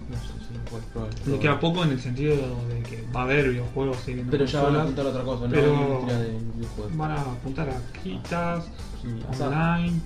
No 0.09 0.15
sé, 0.17 0.27
sí, 0.47 0.59
pues, 0.69 0.83
probable. 0.93 1.15
Le 1.27 1.39
queda 1.39 1.59
poco 1.59 1.83
en 1.83 1.89
el 1.91 1.99
sentido 1.99 2.35
de 2.35 2.81
que 2.89 3.03
va 3.15 3.21
a 3.21 3.23
haber 3.23 3.49
videojuegos 3.49 3.97
sí, 4.05 4.23
Pero 4.31 4.45
ya 4.45 4.61
van 4.63 4.75
a 4.77 4.81
apuntar 4.83 5.05
a 5.05 5.09
otra 5.09 5.23
cosa, 5.23 5.47
no 5.47 5.55
a 5.57 5.61
la 5.61 6.27
industria 6.27 6.87
van 6.95 7.11
a 7.11 7.21
apuntar 7.21 7.69
a 7.69 8.01
quitas, 8.01 8.65
Sí, 9.01 9.09
online 9.41 9.99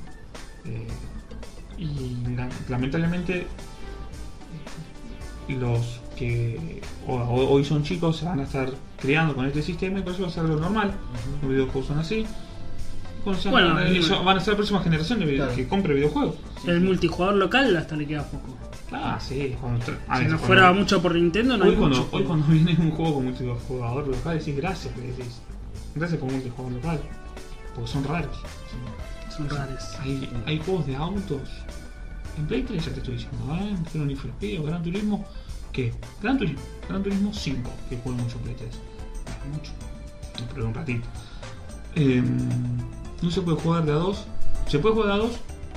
eh, 0.66 0.88
y 1.78 2.18
la- 2.36 2.50
lamentablemente 2.70 3.48
los 5.48 6.00
que 6.16 6.82
hoy 7.08 7.64
son 7.66 7.84
chicos 7.84 8.18
se 8.18 8.26
van 8.26 8.40
a 8.40 8.44
estar 8.44 8.72
criando 9.00 9.36
con 9.36 9.46
este 9.46 9.62
sistema 9.62 10.00
y 10.00 10.02
por 10.04 10.14
eso 10.14 10.24
va 10.24 10.28
a 10.30 10.32
ser 10.32 10.44
lo 10.44 10.60
normal. 10.60 10.94
Los 11.42 11.52
videojuegos 11.52 11.88
son 11.88 12.00
así 12.00 12.26
Bueno, 13.24 13.80
el- 13.80 14.02
van 14.26 14.38
a 14.38 14.40
ser 14.40 14.54
la 14.54 14.58
próxima 14.58 14.82
generación 14.82 15.20
de 15.20 15.36
Claro. 15.36 15.56
que 15.56 15.68
compre 15.68 15.94
videojuegos 15.94 16.36
El 16.66 16.82
multijugador 16.82 17.36
local 17.36 17.76
hasta 17.78 17.96
le 17.96 18.08
queda 18.08 18.24
poco. 18.24 18.58
ah 18.92 19.18
sí 19.22 19.56
cuando, 19.62 19.86
tra- 19.86 19.98
ah, 20.08 20.18
Si 20.18 20.24
no 20.24 20.30
cuando- 20.30 20.48
fuera 20.48 20.72
mucho 20.74 21.02
por 21.02 21.16
Nintendo, 21.16 21.58
no 21.58 21.66
hoy 21.66 21.72
hay 21.72 21.76
cuando, 21.78 21.98
mucho. 22.00 22.10
hoy 22.18 22.24
cuando 22.24 22.48
viene 22.48 22.76
un 22.80 22.92
juego 22.92 23.16
con 23.16 23.26
multijugador 23.26 24.08
local 24.08 24.38
decís 24.40 24.56
gracias 24.58 24.96
le 24.98 25.08
decís 25.08 25.40
gracias 25.96 26.20
por 26.20 26.32
multijugador 26.32 26.72
local 26.74 27.00
porque 27.76 27.92
son 27.92 28.04
raros 28.04 28.38
Son 29.36 29.48
raros. 29.50 29.82
Hay, 30.02 30.30
hay 30.46 30.60
juegos 30.60 30.86
de 30.88 30.96
autos. 30.98 31.42
En 32.38 32.46
Play 32.48 32.64
3 32.64 32.84
ya 32.86 32.92
te 32.92 33.00
estoy 33.00 33.14
diciendo, 33.14 33.38
¿eh? 33.62 33.76
Quiero 33.90 34.06
Need 34.06 34.18
for 34.18 34.30
Speed 34.32 34.60
o 34.60 34.64
Gran 34.64 34.84
Turismo. 34.84 35.26
¿Qué? 35.72 35.94
Gran 36.22 36.38
Turismo. 36.38 36.60
Gran 36.90 37.02
Turismo 37.02 37.34
5, 37.34 37.72
que 37.90 37.96
juego 37.96 38.18
mucho 38.18 38.36
en 38.38 38.42
Play 38.44 38.56
3. 38.58 38.70
No, 39.48 39.56
mucho. 39.56 39.72
Pero 40.54 40.68
un 40.68 40.74
ratito. 40.74 41.08
Eh, 41.96 42.22
no 43.22 43.32
se 43.32 43.42
puede 43.42 43.58
jugar 43.58 43.86
de 43.86 43.92
a 43.92 43.96
2. 43.96 44.26
Se 44.68 44.80
puede 44.80 44.96
jugar 44.96 45.10
de 45.10 45.14
a 45.14 45.18
2, 45.18 45.32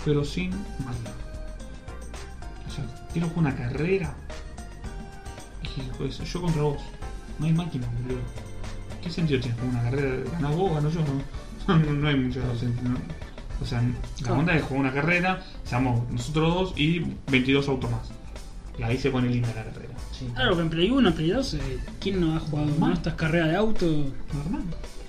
pero 0.05 0.25
sin 0.25 0.51
máquina. 0.51 1.11
O 2.67 2.71
sea, 2.71 2.85
quiero 3.13 3.29
jugar 3.29 3.53
una 3.53 3.57
carrera. 3.57 4.15
Y 5.63 5.81
pues, 5.99 6.19
yo 6.19 6.41
contra 6.41 6.63
vos. 6.63 6.83
No 7.39 7.47
hay 7.47 7.53
máquina, 7.53 7.87
boludo. 8.01 8.21
¿Qué 9.03 9.11
sentido 9.11 9.41
tiene 9.41 9.57
jugar 9.57 9.71
una 9.71 9.83
carrera? 9.91 10.31
¿Ganás 10.33 10.57
vos, 10.57 10.75
gano 10.75 10.91
yo? 10.91 11.01
No, 11.69 11.79
no, 11.79 11.93
no 11.93 12.09
hay 12.09 12.17
mucho 12.17 12.41
sentido. 12.57 12.91
¿no? 12.91 12.99
O 13.61 13.67
sea, 13.67 13.83
la 14.25 14.33
onda 14.33 14.57
es 14.57 14.63
jugar 14.63 14.81
una 14.81 14.93
carrera, 14.93 15.43
seamos 15.65 16.09
nosotros 16.11 16.55
dos 16.55 16.73
y 16.77 17.01
22 17.31 17.69
autos 17.69 17.91
más. 17.91 18.11
Y 18.79 18.83
ahí 18.83 18.99
se 18.99 19.11
pone 19.11 19.29
linda 19.29 19.49
la 19.55 19.65
carrera. 19.65 19.95
Sí. 20.13 20.27
Claro 20.35 20.57
que 20.57 20.63
en 20.63 20.71
Play 20.71 20.91
1, 20.91 21.09
en 21.09 21.15
Play 21.15 21.31
2, 21.31 21.55
eh, 21.55 21.79
¿quién 22.01 22.21
no 22.21 22.37
ha 22.37 22.41
jugado. 22.41 22.71
¿no? 22.79 22.93
estas 22.93 23.15
carreras 23.15 23.49
de 23.49 23.57
auto? 23.57 23.87
Normal. 24.33 24.63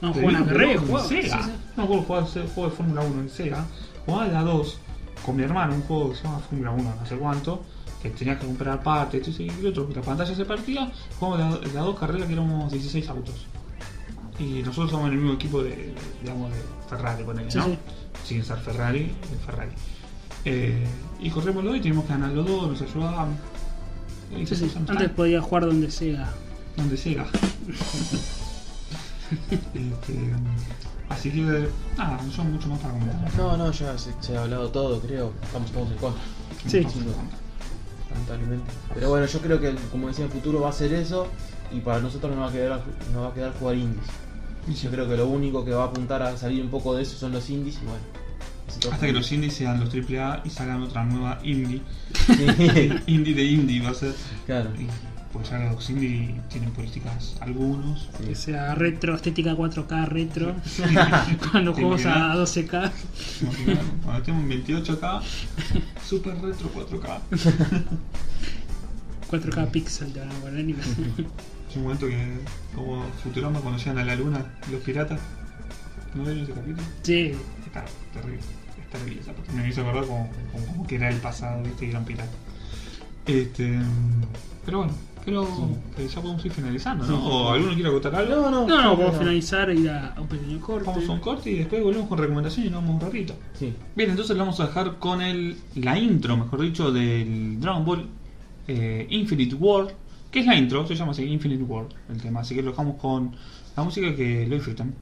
No, 0.05 0.11
Te 0.13 0.21
juega 0.21 0.27
una 0.29 0.39
digo, 0.39 0.45
carrera 0.51 0.71
y 0.71 0.75
pero 0.75 0.87
jugaba. 0.87 1.03
en 1.03 1.09
Sí, 1.09 1.21
Sega. 1.29 1.43
sí. 1.43 1.51
No 1.77 1.83
acuerdo 1.83 2.03
jugar 2.03 2.23
ese 2.23 2.41
juego 2.47 2.69
de 2.69 2.75
Fórmula 2.75 3.01
1 3.01 3.21
en 3.21 3.29
Sega. 3.29 3.65
Jugaba 4.05 4.27
la 4.27 4.41
2 4.41 4.77
con 5.25 5.35
mi 5.35 5.43
hermano, 5.43 5.73
un 5.75 5.81
juego 5.81 6.09
que 6.11 6.15
se 6.17 6.23
llama 6.23 6.39
Fórmula 6.39 6.71
1, 6.71 6.95
no 7.01 7.05
sé 7.05 7.15
cuánto. 7.17 7.63
Que 8.01 8.09
tenías 8.11 8.37
que 8.39 8.45
comprar 8.45 8.83
partes, 8.83 9.39
y 9.39 9.49
otro, 9.65 9.89
la 9.95 10.01
pantalla 10.01 10.35
se 10.35 10.45
partía. 10.45 10.91
Jugamos 11.19 11.61
de 11.61 11.73
la 11.73 11.81
2 11.81 11.99
carreras 11.99 12.27
que 12.27 12.33
éramos 12.33 12.71
16 12.71 13.09
autos. 13.09 13.47
Y 14.37 14.61
nosotros 14.63 14.91
somos 14.91 15.07
en 15.07 15.13
el 15.13 15.19
mismo 15.19 15.33
equipo 15.33 15.63
de, 15.63 15.93
digamos, 16.21 16.51
de 16.51 16.57
Ferrari, 16.89 17.23
ponele, 17.23 17.49
Sí, 17.49 17.57
¿no? 17.57 17.65
sí. 17.65 17.77
Sin 18.25 18.43
ser 18.43 18.57
Ferrari, 18.57 19.03
de 19.31 19.37
Ferrari. 19.45 19.71
Eh, 20.43 20.83
y 21.21 21.29
corremos 21.31 21.63
los 21.63 21.71
dos 21.73 21.77
y 21.79 21.81
teníamos 21.81 22.05
que 22.05 22.11
ganar 22.11 22.31
los 22.31 22.45
dos, 22.45 22.69
nos 22.69 22.81
ayudábamos. 22.81 23.37
Y 24.37 24.45
Sí, 24.45 24.55
sí. 24.55 24.71
Antes 24.87 25.09
podía 25.11 25.41
jugar 25.41 25.65
donde 25.65 25.89
sea. 25.89 26.31
donde 26.77 26.97
Sega. 26.97 27.25
Este, 29.73 30.33
así 31.09 31.31
que, 31.31 31.69
nada, 31.97 32.19
no 32.23 32.31
son 32.31 32.53
mucho 32.53 32.67
más 32.67 32.79
para 32.79 32.93
comentar. 32.93 33.35
No, 33.35 33.57
no, 33.57 33.71
ya 33.71 33.97
se, 33.97 34.13
se 34.21 34.37
ha 34.37 34.43
hablado 34.43 34.69
todo, 34.69 34.99
creo. 35.01 35.33
Estamos 35.43 35.71
todos 35.71 35.91
en 35.91 35.97
contra, 35.97 36.21
Sí. 36.67 36.85
Lamentablemente. 38.11 38.71
Pero 38.93 39.09
bueno, 39.09 39.25
yo 39.25 39.39
creo 39.39 39.59
que, 39.59 39.75
como 39.91 40.07
decía, 40.07 40.25
el 40.25 40.31
futuro 40.31 40.61
va 40.61 40.69
a 40.69 40.73
ser 40.73 40.93
eso. 40.93 41.27
Y 41.71 41.79
para 41.79 41.99
nosotros 41.99 42.31
nos 42.35 42.45
va 42.45 42.49
a 42.49 42.53
quedar, 42.53 42.81
nos 43.13 43.23
va 43.23 43.27
a 43.29 43.33
quedar 43.33 43.53
jugar 43.57 43.75
indies. 43.75 44.05
Yo 44.81 44.89
creo 44.89 45.07
que 45.07 45.17
lo 45.17 45.27
único 45.27 45.63
que 45.65 45.71
va 45.71 45.83
a 45.83 45.87
apuntar 45.87 46.21
a 46.23 46.37
salir 46.37 46.63
un 46.63 46.69
poco 46.69 46.95
de 46.95 47.03
eso 47.03 47.17
son 47.17 47.31
los 47.31 47.49
indies 47.49 47.79
y 47.81 47.85
bueno. 47.85 48.03
Hasta 48.91 49.05
que 49.05 49.13
los 49.13 49.31
indies 49.31 49.53
sean 49.53 49.79
los 49.79 49.89
AAA 49.93 50.41
y 50.43 50.49
salgan 50.49 50.81
otra 50.83 51.03
nueva 51.05 51.39
indie. 51.43 51.81
Sí, 52.25 52.91
indie 53.07 53.33
de 53.33 53.43
indie 53.43 53.81
va 53.81 53.89
a 53.91 53.93
ser. 53.93 54.13
claro. 54.45 54.69
Y 54.79 54.87
pues 55.35 55.49
ya 55.49 55.59
los 55.59 55.89
indie 55.89 56.35
tienen 56.49 56.71
políticas 56.71 57.35
algunos. 57.41 58.09
Sí. 58.19 58.27
Que 58.27 58.35
sea 58.35 58.73
retro, 58.75 59.15
estética 59.15 59.53
4K 59.55 60.07
retro. 60.07 60.55
Cuando 61.51 61.73
jugamos 61.73 62.05
a 62.05 62.09
imaginas. 62.35 62.55
12K. 62.55 62.91
Imaginad, 63.41 63.81
Cuando 64.03 64.19
estemos 64.19 64.51
en 64.51 64.65
28K, 64.65 65.21
super 66.03 66.35
retro 66.41 66.71
4K. 66.73 67.19
4K 69.31 69.67
pixel 69.71 70.13
te 70.13 70.19
van 70.19 70.29
a 70.31 70.33
poner. 70.35 70.69
y- 70.69 70.75
Es 71.69 71.75
un 71.75 71.83
momento 71.83 72.07
que, 72.07 72.37
como 72.73 73.03
Futurama, 73.23 73.59
cuando 73.59 73.77
llegan 73.79 73.97
a 73.99 74.05
la 74.05 74.15
luna, 74.15 74.45
los 74.71 74.81
piratas. 74.81 75.19
¿No 76.13 76.23
ven 76.23 76.39
ese 76.39 76.53
capítulo? 76.53 76.83
Sí, 77.03 77.33
Está 77.65 77.83
terrible. 78.13 78.39
Es 78.81 78.89
terrible 78.89 79.21
esa 79.21 79.33
parte. 79.33 79.51
Me 79.51 79.67
hizo 79.67 79.81
acordar 79.81 80.05
como, 80.05 80.29
como, 80.53 80.65
como 80.67 80.87
que 80.87 80.95
era 80.95 81.09
el 81.09 81.17
pasado, 81.17 81.61
viste, 81.63 81.87
y 81.87 81.89
eran 81.89 82.05
piratas. 82.05 82.33
Este. 83.25 83.79
Pero 84.63 84.77
bueno, 84.79 84.93
creo 85.25 85.47
que 85.97 86.07
ya 86.07 86.21
podemos 86.21 86.45
ir 86.45 86.51
finalizando, 86.51 87.05
¿no? 87.05 87.15
Sí, 87.17 87.21
sí, 87.21 87.27
¿O 87.29 87.41
sí. 87.47 87.53
alguno 87.55 87.73
quiere 87.73 87.89
agotar 87.89 88.15
algo? 88.15 88.35
No, 88.35 88.51
no, 88.51 88.67
No, 88.67 88.81
no, 88.83 88.93
podemos 88.95 89.13
no. 89.15 89.19
finalizar 89.19 89.69
y 89.71 89.79
ir 89.81 89.89
a 89.89 90.13
a 90.15 90.21
un 90.21 90.27
pequeño 90.27 90.59
corte. 90.61 90.85
Vamos 90.87 91.09
a 91.09 91.11
un 91.11 91.19
corte 91.19 91.51
y 91.51 91.55
después 91.55 91.83
volvemos 91.83 92.07
con 92.07 92.17
recomendaciones 92.17 92.69
y 92.69 92.73
nos 92.73 92.81
vamos 92.83 93.01
un 93.03 93.07
ratito. 93.11 93.33
Sí. 93.59 93.73
Bien, 93.95 94.09
entonces 94.11 94.37
lo 94.37 94.43
vamos 94.43 94.59
a 94.59 94.67
dejar 94.67 94.97
con 94.99 95.21
el, 95.21 95.57
la 95.75 95.97
intro, 95.97 96.37
mejor 96.37 96.61
dicho, 96.61 96.91
del 96.91 97.59
Dragon 97.59 97.83
Ball 97.83 98.07
eh, 98.67 99.07
Infinite 99.09 99.55
War. 99.55 99.87
¿Qué 100.31 100.39
es 100.41 100.45
la 100.45 100.55
intro? 100.55 100.85
Se 100.87 100.95
llama 100.95 101.11
así, 101.11 101.23
Infinite 101.23 101.63
War, 101.63 101.85
el 102.09 102.21
tema. 102.21 102.41
Así 102.41 102.55
que 102.55 102.61
lo 102.61 102.71
dejamos 102.71 102.95
con 102.97 103.35
la 103.75 103.83
música 103.83 104.15
que 104.15 104.45
lo 104.47 104.55
disfruten. 104.55 104.95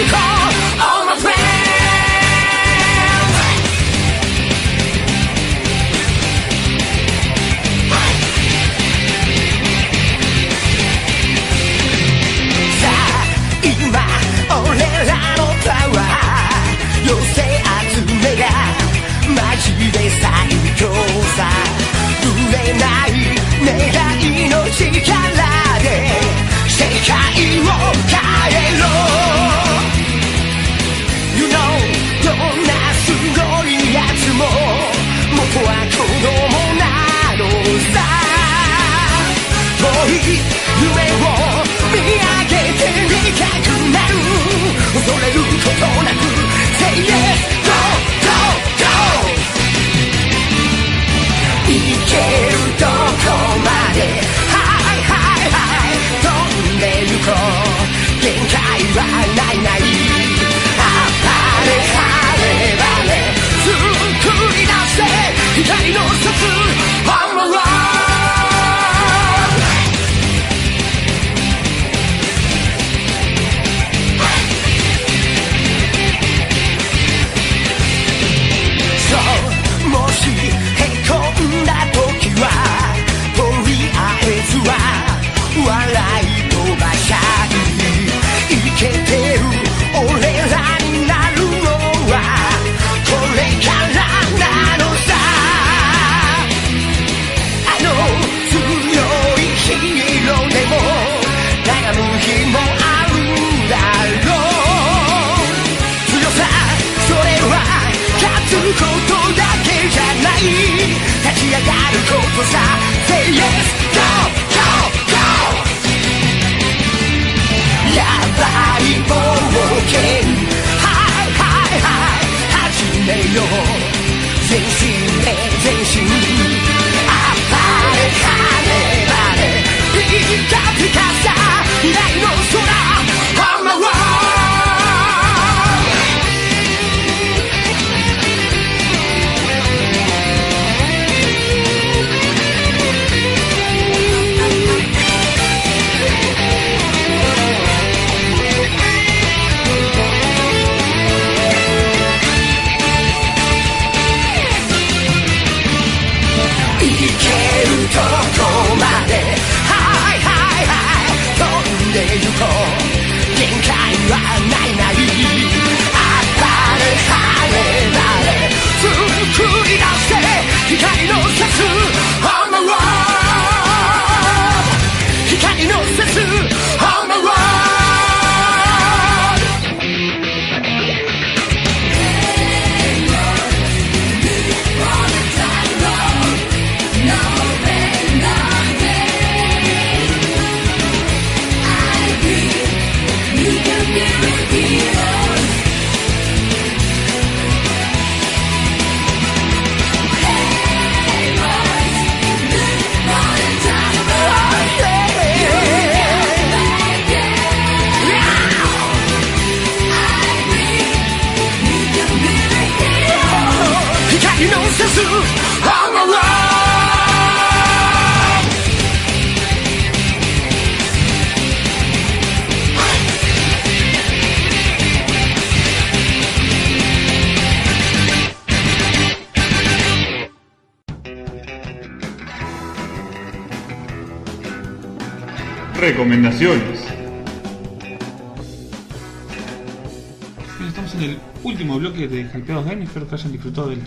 you 0.00 0.06
call. 0.06 0.39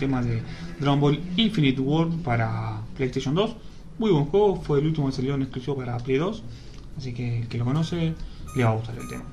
Hayan 0.04 0.24
disfrutado 0.24 0.24
del 0.24 0.40
tema 0.40 0.74
de 0.74 0.80
Dragon 0.80 1.00
Ball 1.00 1.20
Infinite 1.36 1.80
World 1.80 2.22
para 2.22 2.80
PlayStation 2.96 3.34
2. 3.34 3.56
Muy 3.98 4.10
buen 4.10 4.26
juego, 4.26 4.56
fue 4.56 4.80
el 4.80 4.86
último 4.86 5.06
que 5.06 5.12
salió 5.12 5.34
en 5.34 5.42
exclusivo 5.42 5.76
para 5.76 5.96
Play 5.98 6.18
2. 6.18 6.42
Así 6.98 7.12
que 7.12 7.40
el 7.40 7.48
que 7.48 7.58
lo 7.58 7.64
conoce 7.64 8.14
le 8.56 8.64
va 8.64 8.70
a 8.70 8.74
gustar 8.74 8.96
el 8.98 9.08
tema. 9.08 9.24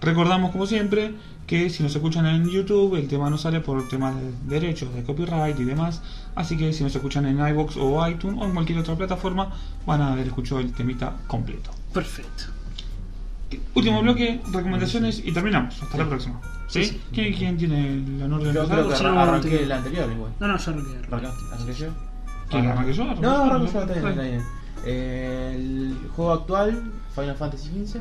Recordamos, 0.00 0.50
como 0.50 0.66
siempre, 0.66 1.14
que 1.46 1.70
si 1.70 1.82
nos 1.82 1.94
escuchan 1.94 2.26
en 2.26 2.48
YouTube, 2.48 2.96
el 2.96 3.08
tema 3.08 3.30
no 3.30 3.38
sale 3.38 3.60
por 3.60 3.88
temas 3.88 4.14
de 4.16 4.60
derechos, 4.60 4.92
de 4.94 5.02
copyright 5.02 5.58
y 5.60 5.64
demás. 5.64 6.02
Así 6.34 6.56
que 6.56 6.72
si 6.72 6.82
nos 6.82 6.94
escuchan 6.94 7.26
en 7.26 7.38
iBox 7.38 7.76
o 7.76 8.08
iTunes 8.08 8.40
o 8.40 8.44
en 8.44 8.52
cualquier 8.52 8.78
otra 8.78 8.96
plataforma, 8.96 9.52
van 9.86 10.00
a 10.00 10.12
haber 10.12 10.26
escuchado 10.26 10.60
el 10.60 10.72
temita 10.72 11.18
completo. 11.26 11.70
Perfecto. 11.92 12.44
Último 13.74 14.02
bloque, 14.02 14.40
recomendaciones 14.50 15.22
y 15.24 15.32
terminamos. 15.32 15.82
Hasta 15.82 15.98
la 15.98 16.08
próxima. 16.08 16.40
¿Sí? 16.72 16.84
Sí. 16.84 17.00
¿Quién, 17.12 17.34
quién 17.34 17.56
tiene 17.58 17.92
el 17.92 18.22
honor 18.22 18.42
de 18.42 18.52
Yo 18.52 18.62
empezar? 18.62 18.78
creo 18.78 18.88
que 18.88 18.94
arran- 18.94 19.14
no, 19.14 19.20
arranqué 19.20 19.50
no, 19.50 19.58
el 19.58 19.72
anterior 19.72 20.12
igual. 20.12 20.32
No, 20.40 20.48
no, 20.48 20.56
yo 20.58 20.70
arranqué. 20.72 20.96
¿Arrancaste? 21.06 21.44
¿Arranqué 21.54 21.72
yo? 21.74 21.88
¿Quién 22.48 22.66
arranque 22.66 22.92
yo? 22.92 23.04
No, 23.04 23.30
arranco 23.44 23.58
yo, 23.58 23.64
Está 23.66 23.80
está 23.80 23.94
bien, 23.94 24.08
está 24.08 24.22
bien. 24.22 24.42
Eh, 24.84 25.52
el 25.54 25.96
juego 26.16 26.32
actual, 26.32 26.82
Final 27.14 27.36
Fantasy 27.36 27.86
XV. 27.86 28.00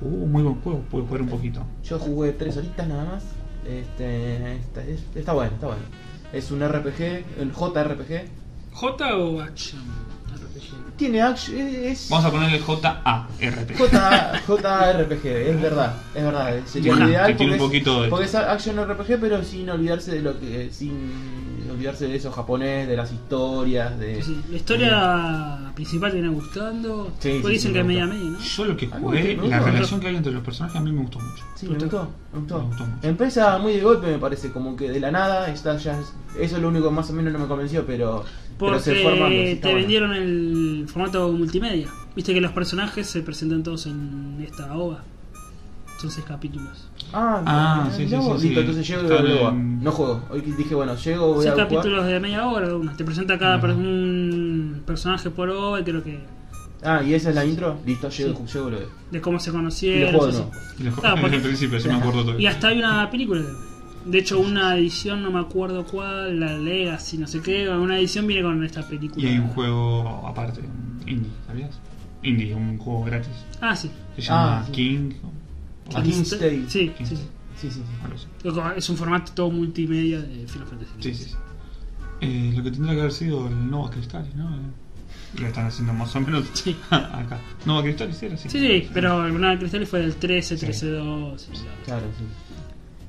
Uh, 0.00 0.26
muy 0.26 0.42
buen 0.42 0.56
juego, 0.60 0.80
puedo 0.90 1.04
jugar 1.06 1.22
un 1.22 1.28
poquito. 1.28 1.64
Yo 1.84 1.98
jugué 1.98 2.32
tres 2.32 2.56
horitas 2.56 2.86
nada 2.86 3.04
más. 3.04 3.24
Este, 3.66 4.56
está, 4.56 4.82
es- 4.84 5.04
está 5.14 5.32
bueno, 5.32 5.52
está 5.54 5.66
bueno. 5.68 5.82
Es 6.32 6.50
un 6.50 6.60
RPG, 6.60 7.24
el 7.40 7.52
JRPG. 7.52 8.26
¿J 8.72 9.16
o 9.16 9.40
Action? 9.40 9.80
Tiene 10.96 11.22
action, 11.22 11.56
es... 11.58 12.08
Vamos 12.10 12.24
a 12.26 12.30
ponerle. 12.30 12.58
J, 12.58 13.02
JRPG, 14.46 15.26
es 15.26 15.60
verdad, 15.62 15.94
es 16.14 16.24
verdad. 16.24 16.56
Sería 16.66 16.92
Bueno, 16.92 17.08
ideal 17.08 17.26
que 17.28 17.34
tiene 17.34 17.52
porque, 17.56 17.62
un 17.64 17.68
poquito 17.68 18.04
es, 18.04 18.10
porque 18.10 18.24
es 18.26 18.34
action 18.34 18.76
RPG, 18.88 19.20
pero 19.20 19.42
sin 19.42 19.68
olvidarse 19.70 20.12
de 20.12 20.22
lo 20.22 20.38
que, 20.38 20.70
sin 20.72 21.68
olvidarse 21.70 22.08
de 22.08 22.16
eso 22.16 22.30
japonés, 22.32 22.88
de 22.88 22.96
las 22.96 23.12
historias, 23.12 23.98
de. 23.98 24.22
Sí, 24.22 24.40
la 24.50 24.56
historia 24.56 25.72
principal 25.74 26.10
te 26.10 26.20
viene 26.20 26.34
gustando. 26.34 27.12
Sí, 27.20 27.28
Después 27.30 27.52
sí, 27.52 27.52
dicen 27.52 27.68
sí, 27.68 27.72
que 27.74 27.80
es 27.80 27.86
me 27.86 27.92
media 27.94 28.06
media, 28.06 28.30
¿no? 28.30 28.38
Yo 28.40 28.64
lo 28.64 28.76
que 28.76 28.86
Ah, 28.92 28.96
jugué, 29.00 29.34
gustó, 29.36 29.50
la 29.50 29.60
relación 29.60 30.00
que 30.00 30.08
hay 30.08 30.16
entre 30.16 30.32
los 30.32 30.42
personajes 30.42 30.80
a 30.80 30.84
mí 30.84 30.92
me 30.92 31.02
gustó 31.02 31.20
mucho. 31.20 31.44
Sí, 31.54 31.68
me 31.68 31.78
gustó, 31.78 32.08
me 32.32 32.38
gustó. 32.40 32.58
Me 32.58 32.64
gustó 32.64 32.86
mucho. 32.86 33.06
Empieza 33.08 33.58
muy 33.58 33.72
de 33.74 33.80
golpe, 33.82 34.06
me 34.08 34.18
parece, 34.18 34.50
como 34.50 34.74
que 34.76 34.90
de 34.90 35.00
la 35.00 35.10
nada, 35.10 35.48
está 35.50 35.76
ya, 35.76 35.98
eso 36.00 36.56
es 36.56 36.62
lo 36.62 36.68
único 36.68 36.88
que 36.88 36.94
más 36.94 37.08
o 37.10 37.12
menos 37.12 37.32
no 37.32 37.38
me 37.38 37.46
convenció, 37.46 37.84
pero, 37.86 38.24
Porque 38.58 39.58
te 39.62 39.74
vendieron 39.74 40.12
el 40.12 40.86
formato 40.88 41.30
multimedia. 41.32 41.88
Viste 42.16 42.34
que 42.34 42.40
los 42.40 42.52
personajes 42.52 43.06
se 43.06 43.22
presentan 43.22 43.62
todos 43.62 43.86
en 43.86 44.44
esta 44.44 44.74
OVA. 44.76 45.02
Son 46.00 46.10
seis 46.10 46.24
capítulos. 46.26 46.88
Ah, 47.12 47.42
Ah, 47.44 47.90
sí, 47.90 48.08
sí, 48.08 48.16
sí. 48.16 48.46
Listo, 48.46 48.60
entonces 48.60 48.86
llego 48.86 49.02
y 49.02 49.08
luego 49.08 49.48
en- 49.48 49.82
No 49.82 49.90
juego. 49.92 50.22
Hoy 50.30 50.40
dije, 50.42 50.74
bueno, 50.74 50.94
llego, 50.96 51.34
voy 51.34 51.42
Seis 51.42 51.48
a 51.48 51.52
jugar. 51.52 51.68
capítulos 51.68 52.06
de 52.06 52.20
media 52.20 52.46
hora, 52.46 52.74
una. 52.76 52.96
Te 52.96 53.04
presenta 53.04 53.36
cada 53.38 53.60
per- 53.60 53.70
un 53.70 54.82
personaje 54.86 55.30
por 55.30 55.50
OVA 55.50 55.80
y 55.80 55.84
creo 55.84 56.02
que 56.04 56.20
Ah, 56.84 57.02
y 57.02 57.12
esa 57.14 57.30
es 57.30 57.34
la 57.34 57.44
intro. 57.44 57.76
Listo, 57.84 58.08
llego, 58.08 58.40
Sí. 58.46 58.52
llego, 58.54 58.70
lo 58.70 58.78
veo. 58.78 58.88
de 59.10 59.20
cómo 59.20 59.40
se 59.40 59.50
Y 59.50 59.52
conocieron. 59.52 60.12
de. 60.12 60.18
Y 60.78 60.82
lo 60.84 60.92
Claro, 60.92 60.92
jugué 60.92 61.10
porque- 61.10 61.20
desde 61.22 61.36
el 61.36 61.42
principio, 61.42 61.80
sí 61.80 61.88
me 61.88 61.94
acuerdo 61.98 62.24
todo. 62.24 62.36
sí. 62.36 62.42
Y 62.42 62.46
hasta 62.46 62.68
hay 62.68 62.78
una 62.78 63.10
película. 63.10 63.40
De 63.40 63.48
hecho, 64.18 64.38
una 64.38 64.76
edición, 64.76 65.22
no 65.22 65.30
me 65.30 65.40
acuerdo 65.40 65.84
cuál, 65.84 66.40
la 66.40 66.56
Legacy, 66.56 67.18
no 67.18 67.26
sé 67.26 67.40
qué. 67.42 67.68
Una 67.68 67.98
edición 67.98 68.26
viene 68.26 68.42
con 68.42 68.64
esta 68.64 68.86
película. 68.88 69.22
Y 69.22 69.28
hay 69.32 69.38
un 69.38 69.48
juego 69.48 70.26
aparte, 70.26 70.60
un 70.60 71.06
indie, 71.08 71.30
¿sabías? 71.46 71.78
Indie, 72.22 72.54
un 72.54 72.78
juego 72.78 73.04
gratis. 73.04 73.30
Ah, 73.60 73.76
sí. 73.76 73.90
Se 74.16 74.22
llama 74.22 74.60
Ah, 74.60 74.64
sí. 74.66 74.72
King. 74.72 75.10
A 75.94 76.02
King's 76.02 76.30
Tale. 76.30 76.64
Sí, 76.68 76.92
sí. 76.98 77.02
Sí, 77.06 77.16
sí, 77.60 77.70
sí. 77.70 77.80
sí. 78.16 78.50
Es 78.76 78.88
un 78.88 78.96
formato 78.96 79.32
todo 79.34 79.50
multimedia 79.50 80.20
de 80.20 80.46
Final 80.46 80.68
Fantasy. 80.68 80.90
Sí, 81.00 81.14
sí, 81.14 81.24
sí. 81.30 81.36
Eh, 82.20 82.52
lo 82.56 82.62
que 82.62 82.70
tendría 82.70 82.94
que 82.94 83.00
haber 83.00 83.12
sido 83.12 83.46
el 83.48 83.70
Nova 83.70 83.90
Crystallis, 83.90 84.34
¿no? 84.34 84.48
Eh, 84.56 84.60
Lo 85.40 85.46
están 85.46 85.66
haciendo 85.66 85.92
más 85.92 86.14
o 86.16 86.20
menos 86.20 86.44
Sí. 86.54 86.76
acá. 86.90 87.38
Nova 87.66 87.82
Crystallis 87.82 88.22
era 88.22 88.34
así. 88.34 88.48
Sí, 88.48 88.58
sí, 88.58 88.88
pero 88.92 89.26
el 89.26 89.40
Nada 89.40 89.58
Cristal 89.58 89.86
fue 89.86 90.00
del 90.00 90.16
13, 90.16 90.56
13-2. 90.56 91.46
Claro, 91.84 92.06
sí. 92.18 92.24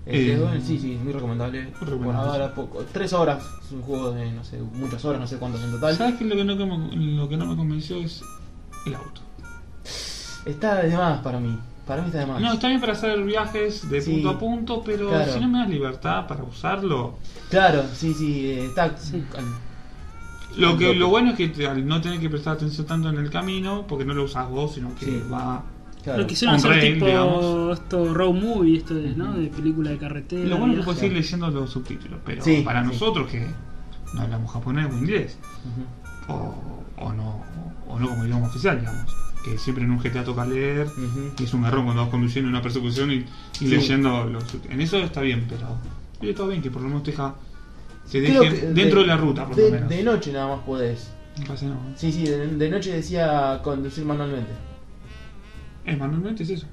Este, 0.10 0.34
Eh, 0.34 0.38
bueno, 0.40 0.60
sí, 0.66 0.80
sí, 0.80 0.98
muy 1.04 1.14
recomendable. 1.14 1.62
recomendable. 1.80 2.04
Bueno, 2.06 2.20
ahora 2.22 2.54
poco. 2.56 2.84
Tres 2.92 3.14
horas, 3.14 3.44
es 3.64 3.72
un 3.72 3.82
juego 3.84 4.12
de, 4.12 4.32
no 4.32 4.44
sé, 4.44 4.58
muchas 4.60 5.06
horas, 5.06 5.22
no 5.22 5.28
sé 5.28 5.38
cuántas 5.38 5.62
en 5.64 5.72
total. 5.72 5.96
¿Sabes 5.96 6.16
qué? 6.16 6.26
Lo 6.26 6.36
que, 6.36 6.44
no, 6.44 6.56
lo 6.56 7.30
que 7.30 7.38
no 7.38 7.46
me 7.46 7.56
convenció 7.56 7.98
es 7.98 8.24
el 8.88 8.96
auto. 8.96 9.22
Está 10.46 10.76
de 10.82 10.96
más 10.98 11.20
para 11.22 11.40
mí. 11.40 11.58
Para 11.86 12.02
mí 12.02 12.08
está 12.08 12.20
de 12.20 12.26
más. 12.26 12.42
No, 12.42 12.54
está 12.54 12.68
bien 12.70 12.80
para 12.80 12.94
hacer 12.94 13.24
viajes 13.24 13.88
de 13.90 14.02
Sí. 14.02 14.14
punto 14.14 14.30
a 14.30 14.40
punto, 14.40 14.84
pero 14.84 15.10
Claro. 15.10 15.32
si 15.34 15.40
no 15.40 15.48
me 15.48 15.60
das 15.60 15.70
libertad 15.70 16.28
para 16.28 16.44
usarlo. 16.44 17.16
Claro, 17.50 17.84
sí, 17.94 18.14
sí, 18.14 18.48
eh, 18.48 18.66
está. 18.66 18.98
Sí. 18.98 19.24
Lo 20.58 20.78
que 20.78 20.96
lo 20.96 21.10
bueno 21.10 21.32
es 21.32 21.52
que 21.52 21.68
al 21.68 21.86
no 21.88 22.02
tener 22.02 22.20
que 22.20 22.30
prestar 22.30 22.54
atención 22.56 22.88
tanto 22.88 23.10
en 23.10 23.18
el 23.18 23.30
camino, 23.30 23.86
porque 23.88 24.06
no 24.06 24.14
lo 24.16 24.24
usas 24.24 24.50
vos, 24.50 24.74
sino 24.74 24.94
que 24.96 25.06
Sí. 25.06 25.24
va. 25.32 25.64
Claro. 26.10 26.22
Lo 26.24 26.28
quisieron 26.28 26.56
On 26.56 26.60
hacer 26.60 26.72
rail, 26.72 26.94
tipo 26.94 27.06
digamos. 27.06 27.80
esto 27.80 28.14
road 28.14 28.34
movie, 28.34 28.78
esto 28.78 28.94
de, 28.96 29.10
¿no? 29.16 29.34
de 29.34 29.48
película 29.48 29.92
de 29.92 29.98
carretera. 29.98 30.44
Lo 30.50 30.58
bueno 30.58 30.74
es 30.74 30.80
que 30.80 30.86
puedes 30.86 31.04
ir 31.04 31.14
leyendo 31.14 31.50
los 31.52 31.70
subtítulos, 31.70 32.20
pero 32.26 32.44
Sí, 32.44 32.62
para 32.66 32.82
sí. 32.84 32.88
nosotros 32.88 33.30
que 33.30 33.46
no 34.14 34.22
hablamos 34.22 34.52
japonés 34.52 34.88
o 34.92 34.98
inglés, 34.98 35.38
o, 36.28 36.56
o 36.98 37.14
no 37.14 37.44
o 37.88 38.00
no 38.00 38.08
como 38.10 38.24
idioma 38.26 38.48
oficial, 38.48 38.80
digamos, 38.80 39.16
que 39.44 39.58
siempre 39.58 39.84
en 39.84 39.92
un 39.92 40.00
GTA 40.00 40.24
toca 40.24 40.46
leer, 40.46 40.88
y 41.40 41.44
es 41.44 41.54
un 41.54 41.62
garrón 41.64 41.86
cuando 41.86 42.02
vas 42.04 42.12
conduciendo 42.12 42.50
en 42.50 42.56
una 42.56 42.62
persecución 42.62 43.12
y, 43.12 43.16
y 43.16 43.26
Sí. 43.54 43.68
leyendo 43.68 44.24
los 44.26 44.44
subtítulos. 44.44 44.74
En 44.74 44.82
eso 44.82 44.98
está 44.98 45.22
bien, 45.22 45.46
pero 45.50 45.68
oye, 46.22 46.34
todo 46.34 46.48
bien 46.48 46.62
que 46.62 46.70
por 46.72 46.82
lo 46.82 46.88
menos 46.90 47.04
te 47.04 47.12
deja 47.12 47.34
te 48.12 48.24
Creo 48.24 48.42
deje 48.42 48.62
que 48.62 48.68
dentro 48.74 49.02
de, 49.02 49.08
la 49.08 49.18
ruta, 49.18 49.46
por 49.46 49.56
de, 49.56 49.66
lo 49.66 49.72
menos. 49.72 49.90
de 49.90 50.04
noche 50.04 50.34
nada 50.34 50.48
más 50.56 50.60
podés. 50.66 51.12
No 51.40 51.46
pasa 51.46 51.66
nada. 51.68 51.80
Sí, 51.96 52.12
sí, 52.12 52.24
de, 52.26 52.48
de 52.48 52.70
noche 52.70 52.92
decía 52.94 53.60
conducir 53.64 54.04
manualmente. 54.06 54.52
Eh, 55.86 55.96
manualmente 55.96 56.44
es 56.44 56.50
eso. 56.52 56.68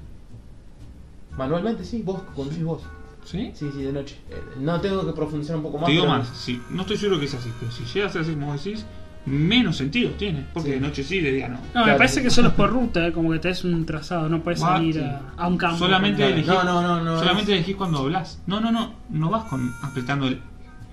Manualmente, 1.37 1.83
sí, 1.83 2.01
vos 2.03 2.21
conducís 2.35 2.63
vos. 2.63 2.81
¿Sí? 3.25 3.51
Sí, 3.53 3.69
sí, 3.73 3.83
de 3.83 3.91
noche. 3.91 4.15
Eh, 4.29 4.41
no 4.61 4.79
tengo 4.79 5.05
que 5.05 5.11
profundizar 5.11 5.57
un 5.57 5.63
poco 5.63 5.77
más. 5.77 5.85
Te 5.87 5.91
digo 5.91 6.05
pero- 6.05 6.17
más, 6.17 6.29
sí, 6.29 6.61
no 6.69 6.81
estoy 6.83 6.97
seguro 6.97 7.19
que 7.19 7.25
es 7.25 7.33
así, 7.33 7.51
pero 7.59 7.71
si 7.71 7.83
llega 7.83 8.07
a 8.07 8.09
ser 8.09 8.21
así 8.21 8.33
como 8.33 8.53
decís, 8.53 8.85
menos 9.25 9.75
sentido 9.75 10.11
tiene. 10.11 10.45
Porque 10.53 10.69
Sí. 10.69 10.75
de 10.75 10.79
noche 10.81 11.03
sí, 11.03 11.19
de 11.19 11.31
día 11.33 11.49
no. 11.49 11.59
No, 11.75 11.85
me 11.85 11.93
parece 11.95 12.23
que 12.23 12.29
solo 12.29 12.47
es 12.49 12.53
por 12.53 12.69
ruta, 12.71 13.05
¿eh? 13.07 13.11
como 13.11 13.29
que 13.31 13.39
tenés 13.39 13.65
un 13.65 13.85
trazado, 13.85 14.29
no 14.29 14.41
puedes 14.41 14.61
salir 14.61 15.01
a, 15.01 15.33
a 15.35 15.47
un 15.47 15.57
campo. 15.57 15.77
Solamente 15.79 16.17
Claro. 16.17 16.33
elegís, 16.33 16.47
No, 16.47 16.63
no, 16.63 16.81
no, 16.81 17.03
no, 17.03 17.19
solamente 17.19 17.51
es- 17.51 17.57
elegís 17.57 17.75
cuando 17.75 17.99
hablas. 17.99 18.41
No, 18.47 18.61
no, 18.61 18.71
no, 18.71 18.93
no 19.09 19.29
vas 19.29 19.43
con 19.49 19.73
apretando 19.83 20.27
el, 20.27 20.39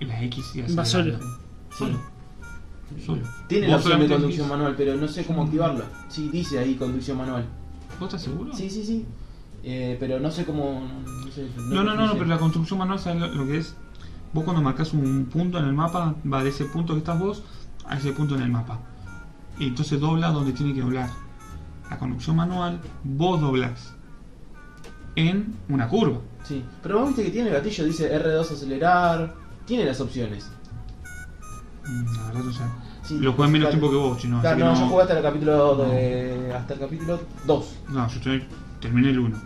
la 0.01 0.21
X 0.23 0.51
y 0.55 0.61
Va 0.75 0.83
acelerando. 0.83 1.25
solo. 1.71 1.95
Solo. 1.95 1.99
Solo. 3.05 3.21
Tiene 3.47 3.67
la 3.69 3.77
Vos 3.77 3.85
opción 3.85 3.99
de 4.01 4.07
solamente 4.07 4.13
conducción 4.15 4.47
elegís- 4.47 4.49
manual, 4.49 4.75
pero 4.77 4.95
no 4.95 5.07
sé 5.07 5.23
cómo 5.25 5.43
activarla. 5.43 5.85
Sí, 6.09 6.29
dice 6.31 6.59
ahí 6.59 6.75
conducción 6.75 7.17
manual. 7.17 7.45
¿Vos 7.99 8.07
estás 8.13 8.23
seguro? 8.23 8.53
Sí, 8.53 8.69
sí, 8.69 8.83
sí. 8.85 9.05
Eh, 9.63 9.97
pero 9.99 10.19
no 10.19 10.29
sé 10.31 10.45
cómo. 10.45 10.87
No, 11.25 11.31
sé, 11.31 11.47
No, 11.57 11.83
no, 11.83 11.95
no, 11.95 12.07
no, 12.07 12.13
pero 12.13 12.25
la 12.25 12.37
construcción 12.37 12.79
manual, 12.79 12.99
¿sabes 12.99 13.19
lo, 13.21 13.27
lo 13.29 13.45
que 13.47 13.57
es? 13.57 13.75
Vos 14.33 14.43
cuando 14.43 14.61
marcas 14.61 14.93
un 14.93 15.25
punto 15.25 15.57
en 15.57 15.65
el 15.65 15.73
mapa, 15.73 16.15
va 16.31 16.43
de 16.43 16.49
ese 16.49 16.65
punto 16.65 16.93
que 16.93 16.99
estás 16.99 17.17
vos 17.17 17.43
a 17.87 17.97
ese 17.97 18.11
punto 18.11 18.35
en 18.35 18.41
el 18.41 18.51
mapa. 18.51 18.79
Y 19.57 19.67
entonces 19.67 19.99
dobla 19.99 20.29
donde 20.31 20.51
tiene 20.53 20.73
que 20.73 20.81
doblar. 20.81 21.09
La 21.89 21.97
conducción 21.97 22.35
manual, 22.35 22.81
vos 23.03 23.39
doblás 23.39 23.93
en 25.15 25.55
una 25.69 25.87
curva. 25.87 26.19
Sí, 26.43 26.63
pero 26.83 26.99
vos 26.99 27.07
viste 27.07 27.23
que 27.23 27.31
tiene 27.31 27.47
el 27.49 27.55
gatillo, 27.55 27.85
dice 27.85 28.11
R2 28.21 28.41
acelerar. 28.41 29.33
Tiene 29.65 29.85
las 29.85 29.99
opciones. 30.01 30.51
Mm, 31.87 32.15
La 32.17 32.23
verdad 32.27 32.43
no 32.43 32.51
sé. 32.53 32.63
Sí, 33.05 33.17
lo 33.19 33.33
jugué 33.33 33.45
en 33.47 33.51
menos 33.53 33.69
tiempo 33.69 33.89
que 33.89 33.95
vos, 33.97 34.17
chino. 34.17 34.41
Claro, 34.41 34.57
no, 34.59 34.73
no, 34.73 34.79
yo 34.79 34.87
jugué 34.87 35.01
hasta 35.03 35.17
el 35.17 35.23
capítulo 35.23 35.75
de, 35.75 36.53
hasta 36.55 36.73
el 36.73 36.79
capítulo 36.79 37.19
2. 37.45 37.75
No, 37.89 38.07
yo 38.09 38.15
estoy, 38.15 38.43
terminé 38.79 39.09
el 39.11 39.19
1. 39.19 39.37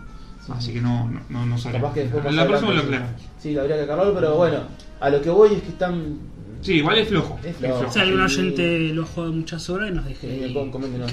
Sí. 0.45 0.51
Así 0.55 0.73
que 0.73 0.81
no, 0.81 1.09
no, 1.09 1.19
no, 1.29 1.45
no 1.45 1.57
sabía. 1.57 1.81
Capaz 1.81 1.93
que 1.93 1.99
después 2.01 2.23
más 2.23 2.33
La 2.33 2.47
próxima 2.47 2.71
lo 2.73 2.79
aclaramos. 2.81 3.21
Sí, 3.39 3.57
habría 3.57 3.75
que 3.75 3.81
aclararlo, 3.83 4.13
pero 4.13 4.35
bueno, 4.35 4.59
a 4.99 5.09
lo 5.09 5.21
que 5.21 5.29
voy 5.29 5.53
es 5.55 5.61
que 5.61 5.69
están. 5.69 6.17
Sí, 6.61 6.73
igual 6.73 6.97
es 6.97 7.07
flojo. 7.07 7.39
Es 7.43 7.55
flojo. 7.57 7.85
O 7.87 7.91
sea, 7.91 8.01
algún 8.01 8.19
oyente 8.21 8.79
lo 8.93 9.03
ha 9.03 9.05
jugado 9.05 9.31
muchas 9.33 9.69
horas 9.69 9.89
y 9.91 9.93
nos 9.93 10.05
deje. 10.05 10.47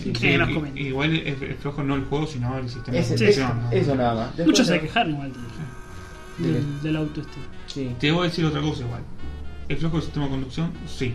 sí. 0.03 0.13
Que 0.13 0.39
nos 0.39 0.51
i- 0.51 0.55
comenten. 0.55 0.87
igual 0.87 1.15
es, 1.17 1.41
es 1.43 1.57
flojo 1.59 1.83
no 1.85 1.95
el 1.97 2.05
juego, 2.05 2.27
sino 2.27 2.57
el 2.59 2.69
sistema 2.69 2.99
Ese- 2.99 3.17
de 3.17 3.29
ese-. 3.31 3.41
¿no? 3.43 3.71
Eso 3.71 3.95
nada 3.95 4.15
más. 4.15 4.27
Después 4.37 4.47
Muchos 4.49 4.67
se 4.67 4.81
quejaron 4.81 5.13
igual 5.13 5.33
¿De 6.39 6.53
del, 6.53 6.83
del 6.83 6.97
auto 6.97 7.21
este. 7.21 7.37
Sí. 7.67 7.95
Te 7.99 8.11
voy 8.11 8.23
a 8.27 8.29
decir 8.29 8.45
otra 8.45 8.61
cosa 8.61 8.83
igual. 8.85 9.03
¿El 9.69 9.77
flojo 9.77 9.97
del 9.97 10.03
sistema 10.05 10.25
de 10.27 10.31
conducción? 10.33 10.73
Sí. 10.87 11.15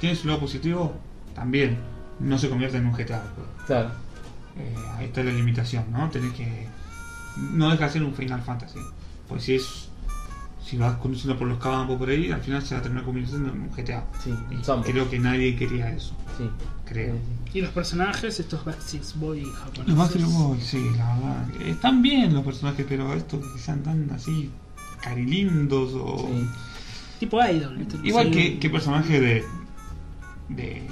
¿Tiene 0.00 0.16
su 0.16 0.26
lado 0.26 0.40
positivo? 0.40 0.94
También. 1.34 1.78
No 2.18 2.38
se 2.38 2.48
convierte 2.48 2.76
en 2.78 2.86
un 2.86 2.92
GTA. 2.92 3.22
Claro. 3.66 3.90
Eh, 4.58 4.74
ahí 4.96 5.06
está 5.06 5.22
la 5.22 5.30
limitación, 5.32 5.84
¿no? 5.90 6.08
Tenés 6.10 6.32
que. 6.34 6.66
No 7.52 7.70
deja 7.70 7.86
de 7.86 7.92
ser 7.92 8.02
un 8.02 8.14
Final 8.14 8.42
Fantasy. 8.42 8.78
Pues 9.28 9.44
si 9.44 9.54
es. 9.54 9.88
si 10.64 10.76
vas 10.76 10.96
conduciendo 10.96 11.38
por 11.38 11.48
los 11.48 11.58
campos 11.58 11.96
por 11.98 12.08
ahí, 12.10 12.30
al 12.30 12.40
final 12.40 12.62
se 12.62 12.74
va 12.74 12.80
a 12.80 12.82
terminar 12.82 13.04
convirtiendo 13.04 13.48
en 13.52 13.60
un 13.62 13.70
GTA. 13.70 14.04
Sí, 14.22 14.34
Y 14.50 14.90
creo 14.90 15.08
que 15.08 15.18
nadie 15.18 15.56
quería 15.56 15.90
eso, 15.90 16.14
Sí. 16.36 16.48
creo. 16.84 17.14
Y 17.54 17.60
los 17.62 17.70
personajes, 17.70 18.38
estos 18.38 18.64
Backstreet 18.64 19.14
Boy 19.16 19.44
japoneses. 19.44 19.88
Los 19.88 19.96
Backstreet 19.96 20.26
Boys, 20.26 20.64
sí, 20.64 20.90
la 20.96 21.14
verdad. 21.14 21.60
Están 21.66 22.02
bien 22.02 22.34
los 22.34 22.44
personajes, 22.44 22.84
pero 22.88 23.12
esto 23.14 23.40
que 23.40 23.58
sean 23.58 23.82
tan 23.82 24.10
así 24.10 24.50
carilindos 25.00 25.94
o. 25.94 26.28
sí. 26.28 26.46
Tipo 27.20 27.38
Idol. 27.44 27.86
Igual 28.02 28.30
que, 28.30 28.58
que 28.58 28.70
personaje 28.70 29.20
de. 29.20 29.44
De 30.50 30.82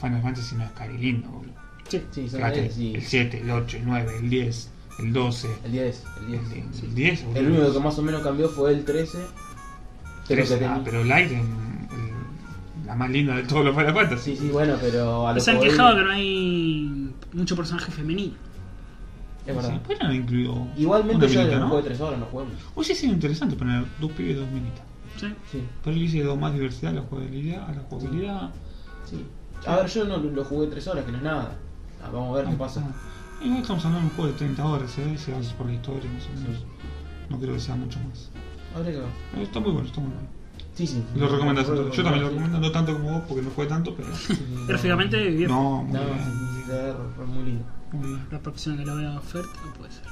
Final 0.00 0.22
Fantasy 0.22 0.54
no 0.56 0.64
es 0.64 0.70
carilindo, 0.72 1.28
boludo. 1.28 1.52
Sí. 1.88 2.02
Sí, 2.10 2.28
son 2.28 2.38
Fíjate, 2.40 2.66
eh, 2.66 2.70
sí. 2.70 2.94
el 2.94 3.02
7, 3.02 3.40
el 3.40 3.50
8, 3.50 3.76
el 3.78 3.84
9, 3.86 4.12
el 4.20 4.30
10, 4.30 4.70
el 5.00 5.12
12, 5.12 5.48
El 5.64 5.72
10, 5.72 6.04
el 6.20 6.26
10. 6.26 6.40
el, 6.42 6.46
sí. 6.48 6.54
el, 6.82 6.88
el 6.88 6.94
10. 6.94 7.24
El 7.34 7.46
único 7.50 7.72
que 7.72 7.80
más 7.80 7.98
o 7.98 8.02
menos 8.02 8.22
cambió 8.22 8.48
fue 8.48 8.72
el 8.72 8.84
13. 8.84 9.18
Pero 10.28 10.42
que 10.42 10.48
13, 10.48 10.54
tenía- 10.56 10.74
ah, 10.76 10.80
pero 10.84 11.04
Light 11.04 11.30
es 11.32 11.40
el- 11.40 12.86
la 12.86 12.94
más 12.94 13.10
linda 13.10 13.34
de 13.36 13.42
todos 13.44 13.64
los 13.64 13.74
Final 13.74 13.94
Fantasy. 13.94 14.36
Sí, 14.36 14.42
sí, 14.42 14.48
bueno, 14.50 14.76
pero 14.80 15.26
a 15.28 15.32
lo 15.32 15.40
Se 15.40 15.50
han 15.50 15.60
quejado 15.60 15.96
que 15.96 16.02
no 16.02 16.10
hay 16.10 17.10
mucho 17.32 17.56
personaje 17.56 17.90
femenino. 17.92 18.34
Es 19.46 19.54
verdad. 19.54 19.72
Sí, 19.72 19.78
podrían 19.84 20.06
haber 20.06 20.16
incluido 20.20 20.66
Igualmente 20.76 21.28
yo 21.28 21.40
en 21.42 21.50
¿no? 21.50 21.68
juego 21.68 21.76
de 21.76 21.82
3 21.82 22.00
horas 22.00 22.18
no 22.18 22.26
juguemos. 22.26 22.54
Hubiese 22.74 22.94
sido 22.94 23.12
interesante 23.12 23.56
poner 23.56 23.84
dos 24.00 24.10
pibes 24.12 24.32
y 24.36 24.38
dos 24.40 24.48
minitas. 24.50 24.82
¿sí? 25.20 25.26
Sí, 25.52 25.62
Pero 25.82 25.96
le 25.96 26.02
hice 26.02 26.22
dos 26.22 26.38
más 26.38 26.54
diversidad 26.54 26.92
a 26.92 26.94
la 26.96 27.02
jugabilidad. 27.02 27.68
A 27.68 27.72
la 27.72 27.82
jugabilidad. 27.82 28.50
sí. 28.54 28.60
A 29.66 29.76
ver, 29.76 29.86
yo 29.88 30.04
no 30.04 30.18
lo 30.18 30.44
jugué 30.44 30.66
3 30.68 30.86
horas, 30.88 31.04
que 31.04 31.12
no 31.12 31.18
es 31.18 31.24
nada. 31.24 31.56
Ah, 32.02 32.10
vamos 32.12 32.36
a 32.36 32.42
ver 32.42 32.50
qué 32.50 32.56
pasa. 32.56 32.82
Ah, 32.86 33.44
Igual 33.44 33.60
estamos 33.62 33.84
hablando 33.84 34.06
de 34.06 34.10
un 34.10 34.16
juego 34.16 34.32
de 34.32 34.38
30 34.38 34.64
horas, 34.64 34.98
¿eh? 34.98 35.18
Se 35.18 35.32
basa 35.32 35.54
por 35.56 35.66
la 35.66 35.72
historia, 35.74 36.10
más 36.12 36.26
o 36.26 36.40
menos. 36.40 36.58
Sí. 36.58 36.64
No 37.30 37.38
creo 37.38 37.54
que 37.54 37.60
sea 37.60 37.76
mucho 37.76 37.98
más. 38.08 38.30
Habría 38.74 38.92
que 38.92 38.98
ver. 38.98 39.08
Pero 39.32 39.42
está 39.42 39.60
muy 39.60 39.72
bueno, 39.72 39.86
está 39.88 40.00
muy 40.00 40.10
bueno. 40.10 40.28
Sí, 40.74 40.86
sí. 40.86 41.02
Lo 41.16 41.28
recomendas. 41.28 41.66
Yo 41.66 41.74
también 42.02 42.22
lo 42.22 42.28
sí. 42.28 42.34
recomiendo, 42.34 42.58
no 42.60 42.72
tanto 42.72 42.92
como 42.94 43.10
vos 43.12 43.22
porque 43.28 43.42
no 43.42 43.50
jugué 43.50 43.66
tanto, 43.66 43.94
pero. 43.94 44.14
Sí, 44.14 44.34
sí, 44.34 44.46
no. 44.54 44.66
Gráficamente, 44.66 45.30
bien. 45.30 45.50
No, 45.50 45.82
muy 45.82 45.92
No, 45.92 46.04
bien. 46.04 46.18
sí, 46.18 46.62
sí, 46.64 46.70
de 46.72 46.94
fue 47.16 47.26
muy 47.26 47.44
lindo. 47.44 47.64
Muy 47.92 48.08
bien. 48.08 48.26
La 48.30 48.38
próxima 48.40 48.76
que 48.76 48.84
lo 48.84 48.96
vea 48.96 49.16
oferta 49.16 49.48
puede 49.78 49.92
ser. 49.92 50.04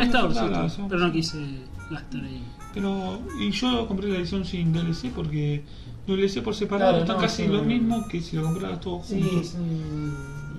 Está 0.00 0.22
la 0.22 0.34
sí, 0.34 0.60
versión, 0.60 0.88
pero 0.88 1.00
no 1.00 1.06
sí. 1.06 1.12
quise 1.12 1.58
gastar 1.90 2.24
ahí. 2.24 2.44
Pero. 2.74 3.20
Y 3.38 3.50
yo 3.52 3.86
compré 3.86 4.08
la 4.08 4.18
edición 4.18 4.44
sin 4.44 4.72
DLC 4.72 5.12
porque. 5.14 5.64
Los 6.06 6.18
DLC 6.18 6.42
por 6.42 6.54
separado 6.54 6.90
Claro, 6.90 7.04
están 7.04 7.16
no, 7.16 7.22
casi 7.22 7.44
sí. 7.44 7.48
lo 7.48 7.62
mismo 7.62 8.06
que 8.08 8.20
si 8.20 8.36
lo 8.36 8.42
comprabas 8.44 8.80
todo 8.80 9.02
Sí, 9.02 9.22
junto. 9.22 9.44
sí. 9.48 9.56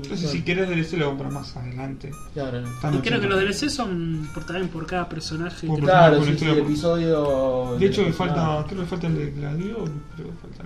Entonces, 0.02 0.30
si 0.30 0.44
querés 0.44 0.68
DLC, 0.70 0.94
lo 1.00 1.08
compras 1.08 1.32
más 1.34 1.56
adelante. 1.56 2.12
Claro, 2.34 2.62
no. 2.62 2.70
Están 2.70 2.96
Y 2.96 2.98
creo 3.00 3.22
que 3.22 3.28
los. 3.28 3.40
DLC 3.40 3.70
son 3.70 4.30
por, 4.34 4.44
también 4.46 4.68
por 4.70 4.86
cada 4.86 5.08
personaje. 5.08 5.68
Por 5.68 5.80
Claro, 5.80 6.24
sí, 6.24 6.46
el 6.46 6.58
episodio. 6.60 7.78
De 7.80 7.86
hecho, 7.86 8.04
me 8.04 8.12
falta, 8.12 8.66
creo 8.68 8.82
que 8.82 8.88
falta 8.88 9.08
el 9.08 9.16
de 9.16 9.32
Gladiol, 9.32 9.92
creo 10.16 10.28
que 10.30 10.34
falta. 10.34 10.64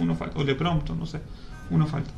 Uno 0.00 0.16
falta, 0.16 0.36
o 0.38 0.40
el 0.40 0.46
de 0.48 0.54
Prompto, 0.56 0.94
no 0.96 1.06
sé. 1.06 1.20
Uno 1.70 1.86
falta. 1.86 2.10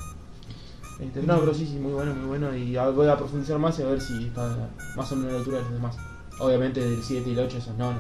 Este, 1.01 1.23
no, 1.23 1.41
pero 1.41 1.53
sí, 1.53 1.66
sí, 1.66 1.78
muy 1.78 1.93
bueno, 1.93 2.15
muy 2.15 2.27
bueno. 2.39 2.57
Y 2.57 2.77
voy 2.95 3.09
a 3.09 3.16
profundizar 3.16 3.59
más 3.59 3.78
y 3.78 3.82
a 3.82 3.86
ver 3.86 4.01
si 4.01 4.27
está 4.27 4.70
más 4.97 5.11
o 5.12 5.16
menos 5.16 5.31
a 5.31 5.32
la 5.35 5.39
altura 5.41 5.59
de 5.59 5.65
los 5.65 5.73
demás. 5.73 5.97
Obviamente 6.39 6.81
del 6.81 7.03
7 7.03 7.28
y 7.28 7.32
el 7.32 7.39
8, 7.41 7.59
esos 7.59 7.77
no, 7.77 7.93
no, 7.93 7.99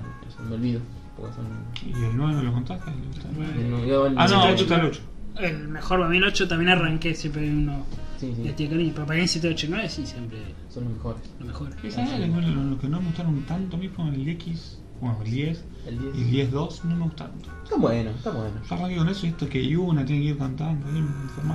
me 0.48 0.54
olvido. 0.54 0.80
Porque 1.16 1.32
son. 1.34 1.46
¿Y 1.86 2.04
el 2.04 2.16
9 2.16 2.32
no 2.34 2.42
lo 2.42 2.52
contaste? 2.52 2.90
¿Le 2.90 3.06
gusta 3.06 3.28
el 3.28 3.34
9? 3.36 3.52
el 3.56 3.70
no- 3.70 3.84
yo 3.86 4.06
el 4.06 4.14
Ah, 4.18 4.22
no, 4.28 4.42
7, 4.42 4.52
8 4.54 4.62
está 4.64 4.76
el 4.76 4.86
8. 4.86 5.00
El 5.40 5.68
mejor 5.68 5.98
para 5.98 6.10
mí 6.10 6.16
el 6.18 6.24
8 6.24 6.48
también 6.48 6.70
arranqué, 6.70 7.14
siempre 7.14 7.42
hay 7.42 7.50
uno 7.50 7.84
Sí, 8.18 8.28
de 8.30 8.48
sí, 8.48 8.52
tío 8.56 8.70
cariño. 8.70 8.92
Pero 8.94 9.06
para 9.06 9.16
mí 9.16 9.22
el 9.22 9.28
7, 9.28 9.48
8 9.48 9.66
y 9.66 9.68
9 9.70 9.88
sí, 9.88 10.06
siempre 10.06 10.38
son 10.72 10.84
los 10.84 10.92
mejores. 10.94 11.22
lo 11.40 11.46
mejor. 11.46 11.70
¿Sabes 11.90 12.10
lo 12.30 12.78
que 12.78 12.88
no 12.88 13.00
me 13.00 13.06
gustaron 13.06 13.42
tanto 13.42 13.76
a 13.76 13.80
mí 13.80 13.88
fueron 13.88 14.14
el 14.14 14.28
X, 14.28 14.78
bueno, 15.00 15.18
el 15.24 15.30
10 15.30 15.64
El 15.86 15.98
10. 15.98 16.14
y 16.16 16.40
el 16.40 16.50
10-2 16.52 16.84
no 16.84 16.96
me 16.96 17.04
gustaron 17.04 17.38
tanto. 17.40 17.50
Está 17.64 17.76
bueno, 17.76 18.10
está 18.10 18.30
bueno. 18.30 18.54
Yo 18.68 18.74
arranqué 18.76 18.96
con 18.96 19.08
eso 19.08 19.26
y 19.26 19.28
esto 19.30 19.48
que 19.48 19.66
Yuna 19.66 20.04
tiene 20.04 20.22
que 20.22 20.28
ir 20.28 20.38
cantando. 20.38 20.86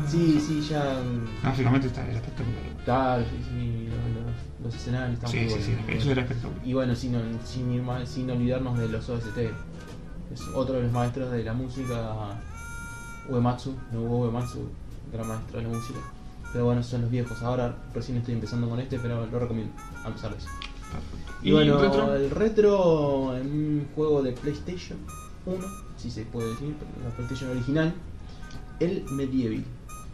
Sí, 0.08 0.40
sí, 0.46 0.62
ya. 0.70 1.02
Gráficamente 1.42 1.88
está 1.88 2.06
espectacular. 2.12 2.60
Claro, 2.84 3.24
sí, 3.24 3.38
sí, 3.50 3.88
los, 4.64 4.76
escenarios 4.76 5.14
están 5.16 5.30
Sí, 5.32 5.38
muy 5.38 5.46
sí, 5.48 5.52
buenos. 5.52 5.66
sí, 5.68 5.78
muy 5.86 5.94
eso 5.94 6.12
era 6.12 6.22
espectacular. 6.22 6.68
Y 6.68 6.74
bueno, 6.74 6.96
sin, 6.96 7.16
sin, 7.46 7.72
ir 7.74 7.82
más- 7.82 8.10
sin 8.10 8.30
olvidarnos 8.30 8.78
de 8.78 8.90
los 8.90 9.08
OST. 9.10 9.38
Es 10.34 10.42
otro 10.54 10.76
de 10.76 10.84
los 10.84 10.92
maestros 10.92 11.32
de 11.32 11.44
la 11.44 11.54
música, 11.54 12.38
Uematsu, 13.30 13.74
no 13.92 14.02
hubo 14.02 14.26
Uematsu, 14.26 14.60
gran 15.12 15.28
maestro 15.28 15.58
de 15.58 15.64
la 15.64 15.70
música. 15.70 16.00
Pero 16.52 16.66
bueno, 16.66 16.82
son 16.84 17.02
los 17.02 17.12
viejos. 17.12 17.42
Ahora 17.42 17.76
recién 17.94 18.18
estoy 18.18 18.34
empezando 18.34 18.68
con 18.70 18.80
este, 18.80 19.00
pero 19.00 19.26
lo 19.26 19.40
recomiendo, 19.40 19.72
a 20.04 20.10
pesar 20.10 20.32
de 20.32 20.38
eso. 20.38 20.48
Perfecto. 20.92 21.34
Y, 21.44 21.52
bueno, 21.52 21.78
retro? 21.80 22.16
el 22.16 22.32
retro 22.32 23.38
en 23.38 23.48
un 23.48 23.88
juego 23.96 24.24
de 24.24 24.32
PlayStation 24.34 24.98
1, 25.46 25.58
si 25.98 26.10
se 26.12 26.24
puede 26.26 26.50
decir, 26.50 26.74
la 27.04 27.10
PlayStation 27.16 27.52
original, 27.52 27.94
el 28.80 29.04
Medieval. 29.12 29.64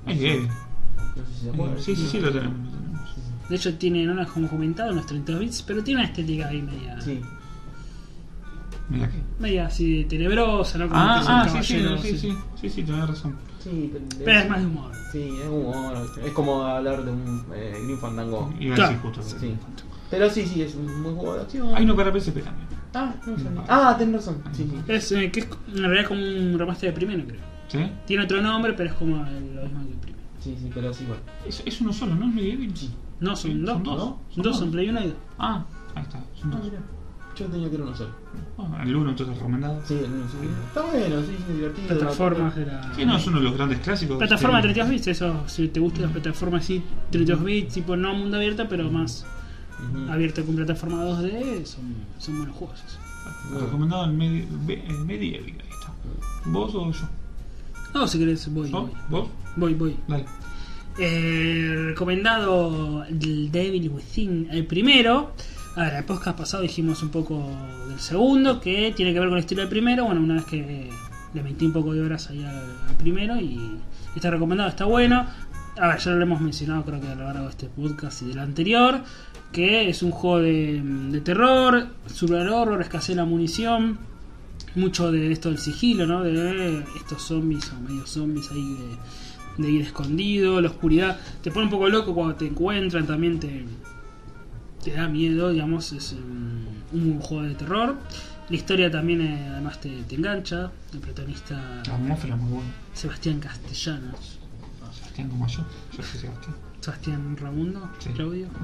Bien. 0.08 0.48
No 0.48 1.26
sé 1.26 1.34
si 1.34 1.44
se 1.46 1.50
acuerdan. 1.52 1.82
Sí, 1.82 1.96
sí, 1.96 2.08
sí, 2.08 2.20
lo 2.20 2.32
tenemos. 2.32 2.58
lo 2.58 2.72
tenemos. 2.78 2.95
De 3.50 3.56
hecho, 3.56 3.76
tiene, 3.78 4.06
no 4.06 4.22
es 4.22 4.30
como 4.30 4.48
comentado, 4.48 4.92
unos 4.92 5.06
32 5.06 5.40
bits, 5.42 5.62
pero 5.64 5.84
tiene 5.84 6.02
una 6.02 6.10
estética 6.10 6.48
ahí 6.48 6.62
media. 6.62 7.00
Sí, 7.02 7.22
Mira. 8.90 9.10
Media 9.40 9.66
así 9.66 10.06
tenebrosa, 10.06 10.78
¿no? 10.78 10.88
Como 10.90 11.02
que 11.02 11.20
es 11.20 11.28
Ah, 11.28 11.44
ah, 11.44 11.50
sí, 11.50 11.64
sí, 11.64 11.86
sí, 12.02 12.18
sí, 12.18 12.38
sí, 12.62 12.70
sí, 12.70 12.84
tenés 12.84 13.08
razón. 13.08 13.36
sí, 13.60 13.92
Pero 14.24 14.40
es 14.40 14.50
más 14.50 14.60
de 14.60 14.66
humor. 14.68 14.92
Sí, 15.12 15.38
es 15.42 15.48
humor. 15.48 16.12
Es 16.24 16.32
como 16.34 16.64
hablar 16.64 17.04
de 17.04 17.12
un 17.12 17.46
eh, 17.56 17.80
Green 17.84 17.98
Fandango. 17.98 18.54
Claro. 18.60 18.82
decir 18.84 18.98
justo. 19.00 19.22
Sí. 19.24 19.56
Pero 20.10 20.30
sí, 20.30 20.46
sí, 20.46 20.62
es 20.62 20.76
un 20.76 21.04
buen 21.04 21.16
juego 21.16 21.36
de 21.36 21.42
acción. 21.42 21.76
Hay 21.76 21.84
uno 21.84 21.96
para 21.96 22.12
PSP 22.12 22.44
también. 22.44 22.68
Ah, 22.94 23.14
no 23.26 23.38
sabía. 23.40 23.64
Ah, 23.68 23.96
tenés 23.98 24.16
razón. 24.16 24.44
Sí, 24.54 24.70
sí. 24.70 24.92
Es, 24.92 25.12
eh, 25.12 25.32
que 25.32 25.42
es 25.42 25.48
en 25.74 25.78
realidad 25.84 26.08
como 26.08 26.22
un 26.22 26.58
remaster 26.58 26.90
de 26.92 26.96
primero, 26.96 27.24
creo. 27.26 27.42
¿Sí? 27.68 27.92
Tiene 28.06 28.24
otro 28.24 28.42
nombre, 28.42 28.74
pero 28.74 28.90
es 28.92 28.96
como 28.96 29.18
lo 29.18 29.24
mismo 29.24 29.82
que 29.84 29.92
el 29.94 30.00
primero. 30.00 30.24
Sí, 30.40 30.56
sí, 30.62 30.70
pero 30.74 30.94
sí, 30.94 31.06
bueno. 31.06 31.22
Es, 31.48 31.64
es 31.66 31.82
uno 31.82 31.92
solo, 31.92 32.14
¿no? 32.16 32.28
Es 32.30 32.36
Medieval. 32.36 32.78
Sí. 32.78 32.92
No, 33.20 33.36
son 33.36 33.52
Sí, 33.52 33.58
dos. 33.60 33.70
son 33.74 33.84
dos. 33.84 33.98
¿no? 33.98 34.04
Son 34.04 34.44
dos, 34.44 34.44
dos. 34.44 34.58
son 34.60 34.72
Play 34.72 34.90
1 34.90 35.02
y 35.02 35.08
2. 35.08 35.14
Ah, 35.40 35.66
ahí 35.96 36.04
está, 36.04 36.24
son 36.40 36.54
Ah, 36.54 36.56
dos. 36.58 36.66
mira. 36.66 36.80
Yo 37.38 37.46
tenía 37.48 37.68
que 37.70 37.76
era 37.76 37.84
uno 37.84 37.96
solo. 37.96 38.10
Bueno, 38.56 38.82
el 38.84 38.96
uno 38.96 39.10
entonces 39.10 39.36
recomendado. 39.38 39.82
Sí, 39.86 39.94
el 39.96 40.06
uno, 40.06 40.26
sí. 40.30 40.38
Está 40.68 40.82
bueno, 40.84 41.22
sí, 41.22 41.36
sí, 41.48 41.54
divertido. 41.54 41.88
Plataformas 41.90 42.56
de 42.56 42.66
la. 42.66 42.94
Sí, 42.96 43.06
no, 43.06 43.18
es 43.18 43.28
uno 43.28 43.38
de 43.40 43.44
los 43.44 43.54
grandes 43.56 43.80
clásicos. 43.80 44.18
Plataforma 44.18 44.58
de 44.62 44.70
Sí. 44.70 44.74
32 44.74 44.90
bits, 44.90 45.08
eso, 45.08 45.44
si 45.48 45.68
te 45.68 45.80
gustan 45.82 46.04
las 46.04 46.12
plataformas 46.14 46.64
así, 46.64 46.82
32 47.12 47.44
bits, 47.44 47.74
tipo 47.74 47.96
no 47.98 48.14
mundo 48.14 48.38
abierto, 48.38 48.66
pero 48.70 48.90
más 48.90 49.26
Ujú. 49.92 50.10
abierto 50.12 50.46
con 50.46 50.56
plataforma 50.56 51.04
2D, 51.04 51.66
son, 51.66 51.84
son 52.20 52.38
buenos 52.38 52.56
juegos. 52.56 52.80
esos. 52.88 53.00
Recomendado 53.62 54.06
el, 54.06 54.14
Medi 54.14 54.48
el 54.88 55.00
Medieval, 55.06 55.44
ahí 55.46 55.70
está. 55.70 55.92
¿Vos 56.46 56.74
o 56.74 56.90
yo? 56.92 57.06
No, 57.94 58.08
si 58.08 58.18
querés, 58.20 58.54
voy, 58.54 58.70
voy. 58.72 58.92
¿Vos? 59.10 59.28
Voy, 59.58 59.74
voy. 59.74 59.98
Dale. 60.08 60.26
Recomendado 60.98 63.04
el 63.04 63.52
Devil 63.52 63.90
Within, 63.90 64.48
el 64.50 64.66
primero. 64.66 65.34
A 65.76 65.84
ver, 65.84 65.94
el 65.96 66.06
podcast 66.06 66.38
pasado 66.38 66.64
dijimos 66.64 67.04
un 67.04 67.10
poco 67.10 67.52
del 67.90 68.00
segundo, 68.00 68.62
que 68.62 68.94
tiene 68.96 69.14
que 69.14 69.20
ver 69.20 69.28
con 69.28 69.38
el 69.38 69.44
estilo 69.44 69.62
del 69.62 69.70
primero. 69.70 70.06
Bueno, 70.06 70.22
una 70.22 70.36
vez 70.36 70.46
que 70.46 70.90
le 71.34 71.44
metí 71.44 71.66
un 71.66 71.74
poco 71.74 71.94
de 71.94 72.02
horas 72.02 72.30
ahí 72.30 72.46
al, 72.46 72.96
primero 72.98 73.36
y 73.36 73.78
está 74.16 74.32
recomendado, 74.32 74.70
está 74.70 74.86
bueno. 74.86 75.26
A 75.78 75.88
ver, 75.90 76.00
ya 76.00 76.12
lo 76.12 76.24
hemos 76.24 76.40
mencionado 76.40 76.86
creo 76.86 77.02
que 77.02 77.10
a 77.10 77.16
lo 77.16 77.26
largo 77.26 77.44
de 77.44 77.50
este 77.50 77.68
podcast 77.68 78.22
y 78.22 78.28
del 78.28 78.40
anterior, 78.40 79.02
que 79.52 79.90
es 79.90 80.02
un 80.02 80.12
juego 80.12 80.40
de, 80.40 80.82
de 80.82 81.20
terror, 81.20 81.88
survival 82.08 82.50
horror, 82.50 82.82
escasez 82.82 83.18
la 83.18 83.26
munición, 83.26 84.00
mucho 84.76 85.12
de 85.12 85.34
esto 85.34 85.50
del 85.50 85.58
sigilo, 85.58 86.06
¿no? 86.06 86.24
De 86.24 86.86
estos 86.96 87.22
zombies 87.22 87.70
o 87.74 87.82
medio 87.82 88.08
zombies 88.08 88.50
ahí 88.52 88.76
de, 88.76 88.98
de 89.58 89.70
ir 89.72 89.82
escondido, 89.82 90.62
la 90.62 90.70
oscuridad. 90.70 91.20
Te 91.42 91.52
pone 91.52 91.66
un 91.66 91.72
poco 91.72 91.88
loco 91.90 92.14
cuando 92.14 92.36
te 92.36 92.48
encuentran, 92.48 93.06
también 93.08 93.40
te, 93.40 93.66
te 94.84 94.92
da 94.92 95.08
miedo, 95.08 95.50
digamos, 95.50 95.92
es 95.94 96.14
un, 96.14 96.66
un 96.92 97.20
juego 97.20 97.44
de 97.44 97.56
terror. 97.56 97.96
La 98.50 98.56
historia 98.56 98.92
también 98.92 99.22
eh, 99.22 99.48
además 99.52 99.80
te, 99.82 99.90
te 100.04 100.16
engancha. 100.16 100.72
El 100.94 101.00
protagonista 101.00 101.82
La 101.88 101.98
muy 101.98 102.52
buena. 102.52 102.70
Sebastián 102.94 103.40
Castellanos. 103.40 104.40
Sebastián 104.94 105.30
como 105.30 105.48
yo. 105.48 105.66
Yo 105.98 106.04
soy 106.04 106.20
Sebastián. 106.20 106.56
Sebastián 106.80 107.38
Ramundo, 107.38 107.90
Sí. 108.00 108.10
Claudio. 108.10 108.48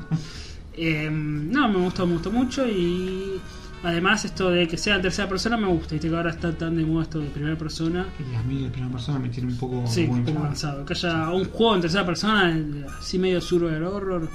Eh, 0.74 1.10
no, 1.12 1.68
me 1.68 1.80
gustó, 1.80 2.08
me 2.08 2.14
gustó 2.14 2.32
mucho 2.32 2.66
y 2.66 3.42
además 3.84 4.26
esto 4.26 4.50
de 4.50 4.68
que 4.68 4.78
sea 4.78 4.96
en 4.96 5.02
tercera 5.02 5.28
persona 5.28 5.58
me 5.58 5.68
gusta. 5.68 5.96
Viste 5.96 6.10
que 6.10 6.16
ahora 6.16 6.32
está 6.32 6.56
tan 6.56 6.76
de 6.76 6.86
moda 6.86 7.04
esto 7.04 7.20
de 7.20 7.30
primera 7.30 7.58
persona. 7.58 8.08
Y 8.20 8.36
a 8.36 8.42
mí 8.44 8.64
de 8.64 8.70
primera 8.70 8.92
persona 8.92 9.20
me 9.20 9.30
tiene 9.30 9.52
un 9.52 9.58
poco 9.58 9.86
Sí, 9.88 10.06
un 10.06 10.24
poco. 10.24 10.86
Que 10.86 10.94
haya 10.94 11.30
un 11.30 11.46
juego 11.46 11.76
en 11.76 11.82
tercera 11.82 12.06
persona, 12.06 12.52
eh, 12.56 12.86
así 13.00 13.18
medio 13.20 13.42
survival 13.42 13.84
horror, 13.84 14.30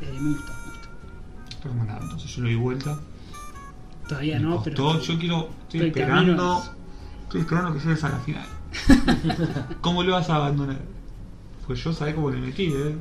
eh, 0.00 0.18
me 0.20 0.30
gusta, 0.30 0.52
me 0.52 1.72
gusta. 1.72 1.98
Entonces 2.02 2.36
yo 2.36 2.42
lo 2.42 2.48
di 2.48 2.54
vuelta. 2.54 2.98
Todavía 4.08 4.38
Me 4.38 4.42
no, 4.44 4.56
costó, 4.56 4.70
pero. 4.70 5.00
yo 5.00 5.18
quiero. 5.18 5.50
Estoy 5.62 5.80
esperando. 5.88 6.62
Estoy 7.22 7.40
esperando 7.40 7.72
que 7.72 7.80
llegues 7.80 8.04
a 8.04 8.08
la 8.10 8.18
final. 8.18 8.46
¿Cómo 9.80 10.02
lo 10.02 10.12
vas 10.12 10.28
a 10.28 10.36
abandonar? 10.36 10.78
Pues 11.66 11.82
yo 11.82 11.92
sabés 11.92 12.14
cómo 12.14 12.30
le 12.30 12.38
metí, 12.40 12.66
eh. 12.66 12.94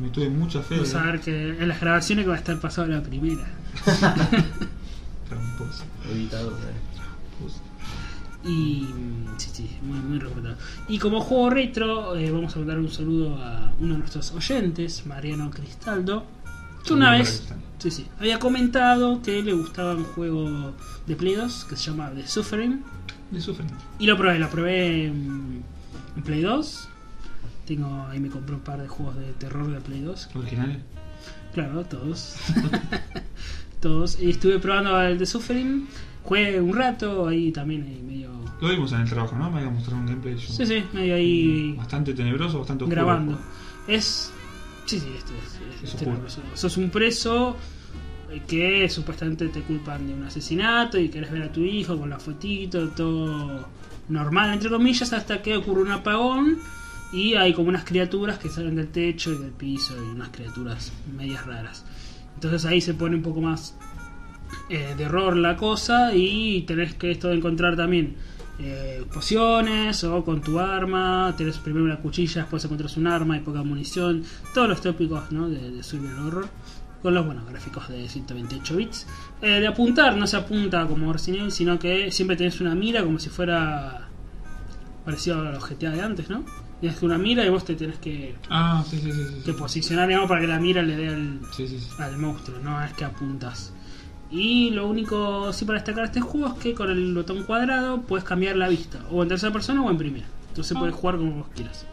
Me 0.00 0.08
tuve 0.08 0.28
mucha 0.30 0.60
fe. 0.62 0.76
Vamos 0.76 0.94
eh. 0.94 0.98
a 0.98 1.02
ver 1.02 1.20
que 1.20 1.48
en 1.50 1.68
las 1.68 1.80
grabaciones 1.80 2.24
que 2.24 2.28
va 2.30 2.34
a 2.34 2.38
estar 2.38 2.58
pasado 2.58 2.88
la 2.88 3.02
primera. 3.02 3.44
Tramposo. 5.28 5.84
Editado, 6.10 6.50
eh. 6.50 6.84
Y 8.44 8.82
mm, 8.82 9.38
sí, 9.38 9.50
sí, 9.52 9.70
muy, 9.82 9.98
muy 10.00 10.18
recomendado. 10.18 10.56
Y 10.86 10.98
como 10.98 11.20
juego 11.20 11.50
retro, 11.50 12.16
eh, 12.16 12.30
vamos 12.30 12.54
a 12.54 12.58
mandar 12.58 12.78
un 12.78 12.90
saludo 12.90 13.36
a 13.38 13.72
uno 13.80 13.94
de 13.94 13.98
nuestros 14.00 14.32
oyentes, 14.32 15.06
Mariano 15.06 15.50
Cristaldo, 15.50 16.24
que 16.84 16.92
una 16.92 17.12
vez 17.12 17.48
sí, 17.78 17.90
sí, 17.90 18.06
había 18.18 18.38
comentado 18.38 19.22
que 19.22 19.42
le 19.42 19.54
gustaba 19.54 19.94
un 19.94 20.04
juego 20.04 20.74
de 21.06 21.16
Play 21.16 21.34
2 21.34 21.64
que 21.64 21.76
se 21.76 21.90
llama 21.90 22.10
The 22.10 22.28
Suffering. 22.28 22.82
Le 23.32 23.40
sufren. 23.40 23.68
Y 23.98 24.06
lo 24.06 24.16
probé, 24.18 24.38
lo 24.38 24.50
probé 24.50 25.06
en, 25.06 25.64
en 26.16 26.22
Play 26.22 26.42
2. 26.42 26.88
Tengo, 27.66 28.06
ahí 28.08 28.20
me 28.20 28.28
compré 28.28 28.54
un 28.54 28.60
par 28.60 28.80
de 28.82 28.88
juegos 28.88 29.16
de 29.16 29.32
terror 29.32 29.66
de 29.70 29.80
Play 29.80 30.02
2. 30.02 30.30
Originales. 30.34 30.82
Claro, 31.54 31.84
todos. 31.84 32.36
todos. 33.84 34.18
Y 34.20 34.30
estuve 34.30 34.58
probando 34.58 35.00
el 35.00 35.16
The 35.18 35.26
Suffering. 35.26 35.86
Jugué 36.24 36.60
un 36.60 36.74
rato, 36.74 37.28
ahí 37.28 37.52
también 37.52 37.82
ahí 37.84 38.02
medio... 38.02 38.30
Lo 38.60 38.68
vimos 38.70 38.92
en 38.92 39.00
el 39.02 39.08
trabajo, 39.10 39.36
¿no? 39.36 39.50
Me 39.50 39.58
había 39.58 39.70
mostrado 39.70 40.00
un 40.00 40.06
gameplay. 40.06 40.34
yo- 40.36 40.40
Sí, 40.52 40.64
sí, 40.66 40.82
medio 40.94 41.14
ahí 41.16 41.74
Bastante 41.76 42.14
tenebroso, 42.14 42.58
bastante 42.60 42.84
oscuro. 42.84 43.02
grabando. 43.04 43.38
Es. 43.86 44.32
Sí, 44.86 44.98
sí, 45.00 45.08
esto 45.16 45.32
es. 45.34 45.84
Es 45.84 45.92
es 45.92 45.96
tenebroso. 45.98 46.40
Sos 46.54 46.76
un 46.78 46.88
preso 46.90 47.56
que 48.48 48.88
supuestamente 48.88 49.48
te 49.48 49.60
culpan 49.62 50.06
de 50.06 50.14
un 50.14 50.24
asesinato 50.24 50.98
y 50.98 51.08
querés 51.08 51.30
ver 51.30 51.42
a 51.42 51.52
tu 51.52 51.60
hijo 51.60 51.96
con 51.98 52.10
la 52.10 52.18
fotito, 52.18 52.88
todo 52.88 53.68
normal, 54.08 54.54
entre 54.54 54.70
comillas, 54.70 55.12
hasta 55.12 55.40
que 55.42 55.56
ocurre 55.56 55.82
un 55.82 55.90
apagón 55.92 56.58
y 57.12 57.34
hay 57.34 57.52
como 57.52 57.68
unas 57.68 57.84
criaturas 57.84 58.38
que 58.38 58.48
salen 58.48 58.74
del 58.76 58.88
techo 58.88 59.32
y 59.32 59.38
del 59.38 59.52
piso 59.52 59.94
y 59.96 60.08
unas 60.16 60.30
criaturas 60.30 60.92
medias 61.16 61.46
raras. 61.46 61.84
Entonces 62.44 62.70
ahí 62.70 62.80
se 62.80 62.94
pone 62.94 63.16
un 63.16 63.22
poco 63.22 63.40
más 63.40 63.74
eh, 64.68 64.94
de 64.96 65.06
horror 65.06 65.36
la 65.36 65.56
cosa 65.56 66.14
y 66.14 66.62
tenés 66.62 66.94
que 66.94 67.10
esto 67.10 67.28
de 67.28 67.36
encontrar 67.36 67.76
también 67.76 68.16
eh, 68.58 69.02
pociones 69.12 70.04
o 70.04 70.24
con 70.24 70.40
tu 70.42 70.58
arma, 70.60 71.34
tenés 71.36 71.58
primero 71.58 71.84
una 71.84 71.98
cuchilla, 71.98 72.42
después 72.42 72.64
encontrás 72.64 72.96
un 72.96 73.06
arma 73.06 73.36
y 73.36 73.40
poca 73.40 73.62
munición, 73.62 74.22
todos 74.52 74.68
los 74.68 74.80
tópicos 74.80 75.32
¿no? 75.32 75.48
de, 75.48 75.70
de 75.70 75.82
survival 75.82 76.26
horror 76.26 76.48
con 77.02 77.14
los 77.14 77.26
buenos 77.26 77.46
gráficos 77.46 77.88
de 77.88 78.08
128 78.08 78.76
bits. 78.76 79.06
Eh, 79.42 79.60
de 79.60 79.66
apuntar, 79.66 80.16
no 80.16 80.26
se 80.26 80.36
apunta 80.36 80.86
como 80.86 81.12
Resident 81.12 81.50
sino 81.50 81.78
que 81.78 82.10
siempre 82.12 82.36
tenés 82.36 82.60
una 82.60 82.74
mira 82.74 83.02
como 83.02 83.18
si 83.18 83.28
fuera 83.28 84.08
parecido 85.04 85.40
a 85.40 85.52
los 85.52 85.68
GTA 85.68 85.90
de 85.90 86.00
antes, 86.00 86.30
¿no? 86.30 86.44
Tienes 86.80 87.02
una 87.02 87.16
mira 87.16 87.44
y 87.46 87.48
vos 87.48 87.64
te 87.64 87.74
tenés 87.76 87.98
que, 87.98 88.34
Ah, 88.50 88.84
sí, 88.88 88.98
sí, 88.98 89.10
sí. 89.12 89.22
sí, 89.28 89.34
que 89.44 89.52
sí. 89.52 89.58
posicionar 89.58 90.06
digamos, 90.08 90.28
para 90.28 90.40
que 90.42 90.46
la 90.46 90.58
mira 90.60 90.82
le 90.82 90.96
dé 90.96 91.08
al, 91.08 91.40
al 91.98 92.18
monstruo, 92.18 92.58
no 92.58 92.82
es 92.84 92.92
que 92.92 93.04
apuntas. 93.04 93.72
Y 94.30 94.70
lo 94.70 94.88
único 94.88 95.52
sí 95.52 95.64
para 95.64 95.78
destacar 95.78 96.04
este 96.04 96.20
juego 96.20 96.48
es 96.48 96.54
que 96.54 96.74
con 96.74 96.90
el 96.90 97.14
botón 97.14 97.44
cuadrado 97.44 98.02
puedes 98.02 98.24
cambiar 98.24 98.56
la 98.56 98.68
vista, 98.68 98.98
o 99.10 99.22
en 99.22 99.28
tercera 99.28 99.52
persona 99.52 99.82
o 99.82 99.90
en 99.90 99.96
primera. 99.96 100.26
Entonces 100.48 100.76
Ah. 100.76 100.80
puedes 100.80 100.94
jugar 100.94 101.16
como 101.16 101.32
vos 101.36 101.46
quieras. 101.54 101.86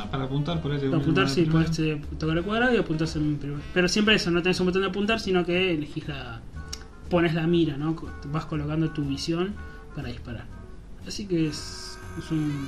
Ah, 0.00 0.10
para 0.10 0.24
apuntar, 0.24 0.62
por 0.62 0.72
ahí. 0.72 0.78
Para 0.88 1.02
apuntar 1.02 1.28
sí, 1.28 1.42
puedes 1.44 1.78
eh, 1.80 2.00
tocar 2.18 2.38
el 2.38 2.44
cuadrado 2.44 2.72
y 2.74 2.78
apuntas 2.78 3.14
en 3.16 3.36
primera. 3.36 3.60
Pero 3.74 3.88
siempre 3.88 4.14
eso, 4.14 4.30
no 4.30 4.42
tenés 4.42 4.58
un 4.60 4.66
botón 4.66 4.82
de 4.82 4.88
apuntar, 4.88 5.20
sino 5.20 5.44
que 5.44 5.74
elegís 5.74 6.08
la. 6.08 6.40
pones 7.10 7.34
la 7.34 7.46
mira, 7.46 7.76
¿no? 7.76 7.94
Vas 8.32 8.46
colocando 8.46 8.88
tu 8.90 9.04
visión 9.04 9.52
para 9.94 10.08
disparar. 10.08 10.46
Así 11.06 11.26
que 11.26 11.48
es, 11.48 11.98
es 12.18 12.30
un 12.30 12.66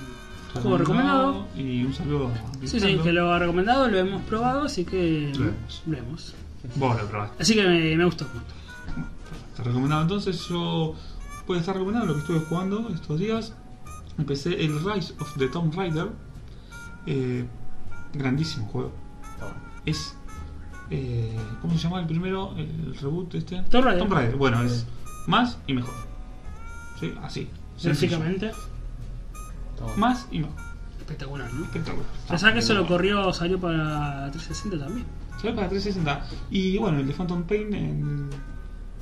juego 0.62 0.78
recomendado. 0.78 1.46
Y 1.56 1.84
un 1.84 1.92
saludo 1.94 2.28
a 2.28 2.66
Sí, 2.66 2.80
sí, 2.80 2.98
que 3.02 3.12
lo 3.12 3.32
ha 3.32 3.38
recomendado, 3.38 3.88
lo 3.88 3.98
hemos 3.98 4.22
probado, 4.22 4.62
así 4.62 4.84
que 4.84 5.32
Lo 5.38 5.44
hemos. 5.48 5.82
lo 5.86 5.98
hemos. 5.98 6.34
Vos 6.76 7.00
lo 7.02 7.08
probaste. 7.08 7.42
Así 7.42 7.54
que 7.54 7.62
me, 7.66 7.96
me 7.96 8.04
gustó. 8.04 8.26
Está 9.50 9.62
recomendado 9.64 10.02
entonces. 10.02 10.46
Yo 10.48 10.94
puede 11.46 11.60
estar 11.60 11.74
recomendado 11.74 12.06
lo 12.06 12.14
que 12.14 12.20
estuve 12.20 12.40
jugando 12.40 12.88
estos 12.94 13.18
días. 13.20 13.54
Empecé 14.18 14.64
el 14.64 14.78
Rise 14.84 15.12
of 15.20 15.36
the 15.38 15.48
Tomb 15.48 15.74
Raider. 15.74 16.08
Eh, 17.06 17.44
grandísimo 18.14 18.66
juego. 18.66 18.92
Es. 19.84 20.16
eh, 20.90 21.36
¿Cómo 21.60 21.74
se 21.76 21.80
llama 21.84 22.00
el 22.00 22.06
primero? 22.06 22.54
El 22.56 22.96
reboot 23.00 23.34
este. 23.34 23.62
Tomb 23.70 23.84
Raider. 23.84 24.36
Bueno, 24.36 24.62
es 24.62 24.86
más 25.26 25.58
y 25.66 25.74
mejor. 25.74 25.94
¿Sí? 27.00 27.12
Así. 27.22 27.48
sencillo. 27.76 28.18
Más 29.96 30.26
y 30.30 30.40
mejor. 30.40 30.54
espectacular, 30.98 31.52
¿no? 31.52 31.64
Espectacular. 31.64 32.06
Pensaba 32.28 32.52
que 32.52 32.58
eso 32.60 32.74
lo 32.74 32.86
corrió, 32.86 33.32
salió 33.32 33.60
para 33.60 34.30
360 34.30 34.84
también. 34.84 35.06
Salió 35.36 35.54
para 35.54 35.68
360. 35.68 36.26
Y 36.50 36.78
bueno, 36.78 37.00
el 37.00 37.06
de 37.06 37.12
Phantom 37.12 37.42
Pain 37.44 37.74
en 37.74 38.30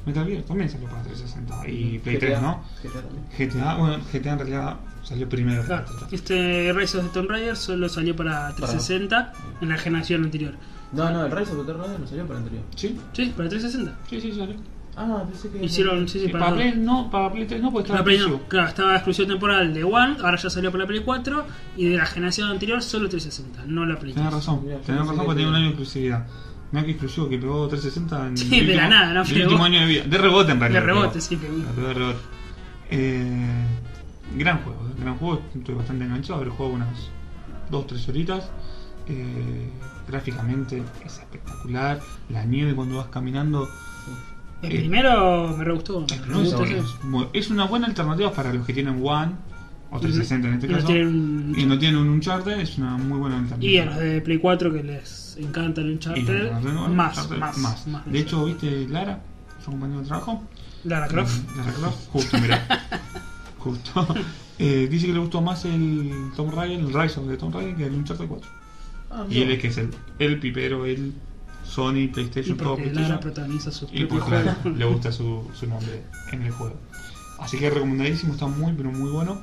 Metal 0.04 0.26
Gear 0.26 0.42
también 0.42 0.68
salió 0.68 0.88
para 0.88 1.02
360. 1.02 1.68
Y 1.68 1.98
Play 2.00 2.18
3, 2.18 2.42
¿no? 2.42 2.62
GTA 2.82 3.02
también. 3.02 3.26
GTA, 3.38 3.74
bueno, 3.76 3.98
GTA 4.12 4.32
en 4.32 4.38
realidad 4.38 4.76
salió 5.04 5.28
primero. 5.28 5.64
Claro, 5.64 5.86
este 6.10 6.72
Rise 6.72 6.98
of 6.98 7.06
the 7.06 7.10
Tomb 7.12 7.30
Raider 7.30 7.56
solo 7.56 7.88
salió 7.88 8.16
para 8.16 8.48
360 8.54 9.32
en 9.60 9.68
la 9.68 9.76
generación 9.76 10.24
anterior. 10.24 10.54
No, 10.92 11.10
no, 11.10 11.24
el 11.24 11.32
Rise 11.32 11.52
of 11.52 11.58
the 11.58 11.72
Tomb 11.72 11.82
Raider 11.82 12.00
no 12.00 12.06
salió 12.06 12.26
para 12.26 12.40
el 12.40 12.44
anterior. 12.44 12.64
¿Sí? 12.76 13.00
Sí, 13.12 13.32
para 13.36 13.48
360. 13.48 13.98
Sí, 14.10 14.20
sí, 14.20 14.32
salió. 14.32 14.56
Ah, 14.96 15.24
pensé 15.26 15.48
que. 15.50 15.64
Hicieron, 15.64 16.06
sí, 16.06 16.18
sí, 16.20 16.26
Sí, 16.26 16.32
para, 16.32 16.44
para 16.46 16.56
Play 16.56 16.74
no, 16.76 17.10
para 17.10 17.32
Play 17.32 17.46
3 17.46 17.62
no, 17.62 17.72
porque 17.72 17.88
para 17.88 18.00
estaba 18.00 18.04
Play 18.04 18.18
no. 18.18 18.22
exclusivo. 18.24 18.48
Claro, 18.48 18.68
estaba 18.68 18.94
exclusión 18.94 19.28
temporal 19.28 19.72
de 19.74 19.84
One, 19.84 20.16
ahora 20.22 20.36
ya 20.36 20.50
salió 20.50 20.70
para 20.70 20.84
la 20.84 20.88
Play 20.88 21.00
4 21.00 21.46
y 21.78 21.84
de 21.86 21.96
la 21.96 22.06
generación 22.06 22.50
anterior 22.50 22.82
solo 22.82 23.08
360, 23.08 23.64
no 23.66 23.86
la 23.86 23.98
Play 23.98 24.12
3. 24.12 24.16
Tenés 24.16 24.32
razón, 24.32 24.60
Mirá, 24.64 24.78
tenés 24.80 25.00
razón 25.00 25.14
que 25.18 25.24
porque 25.24 25.34
tenía 25.36 25.48
un 25.48 25.54
año 25.54 25.64
de 25.64 25.70
exclusividad. 25.70 26.26
Mira 26.72 26.84
que 26.84 26.90
exclusivo 26.92 27.28
que 27.28 27.38
pegó 27.38 27.68
360 27.68 28.26
en 28.28 28.36
Sí, 28.36 28.58
el 28.58 28.66
de 28.66 28.74
la 28.74 28.82
último- 28.84 29.00
nada, 29.00 29.12
no 29.14 29.22
el 29.22 29.42
último 29.42 29.64
año 29.64 29.80
de 29.80 29.86
vida. 29.86 30.02
De 30.04 30.18
rebote 30.18 30.52
en 30.52 30.58
De 30.58 30.68
realidad. 30.68 30.84
rebote, 30.86 31.08
pegó. 31.12 31.20
sí, 31.20 31.36
pegó. 31.36 31.58
La 31.58 31.70
pegó 31.72 31.88
de 31.88 31.94
rebote. 31.94 32.18
Eh, 32.90 33.64
gran 34.36 34.58
juego, 34.62 34.88
eh, 34.88 35.00
gran 35.00 35.16
juego. 35.18 35.42
Estoy 35.54 35.74
bastante 35.74 36.04
enganchado. 36.04 36.38
Habré 36.38 36.50
jugado 36.50 36.74
unas 36.74 36.88
2-3 37.70 38.08
horitas. 38.08 38.50
Eh, 39.08 39.70
gráficamente 40.08 40.82
es 41.04 41.18
espectacular. 41.18 42.00
La 42.30 42.44
nieve 42.44 42.74
cuando 42.74 42.96
vas 42.98 43.06
caminando. 43.08 43.68
El 44.62 44.78
primero 44.78 45.54
me 45.56 45.64
re 45.64 45.72
gustó. 45.72 46.06
Es, 46.08 46.26
me 46.26 46.38
gustó, 46.38 47.52
una 47.54 47.64
buena 47.66 47.86
alternativa 47.86 48.32
para 48.32 48.52
los 48.54 48.64
que 48.66 48.72
tienen 48.72 49.00
One 49.04 49.32
o 49.90 49.98
360 50.00 50.48
en 50.48 50.54
este 50.54 50.66
Y 50.66 50.70
no 50.70 50.76
caso. 50.76 50.86
tienen- 50.88 51.54
Y 51.58 51.66
no 51.66 51.78
tienen 51.78 52.00
un 52.00 52.08
Uncharted, 52.08 52.60
es 52.60 52.78
una 52.78 52.96
muy 52.96 53.18
buena 53.18 53.38
alternativa. 53.38 53.70
Y 53.72 53.78
a 53.78 53.84
los 53.86 53.96
de 53.96 54.20
Play 54.20 54.38
4 54.38 54.72
que 54.72 54.82
les 54.82 55.36
encanta 55.38 55.80
el 55.80 55.90
Uncharted, 55.92 56.52
no, 56.62 56.88
más, 56.88 57.16
Uncharted, 57.18 57.36
más, 57.38 57.58
más. 57.58 57.86
más 57.88 58.06
De 58.06 58.18
hecho, 58.20 58.44
¿viste 58.46 58.86
Lara? 58.88 59.20
Su 59.64 59.70
compañero 59.70 60.00
de 60.00 60.06
trabajo. 60.06 60.42
Lara 60.84 61.06
Croft. 61.08 61.38
Mm, 61.54 61.58
Lara 61.58 61.72
Croft, 61.72 62.08
justo, 62.08 62.38
mira. 62.38 62.66
justo. 63.58 64.06
Eh, 64.58 64.88
dice 64.90 65.06
que 65.06 65.12
le 65.12 65.18
gustó 65.18 65.40
más 65.40 65.64
el 65.64 66.30
Tomb 66.36 66.54
Raider, 66.54 66.78
el 66.80 66.86
Rise 66.92 67.18
of 67.20 67.28
the 67.28 67.36
Tomb 67.36 67.54
Raider 67.54 67.74
que 67.76 67.86
el 67.86 67.94
Uncharted 67.94 68.26
4. 68.26 68.48
Ah, 69.10 69.24
Y 69.28 69.42
él 69.42 69.50
es 69.52 69.58
que 69.60 69.68
es 69.68 69.78
el, 69.78 69.90
el 70.18 70.38
pipero, 70.40 70.86
el 70.86 71.12
Sony, 71.74 71.96
Y 71.98 72.08
PlayStation, 72.08 72.56
todo 72.56 72.74
PlayStation. 72.76 73.02
Lara 73.08 73.20
protagoniza 73.20 73.70
sus 73.72 73.88
Y 73.92 74.04
pues 74.04 74.22
claro, 74.24 74.54
le 74.76 74.84
gusta 74.84 75.10
su, 75.12 75.48
su 75.54 75.66
nombre 75.66 76.02
en 76.30 76.42
el 76.42 76.50
juego. 76.52 76.76
Así 77.40 77.58
que 77.58 77.70
recomendadísimo, 77.70 78.34
está 78.34 78.46
muy 78.46 78.72
pero 78.72 78.90
muy 78.92 79.10
bueno. 79.10 79.40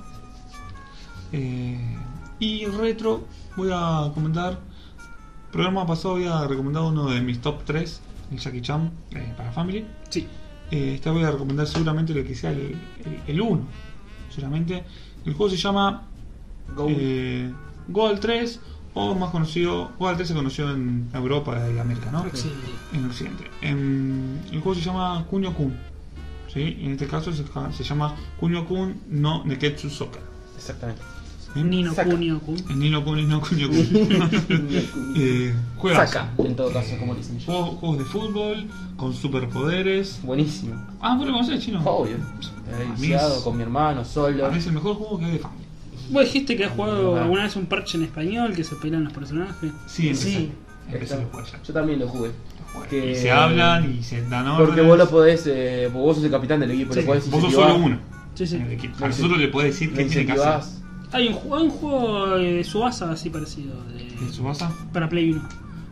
Eh, 1.32 1.98
y 2.40 2.66
retro, 2.66 3.26
voy 3.56 3.70
a 3.74 4.12
comentar. 4.14 4.60
Programa 5.52 5.86
pasado 5.86 6.16
había 6.16 6.46
recomendado 6.48 6.88
uno 6.90 7.10
de 7.10 7.22
mis 7.22 7.42
top 7.42 7.64
3, 7.66 8.02
el 8.32 8.38
Jackie 8.40 8.62
Chan 8.62 8.92
eh, 9.12 9.34
para 9.36 9.52
Family. 9.52 9.86
Sí. 10.10 10.28
Eh, 10.72 10.94
esta 10.96 11.12
voy 11.12 11.24
a 11.24 11.32
recomendar 11.32 11.68
seguramente 11.68 12.14
lo 12.14 12.24
que 12.24 12.36
sea 12.36 12.52
el, 12.52 12.78
el, 13.06 13.22
el 13.28 13.42
1. 13.42 13.62
Seguramente. 14.30 14.84
El 15.26 15.34
juego 15.34 15.50
se 15.50 15.58
llama 15.58 16.04
Go. 16.76 16.86
eh, 16.90 17.52
Goal 17.88 18.20
3 18.20 18.60
o 18.94 19.16
más 19.16 19.30
conocido, 19.32 19.92
Goal 20.00 20.16
3 20.16 20.28
se 20.28 20.34
conoció 20.34 20.70
en 20.72 21.10
Europa 21.14 21.58
y 21.74 21.78
América, 21.80 22.12
¿no? 22.12 22.26
Sí. 22.34 22.52
en 22.94 23.06
Occidente. 23.06 23.44
En- 23.62 24.42
el 24.52 24.60
juego 24.62 24.76
se 24.76 24.82
llama 24.86 25.26
Kunio 25.30 25.54
Kun. 25.54 25.74
¿sí? 26.54 26.78
Y 26.82 26.86
en 26.86 26.92
este 26.94 27.08
caso 27.08 27.32
se, 27.32 27.84
llama 27.84 28.16
Kunio 28.40 28.66
Kun 28.66 28.96
no 29.10 29.44
Neketsu 29.46 29.90
Soccer. 29.90 30.22
Exactamente. 30.58 31.02
¿sí? 31.54 31.62
Nino. 31.64 31.94
Kunio 31.96 32.40
Kun. 32.40 32.58
El 32.70 32.80
Nino 32.80 33.04
Kun 33.06 33.20
y 33.20 33.26
no 33.26 33.40
Kunio 33.42 33.70
Kun. 33.70 33.78
eh, 35.16 35.54
juegazo. 35.78 36.12
Saca, 36.14 36.30
en 36.40 36.56
todo 36.56 36.74
caso, 36.74 36.98
como 37.00 37.14
dicen. 37.16 37.40
Juegos, 37.46 37.70
juegos 37.80 37.98
de 38.00 38.06
fútbol 38.06 38.68
con 38.98 39.14
superpoderes. 39.14 40.20
Buenísimo. 40.24 40.76
Ah, 41.00 41.16
vos 41.16 41.26
lo 41.28 41.34
conocés, 41.34 41.64
chino. 41.64 41.82
Obvio. 41.86 42.18
Viciado 42.98 43.38
es- 43.38 43.44
con 43.44 43.56
mi 43.56 43.64
hermano, 43.64 44.04
solo. 44.04 44.46
A 44.46 44.50
mí 44.50 44.58
es 44.58 44.66
el 44.68 44.74
mejor 44.74 44.96
juego 44.96 45.20
que 45.20 45.26
hay 45.26 45.32
de 45.34 45.40
Family. 45.40 45.66
Vos 46.10 46.24
dijiste 46.24 46.56
que 46.58 46.66
has 46.66 46.72
jugado 46.72 47.16
Ah. 47.18 47.22
alguna 47.24 47.44
vez 47.44 47.56
un 47.56 47.66
parche 47.66 47.98
en 47.98 48.04
español 48.04 48.54
que 48.54 48.64
se 48.64 48.76
pelean 48.76 49.04
los 49.04 49.14
personajes. 49.14 49.72
Sí, 49.88 50.08
empecé. 50.10 50.30
Sí. 50.30 50.52
Empecé 50.92 51.16
jugar 51.32 51.46
ya. 51.46 51.62
Yo 51.64 51.74
también 51.74 52.00
lo 52.00 52.08
jugué. 52.08 52.32
Y 52.92 53.16
se 53.16 53.32
hablan 53.32 53.94
y 54.00 54.04
se 54.04 54.22
dan 54.28 54.48
órdenes. 54.48 54.68
Porque 54.68 54.82
vos 54.82 54.98
lo 54.98 55.10
podés, 55.10 55.44
eh, 55.48 55.90
porque 55.92 56.06
vos 56.06 56.16
sos 56.16 56.26
el 56.26 56.32
capitán 56.32 56.60
del 56.60 56.72
equipo, 56.72 56.94
Sí. 56.94 57.00
lo 57.02 57.06
podés 57.08 57.30
Vos 57.30 57.42
sos 57.44 57.54
solo 57.54 57.76
uno 57.78 58.00
Sí, 58.36 58.48
sí. 58.48 58.58
Lo 59.00 59.06
A 59.06 59.10
nosotros 59.10 59.38
le 59.40 59.48
podés 59.50 59.74
decir 59.74 59.90
Lo 59.92 59.98
qué 59.98 60.06
tiene 60.06 60.26
que 60.26 60.32
hacer. 60.34 60.80
Hay 61.12 61.28
un, 61.28 61.34
hay 61.54 61.64
un 61.64 61.70
juego 61.72 62.38
de 62.38 62.64
Subasa 62.64 63.12
así 63.12 63.30
parecido. 63.30 63.74
de- 63.94 64.08
¿En 64.26 64.34
su 64.34 64.44
casa? 64.44 64.72
para 64.94 65.10
Play 65.10 65.32
1. 65.32 65.42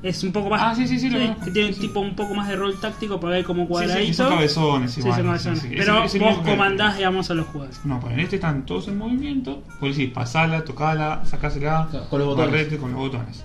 Es 0.07 0.23
un 0.23 0.31
poco 0.31 0.49
más. 0.49 0.61
Ah, 0.63 0.73
sí, 0.75 0.87
sí, 0.87 0.99
sí, 0.99 1.09
lo 1.09 1.19
conozco. 1.19 1.45
que 1.45 1.51
tiene 1.51 1.67
Sí, 1.69 1.73
sí. 1.75 1.81
tipo 1.81 1.99
un 1.99 2.15
poco 2.15 2.33
más 2.33 2.47
de 2.47 2.55
rol 2.55 2.79
táctico 2.79 3.19
porque 3.19 3.35
hay 3.37 3.43
como 3.43 3.61
Sí, 3.63 3.65
sí, 3.67 3.71
cuadradito. 3.71 4.07
que 4.07 4.13
son 4.13 4.29
cabezones 4.29 4.91
Sí, 4.91 4.99
igual. 5.01 5.13
son 5.15 5.21
sí, 5.23 5.27
cabezones. 5.27 5.59
sí. 5.61 5.67
Pero 5.77 5.97
Ese- 5.97 6.05
ese 6.05 6.19
vos 6.19 6.27
mismo 6.29 6.43
que- 6.43 6.51
comandás, 6.51 6.97
digamos, 6.97 7.29
a 7.29 7.33
los 7.33 7.45
jugadores. 7.47 7.79
No, 7.83 7.99
pero 7.99 8.13
en 8.13 8.19
este 8.21 8.35
están 8.37 8.65
todos 8.65 8.87
en 8.87 8.97
movimiento. 8.97 9.63
Vos 9.81 9.97
decís, 9.97 10.13
pasala, 10.13 10.63
tocala, 10.63 11.21
sacásela. 11.25 11.87
Claro, 11.91 12.09
con 12.09 12.19
los 12.19 12.27
botones. 12.29 12.51
barrete 12.51 12.77
con 12.77 12.91
los 12.91 12.99
botones. 12.99 13.43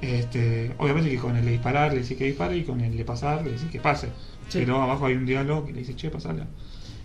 Este, 0.00 0.74
obviamente 0.78 1.10
que 1.10 1.18
con 1.18 1.36
el 1.36 1.44
de 1.44 1.50
disparar 1.52 1.92
le 1.92 2.00
decís 2.00 2.16
que 2.16 2.24
dispare 2.24 2.56
y 2.56 2.64
con 2.64 2.80
el 2.80 2.96
de 2.96 3.04
pasar 3.04 3.42
le 3.44 3.50
decís 3.52 3.68
que 3.70 3.80
pase. 3.80 4.08
Sí. 4.48 4.58
Pero 4.60 4.82
abajo 4.82 5.06
hay 5.06 5.14
un 5.14 5.26
diálogo 5.26 5.66
que 5.66 5.72
le 5.72 5.80
dice, 5.80 5.94
che, 5.94 6.10
pasala. 6.10 6.46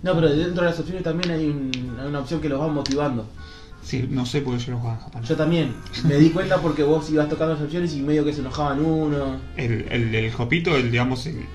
No, 0.02 0.14
pero 0.15 0.30
dentro 0.34 0.64
de 0.64 0.69
las 0.69 0.80
opciones 0.80 1.03
también 1.03 1.32
hay, 1.32 1.45
un- 1.49 1.98
hay 1.99 2.07
una 2.07 2.19
opción 2.19 2.40
que 2.40 2.48
los 2.49 2.60
va 2.61 2.68
motivando. 2.68 3.27
Sí, 3.85 4.07
no 4.09 4.25
sé 4.25 4.41
porque 4.41 4.59
yo 4.63 4.71
lo 4.71 4.79
jugaba 4.79 4.97
en 4.97 5.03
japonés. 5.03 5.29
Yo 5.29 5.35
también 5.35 5.75
me 6.05 6.15
di 6.15 6.31
cuenta 6.31 6.57
porque 6.59 6.81
vos 6.83 7.07
ibas 7.11 7.29
tocando 7.29 7.53
las 7.53 7.61
opciones 7.63 7.93
y 7.93 8.01
medio 8.01 8.25
que 8.25 8.33
se 8.33 8.41
enojaban 8.41 8.83
uno. 8.83 9.37
El, 9.55 9.85
el 9.91 10.11
del 10.11 10.31
jopito, 10.33 10.75
el 10.75 10.89
digamos, 10.89 11.27
el, 11.27 11.45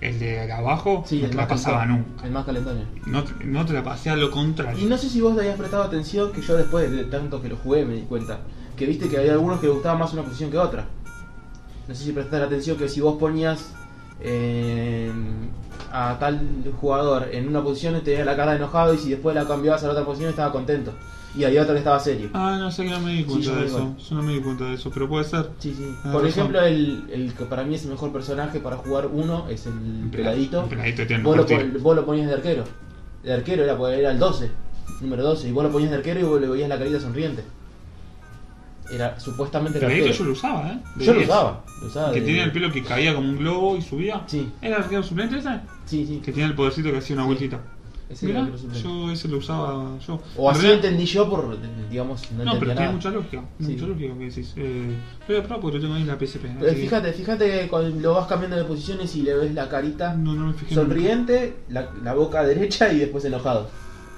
el 0.00 0.18
de 0.18 0.50
abajo, 0.50 1.04
Sí, 1.06 1.22
no 1.22 1.28
te 1.30 1.36
la 1.36 1.46
pasaba 1.46 1.78
calentón, 1.82 2.08
nunca. 2.10 2.26
El 2.26 2.32
más 2.32 2.44
calentón. 2.44 2.84
No, 3.06 3.22
te- 3.22 3.44
no 3.44 3.64
te 3.64 3.72
la 3.72 3.84
pasé 3.84 4.10
a 4.10 4.16
lo 4.16 4.32
contrario. 4.32 4.84
Y 4.84 4.88
no 4.88 4.98
sé 4.98 5.08
si 5.08 5.20
vos 5.20 5.34
te 5.36 5.42
habías 5.42 5.56
prestado 5.56 5.84
atención, 5.84 6.32
que 6.32 6.42
yo 6.42 6.56
después 6.56 6.90
de 6.90 7.04
tanto 7.04 7.40
que 7.40 7.48
lo 7.48 7.56
jugué 7.56 7.84
me 7.84 7.94
di 7.94 8.02
cuenta. 8.02 8.40
Que 8.76 8.84
viste 8.86 9.08
que 9.08 9.18
había 9.18 9.32
algunos 9.32 9.60
que 9.60 9.66
le 9.68 9.72
gustaba 9.72 9.96
más 9.96 10.12
una 10.12 10.22
posición 10.22 10.50
que 10.50 10.58
otra. 10.58 10.86
No 11.86 11.94
sé 11.94 12.02
si 12.04 12.10
prestaste 12.12 12.44
atención 12.46 12.76
que 12.78 12.88
si 12.88 13.00
vos 13.00 13.16
ponías 13.16 13.72
eh, 14.20 15.10
a 15.92 16.16
tal 16.18 16.40
jugador 16.80 17.28
en 17.32 17.46
una 17.48 17.62
posición 17.62 18.00
tenía 18.02 18.24
la 18.24 18.36
cara 18.36 18.52
de 18.52 18.56
enojado 18.58 18.92
y 18.94 18.98
si 18.98 19.10
después 19.10 19.34
la 19.36 19.46
cambiabas 19.46 19.82
a 19.84 19.86
la 19.86 19.92
otra 19.92 20.04
posición 20.04 20.30
estaba 20.30 20.50
contento. 20.52 20.92
Y 21.36 21.44
había 21.44 21.62
otro 21.62 21.74
que 21.74 21.78
estaba 21.78 22.00
serio. 22.00 22.28
Ah, 22.34 22.56
no 22.58 22.70
sé 22.72 22.84
que 22.84 22.90
no 22.90 23.00
me 23.00 23.12
di 23.12 23.22
cuenta 23.24 23.54
de 23.54 23.66
eso. 23.66 23.94
Yo 23.98 24.16
no 24.16 24.22
me 24.22 24.32
di 24.32 24.40
cuenta 24.40 24.64
de 24.64 24.74
eso, 24.74 24.90
pero 24.92 25.08
puede 25.08 25.24
ser. 25.24 25.50
Sí, 25.60 25.72
sí. 25.76 25.94
Por 26.02 26.12
razón. 26.14 26.26
ejemplo, 26.26 26.60
el, 26.62 27.04
el 27.12 27.32
que 27.34 27.44
para 27.44 27.62
mí 27.62 27.76
es 27.76 27.84
el 27.84 27.90
mejor 27.90 28.12
personaje 28.12 28.58
para 28.58 28.76
jugar 28.78 29.06
uno 29.06 29.46
es 29.48 29.66
el 29.66 30.08
peladito. 30.10 30.64
El 30.64 30.68
peladito 30.70 31.06
tiene 31.06 31.22
Vos 31.22 31.36
lo, 31.36 31.46
vos 31.80 31.94
lo 31.96 32.04
ponías 32.04 32.26
de 32.26 32.34
arquero. 32.34 32.64
De 33.22 33.32
arquero 33.32 33.62
era, 33.62 33.94
era 33.96 34.10
el 34.10 34.18
12, 34.18 34.50
número 35.02 35.22
12. 35.22 35.48
Y 35.48 35.52
vos 35.52 35.62
lo 35.62 35.70
ponías 35.70 35.90
de 35.90 35.98
arquero 35.98 36.18
y 36.20 36.22
vos 36.24 36.40
le 36.40 36.48
veías 36.48 36.68
la 36.68 36.78
carita 36.78 36.98
sonriente. 36.98 37.44
Era 38.92 39.20
supuestamente 39.20 39.78
el 39.78 39.84
Peladito 39.84 40.06
arquero. 40.08 40.18
yo 40.18 40.24
lo 40.24 40.32
usaba, 40.32 40.68
¿eh? 40.72 40.78
De 40.96 41.04
Yo 41.04 41.12
lo 41.12 41.18
10. 41.20 41.30
usaba. 41.30 41.64
Lo 41.80 41.86
usaba 41.86 42.12
Que 42.12 42.20
de- 42.20 42.26
tenía 42.26 42.42
el 42.44 42.50
pelo 42.52 42.72
que 42.72 42.82
caía 42.82 43.14
como 43.14 43.28
un 43.28 43.38
globo 43.38 43.76
y 43.76 43.82
subía. 43.82 44.22
Sí. 44.26 44.50
¿Era 44.60 44.78
el 44.78 44.82
arquero 44.82 45.02
suplente 45.04 45.38
ese? 45.38 45.60
Sí, 45.84 46.04
sí. 46.06 46.16
Que 46.24 46.32
tenía 46.32 46.46
el 46.48 46.54
podercito 46.56 46.90
que 46.90 46.98
hacía 46.98 47.14
una 47.14 47.22
Sí. 47.22 47.26
vueltita. 47.28 47.60
Ese 48.10 48.26
era 48.28 48.40
Mirá, 48.42 48.48
el 48.48 48.52
arquero 48.54 48.58
suplente. 48.74 48.88
yo 49.06 49.12
ese 49.12 49.28
lo 49.28 49.38
usaba 49.38 49.98
yo. 50.06 50.20
O 50.36 50.48
En 50.50 50.50
así 50.56 50.62
realidad- 50.62 50.84
entendí 50.84 51.06
yo 51.06 51.30
por, 51.30 51.56
digamos, 51.90 52.32
no, 52.32 52.44
No, 52.44 52.58
pero 52.58 52.72
tiene 52.74 52.92
mucha 52.92 53.10
lógica. 53.10 53.44
Sí. 53.60 53.72
Mucha 53.72 53.86
lógica 53.86 54.14
que 54.18 54.24
decís. 54.24 54.52
Eh, 54.56 54.96
lo 55.20 55.26
voy 55.28 55.36
a 55.36 55.40
probar 55.42 55.60
porque 55.60 55.76
lo 55.76 55.82
tengo 55.82 55.94
ahí 55.94 56.02
en 56.02 56.08
la 56.08 56.18
PSP. 56.18 56.48
Pero 56.58 56.66
así 56.66 56.74
que- 56.76 56.82
fíjate, 56.82 57.12
fíjate 57.12 57.50
que 57.60 57.68
cuando 57.68 58.00
lo 58.00 58.14
vas 58.14 58.26
cambiando 58.26 58.56
de 58.56 58.64
posiciones 58.64 59.14
y 59.14 59.22
le 59.22 59.34
ves 59.34 59.54
la 59.54 59.68
carita 59.68 60.14
No, 60.14 60.34
no 60.34 60.48
me 60.48 60.54
fijé. 60.54 60.74
sonriente, 60.74 61.56
la, 61.68 61.88
la 62.02 62.14
boca 62.14 62.42
derecha 62.44 62.92
y 62.92 62.98
después 62.98 63.24
enojado. 63.24 63.68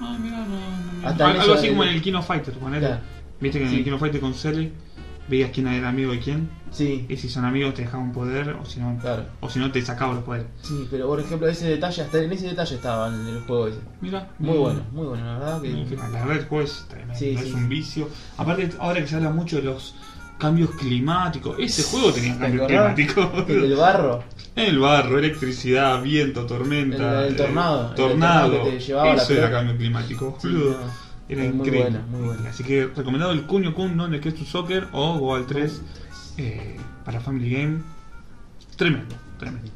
Ah, 0.01 0.19
mira, 0.20 0.39
no, 0.39 0.47
no, 0.47 1.02
no. 1.02 1.09
Hasta 1.09 1.27
Al- 1.28 1.35
en 1.36 1.40
Algo 1.43 1.55
así 1.55 1.64
de- 1.66 1.69
como 1.73 1.85
en 1.85 1.90
el 1.90 2.01
Kino 2.02 2.23
Fighter, 2.23 2.55
ponele. 2.55 2.86
Claro. 2.86 3.02
Viste 3.40 3.59
que 3.59 3.64
en 3.64 3.70
Sí. 3.70 3.77
el 3.78 3.85
Kino 3.85 3.98
Fighter 3.98 4.20
con 4.20 4.35
Cele 4.35 4.73
veías 5.28 5.51
quién 5.53 5.69
era 5.69 5.89
amigo 5.89 6.12
de 6.12 6.19
quién. 6.19 6.51
Sí, 6.70 7.05
Y 7.09 7.16
si 7.16 7.28
son 7.28 7.44
amigos 7.44 7.74
te 7.74 7.82
dejaban 7.82 8.07
un 8.07 8.12
poder 8.12 8.51
o 8.61 8.65
si 8.65 8.81
no, 8.81 8.99
Claro. 9.01 9.24
o 9.40 9.51
si 9.51 9.59
no 9.59 9.70
te 9.70 9.82
sacaban 9.82 10.16
los 10.16 10.24
poderes. 10.24 10.47
sí, 10.62 10.89
pero 10.90 11.07
por 11.07 11.20
ejemplo 11.20 11.47
ese 11.49 11.69
detalle, 11.69 12.03
hasta 12.03 12.19
en 12.23 12.32
ese 12.32 12.47
detalle 12.49 12.74
estaba 12.77 13.09
en 13.09 13.27
el 13.28 13.40
juego 13.43 13.69
ese. 13.69 13.78
Mira. 14.01 14.28
Muy 14.39 14.57
mm, 14.57 14.61
bueno, 14.61 14.81
muy 14.93 15.07
bueno, 15.07 15.24
la 15.27 15.39
verdad 15.39 15.61
que... 15.62 15.69
La 15.97 16.09
verdad 16.24 16.36
el 16.39 16.44
juego 16.47 16.65
es 16.65 16.86
tremendo, 16.89 17.15
Sí, 17.15 17.31
es 17.39 17.44
sí. 17.44 17.53
un 17.53 17.69
vicio. 17.69 18.09
Aparte, 18.39 18.70
ahora 18.78 19.01
que 19.01 19.07
se 19.07 19.16
habla 19.16 19.31
mucho 19.31 19.57
de 19.57 19.62
los 19.65 19.94
cambios 20.39 20.70
climáticos, 20.70 21.57
ese 21.61 21.82
juego 21.85 22.11
tenía 22.12 22.32
¿Te 22.35 22.40
cambios 22.40 22.66
climáticos. 22.66 23.49
El 23.49 23.77
barro. 23.77 24.24
El 24.57 24.78
barro, 24.78 25.19
electricidad, 25.19 26.03
viento, 26.03 26.47
tormenta. 26.47 27.20
El- 27.23 27.27
el 27.28 27.32
eh, 27.35 27.36
tornado, 27.36 27.89
el 27.90 27.94
tornado. 27.94 28.51
tornado 28.51 28.65
que 28.65 28.70
te 28.73 28.81
llevaba 28.81 29.15
la 29.15 29.23
Eso 29.23 29.35
era 29.35 29.51
cambio 29.51 29.77
climático, 29.77 30.39
Sí, 30.40 30.49
boludo. 30.49 30.70
no, 30.73 31.11
Era 31.32 31.44
es 31.44 31.54
muy 31.54 31.66
increíble. 31.66 31.90
buena, 31.98 32.06
muy 32.10 32.26
buena. 32.26 32.50
Así 32.50 32.64
que 32.64 32.86
recomendado 32.86 33.32
el 33.32 33.42
Kunio 33.42 33.74
Kun, 33.74 33.96
¿no? 33.96 34.06
El 34.06 34.20
que 34.20 34.28
es 34.30 34.34
tu 34.34 34.44
soccer 34.44 34.88
o 34.92 35.18
Goal 35.18 35.46
3 35.46 35.82
eh, 36.38 36.76
para 37.04 37.20
Family 37.20 37.50
Game. 37.50 37.78
Tremendo, 38.76 39.14
tremendo. 39.38 39.68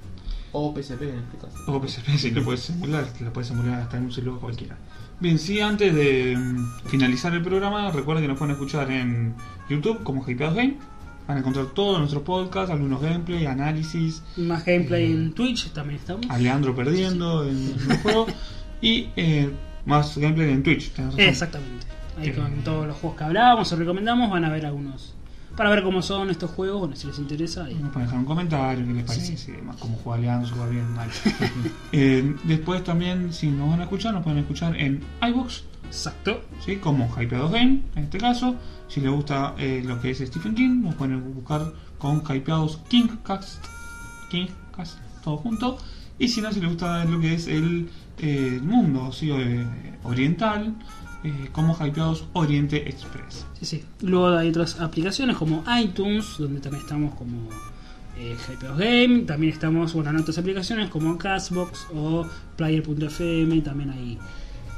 O 0.53 0.75
PSP 0.75 1.03
en 1.03 1.19
este 1.19 1.37
caso. 1.39 1.59
O 1.67 1.87
PSP 1.87 2.09
si 2.17 2.31
lo 2.31 2.43
puedes 2.43 2.71
emular, 2.71 3.07
lo 3.21 3.33
puedes 3.33 3.51
emular 3.51 3.81
hasta 3.81 3.99
en 3.99 4.05
un 4.05 4.13
celular 4.13 4.41
cualquiera. 4.41 4.77
Bien, 5.21 5.39
sí, 5.39 5.61
antes 5.61 5.95
de 5.95 6.37
mm, 6.37 6.89
finalizar 6.89 7.33
el 7.35 7.43
programa, 7.43 7.91
recuerden 7.91 8.25
que 8.25 8.29
nos 8.29 8.39
pueden 8.39 8.53
escuchar 8.55 8.91
en 8.91 9.35
YouTube 9.69 10.03
como 10.03 10.25
Hypeados 10.27 10.55
Game. 10.55 10.77
Van 11.27 11.37
a 11.39 11.41
encontrar 11.41 11.67
todos 11.67 11.99
nuestros 11.99 12.23
podcasts, 12.23 12.71
algunos 12.71 13.03
gameplay, 13.03 13.47
análisis, 13.47 14.23
Más 14.37 14.65
gameplay 14.65 15.11
en 15.11 15.33
Twitch 15.33 15.71
también 15.73 15.99
estamos. 15.99 16.25
a 16.31 16.39
Leandro 16.39 16.75
perdiendo 16.75 17.45
en 17.49 17.75
el 17.91 17.97
juego 17.99 18.27
y 18.81 19.09
eh, 19.17 19.51
más 19.87 20.17
gameplay 20.19 20.51
en 20.51 20.63
Twitch. 20.63 20.93
Exactamente. 21.17 21.87
Ahí 22.19 22.33
con 22.33 22.51
todos 22.65 22.87
los 22.87 22.97
juegos 22.97 23.19
que 23.19 23.25
hablábamos 23.25 23.73
o 23.73 23.77
recomendamos 23.77 24.31
van 24.31 24.45
a 24.45 24.51
ver 24.51 24.67
algunos. 24.67 25.15
Para 25.57 25.71
ver 25.71 25.83
cómo 25.83 26.03
son 26.03 26.29
estos 26.29 26.51
juegos, 26.51 26.81
bueno, 26.81 26.97
si 26.97 27.07
les 27.07 27.19
interesa. 27.19 27.71
y- 27.71 27.75
Nos 27.77 27.91
pueden 27.91 28.07
dejar 28.09 28.19
un 28.19 28.25
comentario, 28.27 28.85
qué 28.87 28.93
les 28.93 29.05
parece, 29.05 29.59
cómo 29.79 29.97
juega 30.05 30.21
Leandro, 30.21 30.51
juega 30.55 30.71
bien, 30.71 30.93
mal. 30.93 31.09
Eh, 31.93 32.35
después 32.45 32.85
también, 32.85 33.33
si 33.33 33.49
nos 33.49 33.71
van 33.71 33.81
a 33.81 33.85
escuchar, 33.85 34.13
nos 34.13 34.23
pueden 34.23 34.41
escuchar 34.41 34.77
en 34.79 35.03
iBox, 35.27 35.65
Exacto. 35.87 36.43
¿sí? 36.65 36.77
como 36.77 37.09
Hypeados 37.19 37.53
Game, 37.53 37.81
en 37.95 38.05
este 38.05 38.19
caso. 38.19 38.57
Si 38.89 39.01
les 39.01 39.11
gusta 39.11 39.55
eh, 39.59 39.83
lo 39.85 39.99
que 40.01 40.11
es 40.11 40.19
Stephen 40.19 40.55
King, 40.55 40.83
nos 40.83 40.95
pueden 40.95 41.35
buscar 41.35 41.73
con 41.99 42.23
Hypeados 42.23 42.79
Kingcast, 42.89 43.65
Kingcast, 44.31 44.99
todo 45.25 45.39
junto. 45.39 45.79
Y 46.19 46.29
si 46.29 46.41
no, 46.41 46.53
si 46.53 46.61
les 46.61 46.69
gusta 46.69 47.05
lo 47.05 47.19
que 47.21 47.35
es 47.35 47.47
el 47.47 47.89
eh, 48.19 48.61
mundo 48.63 49.13
¿sí? 49.13 49.31
eh, 49.31 49.65
oriental, 50.05 50.75
eh, 51.25 51.49
como 51.53 51.75
Hypeados 51.75 52.25
Oriente 52.35 52.89
Express. 52.89 53.47
Sí, 53.59 53.67
sí. 53.67 53.85
Luego 54.03 54.29
hay 54.29 54.49
otras 54.51 54.81
aplicaciones 54.81 55.37
como 55.37 55.65
iTunes, 55.81 56.37
donde 56.39 56.61
también 56.61 56.83
estamos 56.83 57.15
como 57.15 57.49
eh, 58.19 58.37
Hypeos 58.49 58.79
Game. 58.79 59.21
También 59.21 59.53
estamos 59.53 59.93
bueno, 59.95 60.11
en 60.11 60.17
otras 60.17 60.39
aplicaciones 60.39 60.89
como 60.91 61.19
Castbox 61.19 61.87
o 61.95 62.27
Player.fm. 62.57 63.61
También 63.63 63.91
hay. 63.91 64.19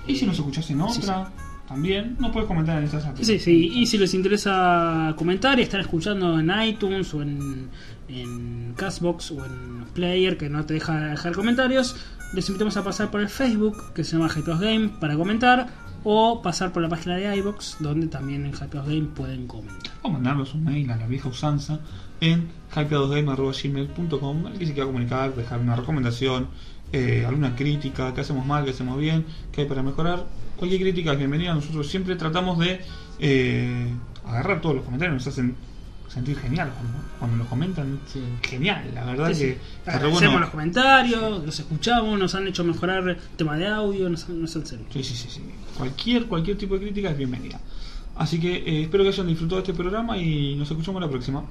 Y 0.06 0.16
si 0.16 0.26
nos 0.26 0.36
escuchás 0.36 0.70
en 0.70 0.80
Sí, 0.88 1.00
otra, 1.02 1.30
también, 1.68 2.16
no 2.18 2.32
puedes 2.32 2.46
comentar 2.48 2.78
en 2.78 2.84
estas 2.84 3.02
Sí, 3.02 3.08
aplicaciones. 3.10 3.42
sí, 3.44 3.70
y 3.74 3.86
si 3.86 3.98
les 3.98 4.14
interesa 4.14 5.12
comentar 5.18 5.58
y 5.58 5.62
estar 5.62 5.80
escuchando 5.80 6.38
en 6.40 6.50
iTunes 6.62 7.12
o 7.12 7.20
en, 7.20 7.68
en 8.08 8.72
Castbox 8.74 9.32
o 9.32 9.44
en 9.44 9.84
Player 9.92 10.38
que 10.38 10.48
no 10.48 10.64
te 10.64 10.74
deja 10.74 10.98
dejar 11.10 11.34
comentarios, 11.34 11.94
les 12.32 12.48
invitamos 12.48 12.76
a 12.76 12.84
pasar 12.84 13.10
por 13.10 13.20
el 13.20 13.28
Facebook 13.28 13.92
que 13.94 14.04
se 14.04 14.16
llama 14.16 14.28
Hypeos 14.28 14.60
Game 14.60 14.90
para 15.00 15.16
comentar 15.16 15.68
o 16.04 16.42
pasar 16.42 16.72
por 16.72 16.82
la 16.82 16.88
página 16.88 17.16
de 17.16 17.36
iBox 17.36 17.76
donde 17.80 18.06
también 18.06 18.44
en 18.44 18.52
Hypeos 18.52 18.86
Game 18.86 19.08
pueden 19.14 19.46
comentar. 19.46 19.92
o 20.02 20.10
mandarnos 20.10 20.54
un 20.54 20.64
mail 20.64 20.90
a 20.90 20.96
la 20.96 21.06
vieja 21.06 21.28
usanza 21.28 21.80
en 22.20 22.48
hypeadosgame.gmail.com 22.74 24.46
el 24.46 24.58
que 24.58 24.66
se 24.66 24.72
quiera 24.72 24.86
comunicar, 24.86 25.34
dejar 25.34 25.60
una 25.60 25.76
recomendación, 25.76 26.48
eh, 26.92 27.24
alguna 27.26 27.54
crítica, 27.54 28.12
qué 28.14 28.20
hacemos 28.20 28.46
mal, 28.46 28.64
qué 28.64 28.70
hacemos 28.70 28.98
bien, 28.98 29.24
qué 29.52 29.62
hay 29.62 29.66
para 29.66 29.82
mejorar. 29.82 30.24
Cualquier 30.56 30.80
crítica 30.80 31.12
es 31.12 31.18
bienvenida. 31.18 31.54
Nosotros 31.54 31.88
siempre 31.88 32.16
tratamos 32.16 32.58
de 32.58 32.80
eh, 33.20 33.86
agarrar 34.26 34.60
todos 34.60 34.76
los 34.76 34.84
comentarios, 34.84 35.26
sentir 36.08 36.38
genial 36.38 36.72
cuando, 36.74 36.98
cuando 37.18 37.36
nos 37.38 37.46
comentan. 37.48 38.00
Sí. 38.12 38.20
Genial, 38.42 38.90
la 38.94 39.04
verdad 39.04 39.28
Sí, 39.28 39.34
sí. 39.34 39.40
que 39.84 39.90
Agradecemos 39.90 40.22
bueno. 40.24 40.40
los 40.40 40.50
comentarios, 40.50 41.44
los 41.44 41.58
escuchamos, 41.58 42.18
nos 42.18 42.34
han 42.34 42.46
hecho 42.48 42.64
mejorar 42.64 43.08
el 43.08 43.16
tema 43.36 43.56
de 43.56 43.66
audio, 43.68 44.08
nos, 44.08 44.28
nos 44.28 44.54
han 44.56 44.66
servido. 44.66 44.88
Sí, 44.92 45.02
sí, 45.04 45.14
sí, 45.14 45.28
sí. 45.30 45.42
Cualquier, 45.76 46.26
cualquier 46.26 46.56
tipo 46.58 46.74
de 46.74 46.80
crítica 46.80 47.10
es 47.10 47.16
bienvenida. 47.18 47.60
Así 48.16 48.40
que 48.40 48.56
eh, 48.56 48.82
espero 48.82 49.04
que 49.04 49.10
hayan 49.10 49.26
disfrutado 49.28 49.60
de 49.62 49.68
este 49.70 49.74
programa 49.80 50.16
y 50.18 50.54
nos 50.56 50.68
escuchamos 50.70 51.00
la 51.00 51.08
próxima. 51.08 51.44